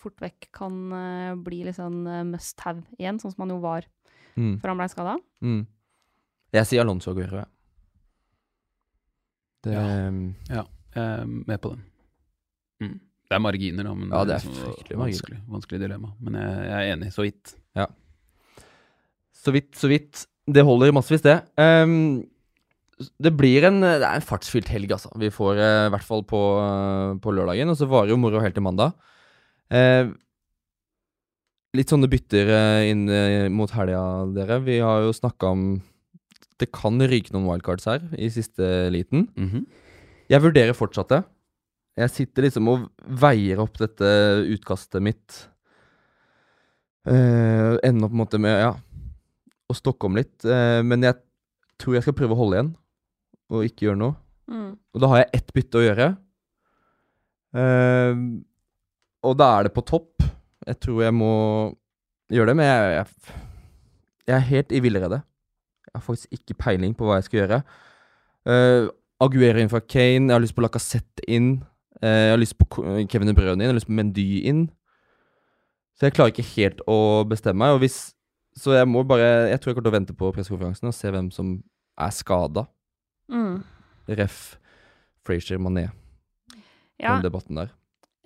fort 0.00 0.16
vekk 0.18 0.48
kan 0.56 0.78
uh, 0.90 1.34
bli 1.38 1.60
litt 1.68 1.76
sånn 1.78 2.00
eh, 2.10 2.22
must 2.26 2.58
have 2.64 2.80
igjen, 2.98 3.20
sånn 3.22 3.30
som 3.36 3.44
han 3.46 3.56
jo 3.56 3.60
var 3.64 3.88
Mm. 4.32 4.54
før 4.62 4.70
han 4.72 4.78
ble 4.80 4.84
skada. 4.88 5.12
Mm. 5.44 5.58
Jeg 6.56 6.64
sier 6.70 6.80
Alonso 6.80 7.10
og 7.10 7.18
Aguero, 7.18 7.42
jeg. 7.42 7.50
Det, 9.62 9.72
Ja. 9.72 9.86
ehm, 10.08 10.34
Jeg 10.50 10.66
er 10.96 11.24
med 11.26 11.60
på 11.62 11.70
den. 11.72 11.82
Mm. 12.82 13.00
Det 13.30 13.36
er 13.36 13.40
marginer, 13.40 13.84
da. 13.86 13.94
Men 13.94 14.10
Ja, 14.10 14.24
det 14.28 14.34
er 14.34 14.42
så 14.44 14.52
fryktelig 14.52 14.98
vanskelig, 14.98 15.38
vanskelig 15.48 15.80
dilemma. 15.80 16.10
Men 16.20 16.34
jeg, 16.34 16.64
jeg 16.68 16.76
er 16.82 16.96
enig, 16.96 17.12
så 17.14 17.22
vidt. 17.24 17.54
Så 19.42 19.50
vidt, 19.50 19.72
så 19.74 19.88
vidt. 19.90 20.26
Det 20.46 20.62
holder 20.62 20.92
massevis, 20.94 21.22
det. 21.24 21.40
Um, 21.58 22.22
det 23.18 23.32
blir 23.34 23.64
en, 23.66 23.80
det 23.82 24.04
er 24.06 24.14
en 24.20 24.22
fartsfylt 24.22 24.68
helg, 24.70 24.92
altså. 24.94 25.10
Vi 25.18 25.30
får 25.34 25.58
eh, 25.58 25.86
i 25.88 25.90
hvert 25.90 26.06
fall 26.06 26.22
på, 26.22 26.38
uh, 26.62 27.16
på 27.18 27.32
lørdagen, 27.34 27.72
og 27.72 27.78
så 27.78 27.88
varer 27.90 28.12
jo 28.12 28.18
moro 28.22 28.38
helt 28.42 28.54
til 28.54 28.62
mandag. 28.62 28.92
Uh, 29.72 30.12
litt 31.74 31.90
sånne 31.90 32.06
bytter 32.12 32.52
eh, 32.52 32.90
inn 32.92 33.06
mot 33.56 33.70
helga, 33.74 34.02
dere. 34.36 34.60
Vi 34.62 34.78
har 34.84 35.02
jo 35.08 35.14
snakka 35.16 35.50
om 35.56 35.64
Det 36.60 36.70
kan 36.74 37.00
ryke 37.00 37.32
noen 37.34 37.48
wildcards 37.48 37.88
her 37.88 38.04
i 38.18 38.28
siste 38.32 38.66
liten. 38.92 39.28
Mhm. 39.36 39.64
Jeg 40.32 40.44
vurderer 40.44 40.76
fortsatt 40.76 41.10
det. 41.12 41.22
Jeg 41.98 42.12
sitter 42.12 42.46
liksom 42.46 42.68
og 42.72 42.84
veier 43.20 43.60
opp 43.60 43.76
dette 43.80 44.08
utkastet 44.48 45.04
mitt. 45.04 45.42
Uh, 47.04 47.76
ender 47.82 48.08
på 48.08 48.14
en 48.14 48.20
måte 48.22 48.38
med, 48.40 48.54
ja, 48.62 48.70
å 49.68 49.76
stokke 49.76 50.08
om 50.08 50.16
litt. 50.16 50.38
Uh, 50.46 50.80
men 50.86 51.04
jeg 51.04 51.18
tror 51.82 51.98
jeg 51.98 52.06
skal 52.06 52.16
prøve 52.16 52.36
å 52.36 52.38
holde 52.38 52.58
igjen, 52.58 52.70
og 53.52 53.66
ikke 53.66 53.88
gjøre 53.88 54.00
noe. 54.00 54.16
Mm. 54.48 54.70
Og 54.78 55.02
da 55.02 55.10
har 55.12 55.22
jeg 55.24 55.30
ett 55.40 55.52
bytte 55.56 55.80
å 55.80 55.84
gjøre. 55.84 56.08
Uh, 57.52 58.14
og 59.28 59.36
da 59.38 59.50
er 59.58 59.68
det 59.68 59.74
på 59.76 59.84
topp. 59.86 60.24
Jeg 60.64 60.78
tror 60.80 61.02
jeg 61.04 61.16
må 61.18 61.34
gjøre 62.32 62.52
det, 62.52 62.56
men 62.62 62.70
jeg, 62.70 62.96
jeg, 62.96 63.36
jeg 64.30 64.36
er 64.38 64.48
helt 64.48 64.72
i 64.72 64.82
villrede. 64.86 65.20
Jeg 65.92 66.00
har 66.00 66.06
faktisk 66.06 66.38
ikke 66.38 66.58
peiling 66.64 66.94
på 66.96 67.04
hva 67.04 67.18
jeg 67.18 67.28
skal 67.28 67.40
gjøre. 67.42 67.58
Uh, 68.48 68.88
Aguero 69.22 69.60
inn 69.60 69.70
fra 69.70 69.82
Kane, 69.84 70.30
jeg 70.30 70.34
har 70.34 70.42
lyst 70.42 70.56
på 70.56 70.64
Lacassette 70.64 71.26
inn. 71.28 71.58
Uh, 72.00 72.08
jeg 72.08 72.32
har 72.32 72.40
lyst 72.40 72.56
på 72.58 72.66
Kevin 73.12 73.28
De 73.28 73.36
Bruyne 73.36 73.58
inn, 73.58 73.66
jeg 73.66 73.74
har 73.74 73.78
lyst 73.78 73.90
på 73.90 73.98
Mendy 73.98 74.24
inn. 74.48 74.64
Så 75.98 76.08
jeg 76.08 76.16
klarer 76.16 76.32
ikke 76.32 76.48
helt 76.56 76.80
å 76.88 76.96
bestemme 77.28 77.60
meg. 77.60 77.76
Og 77.76 77.84
hvis, 77.84 77.98
så 78.58 78.74
jeg 78.74 78.88
må 78.88 79.04
bare 79.06 79.52
Jeg 79.52 79.60
tror 79.60 79.70
jeg 79.70 79.76
kommer 79.76 79.86
til 79.86 79.92
å 79.92 79.98
vente 79.98 80.16
på 80.16 80.32
pressekonferansen 80.34 80.88
og 80.88 80.96
se 80.96 81.12
hvem 81.12 81.28
som 81.34 81.52
er 82.00 82.16
skada. 82.16 82.66
Mm. 83.30 83.60
Ref. 84.08 84.40
Frazier 85.22 85.60
Mané, 85.62 85.90
Ja, 86.98 87.14
den 87.14 87.28
debatten 87.28 87.60
der. 87.60 87.70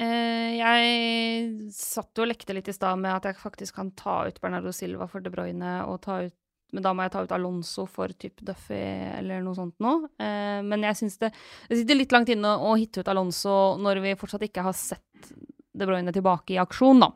Uh, 0.01 0.53
jeg 0.57 1.71
satt 1.73 2.17
jo 2.17 2.25
og 2.25 2.31
lekte 2.31 2.57
litt 2.57 2.69
i 2.69 2.75
stad 2.75 3.01
med 3.01 3.13
at 3.13 3.29
jeg 3.29 3.41
faktisk 3.41 3.77
kan 3.77 3.91
ta 3.97 4.23
ut 4.29 4.41
Bernardo 4.41 4.73
Silva 4.73 5.09
for 5.09 5.25
De 5.25 5.33
Bruyne, 5.33 5.79
og 5.85 6.01
ta 6.05 6.23
ut 6.25 6.37
men 6.75 6.83
da 6.83 6.93
må 6.93 7.05
jeg 7.07 7.13
ta 7.15 7.23
ut 7.25 7.35
Alonso 7.37 7.87
for 7.91 8.13
typ 8.19 8.43
Duffy 8.45 8.79
eller 9.21 9.43
noe 9.45 9.55
sånt 9.57 9.77
noe. 9.83 10.11
Eh, 10.19 10.61
men 10.67 10.87
jeg 10.89 10.99
syns 10.99 11.19
det, 11.23 11.31
det 11.71 11.81
sitter 11.81 12.01
litt 12.01 12.15
langt 12.15 12.33
inne 12.33 12.57
å 12.59 12.75
hitte 12.79 13.05
ut 13.05 13.11
Alonso 13.13 13.77
når 13.81 14.03
vi 14.05 14.17
fortsatt 14.19 14.47
ikke 14.49 14.65
har 14.67 14.77
sett 14.77 15.31
De 15.77 15.87
Bruyne 15.87 16.15
tilbake 16.15 16.57
i 16.57 16.61
aksjon, 16.63 17.03
da. 17.05 17.11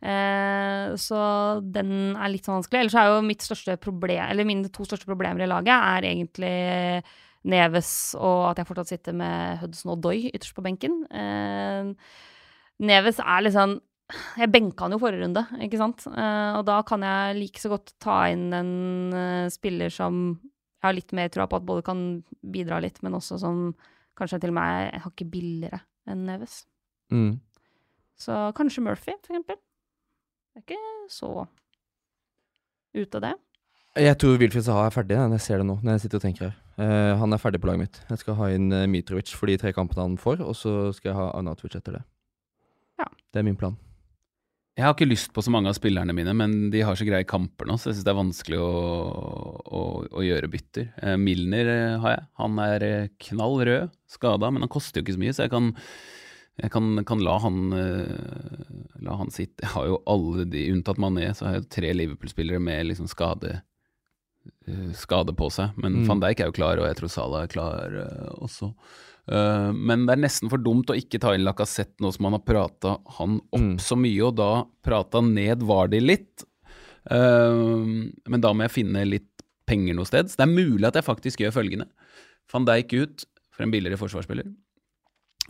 Eh, 0.00 0.84
så 0.96 1.22
den 1.60 2.16
er 2.16 2.32
litt 2.32 2.46
sånn 2.46 2.58
vanskelig. 2.60 2.84
Ellers 2.84 2.96
er 2.98 3.10
jo 3.10 3.24
mitt 3.24 3.44
største 3.44 3.76
problem, 3.80 4.24
eller 4.26 4.48
mine 4.48 4.72
to 4.72 4.86
største 4.88 5.08
problemer 5.08 5.44
i 5.44 5.50
laget 5.50 5.74
er 5.76 6.08
egentlig 6.10 6.54
Neves 7.50 8.14
og 8.20 8.50
at 8.50 8.58
jeg 8.60 8.68
fortsatt 8.68 8.90
sitter 8.92 9.14
med 9.16 9.62
Hudson 9.62 9.94
og 9.94 10.02
Doy 10.04 10.26
ytterst 10.28 10.56
på 10.56 10.64
benken. 10.64 11.00
Eh, 11.08 11.94
Neves 12.80 13.20
er 13.20 13.48
sånn 13.54 13.78
Jeg 14.40 14.50
benka 14.52 14.86
han 14.86 14.94
jo 14.94 15.00
forrige 15.02 15.24
runde, 15.24 15.42
ikke 15.64 15.80
sant? 15.80 16.06
Eh, 16.10 16.52
og 16.58 16.64
da 16.68 16.80
kan 16.86 17.04
jeg 17.06 17.36
like 17.38 17.62
så 17.62 17.72
godt 17.72 17.92
ta 18.02 18.22
inn 18.32 18.48
en 18.56 18.72
eh, 19.16 19.50
spiller 19.52 19.92
som 19.94 20.40
jeg 20.80 20.86
har 20.88 20.96
litt 20.96 21.12
mer 21.16 21.28
troa 21.32 21.48
på 21.50 21.58
at 21.60 21.66
både 21.68 21.84
kan 21.84 22.02
bidra 22.40 22.78
litt, 22.80 23.02
men 23.04 23.18
også 23.18 23.36
som 23.42 23.66
kanskje 24.16 24.40
til 24.40 24.52
og 24.54 24.56
med 24.56 24.86
er 24.86 25.04
hakket 25.04 25.28
billigere 25.32 25.82
enn 26.08 26.24
Neves. 26.28 26.62
Mm. 27.12 27.34
Så 28.20 28.38
kanskje 28.56 28.84
Murphy, 28.84 29.12
for 29.20 29.34
eksempel. 29.34 29.60
Det 30.50 30.62
er 30.62 30.64
ikke 30.64 31.12
så 31.12 31.30
ute 32.96 33.20
av 33.20 33.26
det. 33.28 33.34
Jeg 34.00 34.16
tror 34.22 34.40
Wilfred 34.40 34.64
Saha 34.64 34.86
er 34.86 34.94
ferdig, 34.94 35.18
jeg 35.18 35.44
ser 35.44 35.60
det 35.60 35.68
nå. 35.68 35.76
Når 35.82 35.96
jeg 35.96 36.04
sitter 36.06 36.20
og 36.20 36.24
tenker 36.24 36.48
her. 36.48 36.56
Uh, 36.80 37.18
Han 37.20 37.34
er 37.34 37.42
ferdig 37.42 37.60
på 37.60 37.68
laget 37.68 37.84
mitt. 37.84 38.00
Jeg 38.08 38.22
skal 38.22 38.38
ha 38.38 38.48
inn 38.54 38.72
Mitrovic 38.88 39.34
for 39.36 39.50
de 39.50 39.58
tre 39.60 39.74
kampene 39.76 40.06
han 40.06 40.18
får, 40.20 40.40
og 40.46 40.56
så 40.56 40.74
skal 40.96 41.12
jeg 41.12 41.18
ha 41.18 41.28
Arnautovic 41.36 41.76
etter 41.76 41.98
det. 41.98 42.02
Ja. 43.02 43.08
Det 43.34 43.42
er 43.42 43.48
min 43.50 43.58
plan. 43.60 43.76
Jeg 44.78 44.86
har 44.86 44.94
ikke 44.94 45.08
lyst 45.10 45.32
på 45.34 45.42
så 45.42 45.50
mange 45.52 45.68
av 45.68 45.74
spillerne 45.76 46.14
mine, 46.16 46.32
men 46.36 46.52
de 46.72 46.80
har 46.86 46.96
så 46.96 47.04
greie 47.04 47.26
kamper 47.28 47.66
nå, 47.68 47.74
så 47.76 47.90
jeg 47.90 47.98
syns 47.98 48.06
det 48.06 48.12
er 48.12 48.20
vanskelig 48.20 48.60
å, 48.62 48.68
å, 49.66 49.80
å 50.06 50.22
gjøre 50.24 50.48
bytter. 50.52 50.86
Eh, 51.02 51.16
Milner 51.20 51.68
eh, 51.72 51.96
har 52.00 52.14
jeg. 52.14 52.22
Han 52.40 52.60
er 52.64 52.86
eh, 52.86 53.10
knall 53.26 53.58
rød, 53.66 53.90
skada, 54.08 54.50
men 54.54 54.64
han 54.64 54.72
koster 54.72 55.00
jo 55.00 55.04
ikke 55.04 55.16
så 55.18 55.22
mye, 55.24 55.34
så 55.36 55.44
jeg 55.44 55.52
kan, 55.52 55.72
jeg 56.62 56.72
kan, 56.76 56.88
kan 57.08 57.24
la, 57.26 57.34
han, 57.42 57.58
la 59.04 59.18
han 59.20 59.34
sitte. 59.34 59.66
Jeg 59.66 59.74
har 59.74 59.90
jo 59.90 60.00
alle 60.14 60.46
de, 60.54 60.64
unntatt 60.72 61.02
Mané, 61.02 61.28
så 61.36 61.48
har 61.48 61.58
jeg 61.58 61.68
tre 61.76 61.92
Liverpool-spillere 61.98 62.62
med 62.62 62.88
liksom 62.92 63.10
skade, 63.10 63.58
skade 64.96 65.34
på 65.36 65.50
seg. 65.52 65.76
Men 65.82 66.00
Mm. 66.00 66.08
van 66.08 66.22
Dijk 66.24 66.40
er 66.40 66.50
jo 66.52 66.56
klar, 66.56 66.80
og 66.80 66.88
jeg 66.88 67.00
tror 67.02 67.12
Salah 67.12 67.44
er 67.44 67.52
klar 67.52 68.00
også. 68.38 68.70
Eh, 69.30 69.70
men 69.72 70.06
det 70.08 70.16
er 70.16 70.22
nesten 70.24 70.50
for 70.50 70.58
dumt 70.62 70.90
å 70.90 70.96
ikke 70.98 71.20
ta 71.22 71.34
inn 71.36 71.44
Lacassette 71.46 72.02
nå 72.02 72.10
som 72.14 72.26
han 72.26 72.38
har 72.38 72.44
prata 72.46 72.96
han 73.18 73.38
opp 73.40 73.60
Mm. 73.60 73.76
så 73.78 73.96
mye, 73.98 74.22
og 74.26 74.36
da 74.40 74.64
prata 74.82 75.20
ned 75.22 75.62
Vardi 75.62 76.00
litt. 76.02 76.44
Uh, 77.10 78.10
men 78.28 78.42
da 78.42 78.50
må 78.52 78.66
jeg 78.66 78.74
finne 78.74 79.06
litt 79.08 79.42
penger 79.66 79.94
noe 79.96 80.04
sted. 80.04 80.28
Så 80.28 80.36
det 80.36 80.44
er 80.44 80.52
mulig 80.52 80.84
at 80.84 80.98
jeg 80.98 81.06
faktisk 81.06 81.40
gjør 81.40 81.54
følgende. 81.56 81.86
Van 82.52 82.66
Dijk 82.66 82.92
ut 82.92 83.24
for 83.54 83.64
en 83.64 83.70
billigere 83.72 83.96
forsvarsspiller. 83.96 84.50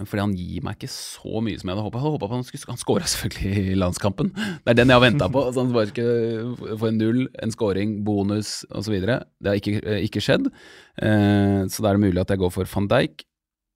Fordi 0.00 0.22
han 0.22 0.34
gir 0.36 0.62
meg 0.64 0.78
ikke 0.78 0.88
så 0.92 1.42
mye 1.44 1.58
som 1.60 1.68
jeg 1.68 1.76
hadde 1.76 1.84
håpa. 1.84 1.98
Jeg 1.98 2.04
hadde 2.04 2.14
håpet 2.14 2.30
på 2.30 2.36
han 2.38 2.44
skulle 2.46 2.70
Han 2.70 2.80
skåra 2.80 3.08
selvfølgelig 3.10 3.72
i 3.72 3.78
landskampen. 3.80 4.30
Det 4.64 4.72
er 4.72 4.78
den 4.78 4.88
jeg 4.92 4.96
har 4.96 5.04
venta 5.04 5.28
på. 5.28 5.42
Så 5.52 5.60
han 5.60 5.72
bare 5.74 5.90
skulle 5.90 6.76
få 6.80 6.88
en 6.88 7.00
null, 7.00 7.26
en 7.42 7.50
scoring, 7.52 7.98
bonus 8.06 8.64
osv. 8.70 8.94
Det 9.02 9.50
har 9.50 9.58
ikke, 9.58 9.82
ikke 10.06 10.22
skjedd. 10.24 10.48
Eh, 11.02 11.66
så 11.68 11.82
da 11.82 11.90
er 11.90 11.98
det 11.98 12.06
mulig 12.06 12.22
at 12.22 12.32
jeg 12.32 12.40
går 12.40 12.54
for 12.54 12.70
van 12.76 12.88
Dijk 12.88 13.26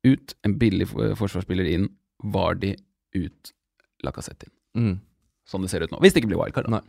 ut, 0.04 0.34
en 0.44 0.54
billig 0.60 0.88
for- 0.90 1.14
forsvarsspiller 1.16 1.66
inn, 1.74 1.88
Vardi 2.24 2.74
ut, 3.14 3.52
Lacassette 4.04 4.46
inn. 4.48 4.54
Mm. 4.74 5.00
Sånn 5.48 5.62
det 5.64 5.70
ser 5.70 5.82
ut 5.84 5.90
nå. 5.92 5.98
Hvis 6.00 6.12
det 6.14 6.22
ikke 6.22 6.32
blir 6.32 6.40
wildcard, 6.40 6.68
da. 6.68 6.78
Nei. 6.78 6.82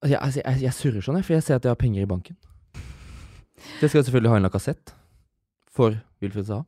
Altså, 0.00 0.10
Jeg, 0.14 0.20
altså, 0.24 0.40
jeg, 0.44 0.60
jeg 0.64 0.72
surrer 0.78 1.04
sånn, 1.04 1.16
jeg, 1.20 1.24
for 1.28 1.34
jeg 1.36 1.44
ser 1.44 1.58
at 1.60 1.66
jeg 1.68 1.70
har 1.74 1.80
penger 1.80 2.02
i 2.06 2.08
banken. 2.08 2.36
Så 3.76 3.84
jeg 3.84 3.90
skal 3.92 4.04
selvfølgelig 4.06 4.30
ha 4.32 4.36
en 4.40 4.46
Lacassette 4.48 4.94
for 5.70 5.96
Wilfred 6.24 6.46
Saha. 6.48 6.64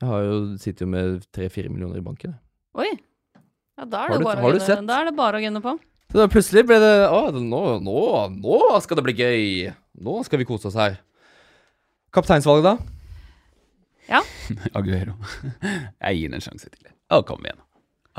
Jeg 0.00 0.08
har 0.08 0.22
jo, 0.24 0.34
sitter 0.60 0.84
jo 0.86 0.90
med 0.92 1.24
tre-fire 1.32 1.68
millioner 1.72 2.00
i 2.00 2.04
banken. 2.04 2.34
Oi! 2.80 2.90
Ja, 3.80 3.84
da 3.88 4.04
er 4.04 4.12
det, 4.12 4.18
du- 4.20 4.24
bare, 4.28 4.40
har 4.44 4.50
å 4.50 4.52
du 4.52 4.58
gunne- 4.60 4.86
da 4.88 5.00
er 5.00 5.04
det 5.08 5.16
bare 5.16 5.40
å 5.40 5.44
gunne 5.44 5.62
på. 5.64 5.78
Så 6.10 6.18
da 6.18 6.26
plutselig 6.26 6.66
ble 6.66 6.76
det 6.82 6.94
Å, 7.08 7.20
nå, 7.32 7.60
nå, 7.80 7.98
nå 8.42 8.80
skal 8.82 8.96
det 8.98 9.04
bli 9.06 9.14
gøy! 9.14 9.74
Nå 10.00 10.24
skal 10.26 10.38
vi 10.40 10.44
kose 10.48 10.66
oss 10.68 10.74
her. 10.76 10.98
Kapteinsvalget, 12.12 12.64
da? 12.64 12.76
Aguero. 14.78 15.14
Jeg 15.62 16.16
gir 16.18 16.28
den 16.30 16.38
en 16.40 16.44
sjanse 16.44 16.70
til. 16.72 16.90
Å, 17.10 17.20
kom 17.26 17.44
igjen. 17.46 17.60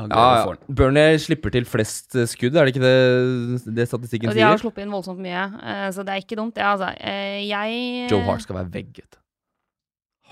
Ja. 0.08 0.46
Burnley 0.72 1.18
slipper 1.20 1.52
til 1.52 1.66
flest 1.68 2.16
eh, 2.16 2.24
skudd, 2.26 2.56
er 2.56 2.66
det 2.66 2.72
ikke 2.72 2.82
det, 2.82 3.74
det 3.76 3.84
statistikken 3.90 4.30
Og 4.32 4.34
de 4.34 4.40
har 4.42 4.56
sier? 4.56 4.62
sluppet 4.64 4.86
inn 4.86 4.90
voldsomt 4.94 5.20
mye, 5.22 5.42
eh, 5.62 5.84
så 5.94 6.02
det 6.08 6.14
er 6.16 6.22
ikke 6.24 6.38
dumt, 6.40 6.54
det, 6.56 6.64
altså. 6.64 6.88
Eh, 6.96 7.42
Jeg 7.44 8.08
Joe 8.10 8.22
Hart 8.26 8.42
skal 8.46 8.56
være 8.62 8.72
vegget. 8.72 9.18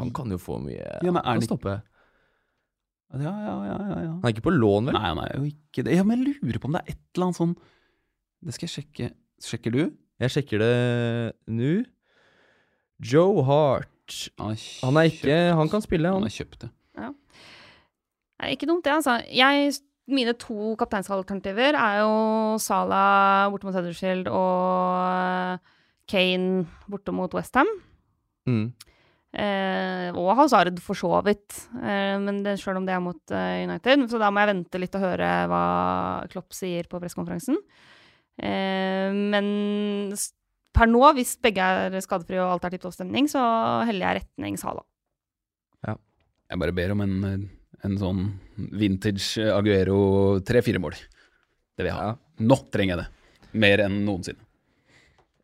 Han 0.00 0.10
kan 0.16 0.32
jo 0.32 0.38
få 0.40 0.56
mye 0.64 0.80
Ja, 1.04 1.12
men 1.12 1.20
er 1.20 1.36
Han 1.36 1.44
stoppe. 1.44 1.76
Ja, 3.12 3.20
ja, 3.20 3.54
ja, 3.68 3.76
ja, 3.76 4.00
ja. 4.06 4.10
Han 4.16 4.26
er 4.26 4.32
ikke 4.32 4.46
på 4.48 4.54
lån, 4.56 4.88
vel? 4.88 4.96
Nei, 4.96 5.06
han 5.10 5.20
er 5.26 5.32
jo 5.36 5.44
ikke 5.50 5.84
det. 5.86 5.96
Ja, 5.98 6.06
men 6.08 6.24
jeg 6.24 6.38
lurer 6.40 6.60
på 6.62 6.70
om 6.70 6.76
det 6.78 6.82
er 6.86 6.92
et 6.94 7.00
eller 7.18 7.26
annet 7.28 7.40
sånn 7.42 7.54
Det 8.40 8.54
skal 8.56 8.68
jeg 8.68 8.74
sjekke. 8.78 9.08
Sjekker 9.44 9.74
du? 9.76 9.80
Jeg 10.24 10.34
sjekker 10.38 10.62
det 10.64 10.74
nå. 11.52 11.72
Joe 13.12 13.44
Hart 13.48 13.89
Han, 14.40 14.56
Han 14.82 14.98
er 15.00 15.08
ikke 15.10 15.38
Han 15.58 15.70
kan 15.72 15.84
spille, 15.84 16.08
Han 16.10 16.20
han. 16.22 16.28
har 16.28 16.36
kjøpt 16.36 16.66
det. 16.66 16.70
Nei, 18.40 18.54
ikke 18.54 18.68
dumt, 18.70 18.84
det, 18.86 18.92
altså. 18.96 19.18
Jeg, 19.36 19.72
mine 20.08 20.32
to 20.40 20.74
kapteinsalternativer 20.80 21.76
er 21.76 21.98
jo 22.00 22.12
Salah 22.62 23.50
borte 23.52 23.68
mot 23.68 23.76
Huddersfield 23.76 24.30
og 24.32 25.60
Kane 26.08 26.64
borte 26.88 27.12
mot 27.12 27.34
Westham. 27.36 27.68
Mm. 28.48 28.70
Eh, 29.30 30.08
og 30.18 30.32
Hazard, 30.40 30.80
for 30.82 30.98
så 30.98 31.20
vidt. 31.22 31.52
Eh, 31.78 32.16
men 32.18 32.40
sjøl 32.58 32.80
om 32.80 32.88
det 32.88 32.96
er 32.96 33.04
mot 33.04 33.36
eh, 33.36 33.60
United. 33.68 34.08
Så 34.10 34.18
da 34.18 34.32
må 34.32 34.42
jeg 34.42 34.54
vente 34.54 34.80
litt 34.82 34.96
og 34.98 35.04
høre 35.04 35.28
hva 35.52 35.62
Klopp 36.32 36.56
sier 36.56 36.88
på 36.90 36.98
pressekonferansen. 36.98 37.60
Eh, 38.40 39.12
men 39.14 39.52
per 40.76 40.86
nå, 40.90 41.00
hvis 41.16 41.36
begge 41.42 41.60
er 41.62 41.96
skadefrie 42.04 42.40
og 42.42 42.52
alt 42.56 42.66
er 42.68 42.74
tipp 42.76 42.84
topp 42.84 42.94
stemning, 42.96 43.26
så 43.30 43.40
heller 43.88 44.06
jeg 44.14 44.22
retning 44.22 44.56
Ja. 45.86 45.96
Jeg 46.50 46.58
bare 46.62 46.72
ber 46.76 46.92
om 46.94 47.00
en, 47.04 47.16
en 47.84 47.96
sånn 47.98 48.20
vintage 48.56 49.38
Aguero 49.54 50.40
tre-fire 50.46 50.78
mål. 50.82 50.94
Det 51.76 51.84
vil 51.84 51.90
jeg 51.90 51.96
ha. 51.98 52.10
Ja. 52.12 52.16
Nå 52.46 52.56
trenger 52.70 52.96
jeg 52.96 53.02
det. 53.04 53.08
Mer 53.60 53.82
enn 53.86 54.00
noensinne. 54.06 54.42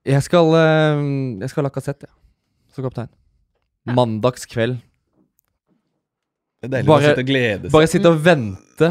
Jeg 0.06 0.22
skal 0.22 0.52
eh, 0.54 1.00
Jeg 1.42 1.50
skal 1.50 1.62
ha 1.64 1.66
Lacassette, 1.66 2.06
ja. 2.06 2.14
Som 2.76 2.84
kaptein. 2.86 3.08
Mandagskveld. 3.86 4.76
Det 6.60 6.68
er 6.68 6.72
deilig 6.76 6.88
Bare- 6.90 7.02
å 7.02 7.08
sitte 7.10 7.22
og 7.24 7.28
glede 7.30 7.64
seg. 7.66 7.72
Bare 7.74 7.88
sitte 7.90 8.10
og 8.12 8.20
vente. 8.26 8.90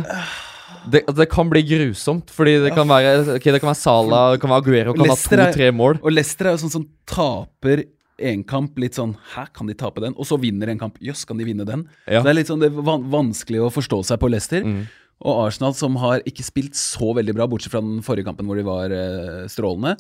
Det, 0.91 1.01
altså, 1.05 1.17
det 1.21 1.27
kan 1.31 1.49
bli 1.51 1.61
grusomt, 1.65 2.31
fordi 2.33 2.55
det 2.63 2.71
kan 2.75 2.87
være 2.89 3.35
okay, 3.37 3.51
det 3.53 3.61
kan 3.63 3.71
være 3.71 3.81
Salah, 3.81 4.25
det 4.35 4.41
kan 4.43 4.51
være 4.53 4.63
Aguero, 4.63 4.93
kan 4.95 5.05
ha 5.05 5.11
Leicester 5.11 5.41
er- 5.41 5.51
to-tre 5.53 5.69
mål. 5.75 5.99
Og 6.01 6.11
Leicester 6.13 6.49
er 6.49 6.57
jo 6.57 6.63
sånn 6.65 6.73
som 6.75 6.87
taper 7.09 7.85
en 8.25 8.43
kamp 8.47 8.77
litt 8.79 8.95
sånn 8.95 9.15
Hæ, 9.33 9.47
kan 9.57 9.67
de 9.67 9.75
tape 9.75 9.99
den? 10.03 10.13
Og 10.15 10.27
så 10.29 10.37
vinner 10.39 10.69
en 10.71 10.79
kamp. 10.79 10.99
Jøss, 11.03 11.25
kan 11.27 11.39
de 11.41 11.47
vinne 11.47 11.65
den? 11.67 11.87
Ja. 12.07 12.21
Så 12.21 12.27
det 12.27 12.31
er 12.31 12.37
litt 12.39 12.51
sånn 12.51 12.61
det 12.63 12.69
er 12.71 12.85
van 12.87 13.03
vanskelig 13.11 13.65
å 13.65 13.71
forstå 13.73 14.03
seg 14.07 14.21
på 14.21 14.29
Leicester. 14.31 14.63
Mm. 14.63 14.85
Og 15.25 15.41
Arsenal, 15.47 15.75
som 15.75 15.95
har 15.99 16.23
ikke 16.27 16.43
spilt 16.43 16.75
så 16.79 17.13
veldig 17.15 17.35
bra, 17.35 17.47
bortsett 17.47 17.73
fra 17.73 17.83
den 17.83 17.99
forrige 18.05 18.27
kampen 18.27 18.47
hvor 18.47 18.59
de 18.59 18.65
var 18.67 18.91
eh, 18.95 19.43
strålende. 19.51 19.97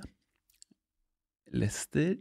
Leicester 1.55 2.15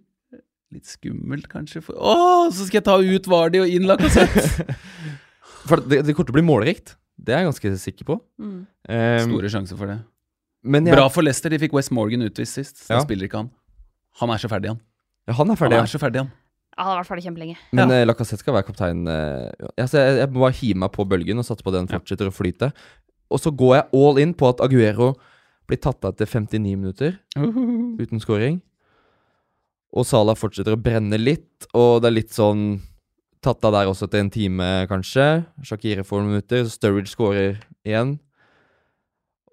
Litt 0.75 0.89
skummelt, 0.91 1.47
kanskje. 1.47 1.79
For 1.85 1.95
Å, 1.95 2.51
så 2.51 2.67
skal 2.67 2.81
jeg 2.81 2.87
ta 2.89 2.97
ut 2.99 3.29
Vardi 3.31 3.61
og 3.62 3.71
inn 3.71 3.87
Lacassette! 3.87 4.75
For 5.69 5.79
det, 5.81 6.01
det 6.05 6.12
kommer 6.17 6.27
til 6.29 6.35
å 6.35 6.39
bli 6.41 6.45
målrikt. 6.49 6.97
Det 7.19 7.35
er 7.35 7.43
jeg 7.45 7.49
ganske 7.53 7.71
sikker 7.79 8.05
på. 8.09 8.17
Mm. 8.39 8.67
Um, 8.89 9.29
Store 9.31 9.49
sjanser 9.53 9.77
for 9.79 9.87
det. 9.87 9.99
men 10.65 10.87
jeg, 10.87 10.97
Bra 10.97 11.09
for 11.09 11.23
Leicester. 11.23 11.51
De 11.51 11.59
fikk 11.62 11.73
West 11.77 11.93
Morgan 11.93 12.23
utvist 12.27 12.55
sist. 12.59 12.77
Så 12.87 12.95
Ja. 12.97 13.01
spiller 13.05 13.29
ikke 13.29 13.37
han. 13.45 13.51
Han 14.21 14.31
er 14.31 14.39
så 14.39 14.49
ferdig, 14.49 14.69
han. 14.69 14.81
Ja, 15.29 15.33
han 15.35 15.51
er 15.51 15.55
Han 15.57 15.73
er 15.73 15.87
så 15.87 15.99
ferdig, 15.99 16.17
han. 16.25 16.33
Han 16.77 16.87
har 16.87 17.05
vært 17.05 17.09
ferdig 17.12 17.25
kjempelenge. 17.25 17.57
Men 17.73 17.89
Ja. 17.89 18.03
uh, 18.03 18.07
Lacassette 18.07 18.39
skal 18.43 18.55
være 18.55 18.67
kaptein. 18.67 19.07
Uh, 19.07 19.51
altså, 19.79 19.99
jeg, 20.03 20.19
jeg 20.19 20.29
må 20.31 20.41
bare 20.41 20.53
hive 20.59 20.77
meg 20.79 20.93
på 20.93 21.07
bølgen 21.09 21.39
og 21.39 21.45
satse 21.45 21.62
på 21.62 21.69
at 21.71 21.79
den 21.79 21.87
Ja. 21.89 21.99
fortsetter 21.99 22.27
å 22.27 22.35
flyte. 22.35 22.73
Og 23.31 23.39
så 23.41 23.51
går 23.57 23.77
jeg 23.77 23.89
all 23.95 24.19
in 24.19 24.35
på 24.35 24.49
at 24.49 24.61
Aguero 24.61 25.15
blir 25.69 25.79
tatt 25.81 26.05
av 26.05 26.12
etter 26.15 26.27
59 26.27 26.77
minutter 26.77 27.19
uten 28.03 28.21
scoring. 28.21 28.61
Og 29.95 30.05
Salah 30.05 30.35
fortsetter 30.35 30.75
å 30.75 30.81
brenne 30.83 31.17
litt, 31.19 31.67
og 31.73 32.03
det 32.03 32.09
er 32.11 32.17
litt 32.19 32.31
sånn 32.35 32.81
tatt 33.45 33.64
av 33.68 33.74
der 33.76 33.90
også 33.90 34.09
til 34.11 34.24
en 34.24 34.30
time, 34.34 34.68
kanskje. 34.90 35.26
Shakire 35.68 36.05
får 36.07 36.22
noen 36.22 36.32
minutter, 36.34 36.64
Sturridge 36.72 37.12
skårer 37.12 37.59
igjen. 37.86 38.16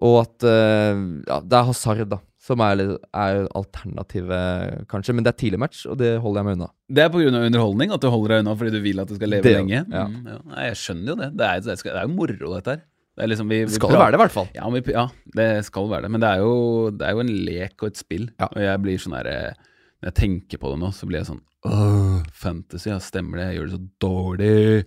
Og 0.02 0.16
at 0.24 0.46
eh, 0.48 1.00
Ja, 1.28 1.38
det 1.44 1.58
er 1.60 1.66
Hazard, 1.68 2.02
da, 2.10 2.18
som 2.42 2.62
er, 2.66 2.80
er 3.14 3.42
alternativet, 3.54 4.86
kanskje. 4.90 5.14
Men 5.14 5.26
det 5.26 5.32
er 5.34 5.38
tidlig 5.44 5.60
match, 5.62 5.84
og 5.86 5.98
det 6.00 6.16
holder 6.24 6.40
jeg 6.42 6.48
meg 6.48 6.56
unna. 6.58 6.70
Det 6.92 7.04
er 7.04 7.12
pga. 7.14 7.28
underholdning 7.46 7.92
at 7.94 8.02
du 8.02 8.08
holder 8.10 8.34
deg 8.34 8.42
unna 8.44 8.56
fordi 8.58 8.72
du 8.74 8.80
vil 8.82 9.02
at 9.04 9.12
det 9.12 9.18
skal 9.20 9.30
leve 9.36 9.46
Det- 9.46 9.52
lenge? 9.60 9.84
ja. 9.86 10.06
Mm, 10.10 10.24
ja. 10.26 10.38
Nei, 10.50 10.64
jeg 10.72 10.80
skjønner 10.82 11.12
jo 11.12 11.18
det. 11.22 11.28
Det 11.38 11.46
er, 11.46 11.60
det 11.60 11.92
er 11.92 12.02
jo 12.08 12.14
moro, 12.16 12.54
dette 12.56 12.74
her. 12.76 12.82
Det 13.12 13.28
liksom 13.28 13.48
vi, 13.52 13.58
vi 13.68 13.74
skal 13.76 13.90
prater- 13.90 14.00
være 14.00 14.10
det, 14.12 14.18
i 14.18 14.22
hvert 14.24 14.32
fall. 14.38 14.48
Ja, 14.56 14.68
vi, 14.72 14.82
ja, 14.90 15.06
det 15.36 15.48
skal 15.68 15.88
være 15.92 16.02
det. 16.06 16.10
Men 16.16 16.20
det 16.24 16.28
er 16.32 16.38
jo, 16.40 16.52
det 16.96 17.06
er 17.06 17.12
jo 17.12 17.20
en 17.20 17.32
lek 17.46 17.82
og 17.84 17.90
et 17.92 18.00
spill. 18.00 18.30
Og 18.48 18.56
jeg 18.64 18.82
blir 18.82 18.98
sånn 19.04 19.16
herre 19.18 19.36
Når 20.02 20.08
jeg 20.10 20.14
tenker 20.18 20.58
på 20.58 20.70
det 20.72 20.78
nå, 20.80 20.88
så 20.96 21.06
blir 21.06 21.20
jeg 21.20 21.28
sånn 21.28 21.42
Åh, 21.62 22.11
fantasy, 22.32 22.88
ja, 22.90 22.98
stemmer 23.02 23.38
det. 23.38 23.46
Jeg 23.50 23.56
gjør 23.58 23.66
det 23.70 23.74
så 23.78 23.88
dårlig. 24.00 24.84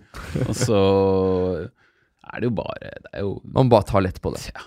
og 0.48 0.54
så 0.56 0.80
er 2.32 2.40
det 2.40 2.48
jo 2.48 2.54
bare 2.58 2.90
Det 3.04 3.12
er 3.12 3.20
jo 3.26 3.34
Man 3.56 3.68
bare 3.72 3.86
tar 3.86 4.02
lett 4.02 4.20
på 4.22 4.32
det. 4.34 4.46
ja. 4.54 4.64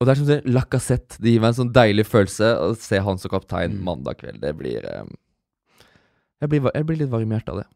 Og 0.00 0.06
det 0.08 0.12
er 0.12 0.18
som 0.18 0.26
du 0.26 0.32
sier, 0.32 0.46
Lacassette. 0.50 1.18
Det 1.22 1.30
gir 1.30 1.40
meg 1.42 1.52
en 1.52 1.58
sånn 1.60 1.72
deilig 1.76 2.06
følelse 2.10 2.48
å 2.58 2.72
se 2.74 2.98
han 2.98 3.18
som 3.22 3.30
kaptein 3.30 3.76
Mm. 3.76 3.84
mandag 3.86 4.18
kveld. 4.18 4.40
Det 4.42 4.50
blir 4.58 4.82
eh, 4.84 5.04
jeg, 6.42 6.48
blir 6.50 6.70
jeg 6.74 6.86
blir 6.88 6.98
litt 6.98 7.10
varm 7.12 7.30
i 7.30 7.36
hjertet 7.36 7.52
av 7.54 7.60
det. 7.60 7.68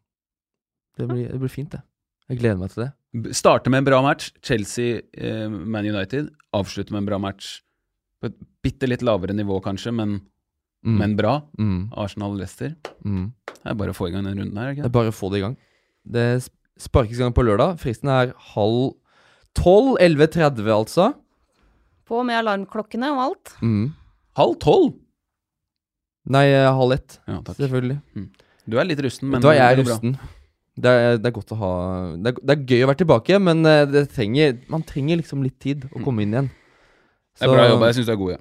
Det 0.98 1.06
blir, 1.06 1.28
det 1.30 1.38
blir 1.38 1.52
fint, 1.52 1.70
det. 1.70 1.82
Jeg 2.28 2.40
gleder 2.40 2.58
meg 2.58 2.72
til 2.72 2.82
det. 2.82 3.34
Starte 3.36 3.70
med 3.70 3.78
en 3.78 3.84
bra 3.86 4.00
match. 4.02 4.32
Chelsea, 4.42 5.02
eh, 5.14 5.46
United. 5.46 6.32
Avslutte 6.52 6.90
med 6.90 7.04
en 7.04 7.06
bra 7.12 7.18
match. 7.22 7.60
På 8.20 8.26
et 8.26 8.34
bitte 8.64 8.88
litt 8.88 9.02
lavere 9.06 9.32
nivå, 9.36 9.60
kanskje, 9.62 9.92
men, 9.94 10.16
Mm. 10.86 10.98
men 11.00 11.16
bra. 11.18 11.32
mm. 11.58 11.78
Arsenal-Leicester. 11.98 12.76
Mm. 13.04 13.32
Det 13.50 13.72
er 13.72 13.78
bare 13.80 13.90
å 13.90 13.96
få 13.96 14.06
i 14.08 14.12
gang 14.14 14.22
den 14.28 14.38
runden 14.38 14.60
her. 14.60 14.74
Det 14.78 14.86
er 14.86 14.94
bare 14.94 15.10
å 15.10 15.16
få 15.16 15.30
det 15.32 15.40
i 15.40 15.42
gang. 15.42 15.56
Det 16.06 16.26
sparkes 16.78 17.18
i 17.18 17.24
gang 17.24 17.34
på 17.34 17.42
lørdag. 17.42 17.80
Fristen 17.82 18.12
er 18.12 18.30
halv 18.52 18.92
tolv. 19.58 19.96
11.30, 19.98 20.68
altså. 20.70 21.08
På 22.06 22.22
med 22.22 22.38
alarmklokkene 22.38 23.10
og 23.16 23.22
alt. 23.24 23.56
Mm. 23.66 23.88
Halv 24.38 24.54
tolv! 24.62 24.94
Nei, 26.30 26.46
eh, 26.54 26.70
halv 26.78 26.94
ett. 26.94 27.18
Ja, 27.26 27.40
takk. 27.42 27.58
Selvfølgelig. 27.58 27.98
Du 28.66 28.78
er 28.78 28.86
litt 28.86 29.02
rusten, 29.02 29.30
men 29.30 29.42
da 29.42 29.52
er 29.54 29.60
jeg 29.60 29.76
det 29.80 29.84
går 29.84 29.90
bra. 29.90 29.96
rusten. 29.98 30.16
Det 30.76 30.92
er, 30.92 31.18
det 31.18 31.28
er 31.30 31.32
godt 31.32 31.52
å 31.54 31.56
ha 31.56 31.68
det 32.20 32.30
er, 32.34 32.40
det 32.44 32.54
er 32.54 32.64
gøy 32.68 32.82
å 32.84 32.88
være 32.90 33.00
tilbake, 33.00 33.38
men 33.40 33.62
eh, 33.64 33.84
det 33.88 34.02
trenger, 34.12 34.58
man 34.68 34.82
trenger 34.84 35.22
liksom 35.22 35.42
litt 35.46 35.56
tid 35.62 35.86
å 35.88 36.02
komme 36.04 36.26
inn 36.26 36.34
igjen. 36.34 36.50
Det 37.38 37.46
er 37.46 37.52
bra 37.54 37.64
jobba. 37.70 37.88
Jeg 37.90 37.98
syns 37.98 38.10
du 38.10 38.12
er 38.12 38.18
god. 38.20 38.34
Ja. 38.36 38.40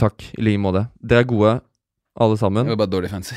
Takk, 0.00 0.24
i 0.38 0.44
like 0.44 0.60
måte. 0.62 0.86
Dere 1.02 1.24
er 1.24 1.28
gode, 1.28 1.52
alle 2.22 2.38
sammen. 2.40 2.66
Det 2.66 2.74
var 2.74 2.80
bare 2.84 2.92
dårlig 2.92 3.10
fancy. 3.12 3.36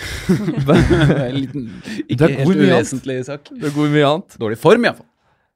Liten, 1.39 1.69
ikke 2.07 2.29
er 2.29 2.39
helt 2.41 2.63
uvesentlig 2.63 3.19
sak. 3.27 3.51
er 3.51 3.75
god 3.75 3.87
i 3.89 3.93
mye 3.93 4.09
annet. 4.09 4.39
Dårlig 4.41 4.59
form, 4.61 4.87
iallfall. 4.87 5.07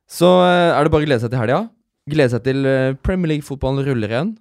Så 0.09 0.29
eh, 0.43 0.71
er 0.73 0.83
det 0.83 0.93
bare 0.93 1.05
å 1.05 1.07
glede 1.07 1.21
seg 1.23 1.33
til 1.33 1.41
helga. 1.43 1.59
Glede 2.09 2.33
seg 2.33 2.45
til 2.47 2.65
eh, 2.65 2.95
Premier 3.05 3.35
League-fotballen 3.35 3.85
ruller 3.85 4.15
igjen. 4.15 4.31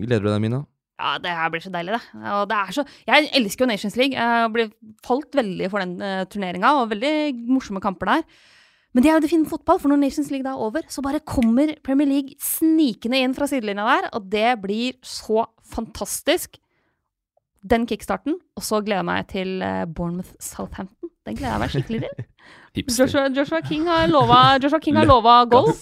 Gleder 0.00 0.24
du 0.24 0.30
deg, 0.32 0.40
Mina? 0.42 0.64
Ja, 1.00 1.16
det 1.18 1.34
her 1.34 1.50
blir 1.50 1.62
så 1.62 1.72
deilig, 1.74 1.98
det. 1.98 2.22
Og 2.32 2.44
det 2.48 2.56
er 2.56 2.74
så 2.76 2.84
Jeg 3.08 3.28
elsker 3.34 3.64
jo 3.64 3.70
Nations 3.70 3.96
League. 3.98 4.14
Jeg 4.14 4.50
ble 4.54 4.68
falt 5.04 5.36
veldig 5.36 5.70
for 5.72 5.82
den 5.82 5.96
uh, 5.98 6.22
turneringa, 6.30 6.70
og 6.80 6.92
veldig 6.94 7.14
morsomme 7.50 7.82
kamper 7.82 8.12
der. 8.12 8.26
Men 8.94 9.02
det 9.02 9.10
er 9.10 9.16
jo 9.16 9.22
det 9.24 9.30
fine 9.32 9.50
fotball, 9.50 9.80
for 9.82 9.90
når 9.90 10.04
Nations 10.04 10.28
League 10.30 10.46
da 10.46 10.52
er 10.54 10.66
over, 10.68 10.84
så 10.88 11.02
bare 11.02 11.22
kommer 11.26 11.72
Premier 11.82 12.06
League 12.06 12.36
snikende 12.42 13.18
inn 13.24 13.34
fra 13.34 13.48
sidelinja 13.50 13.86
der, 13.88 14.06
og 14.14 14.28
det 14.30 14.52
blir 14.62 14.94
så 15.02 15.48
fantastisk. 15.74 16.60
Den 17.64 17.86
kickstarten. 17.88 18.36
Og 18.54 18.62
så 18.62 18.82
gleder 18.84 19.00
jeg 19.00 19.08
meg 19.08 19.26
til 19.32 19.62
eh, 19.64 19.86
Bournemouth 19.88 20.34
Southampton. 20.38 21.08
Den 21.24 21.38
gleder 21.38 21.54
jeg 21.54 21.62
meg 21.62 21.72
skikkelig 21.72 22.00
til. 22.04 22.26
Joshua, 22.98 23.22
Joshua 23.32 23.60
King 23.64 23.86
har 23.88 24.10
lova, 24.10 24.40
Joshua 24.62 24.78
King 24.84 24.98
har 25.00 25.08
lova 25.08 25.38
goal. 25.48 25.72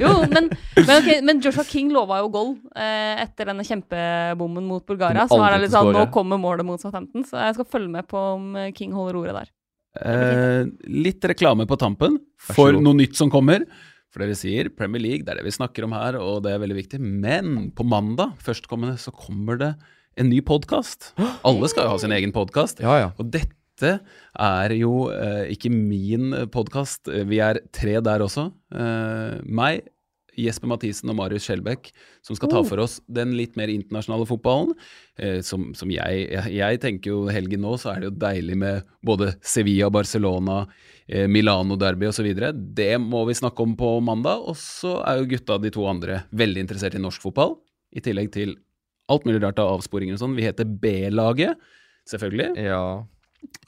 Jo, 0.00 0.10
men, 0.26 0.48
men, 0.74 0.90
okay, 0.96 1.20
men 1.22 1.42
Joshua 1.44 1.62
King 1.68 1.92
lova 1.94 2.22
jo 2.22 2.30
goal 2.34 2.54
eh, 2.74 3.20
etter 3.22 3.50
denne 3.52 3.62
kjempebommen 3.68 4.64
mot 4.66 4.82
Bulgaria. 4.88 5.28
Så 5.28 5.36
nå 5.38 5.44
er 5.44 5.54
det 5.54 5.66
litt 5.66 5.74
sånn, 5.76 5.92
nå 5.94 6.06
kommer 6.14 6.40
målet 6.40 6.66
mot 6.66 6.82
Southampton, 6.82 7.22
så 7.28 7.44
jeg 7.44 7.58
skal 7.58 7.68
følge 7.76 7.92
med 7.92 8.08
på 8.10 8.18
om 8.32 8.56
King 8.74 8.96
holder 8.96 9.20
ordet 9.20 9.36
der. 9.42 9.52
Eh, 10.02 10.64
litt 10.90 11.24
reklame 11.30 11.68
på 11.70 11.78
tampen 11.78 12.18
for 12.52 12.74
noe 12.74 12.98
nytt 12.98 13.18
som 13.18 13.30
kommer. 13.32 13.66
For 14.14 14.22
dere 14.22 14.36
sier 14.38 14.70
Premier 14.70 15.02
League, 15.02 15.26
det 15.26 15.32
er 15.32 15.40
det 15.40 15.48
vi 15.48 15.54
snakker 15.54 15.86
om 15.86 15.94
her, 15.96 16.18
og 16.22 16.44
det 16.44 16.54
er 16.54 16.62
veldig 16.62 16.78
viktig. 16.78 17.00
Men 17.02 17.70
på 17.74 17.86
mandag 17.86 18.36
førstkommende 18.42 18.98
så 19.02 19.14
kommer 19.14 19.58
det 19.58 19.72
en 20.20 20.30
ny 20.30 20.38
podkast. 20.46 21.12
Alle 21.46 21.70
skal 21.70 21.88
jo 21.88 21.94
ha 21.94 22.02
sin 22.02 22.14
egen 22.14 22.34
podkast. 22.34 22.82
Ja, 22.82 22.94
ja. 23.02 23.08
Og 23.18 23.32
dette 23.34 23.96
er 24.38 24.74
jo 24.78 25.08
eh, 25.10 25.50
ikke 25.54 25.72
min 25.74 26.30
podkast. 26.54 27.10
Vi 27.10 27.42
er 27.42 27.58
tre 27.74 27.98
der 28.06 28.22
også. 28.22 28.48
Eh, 28.74 29.40
meg, 29.50 29.82
Jesper 30.36 30.68
Mathisen 30.70 31.10
og 31.10 31.16
Marius 31.16 31.46
Skjelbæk, 31.48 31.90
som 32.22 32.36
skal 32.36 32.48
ta 32.50 32.58
Oh. 32.60 32.64
for 32.64 32.78
oss 32.82 33.00
den 33.08 33.32
litt 33.36 33.56
mer 33.56 33.68
internasjonale 33.68 34.26
fotballen. 34.26 34.74
Eh, 35.18 35.40
som 35.42 35.74
som 35.74 35.90
jeg, 35.90 36.28
jeg 36.30 36.52
Jeg 36.54 36.80
tenker 36.80 37.10
jo 37.10 37.26
helgen 37.28 37.60
nå, 37.62 37.74
så 37.78 37.94
er 37.94 38.00
det 38.00 38.10
jo 38.10 38.18
deilig 38.18 38.56
med 38.56 38.82
både 39.04 39.34
Sevilla, 39.42 39.90
Barcelona, 39.90 40.66
eh, 41.08 41.26
Milano-derby 41.26 42.06
osv. 42.08 42.34
Det 42.74 43.00
må 43.00 43.26
vi 43.26 43.34
snakke 43.34 43.60
om 43.62 43.76
på 43.76 44.00
mandag. 44.02 44.42
Og 44.48 44.56
så 44.56 45.02
er 45.06 45.18
jo 45.20 45.26
gutta, 45.36 45.60
de 45.60 45.70
to 45.70 45.86
andre, 45.86 46.24
veldig 46.32 46.60
interessert 46.66 46.94
i 46.94 46.98
norsk 47.02 47.20
fotball. 47.22 47.56
I 47.94 48.00
tillegg 48.00 48.32
til 48.32 48.56
alt 49.08 49.24
mulig 49.24 49.42
rart 49.42 49.58
av 49.58 49.78
avsporinger 49.78 50.14
og 50.14 50.18
sånn. 50.22 50.34
Vi 50.36 50.42
heter 50.42 50.64
B-laget, 50.64 51.56
selvfølgelig. 52.08 52.56
ja. 52.64 53.04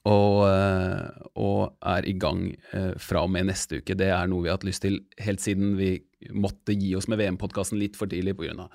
Og, 0.07 0.43
eh, 0.47 1.25
og 1.43 1.77
er 1.95 2.07
i 2.07 2.15
gang 2.19 2.49
eh, 2.73 2.93
fra 3.03 3.25
og 3.27 3.33
med 3.35 3.49
neste 3.51 3.81
uke. 3.81 3.97
Det 3.99 4.11
er 4.15 4.29
noe 4.31 4.45
vi 4.45 4.51
har 4.51 4.61
hatt 4.61 4.67
lyst 4.69 4.85
til 4.85 5.01
helt 5.23 5.43
siden 5.43 5.75
vi 5.81 5.97
måtte 6.35 6.77
gi 6.79 6.95
oss 6.99 7.09
med 7.11 7.21
VM-podkasten 7.21 7.81
litt 7.81 7.99
for 7.99 8.11
tidlig 8.11 8.37
pga. 8.39 8.69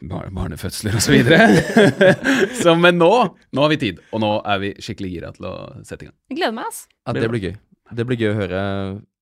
Bar 0.00 0.30
barnefødsler 0.32 0.96
osv. 0.96 1.10
Så, 1.10 1.12
videre. 1.12 2.76
men 2.84 2.96
nå, 2.96 3.10
nå 3.52 3.64
har 3.66 3.72
vi 3.72 3.80
tid, 3.82 4.00
og 4.16 4.22
nå 4.24 4.30
er 4.48 4.62
vi 4.62 4.70
skikkelig 4.80 5.10
gira 5.12 5.32
til 5.36 5.50
å 5.50 5.54
sette 5.84 6.06
i 6.06 6.08
gang. 6.08 6.16
Jeg 6.32 6.40
gleder 6.40 6.56
meg, 6.56 6.70
ass. 6.72 6.86
ja, 7.04 7.16
det 7.18 7.28
blir 7.28 7.44
gøy. 7.44 7.56
Det 7.90 8.06
blir 8.08 8.22
gøy 8.22 8.30
å 8.30 8.38
høre 8.38 8.60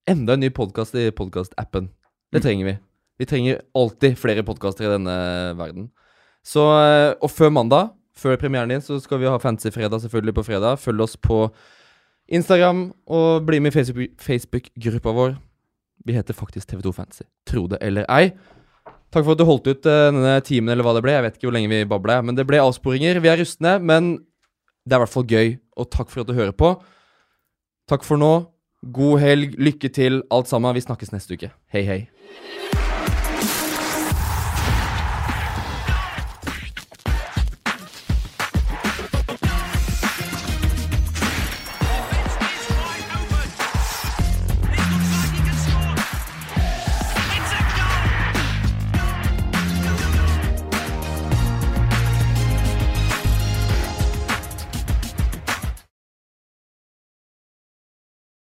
enda 0.08 0.36
en 0.36 0.44
ny 0.44 0.52
podkast 0.54 0.94
i 0.98 1.08
podkastappen. 1.16 1.90
Det 2.30 2.44
trenger 2.44 2.68
vi. 2.68 2.76
Vi 3.18 3.26
trenger 3.26 3.62
alltid 3.74 4.18
flere 4.20 4.44
podkaster 4.46 4.86
i 4.86 4.92
denne 4.92 5.16
verden. 5.58 5.88
Så, 6.46 6.62
eh, 6.78 7.16
og 7.18 7.32
før 7.34 7.50
mandag, 7.50 7.90
før 8.18 8.36
premieren 8.40 8.70
din, 8.72 8.82
så 8.84 8.98
skal 9.02 9.20
vi 9.22 9.28
ha 9.30 9.38
Fancy 9.42 9.70
fredag 9.74 10.02
selvfølgelig 10.02 10.34
på 10.38 10.44
fredag. 10.50 10.78
Følg 10.82 11.04
oss 11.06 11.16
på 11.16 11.44
Instagram, 12.28 12.88
og 13.06 13.46
bli 13.48 13.60
med 13.62 13.72
i 13.72 13.78
Facebook- 13.78 14.18
Facebook-gruppa 14.20 15.14
vår. 15.16 15.36
Vi 16.06 16.12
heter 16.16 16.34
faktisk 16.36 16.68
TV2 16.70 16.92
Fancy. 16.96 17.24
Tro 17.48 17.66
det 17.70 17.78
eller 17.82 18.04
ei. 18.12 18.30
Takk 19.12 19.24
for 19.24 19.32
at 19.32 19.40
du 19.40 19.44
holdt 19.48 19.66
ut 19.70 19.86
eh, 19.88 20.10
denne 20.12 20.34
timen, 20.44 20.68
eller 20.74 20.84
hva 20.84 20.92
det 20.98 21.02
ble. 21.06 21.14
Jeg 21.16 21.24
vet 21.24 21.38
ikke 21.38 21.48
hvor 21.48 21.56
lenge 21.56 21.70
vi 21.72 21.82
babla, 21.88 22.18
men 22.22 22.36
det 22.36 22.44
ble 22.48 22.60
avsporinger. 22.60 23.20
Vi 23.24 23.30
er 23.32 23.40
rustne, 23.40 23.78
men 23.80 24.16
det 24.84 24.92
er 24.96 25.00
i 25.00 25.04
hvert 25.04 25.14
fall 25.14 25.28
gøy, 25.28 25.54
og 25.80 25.88
takk 25.94 26.12
for 26.12 26.20
at 26.24 26.28
du 26.28 26.36
hører 26.36 26.52
på. 26.52 26.74
Takk 27.88 28.04
for 28.04 28.20
nå. 28.20 28.32
God 28.94 29.18
helg, 29.24 29.56
lykke 29.58 29.88
til, 29.90 30.20
alt 30.30 30.48
sammen. 30.52 30.76
Vi 30.76 30.84
snakkes 30.84 31.10
neste 31.16 31.34
uke. 31.40 31.50
Hei, 31.72 31.82
hei. 31.88 32.00